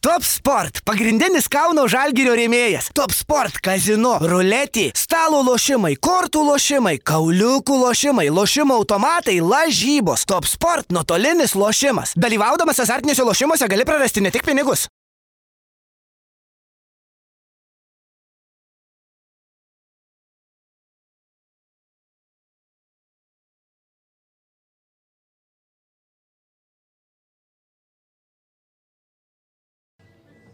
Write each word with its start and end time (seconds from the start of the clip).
Top 0.00 0.22
Sport- 0.22 0.78
pagrindinis 0.86 1.48
Kauno 1.50 1.88
Žalgirio 1.90 2.36
rėmėjas. 2.38 2.92
Top 2.94 3.10
Sport- 3.10 3.56
kazino, 3.66 4.12
ruletį, 4.22 4.92
stalo 4.94 5.40
lošimai, 5.42 5.96
kortų 5.98 6.44
lošimai, 6.46 7.00
kauliukų 7.02 7.78
lošimai, 7.82 8.28
lošimo 8.30 8.76
automatai, 8.78 9.40
lažybos. 9.42 10.22
Top 10.24 10.46
Sport- 10.46 10.86
nuotolinis 10.94 11.56
lošimas. 11.58 12.14
Dalyvaudamas 12.14 12.78
azartiniuose 12.78 13.26
lošimuose 13.26 13.66
gali 13.68 13.84
prarasti 13.84 14.20
ne 14.22 14.30
tik 14.30 14.46
pinigus. 14.46 14.86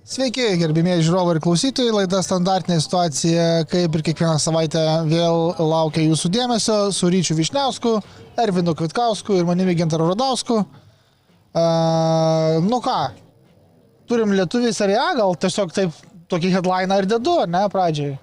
Sveiki, 0.04 0.42
gerbimieji 0.60 1.06
žiūrovai 1.06 1.32
ir 1.32 1.38
klausytojai, 1.40 1.92
laida 1.94 2.18
standartinė 2.20 2.76
situacija, 2.84 3.44
kaip 3.70 3.94
ir 3.96 4.02
kiekvieną 4.04 4.34
savaitę 4.36 4.80
vėl 5.08 5.54
laukia 5.56 6.02
jūsų 6.04 6.28
dėmesio 6.34 6.74
su 6.92 7.08
Ryčiu 7.08 7.32
Višniausku, 7.38 7.94
Ervinu 8.42 8.74
Kvitkausku 8.76 9.38
ir 9.38 9.46
manimi 9.48 9.72
Gintaru 9.78 10.10
Rodausku. 10.10 10.58
Uh, 10.60 12.58
nu 12.66 12.82
ką, 12.84 12.98
turim 14.04 14.34
lietuvį 14.36 14.74
seriją, 14.76 15.06
gal 15.16 15.32
tiesiog 15.40 15.72
taip 15.72 15.96
tokį 16.28 16.50
headliną 16.58 16.98
ir 17.00 17.08
dedu, 17.08 17.38
ne, 17.48 17.62
pradžiai. 17.72 18.18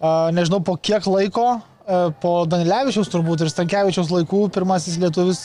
Uh, 0.00 0.32
nežinau, 0.34 0.58
po 0.66 0.74
kiek 0.74 1.06
laiko, 1.06 1.44
uh, 1.60 2.08
po 2.24 2.32
Danilevičiaus 2.50 3.12
turbūt 3.12 3.44
ir 3.46 3.52
Stankievičiaus 3.52 4.10
laikų, 4.10 4.48
pirmasis 4.58 4.98
lietuvis 4.98 5.44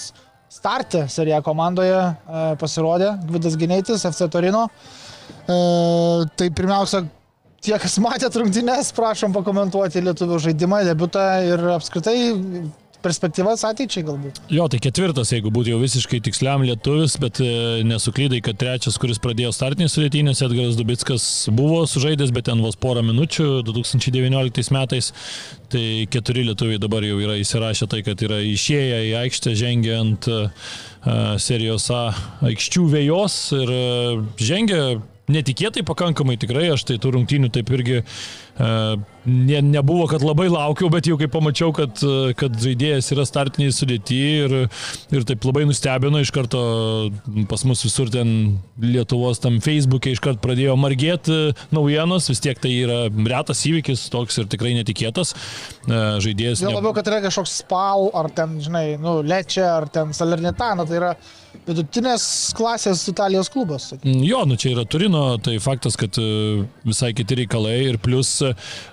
startė 0.49 1.05
seriją 1.13 1.43
komandoje 1.45 2.01
uh, 2.01 2.57
pasirodė, 2.57 3.19
Gvidas 3.29 3.59
Gineitis, 3.61 4.07
FC 4.09 4.31
Torino. 4.33 4.65
E, 4.65 5.08
tai 5.47 6.49
pirmiausia, 6.55 7.03
tie, 7.63 7.75
kas 7.81 7.97
matėt 8.03 8.35
rungtynės, 8.39 8.93
prašom 8.97 9.33
pakomentuoti 9.35 10.03
lietuvių 10.05 10.43
žaidimą, 10.49 10.83
debutą 10.89 11.25
ir 11.47 11.65
apskritai 11.75 12.19
perspektyvas 13.03 13.63
ateičiai 13.67 14.03
galbūt. 14.07 14.39
Jo, 14.51 14.65
tai 14.71 14.79
ketvirtas, 14.83 15.31
jeigu 15.31 15.51
būtų 15.55 15.73
jau 15.73 15.79
visiškai 15.81 16.19
tiksliam 16.25 16.63
lietuvis, 16.67 17.15
bet 17.21 17.39
e, 17.43 17.51
nesuklydai, 17.87 18.41
kad 18.43 18.59
trečias, 18.59 18.97
kuris 18.99 19.21
pradėjo 19.23 19.53
startinės 19.55 19.95
sudėtynės, 19.95 20.41
Edgaras 20.45 20.77
Dubitskas 20.79 21.23
buvo 21.55 21.85
sužaidęs, 21.89 22.33
bet 22.35 22.49
ten 22.49 22.63
vos 22.63 22.75
porą 22.79 23.03
minučių 23.07 23.61
2019 23.67 24.75
metais. 24.75 25.13
Tai 25.69 25.85
keturi 26.11 26.47
lietuviai 26.49 26.81
dabar 26.81 27.05
jau 27.05 27.19
yra 27.21 27.37
įsirašę 27.39 27.87
tai, 27.91 28.01
kad 28.07 28.19
yra 28.25 28.41
išėję 28.43 29.03
į 29.11 29.13
aikštę, 29.21 29.53
žengia 29.59 29.99
ant 30.01 30.27
uh, 30.31 30.49
serijos 31.39 31.85
A 31.93 32.09
aikščių 32.49 32.87
vėjos 32.95 33.37
ir 33.59 33.71
žengia 34.41 34.81
netikėtai 35.29 35.85
pakankamai 35.87 36.37
tikrai, 36.41 36.69
aš 36.73 36.87
tai 36.89 36.99
tų 37.01 37.15
rungtynių 37.15 37.51
taip 37.53 37.69
irgi 37.75 38.01
ne, 38.59 39.59
nebuvo, 39.63 40.07
kad 40.11 40.23
labai 40.25 40.47
laukiau, 40.51 40.89
bet 40.91 41.07
jau 41.07 41.15
kai 41.19 41.29
pamačiau, 41.31 41.71
kad, 41.75 42.01
kad 42.39 42.57
žaidėjas 42.59 43.11
yra 43.15 43.25
startiniai 43.27 43.73
sudėti 43.75 44.19
ir, 44.43 44.55
ir 45.15 45.27
taip 45.27 45.45
labai 45.47 45.65
nustebino 45.69 46.21
iš 46.23 46.33
karto 46.35 46.61
pas 47.51 47.63
mus 47.67 47.83
visur 47.85 48.11
ten 48.13 48.59
Lietuvos 48.79 49.41
tam 49.43 49.59
Facebook'e 49.63 50.13
iš 50.15 50.23
karto 50.23 50.43
pradėjo 50.43 50.75
margėti 50.79 51.39
naujienos, 51.75 52.29
vis 52.31 52.43
tiek 52.43 52.59
tai 52.59 52.73
yra 52.81 53.01
retas 53.09 53.63
įvykis, 53.69 54.07
toks 54.13 54.41
ir 54.41 54.49
tikrai 54.51 54.73
netikėtas. 54.77 55.35
Žaidėjas. 55.89 56.63
Jau 56.65 56.73
labiau, 56.75 56.93
kad 56.97 57.07
yra 57.09 57.21
kažkoks 57.23 57.59
spal, 57.61 58.09
ar 58.17 58.31
ten, 58.35 58.57
žinai, 58.63 58.85
nu, 59.01 59.19
lečia, 59.25 59.67
ar 59.77 59.89
ten 59.93 60.15
salernitana, 60.15 60.87
tai 60.89 60.99
yra 60.99 61.13
vidutinės 61.67 62.23
klasės 62.57 63.03
Italijos 63.11 63.49
klubas. 63.53 63.89
Sakykim. 63.91 64.23
Jo, 64.25 64.43
nu 64.49 64.57
čia 64.59 64.73
yra 64.73 64.85
Turino, 64.89 65.23
tai 65.43 65.57
faktas, 65.63 65.97
kad 65.99 66.17
visai 66.85 67.11
kiti 67.17 67.41
reikalai 67.41 67.75
ir 67.89 67.99
plus 68.01 68.37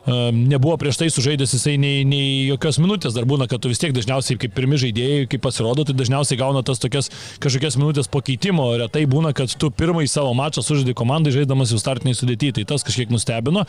nebuvo 0.06 0.76
prieš 0.80 1.00
tai 1.00 1.08
sužaidęs 1.12 1.54
jisai 1.56 1.76
nei, 1.80 2.04
nei 2.08 2.46
jokios 2.50 2.78
minutės, 2.82 3.14
dar 3.16 3.26
būna, 3.28 3.48
kad 3.50 3.62
tu 3.62 3.70
vis 3.72 3.80
tiek 3.82 3.94
dažniausiai 3.96 4.38
kaip 4.40 4.54
pirmi 4.56 4.78
žaidėjai, 4.80 5.26
kai 5.32 5.40
pasirodo, 5.42 5.86
tai 5.86 5.96
dažniausiai 5.98 6.40
gauna 6.40 6.62
tas 6.66 6.80
tokias 6.82 7.10
kažkokias 7.42 7.78
minutės 7.80 8.10
pakeitimo, 8.12 8.68
retai 8.80 9.04
būna, 9.10 9.32
kad 9.36 9.52
tu 9.60 9.70
pirmąjį 9.74 10.10
savo 10.10 10.32
mačą 10.36 10.64
sužaidai 10.64 10.96
komandai 10.96 11.34
žaidamas 11.34 11.72
jau 11.74 11.80
startiniai 11.80 12.18
sudėti, 12.18 12.52
tai 12.58 12.66
tas 12.68 12.84
kažkiek 12.86 13.12
nustebino, 13.12 13.66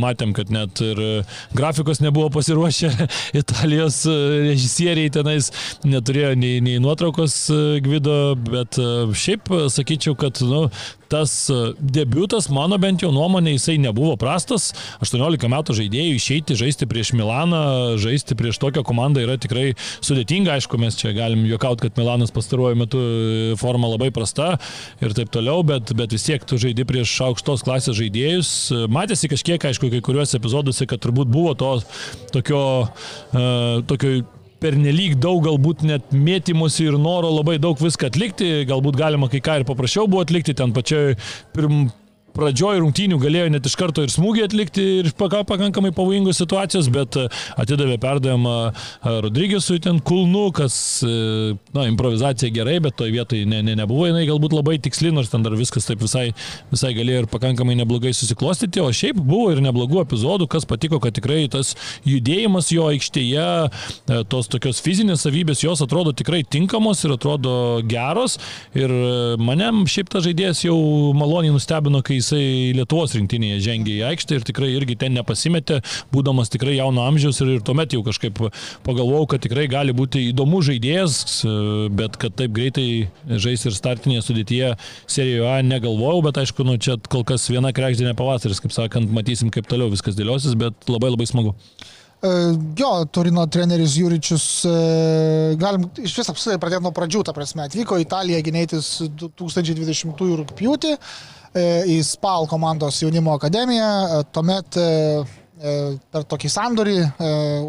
matėm, 0.00 0.34
kad 0.36 0.52
net 0.54 0.82
ir 0.84 1.02
grafikos 1.56 2.02
nebuvo 2.04 2.30
pasiruošę, 2.34 2.92
Italijos 3.42 4.02
režisieriai 4.06 5.12
tenais 5.14 5.50
neturėjo 5.84 6.34
nei, 6.38 6.60
nei 6.64 6.80
nuotraukos 6.82 7.36
Gvido, 8.00 8.34
bet 8.48 8.78
šiaip 9.14 9.50
sakyčiau, 9.68 10.14
kad 10.16 10.38
nu, 10.40 10.68
tas 11.10 11.50
debutas, 11.78 12.46
mano 12.48 12.78
bent 12.80 13.02
jau 13.02 13.10
nuomonė, 13.12 13.56
jisai 13.56 13.76
nebuvo 13.82 14.14
prastas. 14.16 14.70
18 15.04 15.50
metų 15.50 15.76
žaidėjų 15.76 16.14
išeiti, 16.16 16.56
žaisti 16.56 16.88
prieš 16.88 17.12
Milaną, 17.18 17.98
žaisti 18.00 18.36
prieš 18.38 18.60
tokią 18.62 18.84
komandą 18.86 19.24
yra 19.26 19.36
tikrai 19.40 19.74
sudėtinga. 20.00 20.56
Aišku, 20.56 20.80
mes 20.80 20.96
čia 20.96 21.12
galim 21.16 21.44
juokauti, 21.50 21.88
kad 21.88 22.00
Milanas 22.00 22.32
pastaruoju 22.32 22.80
metu 22.80 23.04
forma 23.60 23.90
labai 23.92 24.08
prasta 24.14 24.54
ir 25.02 25.12
taip 25.18 25.32
toliau, 25.34 25.60
bet, 25.66 25.92
bet 25.98 26.16
vis 26.16 26.24
tiek 26.24 26.46
tu 26.46 26.56
žaidi 26.62 26.88
prieš 26.88 27.18
aukštos 27.28 27.66
klasės 27.66 27.98
žaidėjus. 28.00 28.54
Matėsi 28.88 29.28
kažkiek, 29.34 29.70
aišku, 29.72 29.92
kai 29.92 30.00
kuriuose 30.04 30.40
epizoduose, 30.40 30.88
kad 30.88 31.04
turbūt 31.04 31.28
buvo 31.28 31.52
to 31.58 31.76
tokio, 32.32 32.62
uh, 33.34 33.82
tokio 33.90 34.22
pernelyg 34.60 35.16
daug 35.20 35.42
galbūt 35.46 35.84
net 35.88 36.12
mėtymosi 36.14 36.88
ir 36.90 36.98
noro 37.00 37.32
labai 37.32 37.58
daug 37.62 37.80
viską 37.80 38.10
atlikti, 38.10 38.50
galbūt 38.68 38.98
galima 39.00 39.30
kai 39.32 39.40
ką 39.44 39.60
ir 39.60 39.66
paprasčiau 39.68 40.08
buvo 40.10 40.24
atlikti 40.26 40.54
ten 40.56 40.74
pačioj 40.76 41.16
pirm, 41.56 41.88
pradžioj 42.34 42.80
rungtynių 42.82 43.18
galėjo 43.20 43.50
net 43.52 43.66
iš 43.66 43.76
karto 43.78 44.04
ir 44.04 44.12
smūgį 44.12 44.44
atlikti 44.46 44.84
ir 45.00 45.10
pakankamai 45.18 45.92
pavojingos 45.96 46.40
situacijos, 46.40 46.88
bet 46.92 47.18
e, 47.18 47.26
atidavė 47.60 47.96
perdavimą 48.02 48.54
e, 48.70 49.14
Rodrygėsui 49.26 49.80
ten 49.84 50.00
kulnu, 50.04 50.46
kas, 50.56 50.74
e, 51.06 51.54
na, 51.76 51.86
improvizacija 51.90 52.52
gerai, 52.54 52.78
bet 52.84 52.96
toje 53.00 53.14
vietoje 53.14 53.48
ne, 53.50 53.62
ne, 53.66 53.76
nebuvo 53.78 54.08
jinai 54.08 54.26
galbūt 54.28 54.54
labai 54.56 54.78
tiksli, 54.82 55.12
nors 55.14 55.32
ten 55.32 55.44
dar 55.46 55.56
viskas 55.58 55.88
taip 55.88 56.02
visai, 56.04 56.30
visai 56.72 56.92
galėjo 56.96 57.24
ir 57.24 57.30
pakankamai 57.32 57.76
neblogai 57.80 58.12
susiklostyti, 58.16 58.82
o 58.84 58.90
šiaip 58.94 59.20
buvo 59.20 59.50
ir 59.54 59.62
neblogų 59.64 60.02
epizodų, 60.04 60.48
kas 60.50 60.68
patiko, 60.68 61.00
kad 61.02 61.16
tikrai 61.16 61.42
tas 61.52 61.74
judėjimas 62.08 62.70
jo 62.74 62.88
aikštėje, 62.90 63.48
tos 64.30 64.48
tokios 64.50 64.80
fizinės 64.84 65.24
savybės, 65.26 65.64
jos 65.64 65.82
atrodo 65.84 66.12
tikrai 66.16 66.42
tinkamos 66.46 67.02
ir 67.04 67.14
atrodo 67.16 67.54
geros. 67.88 68.38
Ir 68.76 68.92
mane 69.40 69.70
šiaip 69.90 70.10
tas 70.12 70.24
žaidėjas 70.26 70.64
jau 70.64 70.76
maloniai 71.16 71.52
nustebino, 71.54 72.02
kai 72.06 72.19
jisai 72.20 72.44
Lietuvos 72.76 73.14
rinktinėje 73.16 73.60
žengė 73.66 73.96
į 73.96 74.04
aikštę 74.10 74.38
ir 74.38 74.46
tikrai 74.46 74.70
irgi 74.76 74.96
ten 75.00 75.16
nepasimetė, 75.18 75.80
būdamas 76.14 76.52
tikrai 76.52 76.76
jauno 76.78 77.04
amžiaus 77.08 77.40
ir, 77.42 77.54
ir 77.56 77.64
tuomet 77.66 77.96
jau 77.96 78.02
kažkaip 78.06 78.40
pagalvojau, 78.86 79.28
kad 79.34 79.44
tikrai 79.44 79.66
gali 79.72 79.94
būti 79.96 80.28
įdomus 80.30 80.68
žaidėjas, 80.70 81.18
bet 81.96 82.18
kad 82.20 82.36
taip 82.38 82.54
greitai 82.56 82.88
žais 83.30 83.66
ir 83.66 83.76
startinėje 83.76 84.26
sudėtyje 84.28 84.74
serijoje 85.10 85.48
A 85.50 85.60
negalvojau, 85.66 86.20
bet 86.28 86.42
aišku, 86.42 86.66
nu, 86.68 86.76
čia 86.78 86.98
kol 87.10 87.24
kas 87.26 87.48
viena 87.50 87.72
krekždinė 87.74 88.14
pavasaris, 88.18 88.60
kaip 88.62 88.74
sakant, 88.76 89.10
matysim, 89.14 89.50
kaip 89.50 89.66
toliau 89.70 89.90
viskas 89.92 90.18
dėliosis, 90.18 90.54
bet 90.60 90.90
labai 90.90 91.10
labai 91.14 91.26
smagu. 91.30 91.56
Jo, 92.20 92.90
Turino 93.08 93.46
treneris 93.48 93.94
Jūričius, 93.96 94.46
galim 95.60 95.86
iš 96.04 96.18
vis 96.18 96.28
apsitai 96.28 96.58
pradėti 96.60 96.84
nuo 96.84 96.92
pradžių, 96.92 97.22
ta 97.24 97.32
prasme, 97.32 97.64
atvyko 97.64 97.96
į 97.96 98.04
Italiją 98.04 98.42
gynėtis 98.44 98.90
2020 99.22 100.20
rūpjūtį 100.42 100.92
į 101.54 101.96
SPAL 102.06 102.46
komandos 102.50 103.00
jaunimo 103.02 103.34
akademiją, 103.34 104.22
tuomet 104.30 104.78
per 106.10 106.24
tokį 106.30 106.50
sandorį 106.50 106.98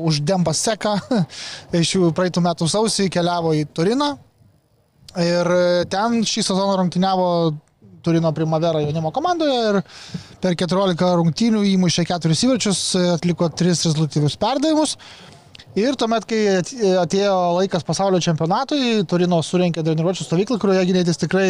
už 0.08 0.22
Dembą 0.24 0.54
Seką 0.56 0.94
iš 1.82 1.96
jų 1.98 2.12
praeitų 2.16 2.44
metų 2.46 2.70
sausį 2.72 3.10
keliavo 3.12 3.56
į 3.58 3.66
Turiną 3.74 4.14
ir 5.20 5.50
ten 5.92 6.22
šį 6.24 6.46
sezoną 6.46 6.78
rungtyniavo 6.80 7.28
Turino 8.02 8.32
Primavera 8.34 8.82
jaunimo 8.82 9.12
komandoje 9.14 9.58
ir 9.70 9.82
per 10.42 10.56
14 10.58 11.12
rungtynių 11.20 11.62
įmušė 11.76 12.06
4 12.10 12.38
įvarčius, 12.48 12.80
atliko 13.14 13.50
3 13.50 13.76
rezultatyvius 13.86 14.38
perdavimus. 14.42 14.96
Ir 15.80 15.96
tuomet, 15.96 16.26
kai 16.28 16.40
atėjo 17.00 17.36
laikas 17.56 17.86
pasaulio 17.88 18.20
čempionatui, 18.24 19.06
Turino 19.08 19.38
surinkė 19.46 19.84
treniruočio 19.88 20.26
stovyklą, 20.28 20.58
kurioje 20.60 20.84
gynėtis 20.90 21.22
tikrai, 21.22 21.46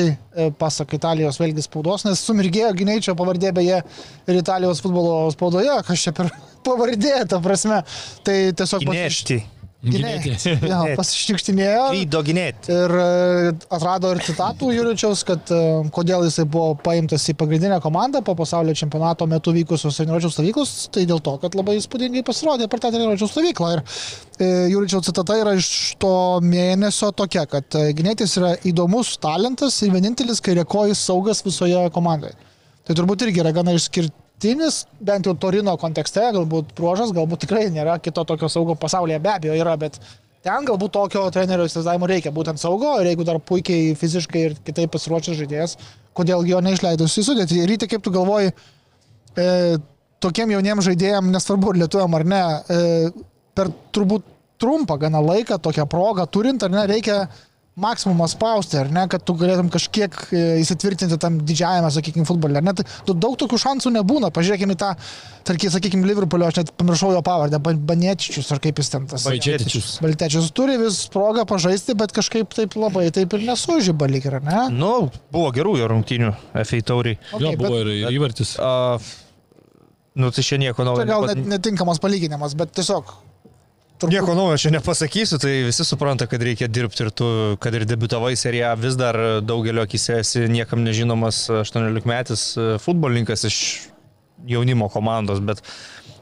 pasak 0.61 0.93
Italijos 0.93 1.39
vėlgi 1.41 1.65
spaudos, 1.65 2.05
nes 2.05 2.21
sumirgėjo 2.21 2.69
gynėčio 2.77 3.15
pavardė 3.17 3.49
beje 3.57 3.79
ir 3.81 4.37
Italijos 4.37 4.83
futbolo 4.85 5.23
spaudoje, 5.33 5.73
kas 5.87 6.05
čia 6.05 6.13
per 6.13 6.29
pavardė, 6.67 7.15
ta 7.31 7.41
prasme. 7.41 7.81
Tai 8.27 8.37
tiesiog... 8.61 8.85
Nešti. 8.93 9.39
Gynėjai. 9.85 10.35
Ja, 10.71 10.79
pasišnikštinėjo. 10.97 11.85
Krydo 11.91 12.21
ginėti. 12.25 12.73
Ir 12.73 12.93
e, 13.01 13.53
atrado 13.73 14.11
ir 14.13 14.21
citatų 14.25 14.71
Juričiaus, 14.75 15.23
kad 15.27 15.51
e, 15.53 15.61
kodėl 15.93 16.25
jisai 16.27 16.45
buvo 16.49 16.75
paimtas 16.85 17.25
į 17.31 17.35
pagrindinę 17.39 17.79
komandą 17.83 18.21
po 18.25 18.35
pasaulio 18.39 18.75
čempionato 18.77 19.27
metu 19.29 19.53
vykusios 19.55 19.97
treniruočio 19.99 20.31
stovyklos, 20.33 20.73
tai 20.93 21.05
dėl 21.09 21.21
to, 21.25 21.35
kad 21.41 21.57
labai 21.57 21.77
įspūdingai 21.79 22.23
pasirodė 22.27 22.69
per 22.71 22.83
tą 22.83 22.93
treniruočio 22.93 23.29
stovyklą. 23.31 23.73
Ir 23.77 23.83
e, 23.83 24.51
Juričiaus 24.73 25.09
citata 25.09 25.39
yra 25.41 25.55
iš 25.59 25.71
to 26.01 26.13
mėnesio 26.45 27.11
tokia, 27.17 27.47
kad 27.49 27.81
Ginėtis 27.97 28.37
yra 28.41 28.55
įdomus 28.67 29.15
talentas 29.21 29.81
ir 29.85 29.93
vienintelis 29.95 30.43
kairiekojis 30.45 31.05
saugas 31.09 31.43
visoje 31.45 31.87
komandoje. 31.95 32.37
Tai 32.87 32.97
turbūt 32.97 33.27
irgi 33.27 33.43
yra 33.43 33.53
gana 33.55 33.75
išskirtinis, 34.41 34.87
bent 34.99 35.25
jau 35.25 35.35
Torino 35.35 35.77
kontekste, 35.77 36.21
galbūt 36.33 36.73
bruožas, 36.75 37.11
galbūt 37.13 37.45
tikrai 37.45 37.69
nėra 37.69 37.99
kito 38.01 38.23
tokio 38.25 38.49
saugo 38.49 38.75
pasaulyje, 38.75 39.19
be 39.19 39.29
abejo 39.29 39.53
yra, 39.53 39.77
bet 39.77 39.99
ten 40.43 40.65
galbūt 40.65 40.91
tokio 40.91 41.29
trenerio 41.31 41.65
įsivaizdavimo 41.65 42.07
reikia, 42.07 42.31
būtent 42.31 42.59
saugo, 42.59 42.99
ir 42.99 43.11
jeigu 43.11 43.23
dar 43.23 43.39
puikiai 43.39 43.95
fiziškai 43.95 44.41
ir 44.41 44.55
kitaip 44.65 44.91
pasiruošęs 44.91 45.37
žaidėjas, 45.37 45.77
kodėl 46.13 46.45
jo 46.45 46.59
neišleidus 46.59 47.17
į 47.17 47.25
sudėtį. 47.27 47.65
Ryte, 47.67 47.87
kaip 47.87 48.01
tu 48.01 48.11
galvoji, 48.11 48.51
e, 49.37 49.77
tokiem 50.19 50.51
jauniems 50.51 50.85
žaidėjams, 50.85 51.31
nesvarbu, 51.31 51.71
ar 51.71 51.81
lietuviam 51.83 52.15
ar 52.17 52.25
ne, 52.25 52.43
e, 52.67 53.11
per 53.53 53.69
turbūt 53.93 54.25
trumpą 54.61 54.97
gana 54.97 55.21
laiką, 55.21 55.59
tokią 55.61 55.87
progą 55.89 56.25
turint, 56.29 56.63
ar 56.63 56.73
ne, 56.73 56.85
reikia 56.89 57.27
maksimumą 57.79 58.27
spausti, 58.27 58.75
ar 58.77 58.89
ne, 58.91 59.05
kad 59.07 59.23
tu 59.23 59.33
galėtum 59.39 59.69
kažkiek 59.71 60.15
e, 60.35 60.41
įsitvirtinti 60.59 61.15
tam 61.21 61.37
didžiajame, 61.47 61.87
sakykime, 61.95 62.25
futbole. 62.27 62.59
ar 62.59 62.65
Ne, 62.65 62.73
tai 62.75 62.83
tu 63.07 63.15
daug 63.15 63.37
tokių 63.39 63.59
šansų 63.63 63.93
nebūna. 63.95 64.27
Pažiūrėkime 64.35 64.75
į 64.75 64.79
tą, 64.81 64.89
tarkim, 65.47 65.71
sakykime, 65.71 66.03
Liverpoolio, 66.09 66.49
aš 66.51 66.59
net 66.59 66.73
pamiršau 66.77 67.13
jo 67.15 67.21
pavardę, 67.25 67.61
Ba- 67.63 67.77
Banėčičius 67.93 68.51
ar 68.51 68.59
kaip 68.63 68.83
jis 68.83 68.91
ten 68.91 69.07
tas. 69.07 69.23
Baidžietičius. 69.29 69.93
Baltečius 70.03 70.51
turi 70.57 70.75
vis 70.83 70.99
progą 71.13 71.47
pažaisti, 71.47 71.95
bet 71.95 72.11
kažkaip 72.15 72.51
taip 72.59 72.75
labai 72.75 73.07
taip 73.15 73.33
ir 73.39 73.47
nesužyba 73.47 74.11
lyg 74.11 74.27
ar 74.33 74.41
ne? 74.43 74.61
Nu, 74.75 74.93
buvo 75.31 75.55
gerų 75.55 75.77
jo 75.79 75.89
rungtynių 75.95 76.35
FA 76.67 76.83
tauriai. 76.91 77.17
Jo, 77.39 77.55
buvo 77.55 77.81
ir, 77.85 77.95
ir 78.03 78.19
įvartis. 78.19 78.57
Uh, 78.59 78.99
nu, 80.19 80.27
tai 80.35 80.43
čia 80.43 80.59
nieko 80.59 80.83
naujo. 80.83 81.05
Tai 81.05 81.09
gal 81.15 81.29
net 81.31 81.45
netinkamas 81.55 82.03
palyginimas, 82.03 82.59
bet 82.59 82.75
tiesiog. 82.75 83.15
Turbūt- 84.01 84.15
Nieko 84.17 84.35
naujo 84.35 84.57
čia 84.57 84.71
nepasakysiu, 84.73 85.37
tai 85.41 85.53
visi 85.67 85.85
supranta, 85.85 86.27
kad 86.27 86.41
reikia 86.41 86.67
dirbti 86.67 87.05
ir 87.05 87.11
tu, 87.11 87.27
kad 87.61 87.73
ir 87.77 87.85
debitavai 87.85 88.33
seriją, 88.35 88.73
vis 88.81 88.97
dar 88.99 89.15
daugelio 89.45 89.85
akise 89.85 90.19
esi 90.19 90.47
niekam 90.49 90.83
nežinomas 90.83 91.45
18-metis 91.61 92.43
futbolininkas 92.81 93.45
iš 93.47 93.57
jaunimo 94.49 94.89
komandos, 94.89 95.39
bet, 95.39 95.61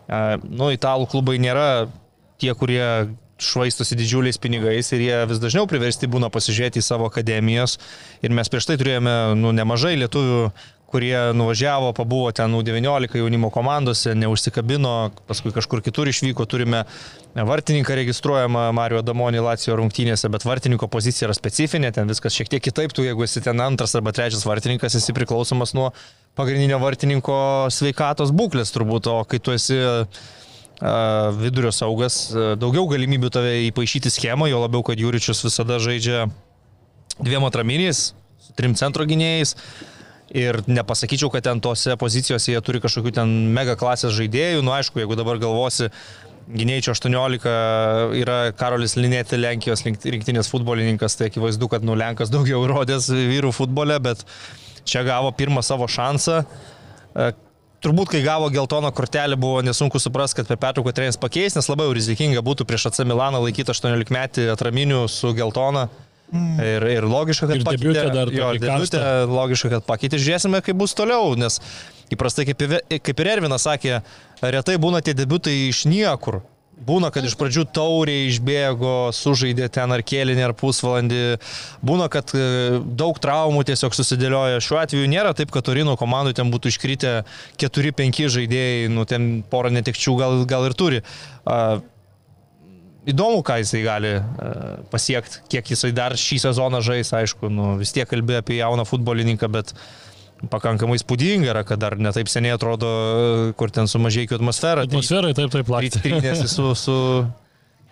e, 0.07 0.37
nu, 0.43 0.69
italų 0.75 1.07
klubai 1.09 1.39
nėra 1.39 1.87
tie, 2.39 2.53
kurie 2.53 3.15
švaistosi 3.39 3.95
didžiuliais 3.95 4.37
pinigais 4.41 4.91
ir 4.91 5.03
jie 5.03 5.19
vis 5.29 5.39
dažniau 5.39 5.67
priversti 5.71 6.09
būna 6.11 6.29
pasižiūrėti 6.33 6.81
į 6.81 6.85
savo 6.85 7.07
akademijos. 7.07 7.77
Ir 8.21 8.35
mes 8.35 8.51
prieš 8.51 8.67
tai 8.67 8.75
turėjome 8.81 9.15
nu, 9.39 9.53
nemažai 9.55 9.95
lietuvių, 10.01 10.49
kurie 10.89 11.33
nuvažiavo, 11.37 11.91
pabuvo 11.93 12.31
ten 12.35 12.53
U19 12.57 13.17
jaunimo 13.17 13.51
komandose, 13.53 14.15
neužsikabino, 14.17 14.93
paskui 15.29 15.53
kažkur 15.53 15.83
kitur 15.85 16.09
išvyko, 16.09 16.45
turime 16.49 16.83
vartininką 17.35 17.95
registruojamą 17.99 18.69
Mario 18.73 19.03
Damonį 19.05 19.43
Lacijo 19.45 19.77
rungtynėse, 19.77 20.31
bet 20.33 20.47
vartininko 20.49 20.89
pozicija 20.89 21.29
yra 21.29 21.37
specifinė, 21.37 21.93
ten 21.93 22.09
viskas 22.09 22.33
šiek 22.33 22.49
tiek 22.49 22.65
kitaip, 22.65 22.95
tu 22.95 23.05
jeigu 23.05 23.27
esi 23.27 23.43
ten 23.45 23.61
antras 23.61 23.93
arba 23.99 24.13
trečias 24.15 24.45
vartininkas, 24.49 24.97
esi 24.97 25.15
priklausomas 25.15 25.75
nuo 25.77 25.91
pagrindinio 26.39 26.81
vartininko 26.81 27.39
sveikatos 27.73 28.33
būklės 28.35 28.73
turbūt, 28.73 29.09
o 29.13 29.21
kai 29.29 29.41
tu 29.43 29.53
esi 29.53 29.77
vidurio 31.39 31.71
saugas, 31.75 32.29
daugiau 32.57 32.87
galimybių 32.87 33.29
tave 33.35 33.55
įpašyti 33.67 34.11
schemą, 34.13 34.47
jo 34.47 34.61
labiau, 34.63 34.83
kad 34.87 34.99
Jūričius 34.99 35.43
visada 35.43 35.77
žaidžia 35.83 36.29
dviem 37.19 37.43
atraminiais, 37.43 38.13
trim 38.55 38.75
centro 38.79 39.05
gynėjais. 39.07 39.55
Ir 40.37 40.59
nepasakyčiau, 40.69 41.31
kad 41.33 41.47
ten 41.47 41.61
tose 41.63 41.95
pozicijose 41.97 42.53
jie 42.53 42.61
turi 42.61 42.81
kažkokių 42.83 43.13
ten 43.17 43.31
mega 43.55 43.73
klasės 43.79 44.13
žaidėjų. 44.13 44.61
Nu, 44.65 44.73
aišku, 44.75 45.01
jeigu 45.01 45.17
dabar 45.17 45.39
galvosi, 45.41 45.89
gynėjčio 46.53 46.93
18 46.93 47.49
yra 48.19 48.37
Karolis 48.57 48.93
Linėti, 48.97 49.39
Lenkijos 49.41 49.85
rinktinės 49.85 50.49
futbolininkas, 50.53 51.17
tai 51.17 51.29
akivaizdu, 51.29 51.69
kad 51.73 51.85
nu 51.85 51.97
Lenkas 51.97 52.29
daugiau 52.33 52.61
įrodęs 52.67 53.09
vyrų 53.13 53.53
futbole, 53.57 53.97
bet 54.01 54.21
čia 54.89 55.05
gavo 55.07 55.33
pirmą 55.33 55.65
savo 55.65 55.89
šansą. 55.89 56.43
E, 57.13 57.31
Turbūt, 57.79 58.09
kai 58.11 58.19
gavo 58.19 58.49
geltoną 58.51 58.89
kortelę, 58.91 59.37
buvo 59.39 59.61
nesunku 59.63 60.01
suprasti, 60.03 60.41
kad 60.41 60.49
per 60.49 60.57
pertrauką 60.59 60.91
treneris 60.91 61.15
pakeis, 61.15 61.53
nes 61.55 61.69
labai 61.71 61.85
rizikinga 61.95 62.41
būtų 62.43 62.65
prieš 62.67 62.89
AC 62.89 63.05
Milaną 63.07 63.39
laikyti 63.45 63.71
18 63.71 64.11
metį 64.11 64.49
atraminių 64.51 65.05
su 65.07 65.31
geltona. 65.37 65.85
Mm. 66.29 66.59
Ir, 66.61 66.83
ir 66.93 67.07
logiška, 67.09 67.47
kad 67.49 67.57
Ir 67.57 67.65
debiutė 67.65 68.05
dar 68.13 68.29
jo, 68.33 68.51
debiutė, 68.61 69.01
logiška, 69.29 69.71
kad 69.73 69.87
pakeitė. 69.87 70.19
Žiūrėsime, 70.21 70.61
kaip 70.65 70.77
bus 70.77 70.93
toliau, 70.97 71.33
nes 71.39 71.57
įprastai, 72.13 72.45
kaip, 72.51 72.61
kaip 73.05 73.23
ir 73.23 73.31
Ervinas 73.33 73.65
sakė, 73.65 74.03
retai 74.45 74.77
būna 74.81 75.01
tie 75.05 75.17
debiutai 75.17 75.55
iš 75.71 75.87
niekur. 75.89 76.43
Būna, 76.79 77.09
kad 77.11 77.25
iš 77.27 77.35
pradžių 77.35 77.65
tauriai 77.75 78.29
išbėgo, 78.29 79.09
sužaidė 79.15 79.67
ten 79.73 79.91
ar 79.91 80.03
kėlinį, 80.05 80.45
ar 80.47 80.53
pusvalandį. 80.55 81.23
Būna, 81.83 82.07
kad 82.13 82.31
e, 82.37 82.79
daug 82.79 83.19
traumų 83.19 83.65
tiesiog 83.67 83.97
susidėlioja. 83.97 84.61
Šiuo 84.63 84.79
atveju 84.79 85.09
nėra 85.11 85.33
taip, 85.35 85.51
kad 85.51 85.67
Torino 85.67 85.97
komandai 85.99 86.37
ten 86.37 86.53
būtų 86.53 86.71
iškritę 86.71 87.13
4-5 87.59 88.31
žaidėjai, 88.37 88.87
nu 88.95 89.03
ten 89.09 89.41
porą 89.51 89.73
netekčių 89.75 90.15
gal, 90.21 90.43
gal 90.47 90.69
ir 90.69 90.77
turi. 90.79 91.03
A, 91.43 91.81
Įdomu, 93.09 93.41
ką 93.45 93.59
jisai 93.61 93.81
gali 93.85 94.11
pasiekti, 94.91 95.41
kiek 95.51 95.71
jisai 95.73 95.91
dar 95.95 96.15
šį 96.19 96.39
sezoną 96.45 96.81
žais, 96.85 97.11
aišku, 97.15 97.49
nu, 97.53 97.73
vis 97.79 97.93
tiek 97.95 98.09
kalbė 98.09 98.39
apie 98.41 98.59
jauną 98.59 98.85
futbolininką, 98.87 99.49
bet 99.51 99.73
pakankamai 100.51 100.99
spūdinga 101.01 101.51
yra, 101.51 101.65
kad 101.67 101.81
dar 101.81 101.97
netaip 101.99 102.29
seniai 102.31 102.55
atrodo, 102.55 102.89
e, 102.89 103.53
kur 103.59 103.73
ten 103.75 103.89
sumažėjo 103.91 104.39
atmosfera. 104.39 104.85
Atmosferai 104.87 105.33
taip, 105.35 105.51
taip, 105.51 105.71
lakstė. 105.73 106.03
Trynėsi 106.05 106.47
su, 106.51 106.69
su, 106.79 106.97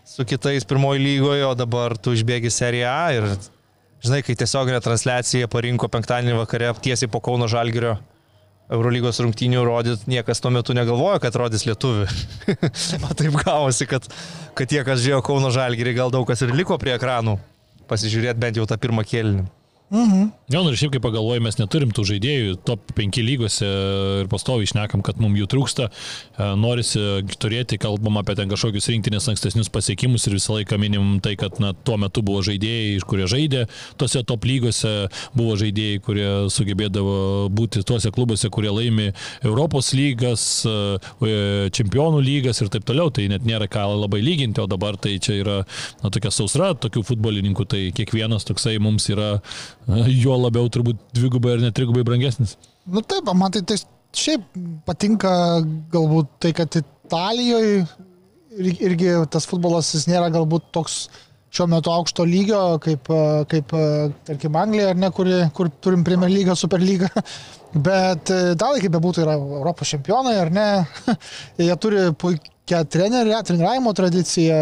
su 0.07 0.27
kitais 0.27 0.67
pirmoji 0.67 1.03
lygoje, 1.03 1.43
o 1.49 1.53
dabar 1.59 1.97
tu 1.99 2.15
išbėgi 2.15 2.53
seriją 2.53 2.93
A 2.93 3.07
ir, 3.17 3.27
žinai, 4.05 4.21
kai 4.23 4.37
tiesioginė 4.39 4.79
transliacija 4.85 5.49
parinko 5.51 5.91
penktadienį 5.91 6.37
vakare 6.39 6.71
tiesiai 6.87 7.11
po 7.11 7.23
Kauno 7.23 7.49
Žalgirio 7.51 7.97
Eurolygos 8.67 9.21
rungtynių 9.23 9.61
rodyt, 9.63 10.01
niekas 10.11 10.41
tuo 10.43 10.51
metu 10.51 10.73
negalvojo, 10.75 11.21
kad 11.23 11.35
rodys 11.39 11.63
lietuvių. 11.67 12.07
o 13.07 13.13
taip 13.15 13.37
gavosi, 13.39 13.87
kad, 13.87 14.07
kad 14.57 14.71
tie, 14.73 14.81
kas 14.87 14.99
žiūrėjo 15.05 15.21
Kauno 15.23 15.51
Žalgirį, 15.55 15.95
gal 16.01 16.11
daug 16.11 16.27
kas 16.27 16.43
ir 16.43 16.51
liko 16.55 16.75
prie 16.81 16.97
ekranų 16.97 17.37
pasižiūrėti 17.87 18.41
bent 18.41 18.59
jau 18.59 18.67
tą 18.67 18.75
pirmą 18.81 19.05
kėlinį. 19.07 19.45
Jo, 20.51 20.63
nu 20.63 20.71
ir 20.73 20.77
šiaip 20.79 20.97
kaip 20.97 21.03
pagalvoju, 21.05 21.39
mes 21.45 21.55
neturim 21.61 21.93
tų 21.95 22.03
žaidėjų 22.09 22.57
top 22.67 22.89
5 22.97 23.21
lygose 23.23 23.67
ir 24.21 24.27
pastoviai 24.31 24.67
išnekam, 24.67 24.99
kad 25.03 25.19
mums 25.23 25.39
jų 25.39 25.47
trūksta. 25.53 25.87
E, 25.87 26.47
Norisi 26.59 26.99
turėti, 27.39 27.79
kalbam 27.79 28.19
apie 28.19 28.35
ten 28.35 28.51
kažkokius 28.51 28.89
rinktinės 28.91 29.29
ankstesnius 29.31 29.71
pasiekimus 29.71 30.27
ir 30.27 30.35
visą 30.35 30.57
laiką 30.57 30.79
minim 30.81 31.21
tai, 31.23 31.37
kad 31.39 31.61
na, 31.63 31.71
tuo 31.87 31.95
metu 31.99 32.23
buvo 32.23 32.41
žaidėjai, 32.43 32.97
kurie 33.07 33.29
žaidė 33.31 33.63
tose 33.99 34.25
top 34.27 34.47
lygose, 34.49 34.91
buvo 35.37 35.55
žaidėjai, 35.59 36.03
kurie 36.03 36.27
sugebėdavo 36.51 37.47
būti 37.55 37.85
tuose 37.87 38.11
klubuose, 38.11 38.51
kurie 38.51 38.71
laimi 38.75 39.13
Europos 39.47 39.93
lygas, 39.95 40.45
e, 40.67 41.31
čempionų 41.79 42.19
lygas 42.27 42.59
ir 42.59 42.73
taip 42.75 42.87
toliau. 42.87 43.07
Tai 43.15 43.29
net 43.31 43.47
nėra 43.47 43.71
ką 43.71 43.87
labai 43.95 44.19
lyginti, 44.19 44.59
o 44.63 44.67
dabar 44.67 44.99
tai 44.99 45.15
čia 45.23 45.39
yra 45.45 45.57
na, 46.03 46.11
tokia 46.11 46.35
sausra 46.35 46.73
tokių 46.75 47.07
futbolininkų, 47.07 47.67
tai 47.71 47.83
kiekvienas 47.95 48.47
toksai 48.47 48.75
mums 48.83 49.07
yra 49.15 49.37
jo 49.87 50.35
labiau 50.41 50.67
turbūt 50.71 50.99
dvigubai 51.15 51.55
ar 51.55 51.63
net 51.63 51.75
trigubai 51.77 52.03
brangesnis. 52.07 52.57
Nu 52.87 53.03
taip, 53.03 53.29
man 53.35 53.53
tai, 53.55 53.63
tai 53.67 53.77
šiaip 54.17 54.43
patinka 54.87 55.31
galbūt 55.93 56.33
tai, 56.43 56.51
kad 56.57 56.75
Italijoje 56.79 57.85
ir- 58.57 58.81
irgi 58.89 59.13
tas 59.31 59.47
futbolas 59.47 59.93
jis 59.95 60.07
nėra 60.09 60.29
galbūt 60.33 60.71
toks 60.75 61.07
šiuo 61.53 61.67
metu 61.71 61.91
aukšto 61.93 62.25
lygio, 62.27 62.61
kaip, 62.83 63.07
e, 63.09 63.45
kaip 63.47 63.71
e, 63.73 63.85
tarkim, 64.27 64.55
Anglija, 64.59 64.91
ne, 64.93 65.09
kuri, 65.15 65.37
kur 65.55 65.69
turim 65.81 66.03
Premier 66.03 66.29
lygą, 66.29 66.55
Super 66.59 66.83
lygą. 66.83 67.07
Bet 67.87 68.29
e, 68.33 68.39
italai, 68.57 68.81
kaip 68.83 68.93
bebūtų, 68.97 69.23
yra 69.23 69.37
Europos 69.39 69.93
čempionai, 69.93 70.35
ar 70.41 70.51
ne? 70.51 70.67
Jie 71.63 71.75
turi 71.81 72.09
puikią 72.19 72.56
trenerių, 72.67 73.31
treniravimo 73.47 73.93
tradiciją, 73.95 74.57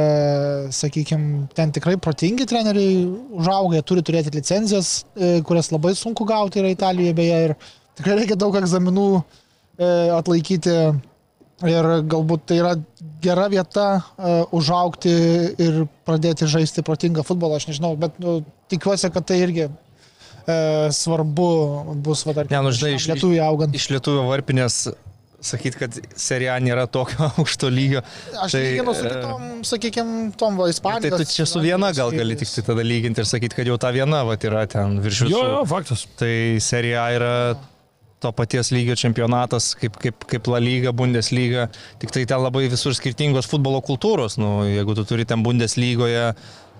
sakykime, 0.75 1.47
ten 1.57 1.71
tikrai 1.75 1.95
protingi 1.97 2.45
treneriai 2.49 2.99
užauga, 3.39 3.81
turi 3.81 4.03
turėti 4.05 4.33
licenzijas, 4.35 5.05
e, 5.17 5.39
kurias 5.47 5.71
labai 5.73 5.95
sunku 5.97 6.25
gauti 6.29 6.61
yra 6.61 6.69
Italijoje 6.73 7.13
beje. 7.17 7.39
Ir 7.49 7.55
tikrai 7.97 8.19
reikia 8.21 8.37
daug 8.37 8.55
egzaminų 8.61 9.07
e, 9.17 9.89
atlaikyti. 10.19 10.77
Ir 11.65 11.85
galbūt 12.11 12.41
tai 12.51 12.57
yra 12.59 12.73
gera 13.23 13.45
vieta 13.47 13.85
uh, 13.95 14.41
užaukti 14.51 15.11
ir 15.63 15.77
pradėti 16.03 16.43
žaisti 16.51 16.83
protingą 16.83 17.23
futbolą, 17.23 17.55
aš 17.55 17.69
nežinau, 17.69 17.93
bet 17.95 18.17
nu, 18.19 18.41
tikiuosi, 18.69 19.07
kad 19.15 19.23
tai 19.29 19.37
irgi 19.45 19.69
svarbu 20.91 21.47
bus, 22.03 22.25
va, 22.27 22.35
tarkim, 22.35 22.53
Ne, 22.53 22.59
nu, 22.67 22.73
žinai, 22.75 22.91
iš- 22.99 23.07
lietuvių 23.09 23.39
augant. 23.47 23.73
Iš 23.79 23.87
lietuvio 23.95 24.27
varpinės 24.27 24.81
sakyti, 25.45 25.79
kad 25.83 25.99
serija 26.19 26.55
nėra 26.63 26.87
tokio 26.91 27.29
aukšto 27.39 27.69
lygio. 27.73 28.01
Aš 28.45 28.57
Tai, 28.57 28.63
lyginu 28.63 28.95
su 28.97 29.05
e, 29.05 29.13
kitom, 29.13 29.45
sakykime, 29.71 30.17
tom 30.39 30.57
va, 30.59 30.67
Tai 30.69 30.75
Ispanijos. 30.75 31.21
tu 31.21 31.37
čia 31.37 31.45
su 31.49 31.61
viena 31.63 31.91
gal 31.95 32.11
gali 32.15 32.37
tik 32.39 32.51
tai 32.57 32.65
tada 32.71 32.85
lyginti 32.85 33.23
ir 33.23 33.29
sakyti, 33.29 33.57
kad 33.59 33.69
jau 33.69 33.77
ta 33.81 33.93
viena 33.95 34.23
va, 34.27 34.37
yra 34.49 34.65
ten 34.71 34.99
virš 35.03 35.25
visų. 35.27 35.37
Jo, 35.37 35.45
jo, 35.53 35.63
faktas. 35.69 36.07
Tai 36.19 36.33
serija 36.63 37.07
yra 37.15 37.33
to 38.23 38.31
paties 38.33 38.71
lygio 38.73 38.95
čempionatas, 38.97 39.73
kaip, 39.77 39.97
kaip, 40.01 40.25
kaip 40.29 40.47
La 40.49 40.59
Lyga, 40.63 40.93
Bundesliga, 40.95 41.67
tik 42.01 42.13
tai 42.15 42.25
ten 42.29 42.41
labai 42.41 42.65
visur 42.71 42.95
skirtingos 42.97 43.49
futbolo 43.51 43.81
kultūros. 43.85 44.39
Nu, 44.41 44.63
jeigu 44.65 44.95
tu 44.97 45.05
turi 45.07 45.27
ten 45.29 45.43
Bundeslygoje 45.45 46.31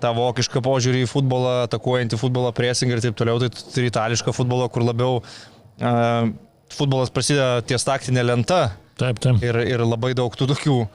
tą 0.03 0.11
vokišką 0.15 0.61
požiūrį 0.65 1.05
į 1.05 1.11
futbolą, 1.11 1.53
atakuojantį 1.67 2.19
futbolą, 2.19 2.51
pressing 2.55 2.91
ir 2.91 3.03
taip 3.03 3.15
toliau, 3.19 3.39
tai 3.41 3.51
tu 3.53 3.63
turi 3.75 3.91
itališką 3.91 4.33
futbolą, 4.35 4.67
kur 4.73 4.83
labiau 4.87 5.21
uh, 5.21 6.31
futbolas 6.73 7.13
prasideda 7.13 7.61
ties 7.67 7.85
taktinė 7.85 8.25
lenta 8.25 8.61
Taip, 8.99 9.19
taip. 9.19 9.41
ir, 9.43 9.59
ir 9.67 9.83
labai 9.83 10.13
daug 10.17 10.33
tų 10.35 10.47
tokių 10.53 10.75
e, 10.81 10.87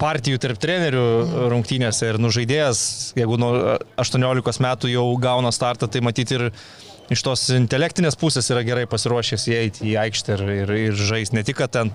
partijų 0.00 0.40
tarp 0.40 0.60
trenerių 0.62 1.04
rungtynėse 1.52 2.08
ir 2.08 2.20
nužaidėjas, 2.22 2.82
jeigu 3.18 3.36
nuo 3.40 3.52
18 4.00 4.64
metų 4.64 4.92
jau 4.92 5.06
gauna 5.20 5.52
startą, 5.54 5.88
tai 5.90 6.02
matyti 6.04 6.38
ir 6.38 6.46
iš 7.12 7.24
tos 7.26 7.48
intelektinės 7.52 8.16
pusės 8.18 8.48
yra 8.54 8.62
gerai 8.66 8.86
pasiruošęs 8.90 9.48
įeiti 9.50 9.90
į 9.90 9.96
aikštę 10.04 10.38
ir, 10.38 10.46
ir, 10.62 10.76
ir 10.88 11.04
žais 11.10 11.34
ne 11.36 11.44
tik, 11.46 11.58
kad 11.60 11.74
ten 11.74 11.92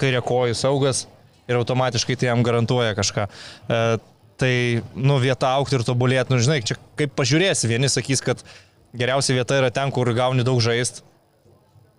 kairė 0.00 0.22
kojų 0.24 0.56
saugas 0.56 1.06
ir 1.50 1.58
automatiškai 1.58 2.16
tai 2.16 2.30
jam 2.30 2.42
garantuoja 2.46 2.96
kažką. 2.96 3.28
E, 3.28 3.82
tai, 4.40 4.54
nu, 4.96 5.18
vieta 5.22 5.52
aukti 5.58 5.76
ir 5.78 5.86
tobulėti, 5.86 6.32
nu, 6.32 6.40
žinai, 6.42 6.62
čia 6.66 6.78
kaip 6.98 7.12
pažiūrėsi, 7.18 7.68
vieni 7.70 7.90
sakys, 7.92 8.22
kad 8.24 8.40
geriausia 8.96 9.36
vieta 9.36 9.60
yra 9.60 9.70
ten, 9.74 9.92
kur 9.94 10.08
gauni 10.16 10.46
daug 10.46 10.62
žaist, 10.64 11.02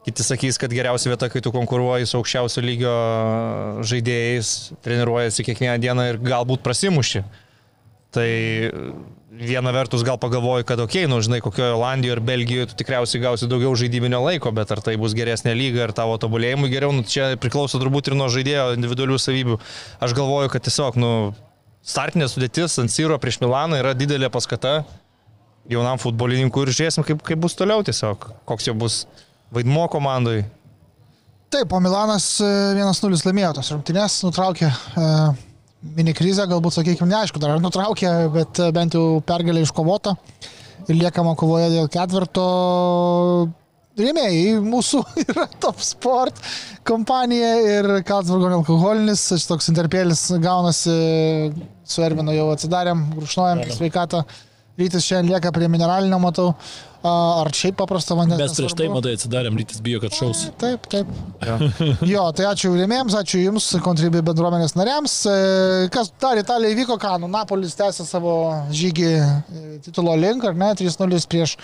Kiti 0.04 0.24
sakys, 0.26 0.60
kad 0.60 0.74
geriausia 0.76 1.14
vieta, 1.14 1.30
kai 1.32 1.40
tu 1.44 1.54
konkuruoji 1.56 2.10
su 2.10 2.18
aukščiausio 2.20 2.64
lygio 2.64 2.94
žaidėjais, 3.88 4.50
treniruojasi 4.84 5.46
kiekvieną 5.48 5.78
dieną 5.80 6.08
ir 6.12 6.20
galbūt 6.24 6.64
prasimuši. 6.66 7.24
Tai 8.14 8.28
viena 9.34 9.72
vertus 9.74 10.04
gal 10.06 10.20
pagalvoju, 10.22 10.66
kad 10.68 10.82
okei, 10.84 11.06
okay, 11.06 11.10
nu 11.10 11.22
žinai, 11.24 11.40
kokioje 11.42 11.74
Olandijoje 11.74 12.18
ir 12.18 12.22
Belgijoje 12.26 12.68
tu 12.70 12.78
tikriausiai 12.84 13.24
gausi 13.24 13.50
daugiau 13.50 13.72
žaidybinio 13.80 14.20
laiko, 14.22 14.52
bet 14.54 14.76
ar 14.76 14.84
tai 14.86 14.94
bus 15.02 15.16
geresnė 15.18 15.56
lyga 15.58 15.88
ir 15.88 15.96
tavo 15.98 16.20
tobulėjimui 16.22 16.70
geriau, 16.70 16.94
nu, 16.94 17.08
čia 17.08 17.32
priklauso 17.42 17.82
turbūt 17.82 18.12
ir 18.12 18.18
nuo 18.20 18.30
žaidėjo 18.34 18.74
individualių 18.76 19.18
savybių. 19.24 19.58
Aš 20.04 20.14
galvoju, 20.20 20.52
kad 20.54 20.68
tiesiog, 20.68 21.00
nu, 21.02 21.14
startinė 21.84 22.30
sudėtis 22.30 22.78
ant 22.84 22.94
Syro 22.94 23.18
prieš 23.24 23.42
Milaną 23.42 23.82
yra 23.82 23.96
didelė 23.98 24.30
paskata 24.34 24.82
jaunam 25.70 26.00
futbolininkui 26.02 26.68
ir 26.68 26.74
žiūrėsim, 26.76 27.06
kaip, 27.08 27.24
kaip 27.26 27.42
bus 27.42 27.58
toliau 27.58 27.84
tiesiog, 27.88 28.30
koks 28.50 28.70
jo 28.70 28.76
bus 28.78 29.04
vaidmuo 29.54 29.88
komandai. 29.92 30.44
Taip, 31.54 31.74
o 31.74 31.80
Milanas 31.84 32.28
e, 32.42 32.50
1-0 32.80 33.28
laimėjo 33.28 33.52
tos 33.60 33.72
rungtynės, 33.76 34.22
nutraukė 34.26 34.70
e, 34.70 35.10
mini 35.98 36.16
krizę, 36.18 36.48
galbūt, 36.50 36.80
sakykime, 36.80 37.12
neaišku, 37.12 37.42
dar 37.42 37.54
ar 37.54 37.62
nutraukė, 37.62 38.14
bet 38.34 38.62
e, 38.64 38.72
bent 38.74 38.98
jau 38.98 39.20
pergalė 39.28 39.62
iškovota 39.62 40.16
ir 40.88 40.98
liekama 40.98 41.36
kovoje 41.40 41.70
dėl 41.76 41.92
ketvirto. 41.94 42.46
Rėmėjai 43.94 44.56
mūsų 44.66 45.04
yra 45.28 45.46
Top 45.62 45.84
Sport 45.86 46.42
kompanija 46.88 47.52
ir 47.62 47.90
Kalsburgo 48.08 48.50
alkoholinis, 48.58 49.28
šis 49.30 49.46
toks 49.52 49.70
interpėlis 49.70 50.26
gaunasi, 50.42 50.96
su 51.86 52.02
Ervinu 52.02 52.34
jau 52.34 52.50
atsidarėm, 52.56 53.12
grušnojam 53.20 53.62
sveikatą. 53.78 54.24
Rytis 54.80 55.06
šiandien 55.06 55.36
lieka 55.36 55.52
prie 55.54 55.68
mineralinio, 55.70 56.18
matau. 56.22 56.54
Ar 57.04 57.50
šiaip 57.52 57.76
paprasto 57.82 58.16
vandens? 58.16 58.40
Mes 58.40 58.54
prieš 58.56 58.74
tai, 58.80 58.86
matai, 58.90 59.18
atsidarėm, 59.18 59.58
rytis 59.60 59.82
bijo, 59.84 60.00
kad 60.00 60.16
šaus. 60.16 60.46
Taip, 60.62 60.88
taip. 60.90 61.10
jo, 62.14 62.24
tai 62.38 62.48
ačiū 62.48 62.72
rėmėjams, 62.80 63.18
ačiū 63.20 63.42
Jums, 63.42 63.68
kontribui 63.84 64.24
bendruomenės 64.24 64.78
nariams. 64.80 65.18
E, 65.28 65.36
Kas 65.94 66.14
dar 66.24 66.40
Italijoje 66.40 66.78
įvyko, 66.78 66.96
ką, 67.02 67.18
nu, 67.22 67.28
Napolis 67.34 67.76
tęsė 67.78 68.08
savo 68.08 68.38
žygį 68.72 69.12
e, 69.12 69.28
titulo 69.84 70.16
link, 70.18 70.48
ar 70.48 70.56
ne, 70.56 70.72
3-0 70.80 71.20
prieš 71.28 71.58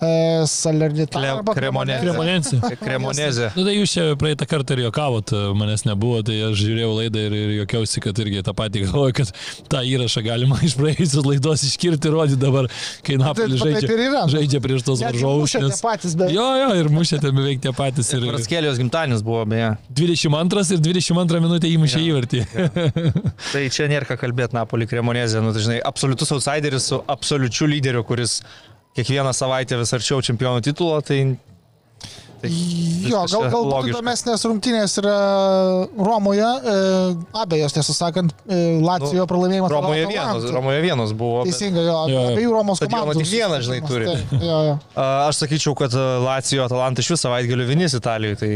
e, 0.00 1.54
Cremonese. 1.54 2.00
Kremonensi. 2.04 2.60
Kremonezė. 2.84 3.50
Nu 3.56 3.64
tai 3.66 3.74
jūs 3.76 3.92
čia 3.96 4.04
praeitą 4.20 4.46
kartą 4.48 4.76
ir 4.76 4.84
juokavot, 4.86 5.32
manęs 5.58 5.84
nebuvo, 5.88 6.20
tai 6.26 6.36
aš 6.48 6.56
žiūrėjau 6.60 6.90
laidą 7.00 7.24
ir, 7.28 7.36
ir 7.38 7.52
juokiausi, 7.60 8.02
kad 8.04 8.18
irgi 8.22 8.42
tą 8.46 8.54
patį 8.58 8.84
galvoju, 8.86 9.16
kad 9.20 9.32
tą 9.72 9.82
įrašą 9.88 10.22
galima 10.26 10.58
iš 10.68 10.76
praėjusios 10.78 11.26
laidos 11.28 11.64
iškirti 11.68 12.10
ir 12.10 12.16
rodyti 12.18 12.40
dabar, 12.42 12.68
kai 13.06 13.18
Napolis 13.20 13.62
taip 13.62 13.78
žaidžia, 13.78 13.98
yra. 14.08 14.22
žaidžia 14.32 14.62
prieš 14.64 14.86
tos 14.86 15.02
varžovus. 15.04 15.56
tie 15.56 15.80
patys, 15.82 16.16
bet- 16.18 16.32
Jo, 16.34 16.46
jo, 16.62 16.68
ir 16.78 16.90
mušė 16.92 17.20
ten 17.24 17.34
beveik 17.36 17.62
tie 17.64 17.72
patys. 17.76 18.12
Ir 18.16 18.26
Ratskelijos 18.34 18.78
gimtadienis 18.80 19.24
buvo, 19.26 19.42
beje. 19.48 19.72
22 19.98 20.76
ir 20.76 20.82
22 20.84 21.42
minutė 21.44 21.70
įmušė 21.74 22.02
įvartį. 22.06 22.44
Tai 23.52 23.62
čia 23.72 23.88
nėra 23.90 24.06
ką 24.08 24.18
kalbėti 24.20 24.56
Napoli 24.56 24.86
Kremonezė, 24.90 25.40
nu, 25.44 25.52
tai 25.54 25.62
žinai, 25.64 25.78
absoliutus 25.88 26.32
outsideris 26.36 26.88
su 26.90 26.98
absoliučiu 27.10 27.68
lyderiu, 27.70 28.04
kuris 28.06 28.38
kiekvieną 28.98 29.32
savaitę 29.36 29.78
vis 29.80 29.94
arčiau 29.96 30.18
čempionų 30.26 30.60
titulo, 30.66 30.98
tai... 31.06 31.22
tai 32.42 32.50
Jo, 33.08 33.24
gal, 33.26 33.48
galbūt 33.50 33.88
įdomesnės 33.90 34.44
rungtynės 34.46 34.92
yra 35.00 35.14
Romoje, 35.98 36.46
e, 36.46 36.74
abejos, 37.40 37.74
tiesą 37.74 37.94
sakant, 37.96 38.34
e, 38.46 38.58
Lacijo 38.84 39.24
Nu, 39.24 39.28
pralaimėjimas. 39.30 39.72
Romoje 39.74 40.04
vienas, 40.10 40.46
Romoje 40.54 40.82
vienas 40.84 41.14
buvo. 41.18 41.40
bet- 41.42 41.50
Teisingai, 41.56 41.82
jo, 41.88 41.96
Jo, 42.12 42.20
jo. 42.20 42.26
abiejų 42.36 42.52
Romos 42.54 42.82
komandų. 42.84 43.16
tik 43.22 43.30
vieną, 43.32 43.58
žinai, 43.66 43.80
turi. 43.88 44.06
Taip, 44.12 44.36
Jo, 44.44 44.58
jo. 44.68 44.76
A, 44.94 45.08
Aš 45.28 45.40
sakyčiau, 45.42 45.74
kad 45.78 45.94
a, 45.98 46.04
Lacijo 46.22 46.62
Atalanta 46.68 47.02
iš 47.02 47.10
viso 47.14 47.24
savaitgalių 47.26 47.66
vienys 47.72 47.96
Italijoje, 47.98 48.36
tai... 48.44 48.52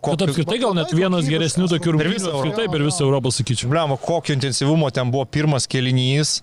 Bet 0.00 0.22
apskritai 0.24 0.56
gal 0.62 0.72
net 0.74 0.90
vienas 0.96 1.26
geresnių 1.28 1.66
tokių 1.68 1.90
Per 1.92 1.92
rungtynių 1.92 2.14
visą 2.16 2.30
apskritai 2.32 2.64
Europą. 2.64 2.72
per 2.72 2.82
visą 2.88 3.02
Europą, 3.04 3.30
sakyčiau. 3.36 3.68
Blemo, 3.68 3.98
kokio 4.00 4.32
intensyvumo 4.34 4.88
ten 4.90 5.10
buvo 5.12 5.26
pirmas 5.28 5.66
kelinys. 5.68 6.38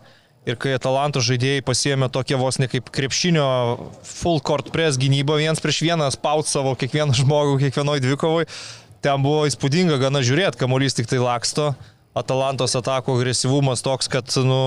Ir 0.48 0.56
kai 0.56 0.77
Atalanto 0.77 1.20
žaidėjai 1.20 1.63
pasiemė 1.68 2.08
tokią 2.13 2.38
vos 2.39 2.56
ne 2.62 2.70
kaip 2.72 2.88
krepšinio 2.96 3.48
full 4.08 4.39
court 4.39 4.70
press 4.72 5.00
gynybą, 5.00 5.42
viens 5.42 5.60
prieš 5.60 5.82
vieną 5.84 6.08
spaut 6.16 6.48
savo 6.48 6.72
kiekvieną 6.80 7.18
žmogų, 7.20 7.58
kiekvienoj 7.66 8.00
dvikovoj, 8.06 8.48
ten 9.04 9.25
buvo 9.25 9.44
įspūdinga 9.50 10.00
gana 10.00 10.24
žiūrėti, 10.24 10.60
kamuolys 10.62 10.96
tik 10.96 11.10
tai 11.12 11.20
laksto. 11.20 11.74
Atalantos 12.18 12.74
atako 12.80 13.18
agresyvumas 13.20 13.84
toks, 13.86 14.08
kad, 14.10 14.32
nu, 14.48 14.62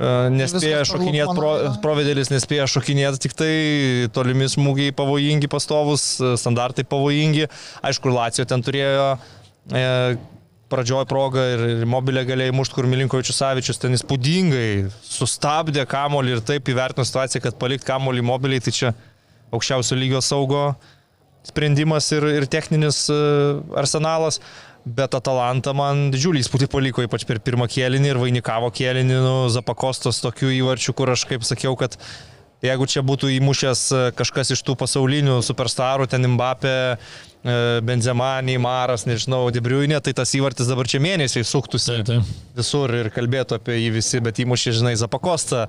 e, 0.00 0.14
nespėja 0.32 0.80
šokinėti, 0.88 1.34
pro, 1.36 1.52
provedėlis 1.84 2.32
nespėja 2.32 2.64
šokinėti, 2.70 3.20
tik 3.26 3.36
tai 3.38 3.52
tolimi 4.16 4.48
smūgiai 4.50 4.96
pavojingi 4.96 5.50
pastovus, 5.52 6.08
e, 6.18 6.32
standartai 6.40 6.86
pavojingi. 6.88 7.50
Aišku, 7.86 8.10
Lacijo 8.16 8.48
ten 8.48 8.64
turėjo 8.66 9.12
e, 9.70 9.84
pradžioj 10.72 11.06
progą 11.08 11.42
ir, 11.54 11.64
mobilę 11.88 12.24
galėjai 12.26 12.54
mušti, 12.56 12.76
kur 12.76 12.88
Milinkovičius 12.90 13.38
Savičius 13.38 13.80
ten 13.82 13.94
įspūdingai 13.96 14.88
sustabdė 15.06 15.86
kamolį 15.88 16.36
ir 16.36 16.44
taip 16.46 16.70
įvertino 16.72 17.06
situaciją, 17.06 17.44
kad 17.44 17.58
palikti 17.60 17.88
kamolį 17.88 18.24
mobiliai, 18.26 18.62
tai 18.64 18.74
čia 18.74 18.92
aukščiausio 19.54 19.98
lygio 19.98 20.22
saugo 20.24 20.68
sprendimas 21.46 22.08
ir, 22.14 22.26
ir 22.40 22.48
techninis 22.50 23.06
e, 23.12 23.18
arsenalas. 23.78 24.40
Bet 24.86 25.16
Atalanta 25.18 25.72
man 25.74 26.12
didžiulį 26.14 26.44
įspūdį 26.44 26.68
paliko, 26.70 27.02
ypač 27.02 27.24
per 27.26 27.40
pirmą 27.42 27.66
kėlinį 27.70 28.12
ir 28.12 28.20
vainikavo 28.22 28.68
kėlinį, 28.70 29.16
nu, 29.18 29.34
Zapakostos 29.50 30.20
tokių 30.22 30.52
įvarčių, 30.60 30.94
kur 30.94 31.10
aš 31.10 31.24
kaip 31.26 31.46
sakiau, 31.46 31.74
kad 31.78 31.96
jeigu 32.64 32.86
čia 32.88 33.02
būtų 33.06 33.30
įmušęs 33.36 33.82
e, 33.92 34.02
kažkas 34.16 34.54
iš 34.56 34.62
tų 34.66 34.76
pasaulinių 34.80 35.40
superstarų, 35.44 36.08
ten 36.10 36.26
Mbappé, 36.34 36.76
e, 36.96 37.58
Benzema, 37.86 38.36
Neimaras, 38.44 39.06
nežinau, 39.08 39.44
Debriuinė, 39.54 40.00
tai 40.04 40.14
tas 40.16 40.32
įvartis 40.38 40.70
dabar 40.70 40.88
čia 40.88 41.02
mėnesiai 41.04 41.46
suktųsi 41.46 42.00
Taip, 42.00 42.08
taip. 42.08 42.34
visur 42.56 42.94
ir 42.96 43.12
kalbėtų 43.14 43.60
apie 43.60 43.78
jį 43.80 43.94
visi, 43.98 44.22
bet 44.24 44.42
įmušė, 44.44 44.76
žinai, 44.80 44.96
Zapakostą. 45.00 45.66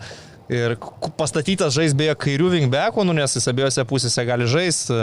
Ir 0.48 0.78
pastatytas 1.20 1.74
žais 1.76 1.92
beje 1.98 2.14
kairių 2.16 2.54
vingbekų, 2.54 3.04
nu, 3.04 3.12
nes 3.18 3.34
jis 3.36 3.50
abiejose 3.52 3.84
pusėse 3.84 4.24
gali 4.24 4.46
žaisti. 4.48 4.96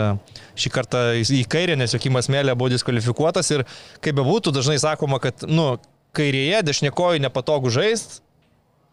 Šį 0.57 0.71
kartą 0.73 1.03
į 1.21 1.43
kairę, 1.45 1.75
nes 1.77 1.93
Jokimas 1.93 2.31
Melė 2.33 2.55
buvo 2.57 2.71
diskvalifikuotas 2.73 3.51
ir 3.53 3.61
kaip 4.01 4.17
bebūtų, 4.17 4.55
dažnai 4.55 4.79
sakoma, 4.81 5.21
kad, 5.21 5.45
nu, 5.45 5.75
kairėje 6.17 6.63
dešinėkoji 6.65 7.21
nepatogu 7.27 7.69
žaisti. 7.73 8.24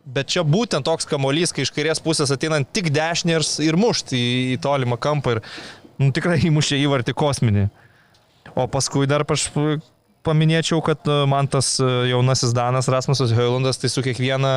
Bet 0.02 0.32
čia 0.34 0.42
būtent 0.42 0.82
toks 0.82 1.06
kamolys, 1.06 1.52
kai 1.54 1.62
iš 1.62 1.70
kairės 1.74 2.02
pusės 2.02 2.32
ateinant 2.34 2.66
tik 2.74 2.90
dešinė 2.90 3.36
ir, 3.38 3.46
ir 3.62 3.78
mušti 3.78 4.18
į, 4.18 4.32
į 4.56 4.58
tolimą 4.64 4.98
kampą 4.98 5.36
ir 5.36 5.40
nu, 6.02 6.10
tikrai 6.14 6.40
įmušė 6.48 6.80
įvartį 6.82 7.14
kosminį. 7.14 7.68
O 8.58 8.66
paskui 8.68 9.06
dar 9.06 9.22
aš 9.30 9.46
paminėčiau, 10.26 10.80
kad 10.84 11.06
e, 11.06 11.14
man 11.30 11.48
tas 11.50 11.74
e, 11.82 11.86
jaunasis 12.10 12.54
Danas 12.56 12.88
Rasmusas 12.90 13.32
Heilandas 13.34 13.80
tai 13.80 13.90
su 13.92 14.02
kiekviena 14.04 14.52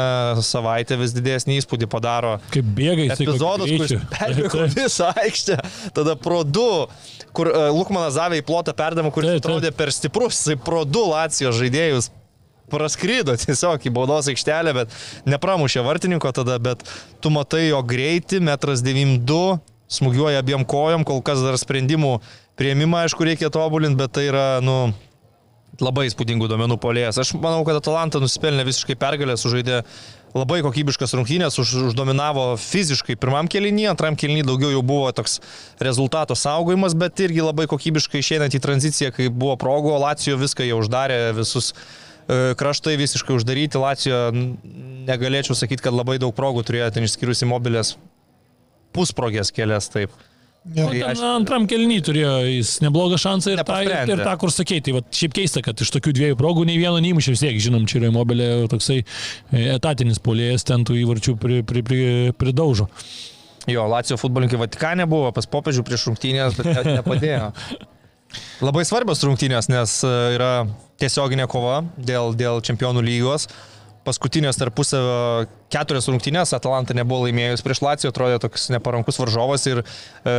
savaitė 0.46 0.98
vis 1.02 1.14
didesnį 1.16 1.60
įspūdį 1.62 1.90
padaro. 1.94 2.36
Kaip 2.54 2.68
bėga 2.78 3.08
jis 3.08 3.24
Epizodus, 3.26 3.72
kuris 3.74 4.10
perbėgo 4.14 4.68
visą 4.80 5.14
aikštę, 5.26 5.58
tada 5.98 6.18
pro 6.20 6.44
du, 6.46 6.68
kur 7.38 7.54
uh, 7.54 7.70
Lukmanas 7.76 8.18
zavė 8.18 8.42
į 8.42 8.46
plotą 8.50 8.76
perdamą, 8.78 9.14
kuris 9.16 9.40
atrodė 9.40 9.74
per 9.76 9.94
stiprus, 9.94 10.44
pro 10.66 10.86
du 10.90 11.06
Lacijos 11.10 11.58
žaidėjus 11.62 12.12
praskrydo 12.72 13.36
tiesiog 13.40 13.86
į 13.86 13.94
baudos 13.96 14.30
aikštelę, 14.32 14.74
bet 14.78 15.00
nepramušė 15.30 15.86
vartininko 15.86 16.32
tada, 16.36 16.58
bet 16.62 16.84
tu 17.24 17.32
matai 17.34 17.68
jo 17.70 17.82
greitį, 17.86 18.42
metras 18.46 18.84
92, 18.86 19.60
smūgiuoja 19.98 20.42
abiem 20.42 20.66
kojom, 20.68 21.06
kol 21.08 21.22
kas 21.26 21.44
dar 21.46 21.60
sprendimų 21.62 22.18
Prieimimą, 22.56 23.02
aišku, 23.04 23.26
reikia 23.28 23.50
tobulinti, 23.52 24.00
bet 24.00 24.14
tai 24.16 24.30
yra, 24.30 24.46
nu, 24.64 24.94
labai 25.84 26.06
įspūdingų 26.08 26.48
duomenų 26.48 26.78
polėjas. 26.80 27.20
Aš 27.20 27.34
manau, 27.36 27.66
kad 27.68 27.82
Atalanta 27.82 28.22
nusipelnė 28.24 28.64
visiškai 28.68 28.96
pergalę, 29.00 29.36
sužaidė 29.40 29.82
labai 30.36 30.62
kokybiškas 30.64 31.16
rungtynės, 31.16 31.58
už, 31.60 31.74
uždominavo 31.90 32.46
fiziškai 32.60 33.16
pirmam 33.20 33.50
kelnyje, 33.52 33.90
antram 33.92 34.18
kelnyje 34.20 34.48
daugiau 34.48 34.74
jau 34.74 34.82
buvo 34.88 35.12
toks 35.16 35.40
rezultato 35.84 36.36
saugojimas, 36.36 36.96
bet 36.96 37.24
irgi 37.24 37.44
labai 37.44 37.68
kokybiškai 37.72 38.24
išeinant 38.24 38.56
į 38.56 38.64
tranziciją, 38.64 39.14
kai 39.16 39.30
buvo 39.32 39.56
progo, 39.60 39.96
Lacijo 40.00 40.40
viską 40.40 40.68
jau 40.68 40.82
uždarė, 40.84 41.20
visus 41.36 41.74
kraštai 42.28 42.96
visiškai 43.00 43.36
uždaryti, 43.38 43.82
Lacijo 43.82 44.22
negalėčiau 44.34 45.58
sakyti, 45.58 45.84
kad 45.86 45.96
labai 45.96 46.18
daug 46.22 46.34
progų 46.36 46.66
turėjo, 46.68 46.94
ten 46.96 47.06
išskyrus 47.06 47.46
į 47.46 47.52
mobilės 47.52 47.96
pusprogės 48.96 49.52
kelias, 49.54 49.92
taip. 49.94 50.14
Jo. 50.74 50.88
Nu, 50.90 50.98
ten 50.98 51.22
antram 51.30 51.68
kelny 51.70 52.00
turėjo 52.02 52.32
jis 52.50 52.80
neblogą 52.82 53.20
šansą 53.22 53.54
ir 53.54 53.62
tą, 53.68 53.84
ir, 53.86 53.94
ir 54.10 54.24
tą, 54.26 54.32
kur 54.42 54.50
sakei. 54.50 54.82
Tai 54.82 54.96
va, 54.96 55.04
šiaip 55.14 55.36
keista, 55.38 55.62
kad 55.66 55.78
iš 55.78 55.92
tokių 55.94 56.14
dviejų 56.18 56.40
progų 56.40 56.66
nei 56.66 56.80
vieno 56.82 56.98
neįmušė 57.06 57.36
vis 57.36 57.44
tiek, 57.46 57.60
žinom, 57.62 57.86
čia 57.90 58.00
yra 58.02 58.10
mobilė 58.16 58.50
toksai 58.72 59.04
e, 59.04 59.06
etatinis 59.76 60.18
polėjas, 60.26 60.66
ten 60.66 60.88
tų 60.88 60.98
įvarčių 61.04 61.38
pri, 61.38 61.62
pri, 61.70 61.86
pri, 61.86 62.00
pridaužo. 62.40 62.90
Jo, 63.70 63.86
Lacijo 63.90 64.18
futbolininkai 64.22 64.64
Vatikane 64.64 65.06
buvo, 65.10 65.30
pas 65.38 65.46
popiežių 65.50 65.86
prieš 65.86 66.10
rungtynės, 66.10 66.58
bet 66.58 66.72
ne, 66.72 66.98
nepadėjo. 66.98 67.52
Labai 68.64 68.86
svarbios 68.88 69.24
rungtynės, 69.26 69.70
nes 69.72 69.98
e, 70.06 70.12
yra 70.36 70.52
tiesioginė 71.02 71.48
kova 71.52 71.82
dėl, 71.98 72.36
dėl 72.38 72.62
čempionų 72.66 73.04
lygos. 73.06 73.50
Paskutinės 74.06 74.60
tarpusavio 74.62 75.48
keturias 75.74 76.08
rungtynės 76.12 76.54
Atalanta 76.54 76.94
nebuvo 76.94 77.26
laimėjus 77.26 77.66
prieš 77.66 77.82
Lacijo, 77.82 78.14
atrodė 78.14 78.38
toks 78.44 78.70
neparankus 78.74 79.18
varžovas 79.22 79.66
ir 79.72 79.82
e, 79.82 80.36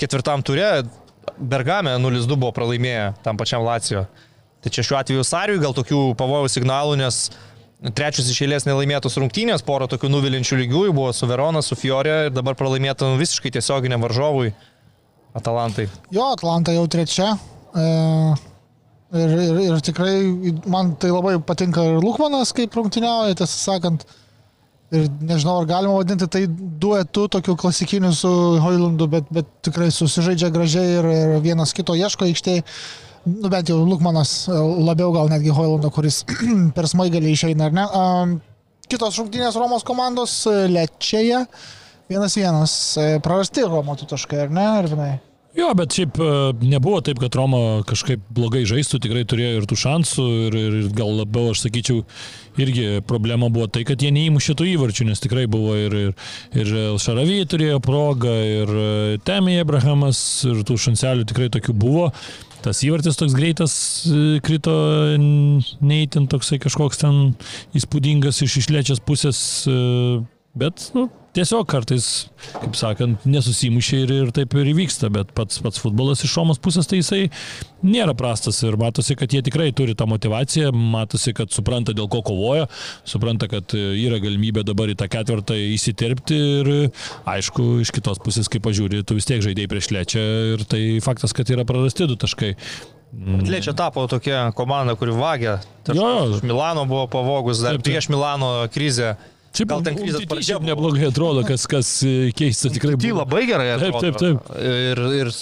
ketvirtam 0.00 0.44
turė 0.44 0.84
Bergame 1.36 1.92
0-2 2.00 2.36
buvo 2.36 2.52
pralaimėję 2.56 3.12
tam 3.24 3.36
pačiam 3.40 3.64
Lacijo. 3.66 4.06
Tai 4.64 4.72
čia 4.74 4.84
šiuo 4.86 4.98
atveju 4.98 5.26
Sariui 5.26 5.60
gal 5.62 5.74
tokių 5.76 6.14
pavojų 6.18 6.50
signalų, 6.50 6.96
nes 6.98 7.28
trečius 7.94 8.30
iš 8.32 8.40
eilės 8.42 8.66
nelaimėtos 8.66 9.18
rungtynės, 9.20 9.62
pora 9.66 9.86
tokių 9.90 10.10
nuvilinčių 10.10 10.58
lygiųjų 10.64 10.94
buvo 10.96 11.12
su 11.14 11.28
Verona, 11.30 11.62
su 11.62 11.78
Fiorė 11.78 12.16
ir 12.26 12.34
dabar 12.34 12.58
pralaimėta 12.58 13.06
nu, 13.06 13.20
visiškai 13.20 13.52
tiesioginiam 13.54 14.02
varžovui 14.02 14.50
Atalantai. 15.36 15.88
Jo, 16.14 16.30
Atlanta 16.32 16.72
jau 16.72 16.86
trečia. 16.90 17.32
E, 17.76 17.88
ir, 19.12 19.34
ir, 19.34 19.60
ir 19.66 19.82
tikrai 19.84 20.14
man 20.70 20.94
tai 21.00 21.10
labai 21.12 21.36
patinka 21.44 21.84
ir 21.84 22.00
Lukmanas, 22.02 22.54
kaip 22.56 22.74
rungtyniauja, 22.78 23.36
tiesą 23.38 23.58
sakant. 23.66 24.06
Ir 24.88 25.04
nežinau, 25.20 25.58
ar 25.60 25.66
galima 25.68 25.98
vadinti 25.98 26.24
tai 26.32 26.46
duetu 26.48 27.26
tokiu 27.28 27.58
klasikiniu 27.60 28.08
su 28.16 28.30
Hoilandu, 28.64 29.04
bet, 29.12 29.26
bet 29.28 29.50
tikrai 29.66 29.90
susižaidžia 29.92 30.48
gražiai 30.54 30.94
ir, 30.96 31.08
ir 31.12 31.34
vienas 31.44 31.74
kito 31.76 31.92
ieško 31.98 32.24
aikštėje. 32.24 32.64
Nu, 33.28 33.50
bent 33.52 33.68
jau 33.68 33.82
Lukmanas 33.84 34.46
e, 34.48 34.56
labiau 34.88 35.12
gal 35.12 35.28
netgi 35.28 35.52
Hoilando, 35.52 35.90
kuris 35.92 36.22
per 36.76 36.88
smaigalį 36.88 37.34
išeina, 37.34 37.68
ar 37.68 37.76
ne? 37.76 37.84
Kitos 38.88 39.18
rungtynės 39.20 39.58
Romos 39.60 39.84
komandos 39.84 40.40
e, 40.48 40.62
Lečėje. 40.72 41.42
Vienas 42.08 42.36
vienas. 42.36 42.96
E, 42.96 43.18
Prarasti 43.20 43.66
Romo 43.68 43.92
tų 43.98 44.08
taškai, 44.08 44.46
ar 44.46 44.52
ne, 44.54 44.64
Arvinai? 44.78 45.18
Jo, 45.56 45.72
bet 45.76 45.92
šiaip 45.96 46.16
e, 46.22 46.28
nebuvo 46.64 47.02
taip, 47.04 47.18
kad 47.20 47.34
Roma 47.36 47.82
kažkaip 47.88 48.22
blogai 48.32 48.62
žaistų, 48.68 49.00
tikrai 49.04 49.26
turėjo 49.28 49.58
ir 49.58 49.66
tų 49.68 49.76
šansų 49.80 50.24
ir, 50.46 50.56
ir 50.56 50.88
gal 50.96 51.12
labiau, 51.18 51.50
aš 51.52 51.66
sakyčiau, 51.66 52.04
irgi 52.60 53.02
problema 53.08 53.50
buvo 53.52 53.66
tai, 53.72 53.82
kad 53.88 54.00
jie 54.00 54.12
neįmušė 54.14 54.56
tų 54.56 54.68
įvarčių, 54.74 55.08
nes 55.10 55.20
tikrai 55.24 55.44
buvo 55.50 55.74
ir, 55.76 55.96
ir, 56.06 56.14
ir 56.56 56.72
Šaravy 57.02 57.42
turėjo 57.50 57.82
progą, 57.84 58.36
ir 58.62 58.72
e, 58.72 58.88
Temė 59.28 59.58
Abrahamas, 59.64 60.22
ir 60.48 60.64
tų 60.68 60.78
šanselių 60.88 61.28
tikrai 61.28 61.50
tokių 61.58 61.76
buvo. 61.76 62.08
Tas 62.64 62.80
įvartis 62.82 63.20
toks 63.20 63.36
greitas 63.38 63.74
krito, 64.44 64.78
neįtin 65.18 66.26
toksai 66.32 66.58
kažkoks 66.62 67.04
ten 67.04 67.20
įspūdingas 67.78 68.42
iš 68.46 68.60
išlečias 68.64 69.04
pusės, 69.04 69.40
e, 69.68 70.18
bet 70.58 70.90
nu, 70.96 71.06
tiesiog 71.36 71.66
kartais, 71.70 72.06
kaip 72.56 72.76
sakant, 72.78 73.24
nesusimušė 73.28 74.00
ir, 74.04 74.12
ir 74.24 74.32
taip 74.34 74.54
ir 74.58 74.70
įvyksta, 74.72 75.10
bet 75.14 75.30
pats, 75.36 75.60
pats 75.62 75.80
futbolas 75.82 76.24
iš 76.26 76.34
Romos 76.38 76.60
pusės 76.62 76.88
tai 76.90 77.00
jisai 77.00 77.20
nėra 77.86 78.14
prastas 78.18 78.58
ir 78.66 78.78
matosi, 78.80 79.16
kad 79.18 79.32
jie 79.32 79.42
tikrai 79.46 79.70
turi 79.76 79.94
tą 79.98 80.08
motivaciją, 80.10 80.72
matosi, 80.74 81.34
kad 81.36 81.54
supranta, 81.54 81.94
dėl 81.96 82.10
ko 82.10 82.22
kovoja, 82.26 82.66
supranta, 83.08 83.50
kad 83.50 83.76
e, 83.76 83.84
yra 84.02 84.18
galimybė 84.24 84.66
dabar 84.66 84.90
į 84.90 84.98
tą 84.98 85.08
ketvirtą 85.12 85.56
įsiterpti 85.76 86.42
ir 86.58 86.72
aišku, 87.28 87.70
iš 87.84 87.94
kitos 87.94 88.22
pusės, 88.24 88.50
kai 88.50 88.62
pažiūri, 88.64 89.04
tu 89.06 89.18
vis 89.18 89.28
tiek 89.28 89.44
žaidėjai 89.44 89.72
prieš 89.74 89.92
lečią 89.94 90.28
ir 90.56 90.68
tai 90.68 90.84
faktas, 91.04 91.36
kad 91.36 91.50
yra 91.54 91.66
prarasti 91.68 92.08
du 92.10 92.18
taškai. 92.18 92.54
Lečia 93.48 93.72
tapo 93.72 94.02
tokia 94.10 94.50
komanda, 94.56 94.92
kuri 94.98 95.14
vagia. 95.16 95.58
Jo, 95.88 95.94
jo. 95.96 96.36
Iš 96.36 96.42
Milano 96.44 96.84
buvo 96.84 97.06
pavogus, 97.08 97.62
dar 97.64 97.78
Taip, 97.78 97.86
taip. 97.86 97.92
prieš 97.92 98.10
Milano 98.12 98.50
krizę. 98.72 99.14
Šiaip 99.58 99.72
Gal 99.72 99.84
ten 99.86 99.98
krizės 99.98 100.26
pradžia 100.30 100.54
šiaip 100.54 100.66
neblogai 100.68 101.08
atrodo, 101.08 101.42
kas, 101.46 101.66
kas 101.70 101.88
e, 102.06 102.30
keista 102.36 102.70
tikrai. 102.70 102.94
Tai 103.02 103.14
labai 103.16 103.42
gerai 103.48 103.72
Taip, 103.74 103.96
atrodo. 103.98 104.12
taip, 104.14 104.20
taip. 104.22 104.54
Ir, 104.62 105.02
ir 105.24 105.32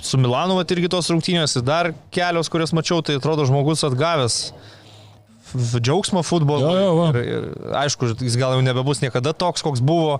su 0.00 0.20
Milanu 0.20 0.56
vat, 0.56 0.72
irgi 0.72 0.88
tos 0.92 1.10
rungtynės, 1.12 1.58
ir 1.58 1.66
dar 1.66 1.92
kelios, 2.14 2.48
kurias 2.52 2.72
mačiau, 2.76 3.02
tai 3.04 3.18
atrodo 3.20 3.44
žmogus 3.48 3.84
atgavęs 3.84 4.40
džiaugsmo 5.56 6.22
futbolo. 6.22 6.60
Jo, 6.60 6.80
jo, 6.80 7.04
ir, 7.08 7.18
ir, 7.22 7.46
aišku, 7.80 8.10
jis 8.20 8.36
gal 8.40 8.56
jau 8.56 8.64
nebebus 8.64 9.00
niekada 9.04 9.32
toks, 9.36 9.64
koks 9.64 9.80
buvo. 9.84 10.18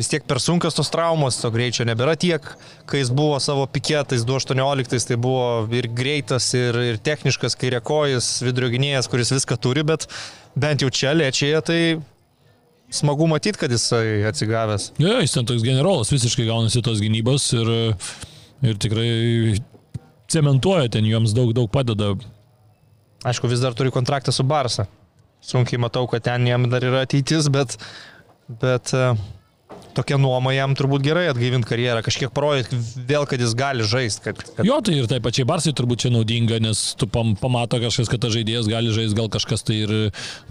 Vis 0.00 0.08
tiek 0.08 0.24
per 0.24 0.40
sunkios 0.40 0.76
tos 0.76 0.88
traumos, 0.92 1.36
to 1.42 1.50
greičio 1.52 1.84
nebėra 1.84 2.14
tiek, 2.16 2.44
kai 2.88 3.02
jis 3.02 3.10
buvo 3.12 3.36
savo 3.42 3.66
piketais 3.68 4.24
2.18, 4.28 5.10
tai 5.10 5.18
buvo 5.20 5.66
ir 5.76 5.90
greitas, 5.92 6.48
ir, 6.56 6.78
ir 6.92 7.00
techniškas 7.04 7.58
kairėkojas, 7.60 8.30
vidurio 8.46 8.70
gynėjas, 8.72 9.10
kuris 9.12 9.34
viską 9.36 9.60
turi, 9.60 9.84
bet 9.84 10.08
bent 10.56 10.80
jau 10.80 10.88
čia 10.88 11.12
lėčiai, 11.18 11.60
tai 11.66 11.80
smagu 12.90 13.26
matyti, 13.30 13.58
kad 13.60 13.72
jisai 13.72 14.22
atsigavęs. 14.28 14.90
Jo, 15.00 15.18
jis 15.22 15.34
ten 15.34 15.48
toks 15.48 15.64
generolas 15.66 16.12
visiškai 16.12 16.46
gaunasi 16.48 16.82
tos 16.84 17.02
gynybos 17.02 17.50
ir, 17.58 17.72
ir 18.66 18.80
tikrai 18.82 19.10
cementuoja 20.30 20.90
ten, 20.92 21.08
joms 21.08 21.34
daug, 21.36 21.52
daug 21.56 21.70
padeda. 21.72 22.14
Aišku, 23.26 23.50
vis 23.52 23.60
dar 23.62 23.76
turi 23.76 23.92
kontraktą 23.94 24.32
su 24.32 24.46
Barsa. 24.48 24.86
Sunkiai 25.44 25.80
matau, 25.80 26.06
kad 26.08 26.24
ten 26.24 26.46
jam 26.48 26.66
dar 26.72 26.84
yra 26.84 27.04
ateitis, 27.06 27.48
bet, 27.52 27.76
bet 28.60 28.92
tokia 29.96 30.18
nuoma 30.20 30.52
jam 30.54 30.74
turbūt 30.78 31.04
gerai 31.04 31.26
atgaivinti 31.30 31.68
karjerą, 31.68 32.02
kažkiek 32.06 32.32
parodyti 32.34 32.78
vėl, 33.08 33.26
kad 33.28 33.42
jis 33.42 33.54
gali 33.58 33.86
žaisti. 33.86 34.22
Kad, 34.24 34.42
kad... 34.44 34.62
Jo, 34.66 34.78
tai 34.84 34.96
ir 34.98 35.08
tai 35.10 35.20
pačiai 35.24 35.46
Barsai 35.48 35.72
turbūt 35.76 36.04
čia 36.04 36.12
naudinga, 36.14 36.60
nes 36.62 36.82
tu 37.00 37.08
pam, 37.10 37.34
pamato 37.38 37.80
kažkas, 37.82 38.10
kad 38.12 38.22
tas 38.24 38.34
žaidėjas 38.34 38.70
gali 38.70 38.94
žaisti, 38.94 39.18
gal 39.18 39.30
kažkas 39.32 39.66
tai 39.66 39.80
ir 39.84 39.94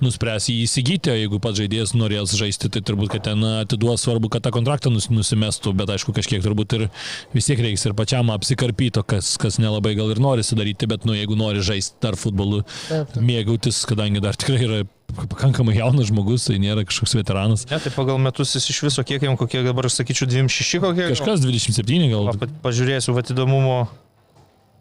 nuspręs 0.03 0.49
jį 0.51 0.57
įsigyti, 0.65 1.13
o 1.13 1.17
jeigu 1.17 1.41
pats 1.43 1.61
žaidėjas 1.61 1.95
norės 1.97 2.35
žaisti, 2.39 2.71
tai 2.73 2.83
turbūt, 2.85 3.13
kad 3.15 3.27
ten 3.29 3.43
atiduos 3.63 4.05
svarbu, 4.05 4.31
kad 4.33 4.45
tą 4.45 4.53
kontraktą 4.55 4.93
nus, 4.93 5.09
nusimestų, 5.13 5.73
bet 5.79 5.95
aišku, 5.95 6.15
kažkiek 6.17 6.43
turbūt 6.45 6.77
ir 6.79 6.87
vis 7.35 7.49
tiek 7.49 7.61
reiks 7.63 7.87
ir 7.87 7.97
pačiam 7.97 8.31
apsikarpyto, 8.35 9.05
kas, 9.07 9.35
kas 9.41 9.59
nelabai 9.61 9.95
gal 9.99 10.13
ir 10.13 10.21
nori 10.23 10.45
sudaryti, 10.45 10.89
bet 10.89 11.07
nu, 11.09 11.17
jeigu 11.17 11.39
nori 11.39 11.63
žaisti 11.65 11.99
dar 12.03 12.19
futbolu, 12.19 12.63
Taip, 12.87 13.11
taip. 13.13 13.25
mėgautis, 13.25 13.83
kadangi 13.89 14.23
dar 14.23 14.37
tikrai 14.39 14.63
yra 14.65 14.81
pakankamai 15.15 15.75
jaunas 15.77 16.09
žmogus, 16.09 16.45
tai 16.47 16.57
nėra 16.61 16.83
kažkoks 16.87 17.15
veteranas. 17.19 17.65
Ne, 17.69 17.79
tai 17.81 17.91
pagal 17.95 18.19
metus 18.21 18.53
jis 18.55 18.67
iš 18.73 18.81
viso, 18.87 19.03
kiek 19.05 19.23
jam, 19.25 19.37
kokie 19.39 19.63
dabar, 19.65 19.87
aš 19.89 19.99
sakyčiau, 20.01 20.29
26 20.29 20.81
kokie. 20.83 21.07
Kažkas 21.15 21.41
27 21.45 22.09
gal. 22.11 22.29
Pa- 22.39 22.51
Pažiūrėsiu, 22.69 23.15
va, 23.17 23.23
įdomumo, 23.25 23.77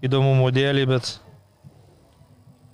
įdomumo 0.05 0.51
dėlį, 0.55 0.87
bet 0.97 1.15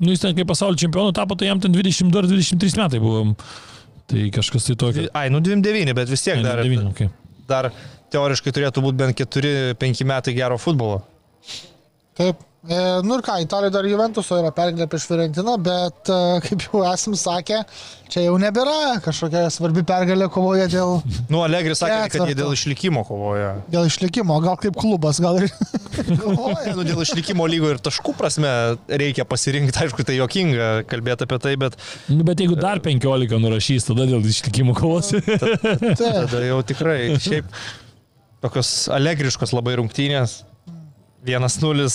Nu, 0.03 0.11
jis 0.11 0.21
ten 0.25 0.35
kaip 0.35 0.49
pasaulio 0.51 0.77
čempionu 0.77 1.13
tapo, 1.15 1.37
tai 1.39 1.47
jam 1.47 1.61
ten 1.63 1.73
22 1.73 2.19
ar 2.19 2.27
23 2.27 2.75
metai 2.83 2.99
buvo. 3.01 3.37
Tai 4.11 4.25
kažkas 4.35 4.67
tai 4.67 4.75
tokio. 4.77 5.05
Ai, 5.17 5.29
nu 5.33 5.39
29, 5.41 5.95
bet 5.97 6.11
vis 6.11 6.25
tiek 6.27 6.37
Ne, 6.37 6.43
dar, 6.43 6.61
9, 6.67 6.89
okay. 6.91 7.09
dar 7.49 7.71
teoriškai 8.13 8.53
turėtų 8.53 8.83
būti 8.85 8.99
bent 9.01 9.23
4-5 9.23 10.03
metai 10.11 10.35
gero 10.37 10.59
futbolo. 10.61 10.99
Taip. 12.19 12.43
E, 12.65 12.77
nu 13.05 13.19
ir 13.19 13.23
ką, 13.27 13.35
Italija 13.45 13.69
dar 13.75 13.85
Juventuso 13.85 14.39
yra 14.41 14.49
pergalė 14.57 14.87
prieš 14.89 15.05
Fiorentiną, 15.11 15.59
bet 15.61 16.09
e, 16.09 16.19
kaip 16.47 16.63
jau 16.65 16.81
esam 16.89 17.13
sakę, 17.19 17.59
čia 18.09 18.23
jau 18.25 18.39
nebėra 18.41 18.95
kažkokia 19.05 19.43
svarbi 19.53 19.83
pergalė 19.85 20.31
kovoje 20.33 20.65
dėl, 20.73 20.95
Nu, 21.33 21.43
Allegri 21.45 21.75
sakė, 21.77 21.99
kad 22.07 22.07
jie 22.07 22.15
Ketverto. 22.15 22.39
dėl 22.41 22.55
išlikimo 22.57 23.03
kovoja. 23.05 23.51
dėl 23.75 23.91
išlikimo, 23.91 24.39
gal 24.47 24.57
kaip 24.63 24.79
klubas, 24.81 25.21
gal 25.21 25.43
ir 25.43 25.51
Kovoja, 26.23 26.73
nu, 26.75 26.87
dėl 26.89 27.05
išlikimo 27.05 27.45
lygo 27.53 27.69
ir 27.75 27.83
taškų 27.85 28.17
prasme 28.17 28.49
reikia 28.89 29.29
pasirinkti, 29.29 29.77
aišku, 29.85 30.07
tai 30.09 30.17
jokinga 30.17 30.71
kalbėti 30.91 31.29
apie 31.29 31.39
tai, 31.45 31.55
bet 31.61 31.77
Nu, 32.09 32.25
bet 32.27 32.41
jeigu 32.41 32.57
dar 32.57 32.81
15 32.83 33.37
nurašys, 33.45 33.91
tada 33.91 34.09
dėl 34.09 34.25
išlikimo 34.25 34.73
kovosi. 34.79 35.21
taip. 35.21 36.01
tada 36.25 36.43
jau 36.49 36.59
tikrai 36.67 37.15
šiaip 37.21 37.53
tokios 38.45 38.73
alegriškos 38.93 39.53
labai 39.57 39.77
rungtynės. 39.81 40.41
1-0, 41.25 41.89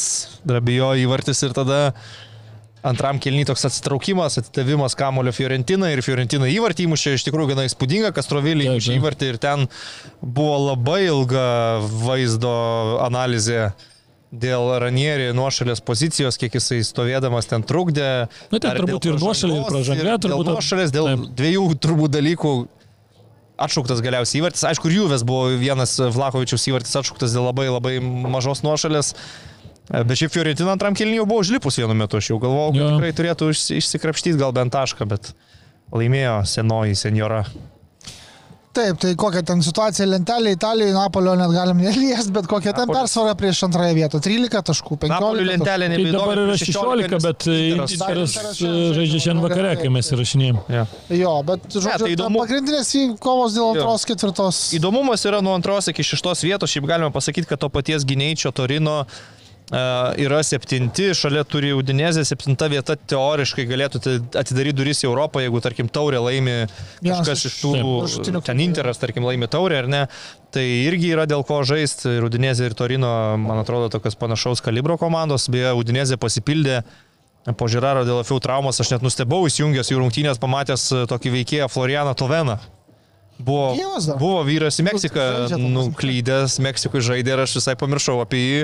drabijo 0.47 0.93
įvartis 1.03 1.43
ir 1.45 1.53
tada 1.53 1.79
antram 2.85 3.19
kelny 3.19 3.43
toks 3.47 3.65
atsitraukimas, 3.67 4.37
atidavimas 4.39 4.95
kamulio 4.97 5.33
Fiorentina 5.35 5.89
ir 5.91 6.01
Fiorentina 6.05 6.47
įvartį 6.47 6.87
įmušė 6.87 7.17
iš 7.17 7.25
tikrųjų 7.27 7.51
gana 7.51 7.65
įspūdinga, 7.67 8.13
Kastrovilį 8.15 8.65
Taip, 8.65 8.73
įmušė 8.77 8.95
įvartį 9.01 9.31
ir 9.33 9.39
ten 9.43 9.67
buvo 10.21 10.55
labai 10.69 11.01
ilga 11.09 11.45
vaizdo 12.05 12.53
analizė 13.03 13.69
dėl 14.29 14.75
Ranieri 14.79 15.31
nuošalės 15.33 15.81
pozicijos, 15.81 16.37
kiek 16.39 16.53
jisai 16.59 16.83
stovėdamas 16.85 17.49
ten 17.49 17.63
trukdė. 17.65 18.29
Na, 18.53 18.59
ten 18.61 18.69
ar 18.71 18.77
turbūt 18.77 19.07
ir 19.09 19.17
nuošalė, 19.17 19.55
ir 19.57 19.65
pražanga 19.65 20.17
turbūt- 20.21 20.45
Dėl 20.45 20.53
nuošalės, 20.53 20.93
dėl 20.93 21.09
Taip. 21.09 21.23
dviejų 21.39 21.63
turbūt 21.81 22.13
dalykų 22.13 22.51
atšauktas 23.65 24.01
galiausiai 24.05 24.41
įvartis. 24.41 24.63
Aišku, 24.69 24.89
ir 24.89 24.97
Juves 25.01 25.23
buvo 25.27 25.49
vienas 25.59 25.97
Vlakovičiaus 25.99 26.67
įvartis 26.71 26.95
atšauktas 27.01 27.35
dėl 27.35 27.47
labai 27.49 27.67
labai 27.69 27.97
mažos 28.03 28.63
nuošalės. 28.65 29.13
Bet 29.89 30.19
šiaip 30.21 30.31
Fiorentina 30.35 30.75
antram 30.75 30.93
kilniui 30.93 31.23
buvo 31.25 31.41
užlipus 31.41 31.79
vienu 31.81 31.95
metu, 31.97 32.19
aš 32.21 32.27
jau 32.29 32.37
galvojau, 32.41 32.75
kad 32.75 32.81
Jo. 32.83 32.89
tikrai 32.93 33.13
turėtų 33.17 33.47
išsi- 33.55 33.79
išsikrapštyti 33.81 34.37
gal 34.37 34.51
bent 34.53 34.71
tašką, 34.75 35.07
bet 35.09 35.31
laimėjo 35.91 36.35
senoji 36.45 36.93
senjora. 36.95 37.39
Taip, 38.79 38.99
tai 39.01 39.09
kokia 39.19 39.41
ten 39.43 39.59
situacija 39.65 40.05
lentelė 40.07 40.53
Italijoje, 40.55 40.93
Napolio 40.95 41.33
net 41.35 41.51
galim 41.51 41.81
neliesti, 41.83 42.31
bet 42.31 42.45
kokia 42.47 42.71
ten 42.77 42.87
persvara 42.87 43.33
prieš 43.35 43.63
antrąją 43.67 43.95
vietą. 43.97 44.21
13 44.23 44.61
taškų, 44.69 44.97
15 45.01 45.11
Napolių 45.11 45.41
taškų. 45.41 45.49
lentelė 45.51 45.89
Tai 45.89 45.93
nebeįdomi. 45.93 46.15
dabar 46.15 46.37
yra 46.43 46.53
prieš 46.53 46.63
16, 46.69 47.09
nes 47.11 47.25
bet 47.25 47.47
Interas- 47.97 48.35
žaidžia 48.95 49.19
šiandien 49.25 49.43
vakare, 49.43 49.73
kai 49.81 49.89
mes 49.97 50.11
įrašinėjom. 50.15 50.61
Ja. 50.71 50.85
Jo, 51.09 51.33
bet 51.43 51.67
žodžiu, 51.75 51.89
tai 51.91 51.97
tai 52.07 52.13
įdomu. 52.15 52.39
pagrindinės 52.45 52.93
kovos 53.19 53.57
dėl 53.57 53.65
Jo. 53.65 53.73
antros, 53.75 54.05
ketvirtos. 54.07 54.61
Įdomumas 54.79 55.25
yra 55.27 55.41
nuo 55.43 55.53
antros 55.59 55.91
iki 55.91 56.01
šeštos 56.03 56.45
vietos, 56.47 56.69
šiaip 56.71 56.87
galima 56.87 57.11
pasakyti, 57.11 57.47
kad 57.51 57.59
to 57.59 57.69
paties 57.69 58.05
gynėjčio 58.07 58.53
Torino 58.55 59.05
yra 59.69 60.39
septinti, 60.41 61.11
šalia 61.13 61.43
turi 61.45 61.69
Udinezė, 61.77 62.23
septinta 62.25 62.65
vieta 62.71 62.95
teoriškai 62.97 63.67
galėtų 63.69 63.99
ati- 64.01 64.39
atidaryti 64.41 64.77
duris 64.79 65.03
į 65.03 65.09
Europą, 65.11 65.43
jeigu, 65.43 65.61
tarkim, 65.61 65.89
taurė 65.93 66.21
laimi 66.25 66.55
kažkas 67.05 67.45
iš 67.45 67.57
tų, 67.61 67.73
ten. 68.47 68.63
Interas, 68.63 68.97
tarkim, 68.97 69.27
laimi 69.29 69.49
taurę 69.51 69.83
ar 69.83 69.89
ne, 69.91 70.01
tai 70.55 70.63
irgi 70.87 71.11
yra 71.13 71.27
dėl 71.29 71.45
ko 71.45 71.61
žaisti. 71.67 72.15
Ir 72.17 72.25
Udinezė 72.25 72.71
ir 72.71 72.77
Torino, 72.77 73.11
man 73.37 73.61
atrodo, 73.61 73.91
tokios 73.93 74.17
panašaus 74.17 74.63
kalibro 74.65 74.97
komandos, 74.97 75.45
beje, 75.53 75.75
Udinezė 75.77 76.17
pasipildė. 76.17 76.81
Po 77.57 77.69
Žiraro 77.71 78.01
dėl 78.05 78.19
Afių 78.21 78.41
traumos 78.43 78.77
aš 78.81 78.91
net 78.91 79.05
nustebau 79.05 79.45
įsijungęs 79.47 79.89
jų 79.93 80.01
rungtynės, 80.01 80.41
pamatęs 80.41 80.83
e, 80.91 81.05
tokį 81.09 81.31
veikėją 81.37 81.69
Florianą 81.71 82.11
Toveną. 82.19 82.57
Buvo, 83.39 83.71
dar? 84.03 84.17
buvo 84.19 84.41
vyras 84.43 84.75
į 84.81 84.83
Meksiką 84.89 85.15
Žaidžia 85.15 85.47
ta 85.47 85.55
prasme. 85.55 85.71
nuklydęs, 85.71 86.55
Meksikui 86.59 86.99
žaidė 86.99 87.37
ir 87.37 87.41
aš 87.45 87.53
visai 87.61 87.75
pamiršau 87.79 88.17
apie 88.19 88.39
jį. 88.41 88.63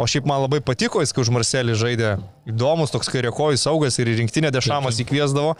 O 0.00 0.06
šiaip 0.08 0.24
man 0.30 0.40
labai 0.46 0.62
patiko, 0.64 1.02
jis 1.04 1.12
kai 1.12 1.20
už 1.26 1.30
Marselį 1.34 1.74
žaidė. 1.76 2.14
Įdomus 2.48 2.94
toks 2.94 3.12
kairiekojų 3.12 3.60
saugas 3.60 4.00
ir 4.00 4.08
į 4.08 4.22
rinktinę 4.22 4.48
dešamas 4.54 5.02
įkviesdavo. 5.04 5.58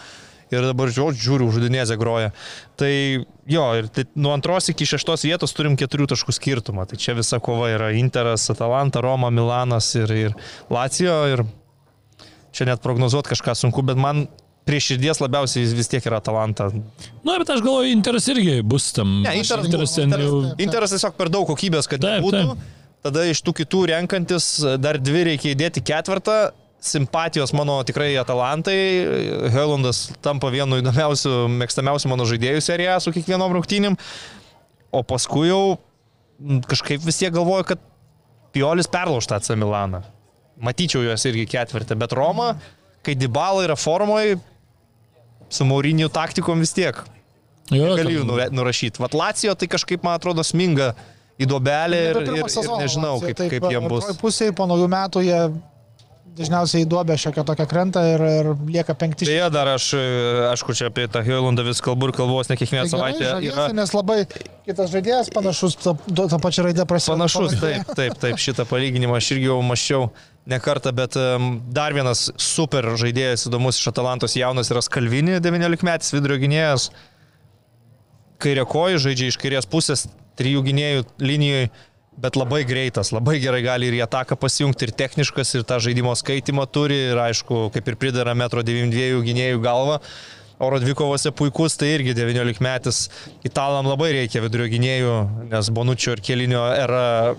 Ir 0.53 0.65
dabar 0.65 0.89
žiūriu, 0.93 1.49
uždinėzę 1.49 1.97
groja. 2.01 2.31
Tai 2.81 2.93
jo, 3.49 3.65
ir 3.81 3.89
tai, 3.93 4.05
nuo 4.17 4.33
antros 4.33 4.71
iki 4.73 4.87
šeštos 4.89 5.25
vietos 5.27 5.53
turim 5.57 5.77
keturių 5.81 6.07
taškų 6.13 6.37
skirtumą. 6.37 6.87
Tai 6.89 7.01
čia 7.01 7.17
visa 7.17 7.41
kova 7.45 7.69
yra 7.73 7.91
Interas, 7.97 8.47
Atalanta, 8.53 9.03
Roma, 9.05 9.33
Milanas 9.35 9.91
ir, 9.99 10.13
ir 10.13 10.37
Lacijo. 10.73 11.17
Ir 11.33 11.45
čia 12.55 12.69
net 12.69 12.85
prognozuoti 12.85 13.33
kažką 13.33 13.57
sunku, 13.59 13.85
bet 13.85 14.01
man 14.01 14.27
prie 14.65 14.81
širdies 14.81 15.21
labiausiai 15.21 15.67
vis- 15.77 15.89
tiek 15.93 16.05
yra 16.09 16.19
Atalanta. 16.23 16.71
Na, 17.25 17.39
bet 17.39 17.51
aš 17.53 17.61
galvoju, 17.65 17.91
Interas 17.93 18.29
irgi 18.33 18.59
bus 18.65 18.91
tam. 18.97 19.23
Ne, 19.23 19.37
Interas 19.41 19.67
Interas 19.69 19.95
ten 19.95 20.11
jau. 20.11 20.43
Interas 20.59 20.95
tiesiog 20.95 21.17
per 21.19 21.29
daug 21.33 21.47
kokybės, 21.49 21.89
kad 21.91 22.01
Taip, 22.01 22.23
būtų. 22.25 22.43
taip. 22.55 22.71
Tada 23.05 23.25
iš 23.29 23.43
tų 23.45 23.53
kitų 23.61 23.83
renkantis 23.93 24.47
dar 24.81 24.97
dvi 24.97 25.25
reikia 25.29 25.53
įdėti 25.55 25.83
ketvirtą. 25.85 26.53
Simpatijos 26.85 27.53
mano 27.57 27.79
tikrai 27.85 28.11
Atalantai. 28.21 28.77
Helandas 29.53 30.11
tampa 30.25 30.49
vienu 30.53 30.81
įdomiausių, 30.83 31.33
mėgstamiausių 31.61 32.09
mano 32.13 32.25
žaidėjų 32.29 32.61
seriją 32.65 32.97
su 33.01 33.13
kiekvienom 33.13 33.53
rungtynėm. 33.57 33.97
O 34.93 35.03
paskui 35.03 35.49
jau 35.49 35.79
kažkaip 36.69 37.05
vis 37.05 37.21
tiek 37.21 37.33
galvoju, 37.33 37.65
kad 37.73 37.81
Piolis 38.55 38.87
perlaužta 38.87 39.37
AC 39.41 39.49
Milaną. 39.59 40.03
Matyčiau 40.63 41.03
juos 41.03 41.25
irgi 41.27 41.47
ketvirtą, 41.51 41.97
bet 41.99 42.13
Roma, 42.15 42.53
kai 43.03 43.17
Dybala 43.19 43.65
yra 43.67 43.75
formoje, 43.77 44.37
su 45.55 45.67
Mauriniu 45.69 46.09
taktikom 46.13 46.63
vis 46.65 46.73
tiek 46.75 46.99
Galiu 47.71 48.25
nura- 48.29 48.51
nurašyti. 48.53 49.01
Vat 49.01 49.15
Lacijo 49.17 49.55
tai 49.57 49.69
kažkaip, 49.73 50.03
man 50.05 50.19
atrodo, 50.19 50.43
sminga 50.45 50.91
į 51.41 51.47
dobelę 51.49 52.01
ir, 52.11 52.19
ir, 52.21 52.35
ir 52.43 52.69
nežinau, 52.79 53.15
kaip, 53.23 53.39
kaip 53.51 53.65
jiem 53.73 53.87
bus. 53.89 54.11
Pusėje 54.21 54.53
po 54.59 54.67
naujų 54.71 54.91
metų 54.93 55.23
jie 55.25 55.39
dažniausiai 56.35 56.83
į 56.85 56.89
duobę 56.91 57.15
šiokią 57.21 57.45
tokią 57.47 57.67
krenta 57.71 58.03
ir, 58.11 58.23
ir 58.41 58.49
lieka 58.67 58.95
penkti. 58.99 59.27
Beje, 59.29 59.47
dar 59.55 59.69
aš, 59.75 59.87
e, 59.95 60.03
aišku, 60.51 60.75
čia 60.75 60.89
apie 60.91 61.07
tą 61.11 61.23
Heilandą 61.27 61.63
vis 61.67 61.81
kalbu 61.85 62.11
ir 62.11 62.15
kalbos 62.17 62.51
ne 62.51 62.57
kiekvieną 62.59 62.85
Tai 62.89 62.93
savaitę. 62.97 63.25
žaviesi, 63.31 63.53
Yra 63.55 63.67
Nes 63.79 63.95
labai 63.95 64.19
kitas 64.67 64.91
žaidėjas 64.95 65.31
panašus, 65.35 65.79
ta, 65.85 65.95
ta 65.95 66.41
pačia 66.43 66.67
raidė 66.67 66.87
prasideda. 66.91 67.17
panašus, 67.21 67.57
taip, 67.63 67.95
taip, 67.95 68.19
taip, 68.23 68.41
šitą 68.43 68.67
palyginimą 68.71 69.17
aš 69.21 69.31
irgi 69.37 69.49
jau 69.51 69.61
maščiau 69.63 70.09
ne 70.51 70.59
kartą, 70.61 70.91
bet 70.93 71.17
dar 71.73 71.95
vienas 71.97 72.27
super 72.37 72.91
žaidėjas 73.01 73.47
įdomus 73.49 73.79
iš 73.81 73.89
Atalantos 73.95 74.35
jaunas 74.37 74.69
yra 74.75 74.83
Skalvini, 74.85 75.39
19 75.41 75.87
metais 75.87 76.13
vidurio 76.13 76.37
gynėjas. 76.43 76.91
Kairė 78.43 78.67
koja 78.69 78.99
žaidžia 79.01 79.31
iš 79.33 79.39
kairės 79.41 79.69
pusės, 79.71 80.07
trijų 80.37 80.65
gynėjų 80.67 81.05
linijoje, 81.23 81.71
bet 82.21 82.37
labai 82.39 82.63
greitas, 82.65 83.11
labai 83.15 83.39
gerai 83.43 83.63
gali 83.65 83.89
ir 83.91 83.99
į 83.99 84.05
ataką 84.07 84.39
pasijungti, 84.41 84.89
ir 84.89 84.95
techniškas, 84.97 85.55
ir 85.59 85.67
tą 85.69 85.81
žaidimo 85.83 86.15
skaitimą 86.19 86.67
turi, 86.71 86.99
ir 87.11 87.21
aišku, 87.27 87.69
kaip 87.75 87.91
ir 87.91 87.99
pridara 88.01 88.37
metro 88.39 88.63
92 88.63 89.25
gynėjų 89.27 89.61
galva. 89.65 90.01
Oro 90.63 90.79
dvikovose 90.79 91.33
puikus, 91.35 91.75
tai 91.75 91.91
irgi 91.97 92.15
19 92.15 92.63
metais. 92.63 93.09
Italam 93.47 93.89
labai 93.91 94.13
reikia 94.15 94.43
vidurio 94.45 94.69
gynėjų, 94.71 95.15
nes 95.51 95.71
Bonučio 95.75 96.15
ir 96.15 96.23
Kelinio 96.25 96.63
era 96.71 97.35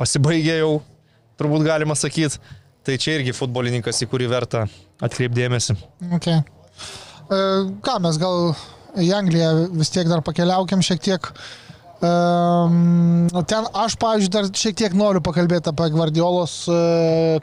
pasibaigė 0.00 0.58
jau, 0.58 0.72
turbūt 1.38 1.66
galima 1.68 1.94
sakyti. 1.94 2.42
Tai 2.86 2.94
čia 3.02 3.16
irgi 3.18 3.34
futbolininkas, 3.34 4.02
į 4.02 4.10
kurį 4.10 4.28
verta 4.30 4.66
atkreipdėmėsi. 5.02 5.74
Okay. 6.18 6.42
E, 6.42 7.38
ką 7.82 7.96
mes 8.02 8.18
gal 8.22 8.52
į 8.98 9.08
Angliją 9.14 9.48
vis 9.74 9.90
tiek 9.94 10.06
dar 10.10 10.22
pakeliaukim 10.26 10.82
šiek 10.86 11.02
tiek. 11.02 11.26
Um, 11.26 11.65
ten 12.02 13.68
aš, 13.72 13.96
pavyzdžiui, 14.00 14.32
dar 14.34 14.50
šiek 14.52 14.76
tiek 14.76 14.94
noriu 14.96 15.22
pakalbėti 15.24 15.72
apie 15.72 15.88
Gvardiolos 15.94 16.58
e, 16.68 16.78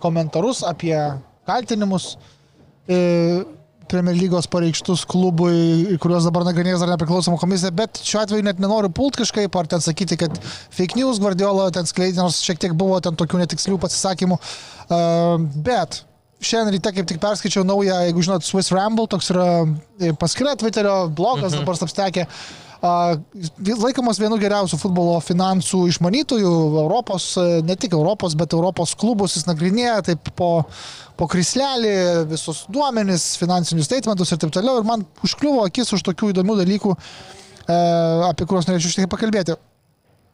komentarus, 0.03 0.61
apie 0.67 0.95
kaltinimus 1.49 2.13
e, 2.87 3.43
Premier 3.91 4.15
lygos 4.17 4.47
pareikštus 4.49 5.03
klubui, 5.09 5.97
kuriuos 6.01 6.25
dabar 6.25 6.45
nagrinės 6.47 6.81
dar 6.81 6.89
nepriklausoma 6.93 7.37
komisija, 7.41 7.73
bet 7.75 7.99
šiuo 8.01 8.23
atveju 8.23 8.45
net 8.47 8.61
nenoriu 8.63 8.89
pult 8.95 9.19
kažkaip, 9.19 9.53
ar 9.59 9.67
ten 9.69 9.83
sakyti, 9.83 10.17
kad 10.21 10.39
fake 10.73 10.97
news 10.97 11.19
Guardiola 11.21 11.67
ten 11.75 11.85
skleidė, 11.89 12.21
nors 12.21 12.39
šiek 12.45 12.61
tiek 12.63 12.73
buvo 12.79 12.97
ten 13.03 13.17
tokių 13.19 13.43
netikslių 13.43 13.77
pasisakymų. 13.83 14.39
Uh, 14.87 15.45
bet 15.67 15.99
šiandien 16.43 16.77
ryte 16.77 16.93
kaip 16.95 17.09
tik 17.11 17.21
perskaičiau 17.23 17.63
naują, 17.67 17.99
jeigu 18.07 18.25
žinot, 18.25 18.45
Swiss 18.47 18.73
Ramble, 18.73 19.07
toks 19.11 19.29
yra 19.33 19.47
e, 19.63 20.11
paskyra 20.19 20.57
Twitterio, 20.59 21.07
blogas, 21.13 21.53
mhm. 21.53 21.63
dabar 21.63 21.85
apstekė. 21.87 22.27
Laikomas 22.83 24.19
vienu 24.19 24.35
geriausių 24.41 24.75
futbolo 24.81 25.15
finansų 25.23 25.85
išmanytojų 25.93 26.51
Europos, 26.81 27.29
e, 27.39 27.61
ne 27.63 27.77
tik 27.79 27.95
Europos, 27.95 28.35
bet 28.35 28.55
Europos 28.57 28.91
klubus 28.99 29.37
jis 29.37 29.47
nagrinėja 29.47 30.01
taip 30.09 30.33
po, 30.35 30.65
po 31.15 31.27
krislelį, 31.31 31.93
visus 32.33 32.65
duomenis, 32.67 33.37
finansinius 33.39 33.87
statementus 33.87 34.35
ir 34.35 34.41
taip 34.43 34.51
toliau. 34.51 34.81
Ir 34.81 34.89
man 34.89 35.05
užkliuvo 35.23 35.63
akis 35.63 35.95
už 35.95 36.03
tokių 36.09 36.33
įdomių 36.33 36.59
dalykų, 36.59 36.97
e, 37.63 37.77
apie 38.27 38.49
kuriuos 38.49 38.67
norėčiau 38.67 38.91
šiek 38.91 39.05
tiek 39.05 39.13
pakalbėti. 39.15 39.55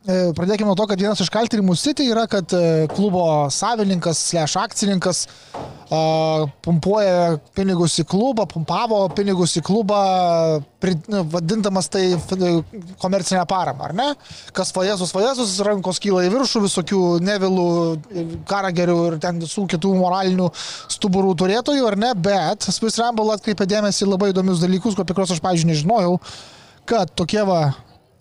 E, 0.08 0.30
Pradėkime 0.32 0.70
nuo 0.70 0.78
to, 0.80 0.86
kad 0.88 1.02
vienas 1.02 1.20
iš 1.20 1.28
kaltinimų 1.34 1.74
City 1.76 2.06
yra, 2.08 2.24
kad 2.32 2.54
e, 2.56 2.88
klubo 2.94 3.50
savininkas, 3.52 4.22
slash 4.30 4.56
akcininkas 4.56 5.26
a, 5.92 6.46
pumpuoja 6.64 7.34
pinigus 7.58 7.98
į 8.00 8.06
klubą, 8.08 8.46
pumpavo 8.48 9.02
pinigus 9.12 9.58
į 9.60 9.64
klubą, 9.68 9.98
nu, 11.12 11.24
vadindamas 11.34 11.92
tai 11.92 12.06
komercinę 13.02 13.44
paramą, 13.50 13.90
ar 13.90 13.96
ne? 13.98 14.06
Kas 14.56 14.72
vajezus, 14.78 15.12
vajezus, 15.18 15.58
rankos 15.68 16.00
kyla 16.00 16.24
į 16.30 16.32
viršų, 16.38 16.64
visokių 16.70 17.02
nevilų, 17.28 17.68
karagerių 18.48 18.98
ir 19.10 19.20
ten 19.28 19.44
visų 19.44 19.66
kitų 19.76 19.94
moralinių 20.00 20.48
stuburų 20.96 21.36
turėtojų, 21.44 21.84
ar 21.92 22.00
ne? 22.00 22.14
Bet 22.16 22.70
Swiss 22.72 23.04
Ramble 23.04 23.36
atkreipė 23.36 23.68
dėmesį 23.68 24.08
labai 24.14 24.32
įdomius 24.32 24.64
dalykus, 24.64 24.96
apie 24.96 25.12
kuriuos 25.12 25.36
aš, 25.36 25.44
pavyzdžiui, 25.44 25.74
nežinojau, 25.74 26.16
kad 26.88 27.12
tokie 27.20 27.44
va 27.44 27.62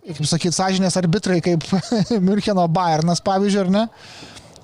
kaip 0.08 0.28
sakyti, 0.28 0.54
sąžinės 0.56 0.96
arbitrai 1.00 1.38
kaip 1.44 1.64
Müncheno 2.28 2.64
Bayernas, 2.72 3.20
pavyzdžiui, 3.24 3.66
ar 3.66 3.70
ne, 3.74 3.84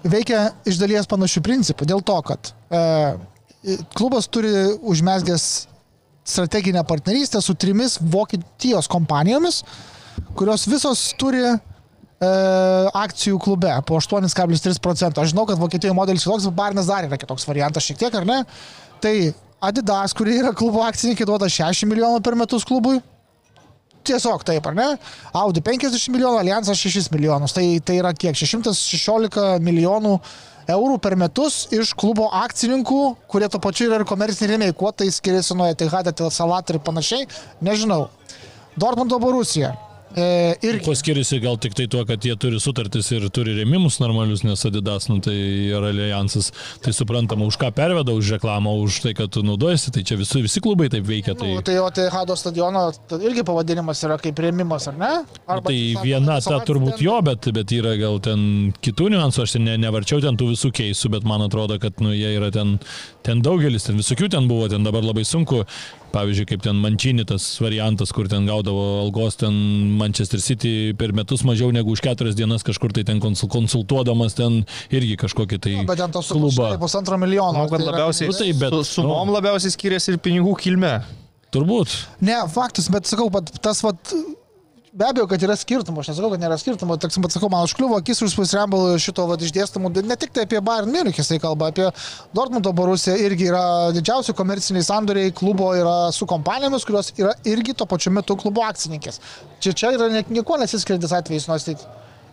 veikia 0.04 0.48
iš 0.68 0.80
dalies 0.80 1.09
panašių 1.11 1.42
principų. 1.44 1.88
Dėl 1.90 2.02
to, 2.07 2.16
kad 2.28 2.52
e, 2.68 2.83
klubas 3.96 4.28
turi 4.33 4.52
užmesgęs 4.80 5.46
strateginę 6.24 6.85
partnerystę 6.88 7.42
su 7.44 7.54
trimis 7.54 7.98
Vokietijos 8.00 8.88
kompanijomis, 8.88 9.62
kurios 10.38 10.64
visos 10.70 11.11
turi 11.20 11.42
e, 11.44 11.59
akcijų 13.04 13.40
klube 13.44 13.72
po 13.87 14.00
8,3 14.00 14.80
procento. 14.80 15.20
Aš 15.20 15.35
žinau, 15.35 15.44
kad 15.48 15.61
Vokietijoje 15.61 15.96
modelis 15.96 16.24
kitoks, 16.24 16.48
bet 16.48 16.61
Bayernas 16.61 16.88
dar 16.88 17.09
yra 17.09 17.20
kitoks 17.20 17.48
variantas 17.48 17.85
šiek 17.85 18.00
tiek, 18.00 18.16
ar 18.16 18.28
ne? 18.28 18.42
Tai 19.04 19.16
Adidas, 19.64 20.12
kurie 20.16 20.38
yra 20.42 20.52
klubo 20.57 20.83
akcininkai, 20.85 21.24
duoda 21.28 21.48
60 21.48 21.88
milijonų 21.88 22.20
per 22.24 22.37
metus 22.37 22.66
klubui. 22.68 22.98
Tiesiog 24.05 24.43
taip, 24.45 24.67
ar 24.69 24.75
ne? 24.77 24.88
Audi 25.40 25.62
50 25.64 26.11
milijonų, 26.12 26.40
Allianzas 26.43 26.81
6 26.81 27.12
milijonus. 27.14 27.55
Tai, 27.57 27.64
tai 27.85 28.01
yra 28.03 28.12
kiek? 28.12 28.37
616 28.37 29.62
milijonų 29.64 30.19
eurų 30.75 30.99
per 31.05 31.17
metus 31.21 31.64
iš 31.75 31.93
klubo 31.99 32.29
akcininkų, 32.45 33.01
kurie 33.29 33.49
to 33.53 33.61
pačiu 33.62 33.88
yra 33.88 34.01
ir 34.01 34.07
komerciniai 34.09 34.55
rėmėjai. 34.55 34.77
Kuo 34.77 34.93
tai 34.93 35.11
skiriasi 35.12 35.57
nuo 35.57 35.69
Etihad, 35.73 36.12
Salat 36.33 36.73
ir 36.73 36.81
panašiai, 36.85 37.29
nežinau. 37.64 38.07
Dortmundo 38.77 39.21
Borusija. 39.23 39.75
E, 40.14 40.55
irgi. 40.62 40.85
Kuo 40.87 40.94
skiriasi 40.94 41.40
gal 41.42 41.57
tik 41.59 41.74
tai 41.74 41.88
tuo, 41.90 42.05
kad 42.07 42.22
jie 42.22 42.37
turi 42.38 42.61
sutartis 42.62 43.09
ir 43.16 43.24
turi 43.35 43.57
rėmimus 43.57 43.96
normalius, 43.98 44.44
nes 44.46 44.61
Adidas, 44.68 45.09
nu, 45.11 45.16
tai 45.24 45.35
yra 45.74 45.88
alijansas, 45.90 46.53
tai 46.85 46.92
suprantama, 46.94 47.48
už 47.50 47.59
ką 47.59 47.72
perveda, 47.74 48.14
už 48.14 48.31
reklamą, 48.37 48.77
už 48.85 49.00
tai, 49.09 49.14
kad 49.18 49.33
tu 49.35 49.42
naudojasi, 49.42 49.90
tai 49.96 50.05
čia 50.07 50.14
visi, 50.20 50.42
visi 50.44 50.62
klubai 50.62 50.87
taip 50.92 51.03
veikia. 51.09 51.35
Tai, 51.35 51.48
Nu, 51.55 51.64
tai 51.66 51.74
o 51.83 51.88
tai 51.90 52.07
Hado 52.14 52.37
stadiono 52.38 52.85
tai 53.11 53.18
irgi 53.27 53.42
pavadinimas 53.48 54.05
yra 54.07 54.20
kaip 54.22 54.38
rėmimas, 54.38 54.87
ar 54.92 55.00
ne? 55.03 55.11
Arba 55.50 55.66
tai 55.66 55.74
tiesiog 55.81 56.07
viena 56.07 56.38
ta 56.46 56.61
turbūt 56.62 56.94
ten- 56.94 57.07
jo, 57.09 57.18
bet, 57.27 57.50
bet 57.59 57.74
yra 57.74 57.96
gal 57.98 58.20
ten 58.22 58.72
kitų 58.87 59.11
niuansų, 59.16 59.42
aš 59.48 59.57
ten 59.59 59.66
ne, 59.66 59.74
nevarčiau 59.83 60.22
ten 60.22 60.38
tų 60.38 60.53
visų 60.55 60.70
keisų, 60.79 61.11
bet 61.18 61.27
man 61.27 61.42
atrodo, 61.48 61.81
kad 61.83 61.98
nu, 61.98 62.14
jie 62.14 62.37
yra 62.38 62.53
ten, 62.55 62.79
ten 63.27 63.42
daugelis, 63.42 63.90
ten 63.90 63.98
visokių 63.98 64.31
ten 64.31 64.46
buvo, 64.46 64.68
ten 64.70 64.87
dabar 64.87 65.03
labai 65.03 65.27
sunku. 65.27 65.64
Pavyzdžiui, 66.14 66.46
kaip 66.46 66.62
ten 66.62 66.77
Mančini 66.79 67.24
tas 67.27 67.42
variantas, 67.59 68.12
kur 68.14 68.29
ten 68.31 68.46
gaudavo 68.46 68.85
algos 69.03 69.35
ten 69.40 69.53
Manchester 69.98 70.38
City 70.38 70.92
per 70.96 71.11
metus 71.16 71.42
mažiau 71.42 71.72
negu 71.74 71.90
už 71.96 72.03
keturias 72.05 72.37
dienas 72.38 72.62
kažkur 72.62 72.92
tai 72.94 73.03
ten 73.09 73.18
konsul- 73.22 73.50
konsultuodamas 73.50 74.37
ten 74.38 74.61
irgi 74.94 75.16
kažkokį 75.24 75.59
tai 75.66 75.74
Bet 75.88 75.98
ten 75.98 76.12
tos 76.14 76.31
klubą. 76.31 76.70
pusantro 76.79 77.18
milijono. 77.18 77.53
Manau, 77.59 77.68
kad 77.72 77.83
tai 77.83 77.90
labiausiai 77.90 78.29
Nu 78.31 78.38
tai, 78.38 78.53
bet- 78.53 78.79
su 78.87 79.03
sumom 79.03 79.29
labiausiai 79.35 79.74
skiriasi 79.74 80.12
ir 80.14 80.18
pinigų 80.22 80.55
kilme. 80.62 80.94
Turbūt. 81.55 81.90
Ne, 82.20 82.38
faktas, 82.50 82.88
bet 82.90 83.05
sakau, 83.07 83.29
tas 83.62 83.83
vat, 83.83 84.14
be 84.94 85.04
abejo, 85.11 85.26
kad 85.30 85.42
yra 85.42 85.57
skirtumų, 85.59 86.04
aš 86.04 86.12
nesakau, 86.12 86.28
kad 86.35 86.42
nėra 86.42 86.54
skirtumų, 86.61 86.96
tik, 87.02 87.16
bet 87.24 87.35
sakau, 87.35 87.48
man 87.50 87.64
užkliuvo 87.66 87.96
akis 87.98 88.20
už 88.22 88.37
pusrembal 88.38 88.92
šito 89.02 89.24
vat, 89.26 89.42
išdėstamų, 89.42 89.90
ne 90.07 90.16
tik 90.20 90.30
tai 90.37 90.44
apie 90.46 90.61
Bayern 90.62 90.92
Munich 90.94 91.18
jisai 91.18 91.40
kalba, 91.42 91.72
apie 91.72 91.88
Dortmundo 92.37 92.70
Borusiją 92.76 93.16
irgi 93.26 93.48
yra 93.50 93.64
didžiausi 93.96 94.37
komerciniai 94.38 94.87
sandoriai 94.87 95.35
klubo 95.35 95.72
yra 95.74 95.96
su 96.14 96.28
kompanijomis, 96.30 96.87
kurios 96.87 97.11
yra 97.18 97.35
irgi 97.50 97.74
tuo 97.74 97.88
pačiu 97.90 98.14
metu 98.14 98.37
klubo 98.38 98.62
akcininkės. 98.68 99.18
Čia, 99.59 99.74
čia 99.74 99.92
yra 99.98 100.09
nieko 100.30 100.61
nesiskiriantis 100.62 101.16
atvejis, 101.18 101.50
nors 101.50 101.66
tai 101.66 101.74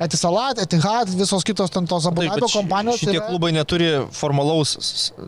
Etisalat, 0.02 0.58
Etihad, 0.58 1.12
visos 1.14 1.44
kitos 1.46 1.70
ten 1.70 1.86
tos 1.86 2.08
ši- 2.50 2.58
kompanijos. 2.58 2.98
Šitie 2.98 3.20
yra- 3.20 3.28
klubai 3.30 3.52
neturi 3.54 3.90
formalaus 4.18 4.72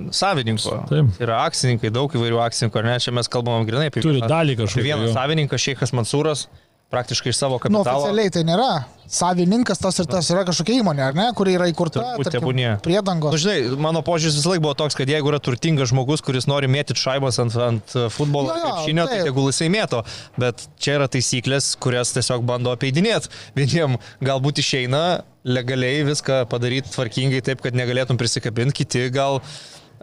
savininko. 0.10 0.80
Taip. 0.90 1.12
Yra 1.22 1.44
akcininkai, 1.46 1.92
daug 1.94 2.10
įvairių 2.18 2.40
akcininkų, 2.42 2.80
ar 2.82 2.88
ne? 2.88 2.96
Čia 3.04 3.14
mes 3.14 3.30
kalbam 3.30 3.68
grinai 3.68 3.92
apie 3.92 4.02
Turi 4.02 4.24
dalį 4.26 4.56
apie 4.58 4.66
kažkokią, 4.66 4.88
Vienas 4.88 5.14
savininkas, 5.14 5.62
Šeikas 5.62 5.94
Mansūras, 5.94 6.48
praktiškai 6.94 7.34
iš 7.34 7.40
savo 7.42 7.58
Nu, 7.58 7.64
kapitalo. 7.64 8.04
oficialiai 8.04 8.32
tai 8.34 8.44
nėra. 8.48 8.74
Savininkas 9.14 9.78
tas 9.78 9.98
ir 10.02 10.08
tas 10.10 10.26
yra 10.34 10.42
kažkokia 10.48 10.80
įmonė, 10.80 11.02
ar 11.06 11.18
ne, 11.18 11.26
kuri 11.38 11.54
yra 11.58 11.68
įkurta. 11.70 12.02
Tarkim. 12.24 12.48
Priedangos. 12.82 13.34
Nu, 13.36 13.40
žinai, 13.42 13.76
mano 13.78 14.02
požiūris 14.06 14.38
visą 14.40 14.54
laiką 14.54 14.64
buvo 14.64 14.74
toks, 14.80 14.96
kad 14.98 15.12
jeigu 15.12 15.30
yra 15.30 15.42
turtingas 15.44 15.92
žmogus, 15.92 16.24
kuris 16.26 16.48
nori 16.50 16.70
mėtyti 16.72 16.98
šaibas 17.02 17.38
ant, 17.44 17.58
ant 17.62 17.94
futbolo 18.16 18.50
Jo, 18.50 18.56
jo, 18.56 18.64
krepšinio, 18.64 19.06
tai 19.12 19.20
tegul 19.28 19.52
jisai 19.52 19.68
mėto. 19.74 20.02
Bet 20.40 20.66
čia 20.82 20.96
yra 20.98 21.10
taisyklės, 21.12 21.74
kurias 21.84 22.16
tiesiog 22.16 22.48
bando 22.48 22.74
apeidinėti. 22.74 23.30
Vieniem 23.60 24.00
galbūt 24.24 24.64
išeina 24.64 25.04
legaliai 25.44 26.08
viską 26.08 26.46
padaryti 26.50 26.96
tvarkingai 26.96 27.44
taip, 27.46 27.62
kad 27.62 27.76
negalėtum 27.78 28.18
prisikabinti, 28.18 28.80
kiti 28.82 29.10
gal 29.14 29.44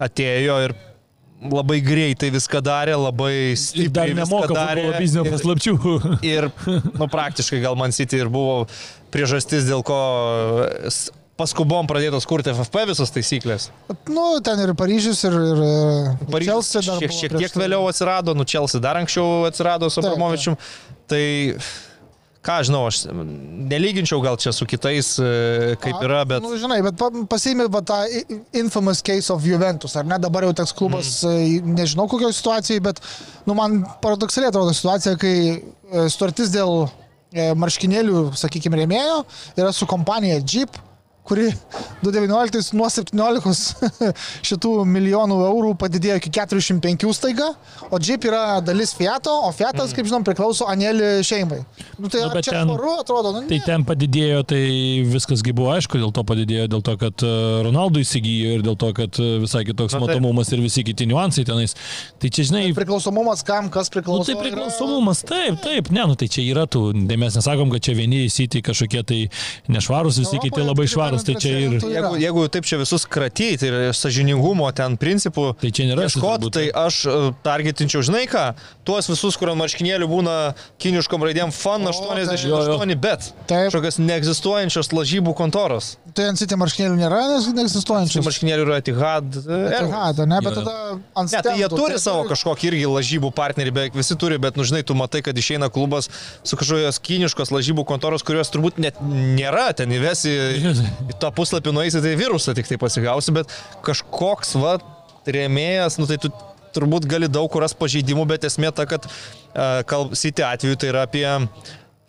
atėjo 0.00 0.60
ir 0.68 0.76
labai 1.40 1.78
greitai 1.80 2.28
viską 2.34 2.60
darė, 2.64 2.96
labai 3.00 3.32
Ir 3.52 3.56
stipriai 3.60 3.92
dar 3.96 4.10
viską 4.12 4.20
nemoka 4.24 4.54
darė. 4.56 4.84
biznio 5.00 5.24
Ir- 5.24 5.32
paslapčių. 5.32 5.74
Ir, 6.34 6.50
nu, 6.98 7.08
praktiškai 7.08 7.62
gal 7.64 7.78
man 7.80 7.94
City 7.96 8.20
ir 8.20 8.28
buvo 8.32 8.66
priežastis, 9.14 9.64
dėl 9.70 9.80
ko 9.86 9.96
paskubom 11.40 11.86
pradėtos 11.88 12.26
kurti 12.28 12.52
FFP 12.52 12.82
visos 12.90 13.08
taisyklės. 13.14 13.70
Nu, 14.12 14.26
ten 14.44 14.60
ir 14.60 14.74
Paryžius, 14.76 15.22
ir, 15.24 15.32
ir 15.32 15.62
ir 15.64 16.26
Paryžius 16.28 16.68
Chelsea 16.68 16.82
dar 16.84 16.98
šiek, 17.00 17.08
buvo 17.14 17.20
šiek 17.22 17.36
tiek 17.40 17.54
tai. 17.54 17.62
vėliau 17.64 17.86
atsirado, 17.88 18.34
nu 18.36 18.44
Chelsea 18.44 18.80
dar 18.84 19.00
anksčiau 19.00 19.46
atsirado 19.48 19.88
su 19.88 20.02
Abramovičium. 20.04 20.58
Tai, 21.08 21.22
ką 22.46 22.56
žinau, 22.64 22.86
aš 22.88 23.02
nelyginčiau 23.10 24.22
gal 24.24 24.38
čia 24.40 24.52
su 24.56 24.66
kitais, 24.68 25.12
e, 25.20 25.74
kaip 25.80 26.00
yra, 26.06 26.22
bet... 26.28 26.44
Nu, 26.44 26.54
žinai, 26.60 26.80
bet 26.84 26.96
pa- 27.00 27.24
pasiėmė 27.30 27.68
va, 27.72 27.82
tą 27.84 28.00
infamous 28.56 29.02
case 29.04 29.28
of 29.34 29.44
Juventus, 29.44 29.96
ar 30.00 30.08
ne? 30.08 30.16
Dabar 30.22 30.48
jau 30.48 30.54
toks 30.62 30.72
klubas, 30.76 31.12
mm. 31.26 31.74
nežinau 31.76 32.08
kokioje 32.10 32.38
situacijoje, 32.38 32.84
bet 32.88 33.02
nu, 33.48 33.56
man 33.58 33.82
paradoksaliai 34.04 34.52
atrodo 34.52 34.72
situacija, 34.76 35.18
kai 35.20 35.34
e, 35.52 36.06
sutartis 36.12 36.52
dėl 36.54 36.86
e, 36.86 37.50
marškinėlių, 37.60 38.30
sakykime, 38.40 38.80
rėmėjo 38.84 39.20
yra 39.60 39.74
su 39.76 39.88
kompanija 39.90 40.40
Jeep 40.40 40.80
kuri 41.24 41.50
2019 42.02 42.72
nuo 42.78 42.88
17 42.90 43.90
šitų 44.48 44.70
milijonų 44.88 45.36
eurų 45.50 45.72
padidėjo 45.80 46.16
iki 46.20 46.30
405 46.34 47.10
staiga, 47.14 47.50
o 47.90 47.98
Jeep 48.02 48.24
yra 48.28 48.60
dalis 48.64 48.94
Fiato, 48.96 49.32
o 49.46 49.50
Fiatas, 49.54 49.92
kaip 49.96 50.08
žinom, 50.08 50.24
priklauso 50.26 50.66
Anelį 50.70 51.10
šeimai. 51.26 51.60
Nu, 52.00 52.08
tai 52.10 52.24
Nu, 52.30 52.40
čia 52.42 52.54
ten- 52.56 52.68
tvaru 52.70 52.92
atrodo, 53.00 53.32
nu, 53.36 53.42
Tai 53.50 53.58
ne. 53.58 53.64
ten 53.66 53.84
padidėjo, 53.84 54.40
tai 54.48 54.60
viskas 55.12 55.42
gi 55.44 55.52
buvo 55.56 55.72
aišku, 55.74 55.98
dėl 56.00 56.12
to 56.14 56.24
padidėjo, 56.26 56.66
dėl 56.72 56.82
to, 56.86 56.96
kad 57.00 57.24
e, 57.26 57.30
Ronaldo 57.66 58.00
įsigijo 58.02 58.56
ir 58.58 58.62
dėl 58.66 58.76
to, 58.80 58.90
kad 58.96 59.20
e, 59.20 59.28
visai 59.44 59.62
kitoks 59.68 59.94
Na, 59.94 60.00
taip. 60.00 60.08
matomumas 60.16 60.50
ir 60.54 60.60
visi 60.64 60.84
kiti 60.86 61.06
niuansai 61.10 61.44
tenais. 61.48 61.74
Tai 62.20 62.28
čia, 62.32 62.46
žinai, 62.48 62.64
Priklausomumas 62.76 63.42
kam, 63.46 63.68
kas 63.72 63.90
Nu, 63.90 63.94
priklauso. 63.98 64.26
tai 64.30 64.38
priklausomumas, 64.40 65.22
taip, 65.28 65.60
taip, 65.64 65.90
ne, 65.94 66.04
nu 66.10 66.14
tai 66.18 66.28
čia 66.32 66.44
yra 66.48 66.66
tų, 66.70 66.84
tai 67.08 67.16
mes 67.20 67.36
nesakom, 67.38 67.70
kad 67.74 67.82
čia 67.88 67.94
vieni 67.98 68.24
įsiti 68.28 68.62
kažkokie 68.64 69.02
tai 69.06 69.20
nešvarūs, 69.68 70.20
visi 70.22 70.38
kiti 70.38 70.54
Europoje, 70.54 70.68
labai 70.70 70.86
kitaip 70.86 70.96
švarūs, 71.10 71.26
tai 71.26 71.34
čia 71.42 71.52
ir... 71.58 71.76
Jeigu, 71.90 72.12
jeigu 72.22 72.44
taip 72.54 72.68
čia 72.70 72.78
visus 72.80 73.04
kratyti 73.10 73.68
ir 73.68 73.78
sažiningumo 73.96 74.68
ten 74.76 74.96
principų, 75.00 75.50
Tai 75.60 75.70
čia 75.74 75.88
nėra 75.90 76.06
ieškot, 76.08 76.46
tai 76.54 76.68
aš 76.70 77.00
e, 77.10 77.16
targetinčiau, 77.44 78.02
žinai 78.06 78.24
ką, 78.30 78.44
tuos 78.86 79.10
visus, 79.10 79.36
kur 79.40 79.52
ant 79.52 79.60
marškinėlių 79.60 80.08
būna 80.10 80.36
kiniškom 80.82 81.26
raidėm 81.28 81.52
FAN 81.54 81.88
O, 81.90 81.92
88, 81.92 82.94
bet 83.00 83.30
kažkokios 83.50 83.98
neegzistuojančios 84.02 84.92
lažybų 84.94 85.34
kontoros. 85.38 85.96
Tai 86.16 86.30
ant 86.32 86.40
sitį 86.40 86.56
marškinėlių 86.58 86.96
nėra 86.98 87.20
nes 87.30 87.44
Šių 87.46 87.52
neegzistuojančių. 87.58 88.22
marškinėlių 88.26 88.64
yra 88.66 88.78
Etihad. 88.80 89.28
Airways. 89.46 89.92
Aha, 89.94 90.08
tai 90.18 90.26
ne, 90.30 90.40
bet 90.42 90.56
Jo, 90.56 90.62
jo. 90.62 90.64
tada 90.64 90.76
ant 91.22 91.30
Ne, 91.30 91.42
tai 91.46 91.52
jie 91.60 91.68
turi 91.70 91.94
tai 91.94 92.02
savo 92.02 92.24
kažkokį 92.26 92.66
irgi 92.72 92.88
lažybų 92.90 93.30
partnerį, 93.36 93.72
beveik 93.76 93.94
visi 93.98 94.16
turi, 94.18 94.38
bet, 94.42 94.58
nu 94.58 94.66
žinai, 94.66 94.82
tu 94.86 94.96
matai, 94.98 95.22
kad 95.22 95.38
išeina 95.38 95.68
klubas 95.70 96.08
su 96.42 96.58
kažkokios 96.58 96.98
kiniškos 97.06 97.52
lažybų 97.54 97.84
kontoros, 97.86 98.24
kurios 98.26 98.50
turbūt 98.50 98.80
net 98.82 98.98
nėra, 99.06 99.68
ten 99.78 99.92
įvesi 99.94 100.34
į 101.00 101.16
tą 101.22 101.32
puslapį 101.34 101.74
nueisi, 101.74 102.02
tai 102.04 102.14
virusą 102.18 102.54
tik 102.56 102.68
tai 102.70 102.78
pasigausi, 102.80 103.34
bet 103.36 103.52
kažkoks, 103.86 104.54
va, 104.60 104.76
rėmėjas, 105.26 105.98
nu 106.00 106.08
tai 106.10 106.20
tu 106.22 106.32
turbūt 106.74 107.08
gali 107.10 107.28
daug 107.30 107.50
kuras 107.52 107.74
pažeidimų, 107.76 108.26
bet 108.30 108.46
esmė 108.46 108.70
ta, 108.74 108.86
kad 108.88 109.08
kalbsyti 109.90 110.46
atveju 110.46 110.78
tai 110.78 110.92
yra 110.92 111.06
apie 111.08 111.26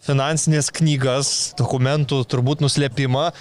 finansinės 0.05 0.71
knygas, 0.73 1.31
dokumentų 1.57 2.23
turbūt 2.29 2.63
nuslėpimą 2.65 3.31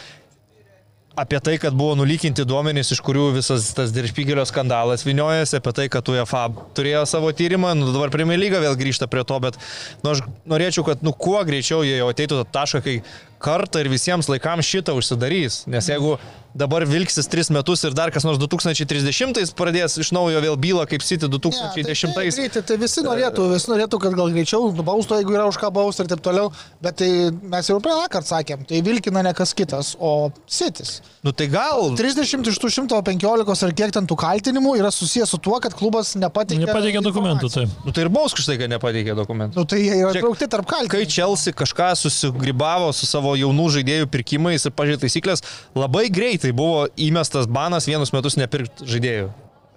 apie 1.20 1.40
tai, 1.42 1.56
kad 1.60 1.74
buvo 1.76 1.94
nulykinti 1.98 2.44
duomenys, 2.48 2.92
iš 2.94 3.00
kurių 3.04 3.30
visas 3.34 3.70
tas 3.76 3.92
Diršpygelio 3.92 4.44
skandalas 4.48 5.04
viniojasi, 5.04 5.58
apie 5.58 5.72
tai, 5.76 5.86
kad 5.92 6.08
UEFA 6.08 6.46
turėjo 6.76 7.02
savo 7.08 7.32
tyrimą, 7.36 7.74
nu, 7.76 7.90
dabar 7.94 8.12
Premier 8.14 8.40
lyga 8.40 8.60
vėl 8.62 8.78
grįžta 8.78 9.08
prie 9.10 9.24
to, 9.26 9.40
bet 9.42 9.58
nu, 10.04 10.14
aš 10.14 10.22
norėčiau, 10.48 10.86
kad 10.86 11.04
nu, 11.04 11.12
kuo 11.12 11.42
greičiau 11.46 11.82
jie 11.84 11.98
jau 11.98 12.08
ateitų 12.12 12.40
tą 12.40 12.46
tašką, 12.60 12.82
kai 12.86 12.96
kartą 13.40 13.82
ir 13.82 13.90
visiems 13.92 14.28
laikams 14.30 14.68
šitą 14.68 14.94
užsidarys. 14.98 15.64
Nes 15.70 15.88
jeigu 15.90 16.16
dabar 16.54 16.84
vilksis 16.88 17.28
3 17.30 17.52
metus 17.54 17.84
ir 17.86 17.94
dar 17.94 18.10
kas 18.10 18.24
nors 18.26 18.38
2030 18.42 19.54
pradės 19.58 19.96
iš 20.02 20.10
naujo 20.14 20.40
vėl 20.42 20.56
bylą 20.58 20.86
kaip 20.90 21.04
City 21.06 21.28
Ne, 21.30 21.38
2010. 21.38 22.14
Tai, 22.16 22.48
tai, 22.54 22.62
tai 22.66 22.76
visi 22.80 23.04
norėtų, 23.06 23.46
visi 23.52 23.70
norėtų, 23.70 24.00
kad 24.02 24.16
gal 24.18 24.32
greičiau 24.34 24.70
nubaustų, 24.74 25.20
jeigu 25.20 25.36
yra 25.36 25.46
už 25.50 25.60
ką 25.62 25.70
bausti 25.74 26.04
ir 26.04 26.10
taip 26.10 26.22
toliau, 26.24 26.50
bet 26.82 26.98
tai 27.00 27.10
mes 27.30 27.70
jau 27.70 27.78
praeitą 27.82 28.08
kartą 28.10 28.32
sakėm, 28.34 28.64
tai 28.66 28.80
vilkina 28.86 29.22
ne 29.26 29.34
kas 29.36 29.54
kitas, 29.54 29.92
o 30.00 30.30
sitis. 30.50 30.98
Nu 31.22 31.34
tai 31.36 31.46
gal 31.52 31.94
30 31.98 32.50
iš 32.50 32.58
tų 32.58 32.72
115 32.80 33.66
ar 33.68 33.74
kiek 33.76 33.94
ten 33.94 34.08
tų 34.10 34.18
kaltinimų 34.18 34.74
yra 34.80 34.90
susijęs 34.94 35.30
su 35.34 35.38
tuo, 35.38 35.58
kad 35.62 35.76
klubas 35.76 36.14
nepateikė, 36.18 36.66
Nepateikė 36.66 37.04
dokumentų, 37.04 37.50
tai. 37.52 37.66
Nu 37.84 37.94
tai 37.94 38.06
ir 38.06 38.12
Bauskas 38.12 38.46
štai, 38.46 38.58
kad 38.60 38.72
nepateikė 38.72 39.14
dokumentų. 39.18 39.60
Nu, 39.60 39.66
tai 39.68 39.82
jie 39.84 40.00
yra 40.00 40.14
traukti 40.16 40.48
tarp 40.50 40.66
Kai 40.70 40.82
kaltinimų. 40.86 41.12
Chelsea 41.14 41.54
kažką 41.56 41.92
susigribavo 42.00 42.90
su 42.96 43.08
savo 43.08 43.29
jaunų 43.38 43.66
žaidėjų 43.76 44.08
pirkimais 44.10 44.64
ir 44.66 44.72
pažiūrėjai 44.72 45.04
taisyklės, 45.06 45.44
labai 45.78 46.08
greitai 46.10 46.50
buvo 46.56 46.88
įmestas 46.96 47.46
banas 47.46 47.86
vienus 47.86 48.12
metus 48.16 48.36
nepirkti 48.40 48.86
žaidėjų. 48.86 49.30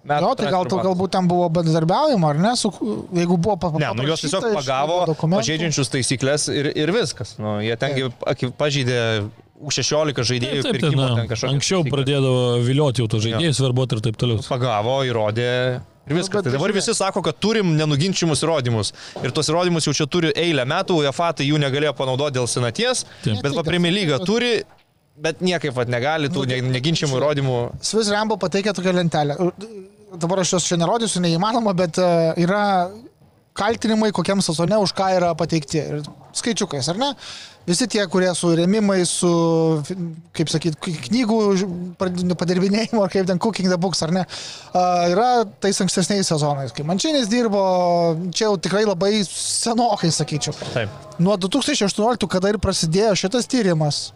Metų 0.04 0.20
Jo, 0.28 0.32
tai 0.36 0.50
gal 0.52 0.66
banas. 0.68 0.84
galbūt 0.84 1.12
ten 1.16 1.28
buvo 1.32 1.46
bendradarbiavimo, 1.48 2.28
ar 2.28 2.36
ne, 2.44 2.50
su, 2.60 2.68
jeigu 3.16 3.38
buvo 3.40 3.56
pa- 3.56 3.70
Ne, 3.80 3.94
nu 3.96 4.04
juos 4.04 4.20
tiesiog 4.20 4.50
pagavo 4.58 4.98
pažeidžiančius 5.16 5.88
taisyklės 5.94 6.50
ir, 6.52 6.74
ir 6.76 6.92
viskas. 6.92 7.38
Nu, 7.40 7.62
jie 7.64 7.78
tengi 7.80 8.10
pažeidė 8.60 9.30
U16 9.64 10.20
žaidėjų 10.28 10.60
Taip, 10.66 10.74
tai, 10.74 10.74
pirkimo. 10.76 11.00
na, 11.08 11.16
ten 11.22 11.30
kažkokias 11.32 11.54
anksčiau 11.56 11.84
taisykles. 11.86 11.94
pradėdavo 11.96 12.42
vilioti 12.68 13.00
jau 13.00 13.08
to 13.08 13.22
žaidėjus, 13.24 13.62
verbuoti 13.64 13.96
ir 13.96 14.02
taip 14.10 14.18
toliau. 14.20 14.44
Pagavo, 14.44 14.98
įrodė. 15.08 15.80
Ir 16.04 16.18
viskas. 16.18 16.42
bet 16.42 16.50
Tai 16.50 16.52
dabar 16.58 16.74
žiūrėk. 16.74 16.82
visi 16.82 16.96
sako, 16.98 17.22
kad 17.24 17.38
turim 17.40 17.76
nenuginčiamus 17.80 18.44
įrodymus. 18.44 18.92
Ir 19.24 19.32
tos 19.32 19.48
įrodymus 19.52 19.88
jau 19.88 19.94
čia 19.96 20.08
turi 20.12 20.34
eilę 20.36 20.66
metų, 20.68 21.00
UEFA 21.04 21.32
tai 21.40 21.48
jų 21.48 21.62
negalėjo 21.64 21.94
panaudoti 21.96 22.40
dėl 22.40 22.50
senaties. 22.52 23.06
Taip. 23.24 23.40
Bet 23.46 23.60
Premier 23.64 23.96
lyga 23.96 24.20
turi 24.20 24.64
Bet 25.14 25.44
niekaip 25.46 25.76
vat, 25.78 25.90
negali 25.94 26.30
tų 26.34 26.48
ne, 26.50 26.58
neginčiamų 26.74 27.20
įrodymų. 27.20 27.58
Swiss 27.86 28.10
Rambo 28.10 28.38
pateikia 28.42 28.74
tokią 28.74 28.96
lentelę. 28.98 29.36
Dabar 30.18 30.42
aš 30.42 30.56
jos 30.56 30.70
čia 30.70 30.78
nerodysiu, 30.82 31.22
neįmanoma, 31.22 31.76
bet 31.78 32.00
e, 32.02 32.08
yra 32.42 32.90
kaltinimai, 33.58 34.12
kokiam 34.16 34.42
sezone 34.44 34.78
už 34.82 34.94
ką 34.98 35.10
yra 35.18 35.34
pateikti. 35.38 35.82
Ir 35.82 36.06
skaičiukais, 36.36 36.90
ar 36.94 37.00
ne? 37.02 37.12
Visi 37.64 37.86
tie, 37.88 38.02
kurie 38.12 38.28
su 38.36 38.50
rėmimais, 38.58 39.08
su, 39.22 39.30
kaip 40.36 40.50
sakyt, 40.52 40.76
knygų 40.84 41.38
padirbinėjimu, 42.42 43.00
ar 43.00 43.14
kaip 43.14 43.30
ten 43.30 43.40
cooking 43.40 43.70
the 43.72 43.78
books, 43.80 44.02
ar 44.04 44.12
ne, 44.12 44.26
yra 45.14 45.30
tais 45.64 45.80
ankstesniais 45.86 46.28
sezonais. 46.28 46.74
Kai 46.76 46.84
Mančinis 46.90 47.30
dirbo, 47.32 47.62
čia 48.36 48.50
jau 48.50 48.58
tikrai 48.60 48.84
labai 48.90 49.14
senokai, 49.30 50.12
sakyčiau. 50.12 50.58
Taip. 50.74 51.00
Nuo 51.24 51.38
2018, 51.40 52.28
kada 52.36 52.52
ir 52.52 52.60
prasidėjo 52.60 53.16
šitas 53.24 53.48
tyrimas, 53.48 54.10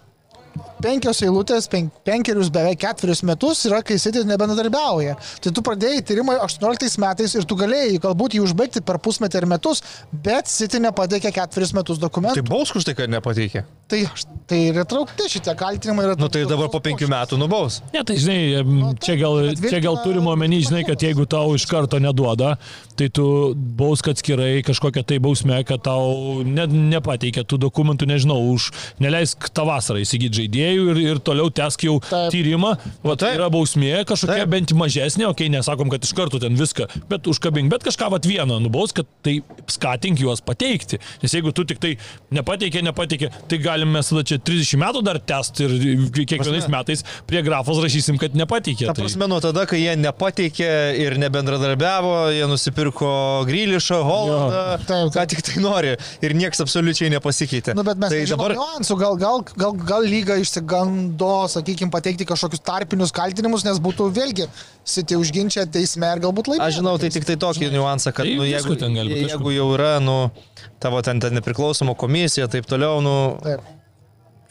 penkios 0.83 1.21
eilutės, 1.25 1.67
pen, 1.71 1.89
penkerius 2.07 2.51
beveik 2.53 2.79
ketverius 2.83 3.23
metus 3.27 3.63
yra, 3.69 3.81
kai 3.85 3.97
City 4.01 4.23
nebendradarbiauja. 4.27 5.17
Tai 5.43 5.53
tu 5.55 5.63
pradėjai 5.65 6.03
tyrimą 6.07 6.37
18 6.45 7.01
metais 7.03 7.35
ir 7.37 7.47
tu 7.47 7.57
galėjai 7.59 7.97
galbūt 8.03 8.37
jį 8.37 8.43
užbaigti 8.45 8.83
per 8.85 9.01
pusmetį 9.03 9.41
ar 9.41 9.49
metus, 9.55 9.83
bet 10.11 10.51
City 10.51 10.81
nepateikė 10.83 11.33
ketverius 11.35 11.73
metus 11.77 12.01
dokumentų. 12.01 12.41
Tai 12.41 12.51
baus 12.51 12.73
už 12.75 12.87
tai, 12.87 12.97
kad 12.97 13.11
nepateikė. 13.11 13.65
Tai, 13.87 14.01
tai 14.49 14.57
yra 14.73 14.83
traukti 14.83 15.29
šitie 15.31 15.53
kaltinimai. 15.57 16.09
Na 16.11 16.17
nu, 16.19 16.27
tai 16.31 16.41
dabar 16.49 16.67
po 16.71 16.81
penkių 16.83 17.07
metų 17.11 17.39
nubaus. 17.39 17.79
Ne, 17.93 18.03
tai 18.07 18.17
žinai, 18.19 18.95
čia 19.03 19.15
gal, 19.19 19.53
čia 19.63 19.79
gal 19.83 20.01
turime 20.03 20.33
omeny, 20.33 20.59
žinai, 20.67 20.83
kad 20.87 21.01
jeigu 21.03 21.23
tau 21.29 21.55
iš 21.55 21.63
karto 21.71 22.01
neduoda, 22.03 22.57
tai 22.99 23.07
tu 23.13 23.27
baus, 23.55 24.03
kad 24.03 24.19
skirai 24.19 24.59
kažkokią 24.67 25.05
tai 25.07 25.21
bausmę, 25.23 25.61
kad 25.67 25.85
tau 25.87 26.43
ne, 26.43 26.67
nepateikė 26.67 27.45
tų 27.47 27.61
dokumentų, 27.69 28.09
nežinau, 28.11 28.41
už 28.51 28.69
neleisk 29.03 29.47
tą 29.55 29.63
vasarą 29.69 30.03
įsigyti 30.03 30.43
žaidėjų 30.43 30.66
ir, 30.75 31.01
ir 31.13 31.23
toliau 31.23 31.49
tesk 31.53 31.87
jau 31.87 31.97
Taip. 32.03 32.29
tyrimą. 32.35 32.75
O 33.07 33.15
tai 33.19 33.33
yra 33.37 33.47
bausmė 33.53 34.03
kažkokia 34.07 34.43
Taip. 34.43 34.53
bent 34.53 34.75
mažesnė, 34.77 35.29
okei, 35.29 35.47
okay, 35.47 35.53
nesakom, 35.55 35.91
kad 35.93 36.03
iš 36.03 36.13
karto 36.17 36.41
ten 36.43 36.57
viską, 36.59 36.89
bet 37.09 37.31
užkabink, 37.31 37.71
bet 37.71 37.87
kažką 37.87 38.11
vat 38.17 38.27
vieną 38.27 38.59
nubaus, 38.63 38.93
kad 38.95 39.07
tai 39.25 39.39
skatink 39.71 40.19
juos 40.21 40.43
pateikti. 40.43 40.99
Nes 41.23 41.33
jeigu 41.33 41.55
tu 41.55 41.65
tik 41.67 41.79
tai 41.83 41.95
nepateikė, 42.35 42.83
nepateikė, 42.85 43.31
tai 43.47 43.61
gali 43.63 43.77
galim 43.77 43.93
mes 43.93 44.09
tada 44.09 44.23
čia 44.25 44.37
30 44.41 44.79
metų 44.81 45.03
dar 45.05 45.19
test 45.19 45.61
ir 45.61 45.73
kiekvienais 46.15 46.67
metais 46.71 47.03
prie 47.29 47.41
grafos 47.45 47.79
rašysim, 47.83 48.17
kad 48.21 48.35
nepateikė. 48.37 48.87
Ta 48.89 48.95
tai- 48.95 49.05
prasme, 49.05 49.25
tai... 49.25 49.29
nuo 49.31 49.39
tada, 49.43 49.65
kai 49.69 49.81
jie 49.81 49.95
nepateikė 50.01 50.71
ir 51.03 51.17
nebendradarbiavo, 51.21 52.15
jie 52.33 52.47
nusipirko 52.49 53.11
Grylišą, 53.47 53.99
Hollandą, 54.07 55.07
ką 55.13 55.25
tik 55.33 55.43
tai 55.45 55.61
nori 55.63 55.95
ir 56.25 56.35
niekas 56.37 56.63
absoliučiai 56.65 57.11
nepasikeitė. 57.13 57.75
Nu, 57.77 57.85
bet 57.87 58.01
mes 58.01 58.13
tai 58.13 58.23
dabar 58.29 58.55
niuansų, 58.57 58.97
gal, 58.99 59.19
gal, 59.21 59.45
gal, 59.53 59.77
gal 59.93 60.07
lyga 60.07 60.39
išsigando, 60.57 61.47
sakykime, 61.47 61.91
pateikti 61.91 62.25
kažkokius 62.25 62.61
tarpinius 62.65 63.11
kaltinimus, 63.11 63.65
nes 63.65 63.79
būtų 63.79 64.09
vėlgi 64.13 64.47
Siti 64.87 65.17
užginčia 65.17 65.65
teisme 65.67 66.07
ir 66.07 66.21
galbūt 66.23 66.47
laimėtų. 66.47 66.67
Aš 66.67 66.77
žinau, 66.79 66.97
tai 66.97 67.09
tik 67.11 67.25
tai 67.27 67.35
tokį 67.35 67.71
niuansą, 67.73 68.13
kad 68.15 68.25
tai 68.25 68.35
nu, 68.37 68.45
jeigu, 68.47 68.77
jeigu 69.11 69.51
jau 69.51 69.67
yra, 69.75 69.97
nu, 69.99 70.31
tavo 70.79 71.01
ten, 71.03 71.19
ten 71.19 71.35
nepriklausoma 71.35 71.95
komisija, 71.95 72.47
taip 72.47 72.65
toliau, 72.65 73.01
nu, 73.03 73.15
taip. 73.43 73.65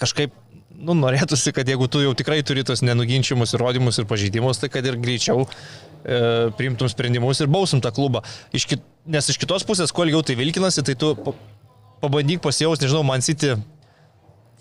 kažkaip, 0.02 0.34
nu, 0.76 0.92
norėtųsi, 1.00 1.54
kad 1.56 1.66
jeigu 1.68 1.88
tu 1.88 2.04
jau 2.04 2.12
tikrai 2.12 2.42
turi 2.44 2.66
tos 2.68 2.84
nenuginčiamus 2.84 3.56
įrodymus 3.56 4.02
ir 4.02 4.08
pažeidimus, 4.10 4.60
tai 4.60 4.68
kad 4.68 4.84
ir 4.84 5.00
greičiau 5.00 5.46
e, 5.46 6.52
priimtum 6.58 6.92
sprendimus 6.92 7.40
ir 7.40 7.48
bausum 7.48 7.80
tą 7.80 7.94
klubą. 7.96 8.20
Iš 8.52 8.68
kit, 8.68 8.84
nes 9.08 9.32
iš 9.32 9.40
kitos 9.40 9.64
pusės, 9.64 9.88
kuo 9.88 10.04
ilgiau 10.04 10.20
tai 10.20 10.36
vilkinasi, 10.36 10.84
tai 10.84 10.98
tu 11.00 11.14
pabandyk 12.04 12.44
pasijaus, 12.44 12.84
nežinau, 12.84 13.06
man 13.08 13.24
siti 13.24 13.56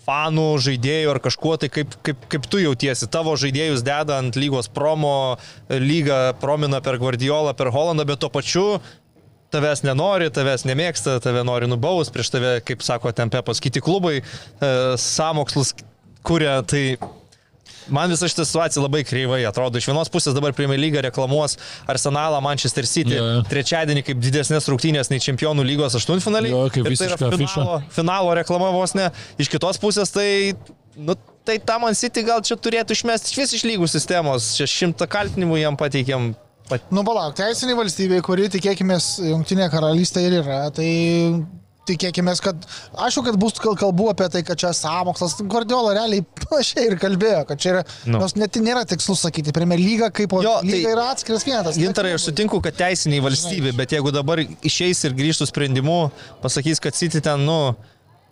fanų, 0.06 0.50
žaidėjų 0.62 1.12
ar 1.12 1.20
kažkuo, 1.24 1.56
tai 1.60 1.70
kaip, 1.72 1.96
kaip, 2.06 2.28
kaip 2.32 2.46
tu 2.50 2.60
jautiesi, 2.62 3.08
tavo 3.10 3.34
žaidėjus 3.38 3.84
deda 3.86 4.20
ant 4.22 4.38
lygos 4.38 4.70
promo, 4.72 5.36
lyga 5.68 6.36
promina 6.40 6.80
per 6.84 7.00
Guardiolą, 7.02 7.56
per 7.58 7.72
Holandą, 7.74 8.06
bet 8.08 8.22
tuo 8.22 8.30
pačiu 8.32 8.68
tavęs 9.54 9.84
nenori, 9.86 10.30
tavęs 10.34 10.66
nemėgsta, 10.66 11.18
tave 11.24 11.44
nori 11.46 11.68
nubaus, 11.70 12.10
prieš 12.12 12.32
tave, 12.34 12.56
kaip 12.66 12.82
sako 12.84 13.12
ten 13.16 13.30
Pepas, 13.32 13.62
kiti 13.62 13.82
klubai 13.84 14.18
e, 14.18 14.24
samokslus 15.00 15.72
kuria, 16.26 16.58
tai 16.66 16.96
Man 17.92 18.10
visa 18.10 18.28
šita 18.30 18.44
situacija 18.46 18.82
labai 18.82 19.02
kreivai 19.06 19.42
atrodo. 19.48 19.78
Iš 19.78 19.88
vienos 19.90 20.10
pusės 20.12 20.34
dabar 20.36 20.54
Premier 20.56 20.80
League 20.80 21.02
reklamuos 21.06 21.56
Arsenalą, 21.90 22.40
Manchester 22.44 22.88
City 22.88 23.14
ja, 23.14 23.26
ja. 23.36 23.44
trečiadienį 23.50 24.02
kaip 24.06 24.22
didesnės 24.22 24.68
rungtynės 24.72 25.12
nei 25.12 25.22
Čempionų 25.22 25.66
lygos 25.66 25.98
aštuntfinaliai. 26.00 26.54
Ja, 26.54 26.64
kaip 26.74 26.90
tai 26.90 27.10
yra 27.10 27.18
finalo, 27.20 27.78
finalo 27.94 28.34
reklama 28.40 28.72
vos 28.74 28.96
ne. 28.98 29.10
Iš 29.42 29.52
kitos 29.52 29.78
pusės 29.82 30.10
tai, 30.14 30.28
nu, 30.96 31.14
tai 31.46 31.60
tam 31.62 31.86
Man 31.86 31.98
City 31.98 32.26
gal 32.26 32.42
čia 32.46 32.58
turėtų 32.58 32.96
išmesti 32.96 33.32
iš 33.32 33.38
vis 33.42 33.54
iš 33.60 33.68
lygų 33.70 33.90
sistemos. 33.90 34.54
Čia 34.58 34.66
šimtą 34.70 35.08
kaltinimų 35.10 35.62
jam 35.62 35.78
pateikėm 35.78 36.34
Pat... 36.66 36.82
Nu, 36.90 37.04
palauk, 37.06 37.36
teisinė 37.38 37.76
valstybė, 37.78 38.18
kuri, 38.26 38.48
tikėkime, 38.50 38.96
Junktinė 39.28 39.68
karalystė 39.70 40.24
ir 40.26 40.40
yra, 40.40 40.64
tai 40.74 40.88
tikėkime, 41.86 42.34
kad, 42.42 42.66
aišku, 43.06 43.22
kad 43.28 43.38
bus 43.38 43.60
kalbų 43.62 44.08
apie 44.10 44.26
tai, 44.34 44.42
kad 44.46 44.58
čia 44.58 44.72
samokslas, 44.74 45.36
Guardiola 45.46 45.94
realiai 45.94 46.24
panašiai 46.50 46.86
ir 46.90 46.96
kalbėjo, 47.00 47.42
kad 47.48 47.62
čia 47.62 47.72
yra, 47.74 47.82
nu. 48.06 48.20
nors 48.20 48.36
net 48.38 48.56
nėra 48.62 48.84
tikslus 48.88 49.24
sakyti, 49.26 49.54
Premier 49.56 49.80
lyga 49.80 50.10
kaip 50.14 50.32
o 50.36 50.42
jo, 50.44 50.54
lyga 50.66 50.76
tai 50.76 50.94
yra 50.94 51.08
atskiras 51.14 51.46
vienetas. 51.46 51.80
Gintarai, 51.80 52.14
aš 52.16 52.30
sutinku, 52.30 52.60
kad 52.64 52.76
teisiniai 52.78 53.24
valstybė, 53.24 53.74
bet 53.76 53.96
jeigu 53.96 54.14
dabar 54.14 54.42
išeis 54.42 55.04
ir 55.08 55.16
grįžtų 55.18 55.50
sprendimu, 55.50 55.98
pasakys, 56.44 56.82
kad 56.82 56.96
City 56.98 57.22
ten, 57.24 57.44
nu, 57.48 57.74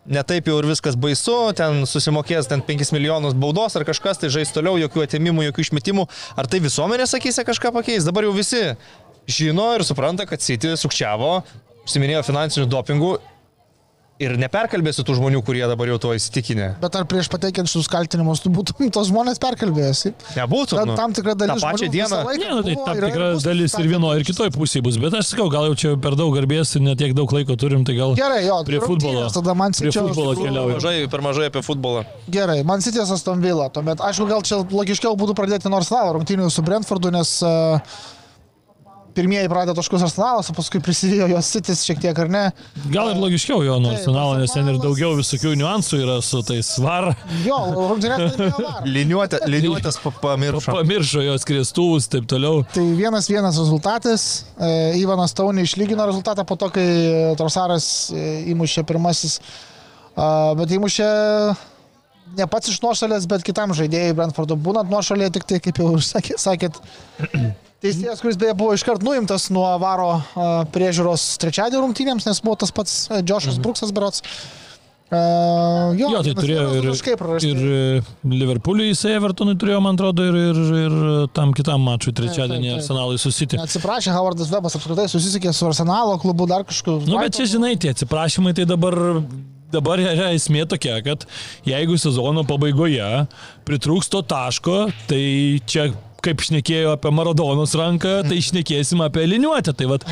netaip 0.06 0.48
jau 0.48 0.58
ir 0.60 0.68
viskas 0.68 0.96
baisu, 1.00 1.36
ten 1.56 1.84
susimokės 1.88 2.48
ten 2.50 2.62
5 2.64 2.92
milijonus 2.96 3.36
baudos 3.36 3.76
ar 3.76 3.86
kažkas, 3.88 4.20
tai 4.20 4.32
žais 4.32 4.52
toliau, 4.54 4.76
jokių 4.80 5.06
atimimų, 5.06 5.48
jokių 5.48 5.68
išmetimų. 5.68 6.06
Ar 6.36 6.48
tai 6.50 6.60
visuomenė 6.64 7.08
sakysė 7.10 7.46
kažką 7.48 7.72
pakeis? 7.74 8.06
Dabar 8.08 8.28
jau 8.28 8.34
visi 8.36 8.62
žino 9.30 9.70
ir 9.78 9.86
supranta, 9.86 10.28
kad 10.28 10.44
City 10.44 10.74
sukčiavo, 10.80 11.38
užsiminėjo 11.84 12.24
finansinių 12.28 12.68
dopingų 12.72 13.14
ir 14.22 14.36
neperkalbėsi 14.38 15.02
tų 15.06 15.16
žmonių, 15.18 15.40
kurie 15.46 15.64
dabar 15.66 15.90
jau 15.90 15.96
to 16.02 16.12
įsitikinę. 16.14 16.68
Bet 16.82 16.94
ar 16.98 17.06
prieš 17.10 17.28
pateikiant 17.32 17.70
šius 17.70 17.88
kaltinimus, 17.90 18.42
tu 18.44 18.52
būtum 18.54 18.86
tos 18.94 19.10
žmonės 19.10 19.40
perkalbėjęs? 19.42 20.02
Nebūtų. 20.38 20.78
Nu, 20.86 20.96
tam 20.98 21.14
tikra 21.16 21.34
dalis. 21.38 21.62
Ta 21.62 21.72
pačia 21.74 21.90
diena. 21.90 22.22
Ne, 22.30 22.50
nu, 22.52 22.62
tai 22.66 22.76
tam 22.78 23.00
tikra 23.02 23.32
dalis 23.42 23.74
ir 23.80 23.90
vienoje, 23.90 24.22
ir 24.22 24.28
kitoje 24.28 24.54
pusėje 24.54 24.84
bus. 24.86 25.00
Bet 25.02 25.18
aš 25.18 25.32
sakau, 25.34 25.48
gal 25.52 25.68
jau 25.72 25.78
čia 25.82 25.94
per 26.00 26.18
daug 26.18 26.34
garbės 26.36 26.76
ir 26.78 26.84
netiek 26.86 27.14
daug 27.16 27.30
laiko 27.34 27.58
turim, 27.58 27.82
tai 27.86 27.98
gal 27.98 28.14
Gerai, 28.18 28.44
jo, 28.46 28.60
prie 28.68 28.82
futbolo. 28.84 29.26
Tada 29.34 29.56
man 29.58 29.74
prie 29.74 29.92
futbolo 29.94 30.36
keliauja. 30.38 30.78
Mažai, 30.78 30.96
per 31.10 31.24
mažai 31.24 31.50
apie 31.50 31.64
futbolą. 31.66 32.04
Gerai, 32.30 32.60
man 32.66 32.84
sitės 32.84 33.10
Aston 33.14 33.42
Villa. 33.44 33.66
Tuomet, 33.74 34.02
aišku, 34.04 34.28
gal 34.30 34.44
čia 34.46 34.62
logiškiau 34.62 35.18
būtų 35.18 35.34
pradėti 35.38 35.72
nors 35.72 35.90
savo 35.90 36.14
rungtynių 36.18 36.50
su 36.54 36.62
Brentfordu, 36.66 37.10
nes 37.14 37.36
uh, 37.46 37.96
pirmieji 39.16 39.50
pradėjo 39.50 39.76
taškus 39.78 40.04
Arsenalas, 40.08 40.50
o 40.50 40.54
paskui 40.56 40.80
prisidėjo 40.84 41.28
jos 41.32 41.50
sitis 41.54 41.82
šiek 41.86 42.00
tiek, 42.02 42.20
ar 42.24 42.30
ne? 42.32 42.42
Gal 42.92 43.12
ir 43.12 43.20
logiškiau 43.22 43.62
jo 43.66 43.78
nuo 43.82 43.92
Arsenalo, 43.94 44.36
nes 44.40 44.54
ten 44.54 44.68
ir 44.70 44.78
daugiau 44.82 45.14
visokių 45.18 45.54
niuansų 45.60 46.00
yra 46.04 46.18
su 46.24 46.42
tais 46.46 46.70
var. 46.82 47.12
Jo, 47.46 47.58
Liniuotė, 48.96 49.42
liniuotės 49.50 50.00
pamiršo. 50.22 50.74
Pamiršo 50.74 51.24
jos 51.24 51.46
kristuvus, 51.48 52.08
taip 52.12 52.28
toliau. 52.30 52.64
Tai 52.74 52.86
vienas 52.98 53.30
vienas 53.30 53.58
rezultatas. 53.60 54.26
E, 54.58 54.72
Ivanas 55.00 55.36
Taunį 55.36 55.66
išlygino 55.66 56.06
rezultatą 56.10 56.46
po 56.48 56.58
to, 56.60 56.70
kai 56.74 56.88
Trosaras 57.40 57.86
e, 58.10 58.26
įmušė 58.54 58.84
pirmasis. 58.88 59.38
Bet 60.14 60.70
įmušė 60.70 61.06
ne 62.38 62.46
pats 62.50 62.70
iš 62.70 62.80
nuošalės, 62.82 63.26
bet 63.30 63.44
kitam 63.46 63.74
žaidėjui 63.76 64.16
Brentfordo 64.18 64.56
būnant 64.60 64.90
nuošalėje, 64.90 65.34
tik 65.36 65.46
tai, 65.50 65.60
kaip 65.64 65.80
jau 65.82 65.90
sakė, 66.02 66.38
sakėt, 66.40 66.78
Teisėjas, 67.84 68.20
kuris 68.24 68.38
beje 68.40 68.54
buvo 68.56 68.72
iškart 68.72 69.02
nuimtas 69.04 69.50
nuo 69.52 69.66
varo 69.82 70.16
priežiūros 70.72 71.34
trečiadienio 71.42 71.84
rungtynėms, 71.84 72.24
nes 72.24 72.40
buvo 72.44 72.56
tas 72.62 72.72
pats 72.72 72.94
Džošas 73.20 73.58
mhm. 73.58 73.64
Bruksas 73.66 73.92
Berots. 73.92 74.24
Uh, 75.14 75.92
jo, 76.00 76.08
jo, 76.10 76.20
tai 76.24 76.32
turėjo 76.34 76.62
ir, 76.78 76.86
ir 77.44 77.58
e, 77.60 77.98
Liverpooliui 78.24 78.88
jisai 78.88 79.12
Evertonui 79.18 79.52
turėjo, 79.60 79.82
man 79.84 79.98
atrodo, 79.98 80.24
ir, 80.26 80.38
ir, 80.40 80.60
ir 80.80 80.94
tam 81.36 81.52
kitam 81.54 81.84
mačui 81.84 82.14
trečiadienį 82.16 82.72
Arsenalui 82.78 83.20
susitį. 83.20 83.60
Atsiprašė, 83.62 84.10
Howardas 84.16 84.50
Webas 84.50 84.74
apskritai 84.80 85.04
susisiekė 85.12 85.52
su 85.54 85.68
Arsenalo 85.68 86.16
klubu 86.22 86.48
dar 86.50 86.64
kažkokiu. 86.66 87.12
Nu, 87.12 87.20
bet 87.20 87.36
čia 87.36 87.46
žinai, 87.52 87.74
tie 87.78 87.92
atsiprašymai 87.94 88.56
tai 88.56 88.66
dabar 88.66 88.96
dabar 89.74 90.00
yra 90.02 90.32
esmė 90.34 90.64
tokia, 90.70 90.96
kad 91.04 91.28
jeigu 91.68 92.00
sezono 92.00 92.46
pabaigoje 92.48 93.26
pritrūks 93.68 94.10
to 94.10 94.24
taško, 94.24 94.80
tai 95.10 95.22
čia 95.68 95.90
kaip 96.24 96.42
šnekėjo 96.44 96.94
apie 96.96 97.12
Maradonos 97.14 97.74
ranką, 97.78 98.20
tai 98.28 98.40
šnekėsim 98.44 99.02
apie 99.04 99.26
liniuotę. 99.28 99.74
Tai 99.76 99.90
vat, 99.92 100.06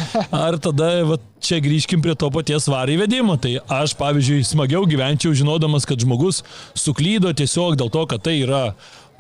ar 0.44 0.58
tada 0.62 0.90
vat, 1.08 1.24
čia 1.42 1.60
grįžkim 1.64 2.02
prie 2.04 2.14
to 2.18 2.30
paties 2.34 2.68
varį 2.70 2.98
vedimo. 3.02 3.38
Tai 3.40 3.54
aš, 3.80 3.96
pavyzdžiui, 4.00 4.42
smagiau 4.46 4.86
gyvenčiau 4.88 5.34
žinodamas, 5.36 5.88
kad 5.88 6.02
žmogus 6.02 6.42
suklydo 6.78 7.32
tiesiog 7.36 7.78
dėl 7.80 7.92
to, 7.92 8.04
kad 8.10 8.24
tai 8.28 8.38
yra 8.42 8.64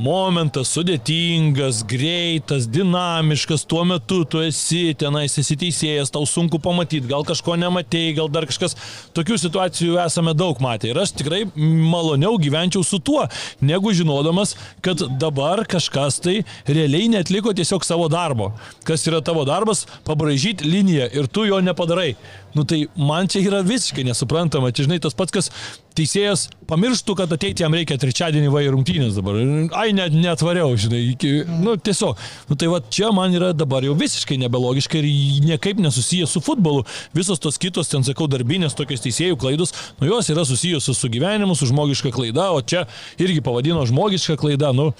momentas 0.02 0.72
sudėtingas, 0.74 1.82
greitas, 1.88 2.66
dinamiškas, 2.70 3.64
tuo 3.70 3.84
metu 3.86 4.22
tu 4.26 4.42
esi 4.42 4.96
tenais, 4.98 5.36
esi 5.38 5.56
teisėjas, 5.58 6.10
tau 6.12 6.26
sunku 6.28 6.58
pamatyti, 6.62 7.06
gal 7.10 7.26
kažko 7.28 7.54
nematėjai, 7.60 8.16
gal 8.18 8.30
dar 8.32 8.48
kažkas. 8.50 8.74
Tokių 9.16 9.38
situacijų 9.44 10.00
esame 10.02 10.34
daug 10.38 10.58
matę 10.64 10.90
ir 10.90 10.98
aš 11.02 11.14
tikrai 11.20 11.44
maloniau 11.54 12.34
gyvenčiau 12.42 12.82
su 12.86 12.98
tuo, 12.98 13.24
negu 13.62 13.94
žinodamas, 13.94 14.56
kad 14.84 15.04
dabar 15.22 15.64
kažkas 15.70 16.18
tai 16.24 16.40
realiai 16.66 17.10
netliko 17.12 17.54
tiesiog 17.54 17.86
savo 17.86 18.10
darbo. 18.12 18.52
Kas 18.88 19.06
yra 19.10 19.22
tavo 19.24 19.46
darbas? 19.48 19.86
Pabražyti 20.08 20.66
liniją 20.66 21.10
ir 21.14 21.30
tu 21.30 21.46
jo 21.46 21.62
nepadarai. 21.62 22.16
Nu 22.54 22.64
tai 22.68 22.84
man 22.96 23.28
čia 23.32 23.40
yra 23.46 23.62
visiškai 23.64 24.04
nesuprantama. 24.04 24.72
Čia 24.72 24.86
žinai 24.86 25.00
tas 25.02 25.16
pats, 25.16 25.32
kas 25.32 25.48
teisėjas 25.96 26.46
pamirštų, 26.68 27.16
kad 27.16 27.32
ateiti 27.32 27.64
jam 27.64 27.74
reikia 27.76 27.98
trečiadienį 28.00 28.50
va 28.52 28.62
į 28.64 28.72
rungtynės 28.74 29.16
dabar. 29.16 29.38
Ai, 29.78 29.92
net 29.96 30.14
netvariau, 30.16 30.74
žinai. 30.80 31.02
Iki, 31.12 31.32
nu 31.64 31.76
tiesiog. 31.80 32.20
Nu 32.50 32.58
tai 32.60 32.68
va 32.72 32.82
čia 32.92 33.12
man 33.16 33.34
yra 33.36 33.52
dabar 33.56 33.84
jau 33.86 33.96
visiškai 33.98 34.38
nebelogiška 34.44 35.00
ir 35.00 35.08
niekaip 35.48 35.80
nesusijęs 35.84 36.36
su 36.36 36.44
futbolu. 36.44 36.84
Visos 37.16 37.42
tos 37.42 37.60
kitos, 37.60 37.90
ten 37.92 38.04
sakau, 38.06 38.28
darbinės 38.30 38.76
tokios 38.78 39.04
teisėjų 39.04 39.40
klaidos, 39.40 39.74
nu 40.00 40.10
jos 40.10 40.30
yra 40.32 40.46
susijusios 40.48 41.00
su 41.00 41.12
gyvenimu, 41.12 41.56
su 41.56 41.68
žmogiška 41.70 42.12
klaida, 42.14 42.50
o 42.52 42.60
čia 42.60 42.86
irgi 43.20 43.44
pavadino 43.44 43.84
žmogiška 43.88 44.38
klaida. 44.40 44.72
Nu, 44.76 44.92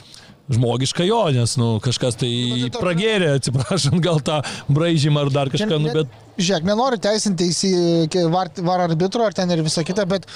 žmogiška 0.57 1.07
jo, 1.09 1.21
nes 1.35 1.57
nu, 1.61 1.75
kažkas 1.85 2.19
tai 2.21 2.33
pragėrė, 2.77 3.35
atsiprašant, 3.39 3.99
gal 4.05 4.23
tą 4.25 4.41
braižymą 4.73 5.27
ar 5.27 5.33
dar 5.35 5.53
kažką, 5.53 5.79
nu, 5.83 5.93
bet... 5.95 6.19
Žiūrėk, 6.39 6.67
nenoriu 6.69 7.01
teisinti 7.03 7.51
į 7.53 8.27
var, 8.33 8.53
var 8.65 8.87
arbitro 8.89 9.27
ar 9.27 9.37
ten 9.37 9.51
ir 9.53 9.65
visą 9.65 9.85
kitą, 9.87 10.07
bet 10.09 10.29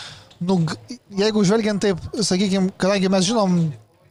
nu, 0.44 0.60
jeigu 1.16 1.44
žvelgiant 1.48 1.82
taip, 1.84 2.00
sakykime, 2.20 2.74
kadangi 2.80 3.12
mes 3.12 3.28
žinom 3.28 3.58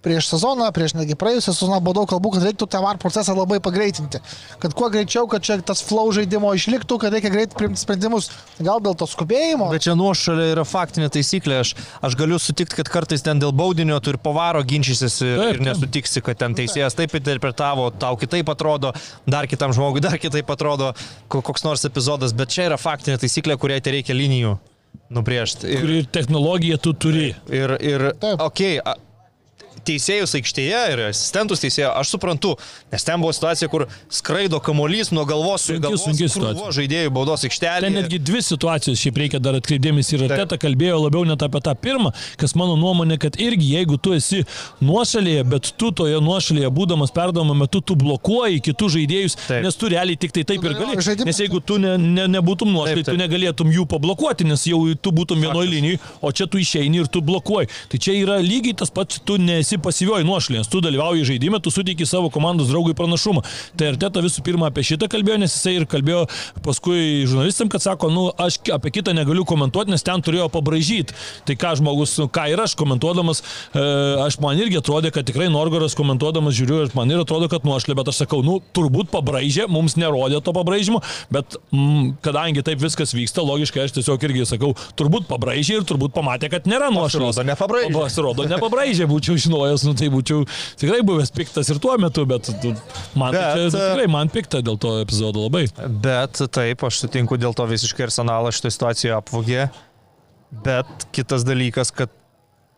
prieš 0.05 0.27
sezoną, 0.29 0.67
prieš 0.75 0.93
netgi 0.99 1.15
praėjusią 1.17 1.53
sezoną 1.57 1.79
buvo 1.81 1.95
daug 1.99 2.09
kalbų, 2.11 2.35
kad 2.35 2.45
reiktų 2.45 2.67
tą 2.69 2.81
VAR 2.85 2.99
procesą 3.01 3.33
labai 3.33 3.57
pagreitinti. 3.65 4.19
Kad 4.61 4.75
kuo 4.77 4.91
greičiau, 4.93 5.25
kad 5.31 5.41
čia 5.45 5.57
tas 5.65 5.81
flow 5.81 6.11
žaidimo 6.13 6.51
išliktų, 6.53 6.99
kad 7.01 7.15
reikia 7.15 7.31
greit 7.33 7.55
priimti 7.57 7.81
sprendimus. 7.81 8.29
Gal 8.61 8.83
dėl 8.85 8.93
to 9.01 9.07
skubėjimo. 9.09 9.71
Bet 9.73 9.87
čia 9.87 9.95
nuošalė 9.97 10.51
yra 10.53 10.65
faktinė 10.69 11.09
taisyklė. 11.15 11.57
Aš, 11.65 11.73
aš 12.05 12.17
galiu 12.19 12.37
sutikti, 12.39 12.77
kad 12.83 12.91
kartais 12.93 13.25
ten 13.25 13.41
dėl 13.41 13.51
baudinio 13.57 13.97
tu 14.05 14.13
ir 14.13 14.19
povaro 14.21 14.61
ginčysis 14.61 15.17
ir, 15.25 15.35
Taip, 15.41 15.55
ir 15.57 15.63
nesutiksi, 15.65 16.21
kad 16.25 16.37
ten 16.43 16.53
teisėjas 16.57 16.93
taip 16.97 17.17
interpretavo, 17.17 17.89
tau 17.97 18.13
kitaip 18.21 18.53
atrodo, 18.53 18.93
dar 19.25 19.49
kitam 19.49 19.73
žmogui 19.73 20.03
dar 20.05 20.19
kitaip 20.21 20.53
atrodo 20.53 20.93
ko- 21.27 21.41
koks 21.41 21.65
nors 21.65 21.83
epizodas. 21.89 22.31
Bet 22.37 22.53
čia 22.53 22.69
yra 22.69 22.77
faktinė 22.77 23.17
taisyklė, 23.25 23.57
kuriai 23.57 23.81
tai 23.81 23.97
reikia 23.97 24.13
linijų 24.13 24.53
nubrėžti. 25.11 25.67
Ir, 25.69 25.89
Ir 25.99 26.05
technologiją 26.13 26.77
tu 26.81 26.93
turi. 26.93 27.33
ir, 27.49 27.75
ir 27.81 28.05
Taip. 28.19 28.39
okei, 28.41 28.79
okay, 28.79 28.95
teisėjus 29.85 30.33
aikštėje 30.39 30.81
ir 30.93 31.01
asistentus 31.09 31.61
teisėjo, 31.63 31.91
aš 31.99 32.13
suprantu, 32.15 32.55
nes 32.91 33.03
ten 33.05 33.21
buvo 33.21 33.31
situacija, 33.35 33.69
kur 33.71 33.85
skraido 34.09 34.59
kamuolys 34.63 35.11
nuo 35.15 35.25
galvos 35.29 35.65
su 35.67 35.77
galvos 35.79 36.03
sunki 36.07 36.27
situacija. 36.29 36.71
žaidėjų 36.79 37.13
baudos 37.15 37.45
aikštelėje. 37.47 37.85
Ten 37.87 37.97
netgi 37.99 38.19
dvi 38.19 38.41
situacijos, 38.45 38.99
šiaip 39.01 39.17
reikia 39.23 39.39
dar 39.39 39.57
atkreipdėmės 39.59 40.11
ir 40.15 40.25
Arteta 40.27 40.57
kalbėjo 40.61 40.99
labiau 41.05 41.23
net 41.29 41.41
apie 41.45 41.61
tą 41.61 41.75
pirmą, 41.75 42.11
kas 42.41 42.55
mano 42.55 42.75
nuomonė, 42.79 43.17
kad 43.21 43.37
irgi 43.41 43.73
jeigu 43.75 43.97
tu 44.01 44.13
esi 44.17 44.43
nuošalėje, 44.81 45.43
bet 45.49 45.71
tu 45.79 45.91
toje 45.95 46.19
nuošalėje 46.23 46.69
būdamas 46.75 47.13
perdavimo 47.15 47.55
metu, 47.57 47.81
tu 47.81 47.95
blokuoji 47.99 48.61
kitus 48.65 48.93
žaidėjus, 48.95 49.37
Taip. 49.47 49.63
nes 49.65 49.75
tu 49.79 49.89
realiai 49.91 50.17
tik 50.19 50.33
tai 50.35 50.43
taip 50.43 50.63
ir 50.65 50.73
gali. 50.73 50.95
Žaidimas- 51.05 51.25
Nes 51.25 51.39
jeigu 51.39 51.59
tu 51.65 51.77
ne, 51.77 51.95
ne, 51.97 52.27
nebūtum 52.27 52.71
nuošalėje, 52.73 53.05
tu 53.11 53.17
negalėtum 53.19 53.71
jų 53.73 53.85
pablokuoti, 53.89 54.45
nes 54.47 54.63
jau 54.67 54.79
tu 55.01 55.11
būtum 55.11 55.41
vienoje 55.41 55.69
linijoje, 55.69 55.99
o 56.21 56.31
čia 56.31 56.47
tu 56.47 56.57
išeini 56.57 56.99
ir 57.03 57.07
tu 57.07 57.21
blokuoji. 57.21 57.67
Tai 57.89 57.97
čia 57.99 58.13
yra 58.21 58.39
lygiai 58.41 58.75
tas 58.77 58.89
pats, 58.89 59.19
tu 59.25 59.37
nesi 59.37 59.74
pasyvioji 59.81 60.27
nuošalė, 60.27 60.61
nes 60.61 60.69
tu 60.71 60.81
dalyvauji 60.83 61.25
žaidime, 61.31 61.59
tu 61.63 61.71
suteiki 61.73 62.07
savo 62.07 62.29
komandos 62.33 62.69
draugui 62.71 62.95
pranašumą. 62.97 63.43
Tai 63.77 63.91
Arteta 63.93 64.23
visų 64.23 64.43
pirma 64.45 64.69
apie 64.71 64.85
šitą 64.87 65.09
kalbėjo, 65.11 65.39
nes 65.41 65.55
jisai 65.55 65.75
ir 65.79 65.87
kalbėjo 65.89 66.25
paskui 66.65 67.25
žurnalistam, 67.29 67.69
kad 67.71 67.83
sako, 67.83 68.09
nu, 68.13 68.27
aš 68.41 68.59
apie 68.75 68.93
kitą 68.97 69.15
negaliu 69.15 69.45
komentuoti, 69.47 69.93
nes 69.93 70.05
ten 70.05 70.23
turėjo 70.25 70.47
pabražyti. 70.53 71.15
Tai 71.47 71.57
ką 71.59 71.75
žmogus, 71.81 72.15
nu, 72.21 72.29
ką 72.31 72.47
ir 72.53 72.61
aš 72.63 72.75
komentuodamas, 72.79 73.41
e, 73.73 73.85
aš 74.25 74.39
man 74.43 74.59
irgi 74.61 74.79
atrodė, 74.81 75.11
kad 75.15 75.27
tikrai 75.27 75.49
Norgoras 75.53 75.97
komentuodamas 75.97 76.55
žiūriu 76.57 76.81
ir 76.85 76.93
man 76.97 77.11
ir 77.11 77.23
atrodo, 77.23 77.49
kad 77.51 77.67
nuošlė, 77.67 77.97
bet 77.97 78.11
aš 78.11 78.23
sakau, 78.23 78.41
nu, 78.45 78.59
turbūt 78.75 79.11
pabražė, 79.13 79.67
mums 79.71 79.97
nerodė 79.99 80.41
to 80.45 80.53
pabražymo, 80.55 81.01
bet 81.33 81.57
mm, 81.71 82.15
kadangi 82.25 82.63
taip 82.65 82.81
viskas 82.83 83.15
vyksta, 83.15 83.43
logiškai 83.45 83.85
aš 83.85 83.95
tiesiog 83.99 84.27
irgi 84.29 84.47
sakau, 84.49 84.73
turbūt 84.99 85.27
pabražė 85.29 85.79
ir 85.79 85.87
turbūt 85.87 86.15
pamatė, 86.15 86.49
kad 86.53 86.69
nėra 86.69 86.91
nuošlės. 86.93 87.15
Pasirodo, 87.15 87.45
nepabraižė. 87.49 87.93
Pasirodo, 87.95 88.47
nepabražė, 88.49 89.07
būčiau 89.09 89.37
žinojęs, 89.39 89.64
nu 89.87 89.93
tai 89.97 90.09
būčiau 90.13 90.43
tikrai 90.79 91.01
buvęs 91.07 91.31
piktas 91.35 91.69
ir 91.73 91.79
tuo 91.83 91.95
metu, 92.01 92.25
bet 92.29 92.49
tu- 92.61 92.73
man, 93.15 93.31
bet, 93.33 93.41
Bet, 93.41 93.71
čia, 93.71 93.71
tikrai 93.73 94.07
man 94.11 94.29
pikta 94.33 94.61
dėl 94.65 94.77
to 94.81 94.97
epizodo 95.03 95.45
labai. 95.47 95.65
Bet 96.05 96.41
taip, 96.51 96.83
aš 96.87 97.01
sutinku, 97.05 97.39
dėl 97.41 97.55
to 97.57 97.65
visiškai 97.69 98.05
arsenalą 98.09 98.53
šitą 98.55 98.71
situaciją 98.75 99.17
apvogė. 99.21 99.69
Bet 100.65 100.87
kitas 101.15 101.43
dalykas, 101.43 101.91
kad, 101.91 102.11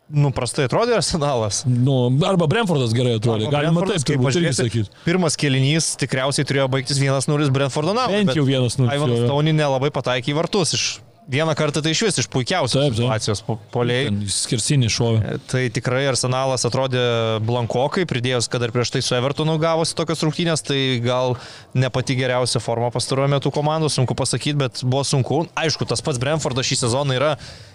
nu, 0.10 0.32
prastai 0.34 0.66
atrodė 0.70 0.96
arsenalas. 0.98 1.62
Nu, 1.68 2.08
arba 2.26 2.48
Brentfordas 2.50 2.94
gerai 2.96 3.18
atrodė, 3.20 3.46
Arba 3.50 3.58
galima 3.60 3.82
Brentfordas, 3.84 4.06
taip 4.08 4.16
kaip 4.18 4.26
pažiūrėsi, 4.26 4.64
sakyti. 4.64 5.02
Pirmas 5.06 5.36
kelinys 5.38 5.92
tikriausiai 6.00 6.48
turėjo 6.48 6.70
baigtis 6.74 6.98
1-0 7.04 7.52
Brentfordo 7.54 7.94
naudai. 7.98 8.24
Bent 8.24 8.40
jau 8.40 8.46
1-0, 8.48 8.88
Ivanas 8.88 9.18
jo, 9.20 9.26
jo. 9.26 9.28
Tauni 9.30 9.54
nelabai 9.54 9.92
pataikė 9.94 10.34
į 10.34 10.38
vartus. 10.40 10.74
Iš 10.80 10.86
vieną 11.28 11.54
kartą 11.60 11.82
tai 11.84 11.92
iš 11.92 12.02
vis 12.08 12.18
iš 12.22 12.28
puikiausios 12.32 12.80
Taip, 12.80 12.94
taip. 12.94 13.00
situacijos 13.02 13.42
po- 13.44 13.58
poliai. 13.74 14.08
Skirsinį 14.32 14.90
šovė. 14.92 15.34
Tai 15.52 15.64
tikrai 15.76 16.06
arsenalas 16.08 16.64
atrodė 16.68 17.02
blankokai, 17.44 18.06
pridėjus, 18.08 18.48
kad 18.50 18.64
dar 18.64 18.72
prieš 18.72 18.94
tai 18.96 19.02
su 19.04 19.16
Evertonu 19.18 19.58
gavosi 19.60 19.96
tokios 19.98 20.24
rungtynės, 20.24 20.64
tai 20.64 20.80
gal 21.04 21.36
ne 21.76 21.90
pati 21.90 22.16
geriausia 22.16 22.62
forma 22.64 22.90
pastaruoju 22.96 23.34
metu 23.36 23.52
komandos, 23.52 23.98
sunku 24.00 24.16
pasakyti, 24.16 24.56
bet 24.58 24.84
buvo 24.84 25.04
sunku. 25.04 25.44
Aišku, 25.56 25.88
tas 25.88 26.02
pats 26.02 26.18
Brentfordas 26.22 26.66
šį 26.72 26.80
sezoną 26.86 27.20
yra 27.20 27.34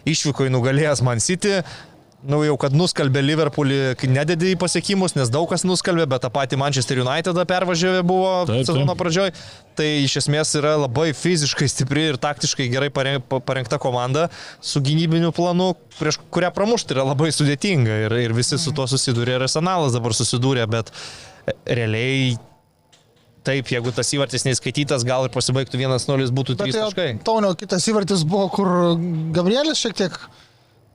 išvyko 0.09 0.49
į 0.49 0.55
nugalėjęs 0.57 1.05
Man 1.05 1.21
City. 1.21 1.61
Nu 2.23 2.39
jau, 2.47 2.55
kad 2.61 2.71
nuskalbė 2.71 3.19
Liverpoolį, 3.25 3.77
kai 3.99 4.07
nededi 4.07 4.53
į 4.55 4.59
pasiekimus, 4.61 5.17
nes 5.19 5.31
daug 5.33 5.49
kas 5.51 5.65
nuskalbė, 5.67 6.05
bet 6.07 6.23
tą 6.23 6.29
patį 6.31 6.59
Manchester 6.61 7.01
United 7.03 7.39
pervažiavę 7.51 8.05
buvo 8.07 8.29
Taip, 8.47 8.61
sezono 8.69 8.95
pradžioj. 8.99 9.33
Tai 9.75 9.87
iš 10.05 10.15
esmės 10.21 10.53
yra 10.61 10.77
labai 10.85 11.09
fiziškai 11.19 11.67
stipri 11.73 12.05
ir 12.13 12.19
taktiškai 12.23 12.69
gerai 12.71 12.93
pare- 12.95 13.19
pa- 13.27 13.41
parengta 13.43 13.81
komanda 13.83 14.29
su 14.61 14.79
gynybiniu 14.85 15.33
planu, 15.35 15.73
prieš 15.99 16.21
kurią 16.31 16.53
pramušti 16.55 16.95
yra 16.95 17.09
labai 17.11 17.33
sudėtinga 17.35 17.99
ir, 18.05 18.15
ir 18.29 18.37
visi 18.39 18.55
su 18.61 18.71
tuo 18.77 18.87
susidūrė 18.87 19.41
ir 19.41 19.47
arsenalas 19.49 19.99
dabar 19.99 20.15
susidūrė, 20.15 20.69
bet 20.71 20.95
e, 21.51 21.57
realiai 21.75 22.37
taip, 23.43 23.67
jeigu 23.75 23.91
tas 23.91 24.15
įvartis 24.15 24.47
neįskaitytas, 24.47 25.03
gal 25.09 25.27
ir 25.27 25.35
pasibaigtų 25.35 25.81
1-0, 25.83 26.31
būtų 26.39 26.55
3 26.63 26.79
taškai. 26.79 27.09
Taunio 27.27 27.51
kitas 27.59 27.91
įvartis 27.91 28.23
buvo, 28.23 28.47
kur 28.55 28.71
Gabrielis 29.35 29.83
šiek 29.83 29.99
tiek 30.05 30.21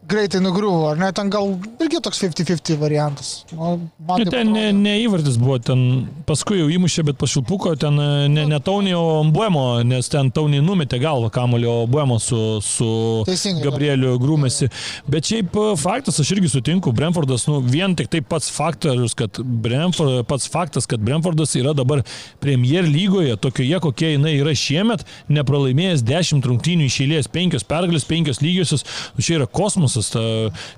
greitai 0.07 0.39
nugriuvo, 0.41 0.87
ar 0.91 0.99
ne, 0.99 1.09
ten 1.11 1.29
gal 1.31 1.49
irgi 1.83 1.99
toks 2.03 2.21
50-50 2.23 2.77
variantas. 2.79 3.31
Nu, 3.51 3.73
man 4.07 4.21
Ir 4.21 4.29
taip 4.29 4.37
ten 4.37 4.51
ne, 4.55 4.69
ne 4.71 4.93
įvartis 5.03 5.35
buvo, 5.41 5.57
ten 5.59 5.81
paskui 6.27 6.61
jau 6.61 6.69
įmušė, 6.71 7.03
bet 7.09 7.19
pašilpuko, 7.19 7.73
ten 7.79 7.99
e, 7.99 8.07
ne, 8.31 8.45
ne 8.47 8.59
Taunį, 8.63 8.93
o 8.95 9.23
Buemo, 9.35 9.65
nes 9.87 10.07
ten 10.11 10.31
Taunį 10.31 10.61
numetė 10.63 10.99
galvą 11.03 11.31
kamulio, 11.33 11.73
o 11.83 11.89
Buemo 11.91 12.19
su, 12.23 12.39
su 12.63 12.87
Teisingai, 13.27 13.65
Gabrieliu 13.65 14.13
grūmėsi. 14.21 14.69
Bet 15.11 15.27
šiaip 15.27 15.57
e, 15.59 15.65
faktas, 15.81 16.21
aš 16.23 16.31
irgi 16.37 16.53
sutinku, 16.55 16.93
Brentfordas, 16.95 17.47
nu, 17.51 17.59
vien 17.63 17.95
tik 17.99 18.11
tai 18.13 18.23
pats 18.23 18.47
faktorius, 18.53 19.17
kad 19.17 19.41
Brentford, 19.43 20.21
pats 20.29 20.47
faktas, 20.51 20.87
kad 20.87 21.03
Brentfordas 21.03 21.57
yra 21.59 21.75
dabar 21.75 22.05
Premier 22.43 22.87
lygoje, 22.87 23.35
tokioje, 23.43 23.81
kokie 23.83 24.13
jinai 24.13 24.37
yra 24.39 24.55
šiemet, 24.55 25.03
nepralaimėjęs 25.35 26.07
10 26.07 26.47
rungtynių 26.47 26.87
iš 26.87 27.01
eilės, 27.03 27.31
5 27.33 27.67
pergalės, 27.67 28.07
5 28.07 28.43
lygiosios, 28.45 28.87
nu, 29.17 29.27
čia 29.27 29.41
yra 29.41 29.51
kosmosas, 29.51 29.96
ta, 30.13 30.21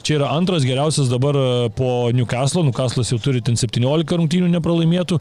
čia 0.06 0.20
yra 0.20 0.32
antras 0.36 0.66
geriausias 0.68 1.12
dabar 1.12 1.38
e, 1.38 1.50
po 1.76 2.10
Newcastle, 2.16 2.64
Newcastle'as 2.68 3.12
jau 3.14 3.20
turi 3.24 3.44
ten 3.46 3.60
17 3.60 4.16
rungtynių 4.22 4.50
nepralaimėtų, 4.56 5.20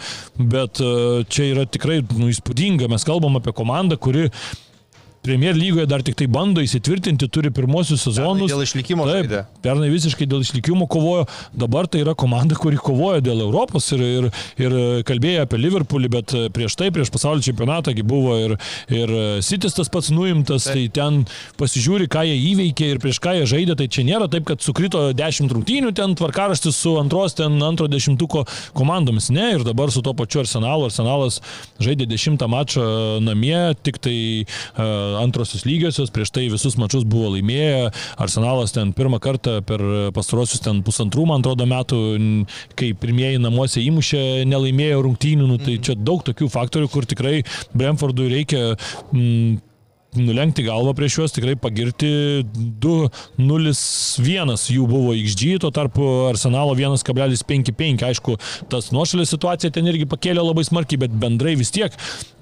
bet 0.55 0.82
e, 0.84 0.94
čia 1.32 1.51
yra 1.53 1.66
tikrai 1.68 2.01
nu, 2.14 2.30
įspūdinga, 2.32 2.90
mes 2.90 3.07
kalbam 3.09 3.40
apie 3.40 3.55
komandą, 3.57 3.99
kuri 4.01 4.28
Premier 5.22 5.56
lygoje 5.56 5.86
dar 5.90 6.02
tik 6.06 6.16
tai 6.18 6.28
bando 6.30 6.62
įsitvirtinti, 6.62 7.26
turi 7.32 7.50
pirmosius 7.54 8.04
sezonus. 8.06 8.50
dėl 8.52 8.62
išlikimo 8.62 9.06
Taip, 9.08 9.26
žaidė. 9.26 9.40
pernai 9.64 9.88
visiškai 9.90 10.28
dėl 10.30 10.44
išlikimo 10.44 10.86
kovojo, 10.90 11.26
dabar 11.52 11.88
tai 11.90 12.04
yra 12.04 12.14
komanda, 12.18 12.54
kuri 12.58 12.78
kovoja 12.78 13.22
dėl 13.24 13.42
Europos 13.42 13.90
ir, 13.96 14.04
ir, 14.06 14.28
ir 14.62 14.76
kalbėjo 15.08 15.44
apie 15.44 15.60
Liverpoolį, 15.60 16.10
bet 16.12 16.34
prieš 16.54 16.78
tai, 16.78 16.90
prieš 16.94 17.10
pasaulio 17.14 17.42
čempionatą, 17.44 17.94
buvo 18.08 18.36
ir, 18.38 18.54
ir 18.94 19.14
Sitis 19.44 19.74
tas 19.74 19.90
pats 19.92 20.12
nuimtas, 20.14 20.68
tai 20.70 20.86
ten 20.94 21.24
pasižiūri, 21.58 22.06
ką 22.10 22.22
jie 22.28 22.38
įveikė 22.52 22.92
ir 22.94 23.02
prieš 23.02 23.20
ką 23.24 23.34
jie 23.40 23.48
žaidė, 23.50 23.76
tai 23.80 23.88
čia 23.90 24.06
nėra 24.06 24.30
taip, 24.30 24.46
kad 24.48 24.62
sukrito 24.64 25.08
10 25.18 25.52
rungtynių, 25.56 25.92
ten 25.98 26.14
tvarkaraštis 26.18 26.78
su 26.78 26.94
antros, 27.00 27.36
ten 27.38 27.58
antro 27.64 27.88
dešimtuko 27.90 28.44
komandomis, 28.78 29.32
ne, 29.34 29.50
ir 29.56 29.66
dabar 29.66 29.92
su 29.94 30.04
to 30.06 30.14
pačiu 30.16 30.44
Arsenalu, 30.44 30.88
Arsenalas 30.88 31.40
žaidė 31.82 32.08
10 32.08 32.46
mačą 32.48 32.86
namie, 33.24 33.74
tik 33.82 34.00
tai 34.02 34.16
uh, 34.44 35.07
antrosios 35.20 35.64
lygiosios, 35.68 36.12
prieš 36.14 36.32
tai 36.34 36.46
visus 36.52 36.78
mačius 36.80 37.06
buvo 37.09 37.32
laimėję, 37.34 37.90
Arsenalas 38.20 38.74
ten 38.76 38.92
pirmą 38.96 39.20
kartą 39.22 39.59
per 39.66 39.84
pastarosius 40.16 40.62
ten 40.64 40.82
pusantrų, 40.86 41.26
man 41.30 41.44
atrodo, 41.44 41.68
metų, 41.68 42.00
kai 42.78 42.92
pirmieji 42.98 43.42
namuose 43.42 43.82
įmušė, 43.84 44.24
nelaimėjo 44.48 45.04
rungtynių, 45.06 45.48
nu, 45.48 45.61
tai 45.62 45.78
čia 45.84 45.96
daug 45.98 46.24
tokių 46.26 46.50
faktorių, 46.52 46.90
kur 46.92 47.09
tikrai 47.09 47.40
Brentfordui 47.76 48.28
reikia 48.32 48.62
mm, 49.12 49.67
nulenkti 50.16 50.64
galvą 50.64 50.94
prieš 50.96 51.18
juos, 51.18 51.34
tikrai 51.36 51.54
pagirti. 51.61 52.09
2-0-1 52.82 54.54
jų 54.72 54.86
buvo 54.88 55.12
XG, 55.16 55.59
tuo 55.62 55.70
tarpu 55.74 56.06
Arsenalo 56.30 56.74
1,55, 56.78 58.06
aišku, 58.09 58.38
tas 58.72 58.90
nuošalės 58.94 59.34
situacija 59.34 59.72
ten 59.74 59.88
irgi 59.90 60.09
pakėlė 60.09 60.44
labai 60.44 60.64
smarkiai, 60.68 61.02
bet 61.04 61.14
bendrai 61.20 61.54
vis 61.61 61.72
tiek, 61.74 61.94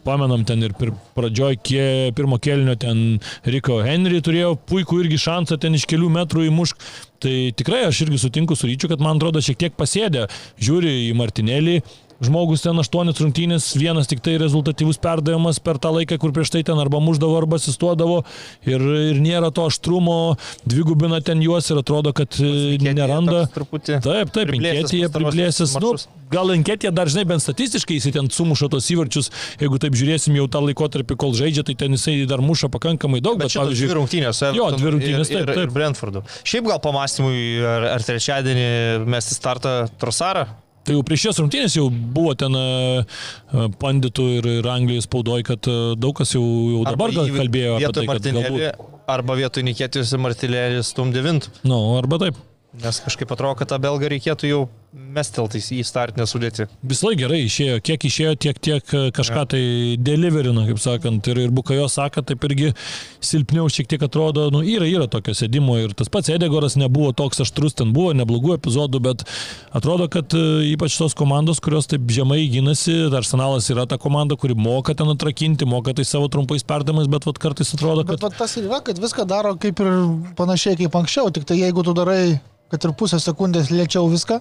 pamenam 0.07 0.45
ten 0.47 0.63
ir 0.63 0.75
pradžioj 1.17 1.59
kie, 1.67 1.87
pirmo 2.17 2.39
kelnio 2.43 2.77
ten 2.79 3.19
Riko 3.49 3.81
Henry 3.85 4.23
turėjo 4.25 4.55
puikų 4.71 5.03
irgi 5.03 5.19
šansą 5.27 5.59
ten 5.63 5.75
iš 5.75 5.89
kelių 5.91 6.13
metrų 6.21 6.47
įmušk, 6.51 6.87
tai 7.23 7.37
tikrai 7.59 7.87
aš 7.89 8.05
irgi 8.07 8.21
sutinku 8.23 8.57
su 8.59 8.71
ryčiu, 8.71 8.91
kad 8.93 9.03
man 9.03 9.19
atrodo 9.19 9.43
šiek 9.43 9.59
tiek 9.65 9.79
pasėdė, 9.79 10.29
žiūri 10.63 10.93
į 11.09 11.15
Martinėlį, 11.19 11.81
Žmogus 12.25 12.65
ten 12.65 12.79
aštuonis 12.81 13.19
rungtynės, 13.21 13.69
vienas 13.77 14.09
tik 14.09 14.23
tai 14.25 14.39
rezultatyvus 14.41 14.97
perdavimas 15.03 15.61
per 15.61 15.77
tą 15.83 15.93
laiką, 15.93 16.17
kur 16.21 16.33
prieš 16.37 16.55
tai 16.55 16.63
ten 16.65 16.79
arba 16.81 17.01
muždavo, 17.05 17.37
arba 17.37 17.59
asistuodavo 17.61 18.23
ir, 18.65 18.81
ir 19.13 19.21
nėra 19.21 19.53
to 19.53 19.67
aštrumo, 19.69 20.37
dvigubina 20.65 21.21
ten 21.25 21.45
juos 21.45 21.69
ir 21.69 21.83
atrodo, 21.83 22.15
kad 22.17 22.39
e, 22.41 22.79
neranda. 22.81 23.45
Toks 23.45 23.57
Truputį. 23.59 23.99
Taip, 24.05 24.33
taip, 24.33 24.55
pastaruosius 24.57 25.13
priblėsęs. 25.13 25.77
Nu, 25.83 25.93
gal 26.33 26.55
Enketėje 26.57 26.93
dar, 26.97 27.13
žinai, 27.13 27.27
bent 27.29 27.45
statistiškai 27.45 28.01
jisai 28.01 28.15
ten 28.17 28.33
sumuša 28.33 28.71
tos 28.73 28.89
įvarčius. 28.97 29.31
Jeigu 29.61 29.81
taip 29.83 29.97
žiūrėsim 29.99 30.37
jau 30.41 30.49
tą 30.51 30.65
laikotarpį, 30.65 31.21
kol 31.21 31.37
žaidžia, 31.37 31.67
tai 31.69 31.77
ten 31.85 31.97
jisai 31.97 32.19
dar 32.29 32.43
muša 32.45 32.73
pakankamai 32.73 33.21
daug. 33.21 33.39
Bet, 33.41 33.53
bet 33.53 33.59
čia 33.59 33.69
dvi 33.69 33.93
rungtynės. 34.01 34.41
su 34.41 34.53
Jo, 34.57 34.71
dvi 34.75 34.97
rungtynės, 34.97 35.33
taip, 35.33 35.51
taip. 35.53 35.65
ir 35.67 35.75
Brentfordu. 35.75 36.25
Šiaip 36.49 36.71
gal 36.73 36.81
pamastymui, 36.83 37.41
ar, 37.61 37.91
ar 37.97 38.07
trečiadienį 38.07 38.71
mesti 39.05 39.37
startą 39.37 39.83
Trosarą? 40.01 40.49
Tai 40.87 40.95
jau 40.95 41.03
prieš 41.07 41.25
šias 41.27 41.41
rungtynės 41.43 41.75
jau 41.75 41.87
buvo 41.91 42.33
ten 42.39 42.55
e, 42.55 42.67
e, 43.03 43.65
panditų 43.83 44.27
ir, 44.37 44.49
ir 44.61 44.69
Anglijos 44.71 45.09
spaudoj, 45.09 45.43
kad 45.49 45.67
e, 45.67 45.79
daug 45.99 46.15
kas 46.15 46.37
jau, 46.37 46.45
jau 46.77 46.85
dabar 46.87 47.15
gal 47.17 47.33
kalbėjo 47.35 47.79
apie 47.81 47.91
tai, 47.97 48.05
kad 48.13 48.29
galbūt. 48.37 48.85
Arba 49.11 49.37
vietoj 49.39 49.63
Nikėtijos 49.67 50.13
ir 50.15 50.23
Martinelį 50.23 50.85
stum 50.87 51.11
devintų. 51.15 51.51
Nu, 51.67 51.79
arba 51.99 52.21
taip. 52.23 52.39
Nes 52.83 52.99
kažkaip 53.03 53.31
atrodo, 53.35 53.57
kad 53.59 53.71
tą 53.71 53.79
belgą 53.83 54.11
reikėtų 54.13 54.51
jau 54.51 54.63
mesteltais 54.97 55.69
į 55.75 55.83
startinę 55.85 56.25
sudėtį. 56.29 56.67
Visai 56.89 57.13
gerai 57.19 57.43
išėjo, 57.45 57.81
kiek 57.85 58.07
išėjo, 58.09 58.33
tiek, 58.41 58.61
tiek 58.63 58.95
e, 58.97 59.03
kažką 59.17 59.43
tai 59.53 59.63
deliverino, 60.01 60.65
kaip 60.69 60.81
sakant. 60.81 61.29
Ir, 61.33 61.41
ir 61.47 61.53
Bukajo 61.55 61.87
sako, 61.93 62.25
taip 62.27 62.45
irgi 62.49 62.73
silpniau 63.25 63.69
šiek 63.73 63.91
tiek 63.93 64.07
atrodo, 64.07 64.49
nu, 64.55 64.63
yra, 64.65 64.89
yra 64.89 65.09
tokio 65.13 65.35
sėdimo. 65.37 65.77
Ir 65.83 65.93
tas 65.99 66.11
pats 66.13 66.33
Edegoras 66.33 66.79
nebuvo 66.81 67.13
toks 67.17 67.45
aštrus, 67.45 67.77
ten 67.77 67.93
buvo 67.97 68.15
neblogų 68.17 68.57
epizodų, 68.57 69.03
bet 69.05 69.27
atrodo, 69.77 70.09
kad 70.13 70.33
e, 70.37 70.45
ypač 70.73 70.97
tos 71.01 71.17
komandos, 71.19 71.61
kurios 71.65 71.91
taip 71.93 72.09
žemai 72.13 72.43
gynasi, 72.53 72.97
Arsenalas 73.17 73.69
yra 73.73 73.87
ta 73.89 74.01
komanda, 74.01 74.37
kuri 74.41 74.57
moka 74.57 74.97
ten 74.97 75.13
atrakinti, 75.13 75.69
moka 75.69 75.95
tai 75.97 76.09
savo 76.09 76.29
trumpais 76.33 76.65
perdamais, 76.67 77.09
bet 77.13 77.29
vat, 77.29 77.41
kartais 77.43 77.73
atrodo, 77.77 78.05
Bet 78.07 78.21
kad... 78.21 78.29
va, 78.29 78.45
tas 78.45 78.57
ir 78.57 78.69
yra, 78.69 78.83
kad 78.85 79.01
viską 79.01 79.29
daro 79.29 79.57
kaip 79.61 79.81
ir 79.83 79.95
panašiai 80.39 80.77
kaip 80.81 81.01
anksčiau, 81.01 81.33
tik 81.35 81.49
tai 81.49 81.61
jeigu 81.61 81.85
tu 81.87 81.97
darai, 81.97 82.37
kad 82.73 82.85
ir 82.85 82.93
pusę 82.99 83.21
sekundės 83.23 83.73
lėčiau 83.73 84.09
viską, 84.13 84.41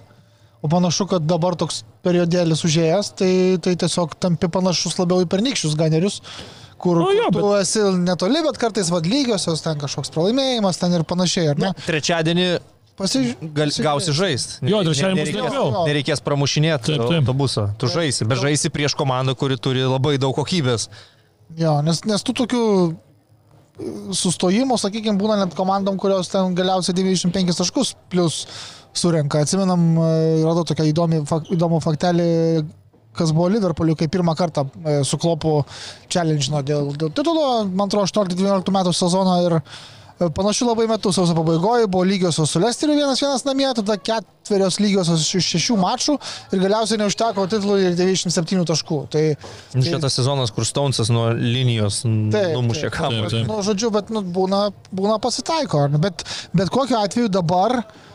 o 0.62 0.70
panašu, 0.72 1.08
kad 1.10 1.26
dabar 1.28 1.56
toks 1.58 1.82
periodėlis 2.06 2.62
užėjęs, 2.66 3.12
tai, 3.18 3.32
tai 3.62 3.74
tiesiog 3.80 4.16
tampi 4.22 4.48
panašus 4.52 4.96
labiau 5.00 5.24
į 5.24 5.28
pernykščius 5.32 5.76
ganerius, 5.78 6.20
kur, 6.80 7.00
Nu 7.02 7.10
jo, 7.16 7.28
kur 7.32 7.42
tu 7.42 7.52
esi 7.58 7.82
netoli, 8.02 8.42
bet 8.46 8.60
kartais 8.60 8.90
vad 8.92 9.08
lygiosios, 9.08 9.64
ten 9.64 9.78
kažkoks 9.80 10.12
pralaimėjimas, 10.14 10.80
ten 10.80 10.96
ir 10.96 11.04
panašiai, 11.08 11.52
ar 11.54 11.60
ne? 11.60 11.74
Trečiadienį 11.86 12.48
Pasiž... 12.96 13.34
gal, 13.52 13.72
gausi 13.84 14.12
žaisti. 14.16 14.62
Jo, 14.64 14.80
trečiadienį 14.86 15.20
bus 15.20 15.28
nereikės, 15.28 15.50
lengviau. 15.52 15.82
nereikės 15.84 16.22
pramušinėti 16.24 16.94
Taip, 16.94 17.02
taip. 17.02 17.18
autobuso. 17.20 17.66
Tu 17.76 17.90
žaisi, 17.92 18.24
bet 18.28 18.40
žaisi 18.40 18.72
prieš 18.72 18.96
komandą, 18.96 19.34
kuri 19.36 19.58
turi 19.60 19.84
labai 19.84 20.14
daug 20.20 20.32
kokybės. 20.38 20.88
Jo, 21.60 21.76
nes, 21.84 22.00
nes 22.08 22.24
tu 22.24 22.32
tokių 22.36 22.62
e, 22.88 22.94
sustojimų, 24.16 24.78
sakykime, 24.80 25.20
būna 25.20 25.36
net 25.42 25.52
komandom, 25.58 26.00
kurios 26.00 26.32
ten 26.32 26.56
galiausiai 26.56 26.96
95 26.96 27.60
taškus 27.60 27.92
plus 28.12 28.46
surenka. 29.00 29.44
Atsimenam, 29.44 29.86
e, 29.98 30.10
radau 30.44 30.64
tokią 30.68 30.88
įdomį, 30.92 31.22
įdomų 31.56 31.82
faktelį, 31.84 32.28
kas 33.16 33.32
buvo 33.32 33.48
Liverpooliu, 33.52 33.96
kai 33.96 34.08
pirmą 34.12 34.36
kartą 34.38 34.66
e, 34.84 35.00
su 35.04 35.18
klopu 35.20 35.58
challenge 36.12 36.52
dėl, 36.68 36.92
dėl 37.00 37.12
titulo, 37.16 37.64
man 37.66 37.88
atrodo, 37.88 38.06
18-19 38.08 38.74
metų 38.76 38.92
sezono 38.96 39.36
ir 39.46 39.56
e, 39.56 40.28
panašių 40.36 40.68
labai 40.70 40.86
metų 40.90 41.12
sausio 41.16 41.36
pabaigoje 41.38 41.88
buvo 41.88 42.04
lygiosios 42.08 42.52
su 42.52 42.60
Lesteriu 42.62 42.96
vienas 42.98 43.20
vienas 43.24 43.44
namie, 43.48 43.68
tada 43.78 43.96
ketverios 43.96 44.78
lygiosios 44.82 45.26
iš 45.40 45.50
šešių 45.56 45.78
mačų 45.80 46.16
ir 46.52 46.64
galiausiai 46.66 47.00
neužteko 47.02 47.46
titulų 47.52 47.78
ir 47.86 47.98
97 47.98 48.64
taškų. 48.72 49.02
Tai, 49.12 49.26
Nu, 49.76 49.84
Čia 49.84 50.00
tas 50.00 50.16
sezonas, 50.16 50.52
kur 50.54 50.68
Stonesas 50.68 51.10
nuo 51.12 51.28
linijos 51.36 52.02
Taip, 52.04 52.52
numušė 52.56 52.92
kamuolį. 52.94 53.44
Nu, 53.48 53.60
žodžiu, 53.64 53.92
bet 53.96 54.12
nu, 54.14 54.24
būna, 54.24 54.66
būna 54.92 55.20
pasitaiko. 55.22 55.86
ar 55.86 55.92
ne? 55.92 56.00
Bet, 56.04 56.24
bet 56.56 56.72
kokiu 56.72 56.96
atveju 57.00 57.32
dabar, 57.32 57.80
e, 57.82 58.05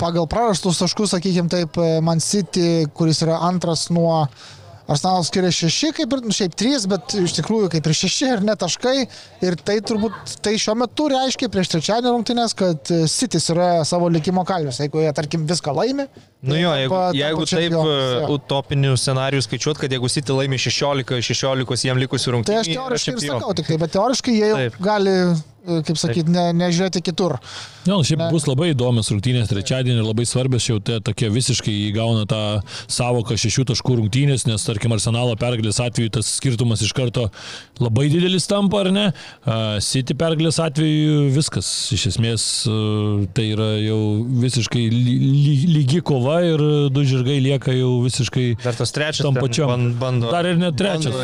pagal 0.00 0.26
prarastus 0.30 0.80
taškus, 0.82 1.14
sakykime 1.14 1.50
taip, 1.52 1.78
e, 1.78 2.00
Man 2.04 2.20
City, 2.22 2.84
kuris 2.94 3.22
yra 3.26 3.40
antras 3.48 3.88
nuo 3.94 4.24
Arsenalas 4.84 5.30
skiria 5.30 5.48
šeši, 5.54 5.94
kaip 5.96 6.12
ir, 6.12 6.20
nu, 6.26 6.34
šiaip 6.36 6.54
trys, 6.60 6.84
bet 6.90 7.14
iš 7.16 7.38
tikrųjų 7.38 7.70
kaip 7.72 7.86
ir 7.88 7.96
šeši 7.96 8.26
ir 8.34 8.42
net 8.44 8.60
taškai. 8.60 9.06
Ir 9.46 9.56
tai 9.64 9.78
turbūt, 9.80 10.34
tai 10.44 10.58
šiuo 10.60 10.74
metu 10.82 11.06
reiškia 11.08 11.48
prieš 11.52 11.72
trečiadienį 11.72 12.12
rungtynės, 12.12 12.56
kad 12.58 12.92
e, 12.92 13.06
Citis 13.08 13.48
yra 13.54 13.68
savo 13.88 14.10
likimo 14.12 14.44
kalvis. 14.48 14.82
Jeigu 14.84 15.00
jie, 15.00 15.12
tarkim, 15.16 15.48
viską 15.48 15.72
laimi. 15.78 16.08
Nu 16.44 16.58
jo, 16.60 16.74
jeigu, 16.76 16.98
jeigu 17.16 17.46
taip 17.48 17.72
e, 17.72 17.78
jo. 17.80 18.28
utopinių 18.36 18.94
scenarijų 19.00 19.46
skaičiuot, 19.46 19.80
kad 19.80 19.94
jeigu 19.96 20.10
City 20.12 20.36
laimi 20.36 20.58
16, 20.60 21.22
16 21.24 21.88
jiem 21.88 22.02
likusių 22.04 22.36
rungtynių. 22.38 22.52
Tai 22.52 22.62
aš 22.66 22.72
teoriškai 22.74 23.16
ir 23.16 23.26
jo. 23.30 23.38
sakau, 23.38 23.56
tik 23.60 23.72
tai, 23.72 23.80
bet 23.86 23.94
teoriškai 23.96 24.36
jie 24.36 24.50
Taip. 24.58 24.80
gali, 24.84 25.14
e, 25.64 25.78
kaip 25.88 25.96
sakyti, 26.00 26.28
ne, 26.34 26.50
nežiūrėti 26.60 27.00
kitur. 27.06 27.38
Nu, 27.84 27.98
šiaip 28.00 28.16
Ne. 28.22 28.26
bus 28.32 28.46
labai 28.48 28.70
įdomios 28.72 29.10
rungtynės 29.12 29.50
trečiadienį 29.50 29.98
ir 30.00 30.06
labai 30.08 30.24
svarbios 30.24 30.64
jau 30.70 30.78
te 30.80 30.94
tokie 31.04 31.28
visiškai 31.28 31.72
įgauna 31.90 32.22
tą 32.28 32.38
savoką 32.88 33.36
šešių 33.36 33.64
taškų 33.68 33.96
rungtynės, 33.98 34.46
nes 34.48 34.64
tarkim 34.64 34.94
Arsenalo 34.96 35.34
pergalės 35.36 35.80
atveju 35.84 36.14
tas 36.16 36.30
skirtumas 36.38 36.80
iš 36.86 36.94
karto 36.96 37.26
labai 37.84 38.06
didelis 38.08 38.46
tampa, 38.48 38.80
ar 38.86 38.90
ne? 38.94 39.04
A, 39.44 39.58
City 39.84 40.16
pergalės 40.16 40.56
atveju 40.64 41.26
viskas, 41.36 41.68
iš 41.92 42.06
esmės 42.14 42.46
a, 42.72 42.78
tai 43.36 43.50
yra 43.52 43.68
jau 43.84 44.00
visiškai 44.46 44.86
ly- 44.88 45.20
ly- 45.20 45.68
lygi 45.76 46.00
kova 46.08 46.33
ir 46.42 46.62
du 46.90 47.04
žirgai 47.06 47.36
lieka 47.44 47.72
jau 47.76 47.92
visiškai 48.04 48.46
Dar 48.64 48.74
tas 48.78 48.90
trečias 48.94 49.22
tam 49.26 49.34
pačiam. 49.38 49.68
ban- 49.70 49.92
Bando, 50.00 50.30
Dar 50.32 50.46
ir 50.50 50.56
net 50.56 50.74
trečias. 50.76 51.14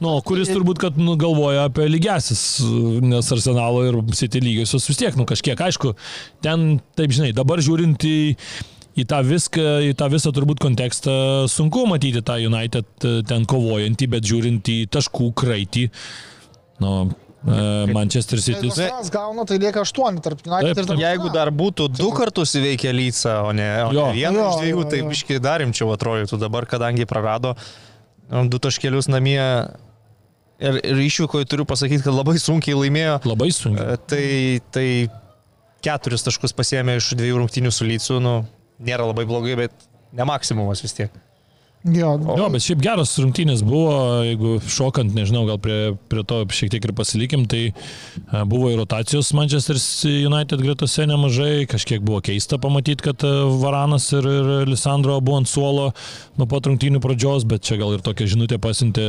Nu, 0.00 0.14
kuris 0.24 0.48
turbūt, 0.48 0.78
kad 0.78 0.96
nu, 0.96 1.16
galvoja 1.20 1.66
apie 1.68 1.88
lygiasis, 1.90 2.62
nes 3.02 3.32
Arsenalo 3.32 3.84
ir 3.88 3.98
City 4.16 4.40
lygiosios 4.40 4.86
vis 4.88 4.96
tiek, 4.96 5.16
nu 5.16 5.26
kažkiek, 5.28 5.58
aišku, 5.58 5.94
ten, 6.42 6.80
taip 6.96 7.10
žinai, 7.10 7.32
dabar 7.36 7.58
žiūrint 7.58 7.98
į, 8.06 8.16
į 8.96 9.04
tą 9.10 9.20
viską, 9.26 9.66
į 9.90 9.94
tą 9.98 10.08
visą 10.08 10.32
turbūt 10.32 10.58
kontekstą, 10.62 11.46
sunku 11.52 11.84
matyti 11.86 12.22
tą 12.24 12.38
United 12.40 12.86
e, 13.04 13.22
ten 13.28 13.44
kovojantį, 13.44 14.08
bet 14.08 14.24
žiūrint 14.24 14.64
į 14.72 14.78
taškų 14.88 15.32
kraitį, 15.36 15.90
nu, 16.80 16.92
e, 17.10 17.25
Manchester 17.46 18.40
City. 18.42 18.66
Jeigu 18.66 18.74
Arsenalas 18.74 19.10
gauna, 19.14 19.44
tai 19.46 19.58
lieka 19.62 19.84
8 19.86 20.20
tarp 20.24 20.44
United 20.46 20.72
ir 20.72 20.88
tarp 20.90 21.02
Jeigu 21.02 21.32
dar 21.34 21.52
būtų 21.54 21.88
du 21.94 22.10
kartus 22.16 22.56
įveikę 22.58 22.92
Lycą, 22.94 23.36
o 23.46 23.52
ne, 23.56 23.68
o 23.86 23.90
ne 23.94 24.06
vieną 24.16 24.46
iš 24.50 24.60
dviejų, 24.62 24.86
tai 24.90 25.02
biškai 25.06 25.40
dar 25.42 25.62
rimčiau 25.62 25.92
atrodytų 25.94 26.40
dabar, 26.42 26.66
kadangi 26.70 27.06
prarado 27.06 27.54
nu, 28.30 28.46
du 28.50 28.58
taškelius 28.62 29.10
namie 29.12 29.38
ir, 29.38 30.80
ir 30.80 31.04
išvykoje 31.06 31.48
turiu 31.50 31.66
pasakyti, 31.68 32.02
kad 32.06 32.16
labai 32.16 32.38
sunkiai 32.42 32.78
laimėjo. 32.78 33.20
Labai 33.28 33.52
sunku. 33.54 33.82
E, 33.82 34.00
Tai, 34.10 34.26
tai 34.74 34.88
keturis 35.86 36.26
taškus 36.26 36.56
pasiemė 36.56 36.98
iš 37.00 37.12
dviejų 37.18 37.44
rungtynių 37.44 37.72
su 37.74 37.86
Lycu, 37.86 38.18
nu, 38.22 38.40
nėra 38.82 39.06
labai 39.06 39.26
blogai, 39.28 39.54
bet 39.66 39.88
ne 40.16 40.26
maksimumas 40.26 40.82
vis 40.84 40.96
tiek. 40.96 41.22
Jo, 41.86 42.16
Jo, 42.38 42.48
bet 42.50 42.64
šiaip 42.64 42.80
geras 42.82 43.12
rungtynės 43.22 43.60
buvo, 43.66 43.92
jeigu 44.26 44.56
šokant, 44.66 45.12
nežinau, 45.14 45.44
gal 45.46 45.58
prie, 45.62 45.92
prie 46.10 46.24
to 46.26 46.40
šiek 46.50 46.72
tiek 46.74 46.86
ir 46.88 46.92
pasilikim, 46.98 47.44
tai 47.46 47.60
e, 47.70 47.72
buvo 48.50 48.72
ir 48.72 48.80
rotacijos 48.80 49.28
Manchester 49.38 49.78
United 50.26 50.62
gretose 50.64 51.06
nemažai, 51.06 51.66
kažkiek 51.70 52.02
buvo 52.02 52.18
keista 52.26 52.58
pamatyti, 52.58 53.04
kad 53.06 53.22
e, 53.22 53.30
Varanas 53.62 54.08
ir, 54.16 54.26
ir 54.26 54.70
Lisandro 54.70 55.20
buvo 55.22 55.38
ant 55.42 55.50
suolo 55.50 55.92
nuo 56.40 56.48
pat 56.50 56.66
rungtynių 56.66 56.98
pradžios, 57.04 57.46
bet 57.48 57.62
čia 57.68 57.78
gal 57.78 57.94
ir 57.94 58.02
tokia 58.04 58.26
žinutė 58.34 58.58
pasintė 58.62 59.06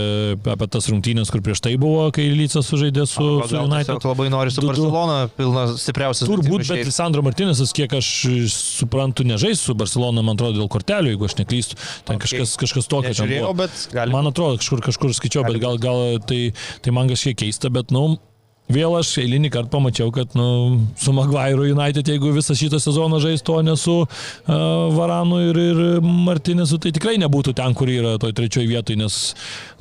apie 0.54 0.70
tas 0.78 0.92
rungtynės, 0.94 1.34
kur 1.34 1.42
prieš 1.46 1.64
tai 1.66 1.74
buvo, 1.82 2.06
kai 2.14 2.28
Lycas 2.30 2.70
sužaidė 2.70 3.08
su, 3.10 3.26
O 3.42 3.48
su 3.50 3.58
United. 3.64 4.06
labai 4.06 4.30
nori 4.34 4.54
su. 4.54 4.62
Barcelona, 4.68 5.18
pilna 5.34 5.66
stipriausias. 5.80 6.30
Turbūt, 6.30 6.68
bet. 6.70 6.86
Lisandro 6.88 7.26
Martinėsas, 7.26 7.74
kiek 7.76 7.98
aš 7.98 8.12
suprantu, 8.54 9.26
nežais 9.28 9.60
su 9.66 9.74
Barcelona, 9.78 10.22
man 10.22 10.38
atrodo, 10.38 10.60
dėl 10.62 10.70
kortelių, 10.72 11.16
jeigu 11.16 11.28
aš 11.32 11.38
neklystu. 11.42 11.80
Ten 12.06 12.18
Okay. 12.18 12.24
kažkas, 12.40 12.56
kažkas 12.68 12.92
tokio 12.92 13.16
Nežiūrėjau, 13.16 13.52
bet 13.58 13.84
gali. 13.96 14.14
Man 14.14 14.30
atrodo, 14.30 14.62
kažkur, 14.62 14.86
kažkur 14.92 15.16
skaičiau, 15.18 15.48
bet 15.48 15.62
gal, 15.64 15.80
gal 15.82 16.20
tai, 16.28 16.42
tai 16.84 16.94
man 16.96 17.10
kažkiek 17.10 17.40
keista, 17.42 17.72
bet, 17.74 17.96
nu, 17.96 18.20
vėl 18.72 18.98
aš 19.00 19.14
eilinį 19.24 19.52
kartą 19.54 19.72
pamačiau, 19.78 20.12
kad 20.16 20.36
nu, 20.38 20.48
su 21.00 21.14
Maguire 21.16 21.70
United, 21.72 22.08
jeigu 22.12 22.34
visą 22.36 22.56
šitą 22.58 22.80
sezoną 22.84 23.22
žaistų, 23.24 23.60
o 23.60 23.64
ne 23.66 23.78
su 23.80 23.96
uh, 24.04 24.58
Varanu 24.96 25.40
ir, 25.50 25.62
ir 25.72 26.02
Martinesu, 26.04 26.80
tai 26.84 26.92
tikrai 26.96 27.16
nebūtų 27.24 27.56
ten, 27.58 27.78
kur 27.78 27.92
yra 27.92 28.18
toj 28.22 28.36
trečioje 28.38 28.68
vietoje, 28.70 29.00
nes 29.00 29.22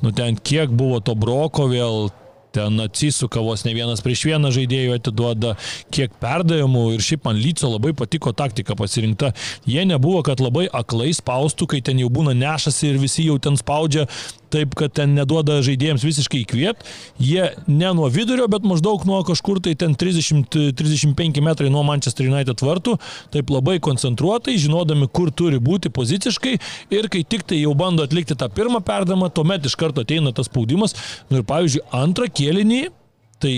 nu, 0.05 0.15
ten 0.15 0.39
kiek 0.39 0.71
buvo 0.71 1.03
to 1.03 1.17
broko 1.19 1.67
vėl 1.73 2.09
ten 2.57 2.81
atsisuka 2.81 3.43
vos 3.45 3.65
ne 3.67 3.75
vienas 3.77 4.03
prieš 4.05 4.25
vieną 4.31 4.53
žaidėjų 4.57 4.97
atiduoda, 4.97 5.55
kiek 5.95 6.15
perdavimų 6.23 6.87
ir 6.97 7.05
šiaip 7.05 7.29
man 7.29 7.41
Lyco 7.41 7.71
labai 7.71 7.93
patiko 7.97 8.33
taktika 8.37 8.77
pasirinkta. 8.79 9.33
Jie 9.69 9.85
nebuvo, 9.89 10.23
kad 10.27 10.41
labai 10.43 10.67
aklai 10.73 11.13
spaustų, 11.17 11.69
kai 11.75 11.83
ten 11.85 12.01
jau 12.01 12.11
būna 12.13 12.35
nešasi 12.37 12.93
ir 12.93 13.01
visi 13.03 13.29
jau 13.29 13.39
ten 13.43 13.59
spaudžia, 13.61 14.07
taip 14.53 14.77
kad 14.79 14.95
ten 14.97 15.15
neduoda 15.17 15.59
žaidėjams 15.65 16.05
visiškai 16.07 16.43
įkvėpti. 16.45 16.87
Jie 17.23 17.49
ne 17.67 17.91
nuo 17.97 18.09
vidurio, 18.13 18.47
bet 18.51 18.67
maždaug 18.67 19.05
nuo 19.09 19.21
kažkur 19.27 19.61
tai 19.65 19.75
ten 19.79 19.97
30-35 19.99 21.43
metrai 21.45 21.71
nuo 21.73 21.83
Manchester 21.87 22.29
United 22.31 22.63
vartų, 22.65 22.97
taip 23.35 23.51
labai 23.53 23.79
koncentruotai, 23.85 24.57
žinodami, 24.61 25.09
kur 25.13 25.33
turi 25.35 25.61
būti 25.63 25.93
poziciškai 25.95 26.55
ir 26.95 27.11
kai 27.13 27.25
tik 27.27 27.47
tai 27.51 27.61
jau 27.61 27.75
bando 27.79 28.07
atlikti 28.07 28.39
tą 28.39 28.49
pirmą 28.53 28.83
perdamą, 28.87 29.31
tuomet 29.35 29.67
iš 29.67 29.77
karto 29.79 30.07
ateina 30.07 30.33
tas 30.37 30.51
spaudimas. 30.51 30.97
Nu 31.31 31.41
ir 31.41 31.47
pavyzdžiui, 31.49 31.85
antrą 31.97 32.31
kėlinį, 32.31 32.46
tai 33.43 33.57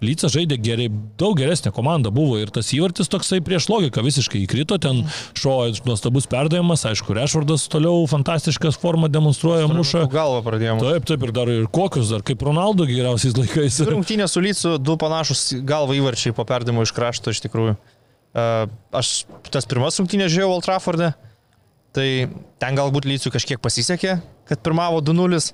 Lyca 0.00 0.30
žaidė 0.32 0.56
gerai, 0.56 0.86
daug 1.20 1.34
geresnė 1.36 1.74
komanda 1.76 2.08
buvo 2.14 2.38
ir 2.40 2.48
tas 2.54 2.70
įvartis 2.72 3.10
toksai 3.12 3.42
prieš 3.44 3.66
logiką 3.68 4.00
visiškai 4.00 4.40
įkrito, 4.46 4.78
ten 4.80 5.02
šo 5.36 5.56
nuostabus 5.84 6.24
perdavimas, 6.30 6.86
aišku, 6.88 7.12
Rešvardas 7.18 7.66
toliau 7.68 8.06
fantastiškas 8.08 8.78
formą 8.80 9.10
demonstruoja, 9.12 9.66
muša. 9.68 10.06
Galvą 10.12 10.40
pradėjome. 10.46 10.80
Taip, 10.86 11.04
taip 11.10 11.26
ir 11.26 11.32
dar 11.36 11.52
ir 11.52 11.66
kokius, 11.68 12.14
dar 12.14 12.24
kaip 12.24 12.40
Ronaldo 12.48 12.86
geriausiais 12.88 13.36
laikais. 13.36 13.76
Rungtynė 13.90 14.28
su 14.32 14.40
Lycu, 14.40 14.72
du 14.80 14.96
panašus 15.00 15.50
galva 15.68 15.98
įvarčiai 15.98 16.32
po 16.36 16.46
perdavimo 16.48 16.86
iš 16.86 16.94
krašto 16.96 17.34
iš 17.34 17.42
tikrųjų. 17.44 17.76
Aš 18.96 19.10
tas 19.52 19.68
pirmas 19.68 20.00
rungtynės 20.00 20.32
žiūrėjau 20.32 20.54
Old 20.54 20.64
Trafford'e, 20.64 21.10
tai 21.92 22.08
ten 22.62 22.80
galbūt 22.80 23.04
Lycui 23.10 23.34
kažkiek 23.36 23.60
pasisekė, 23.60 24.16
kad 24.48 24.64
pirmavo 24.64 25.04
2-0. 25.04 25.52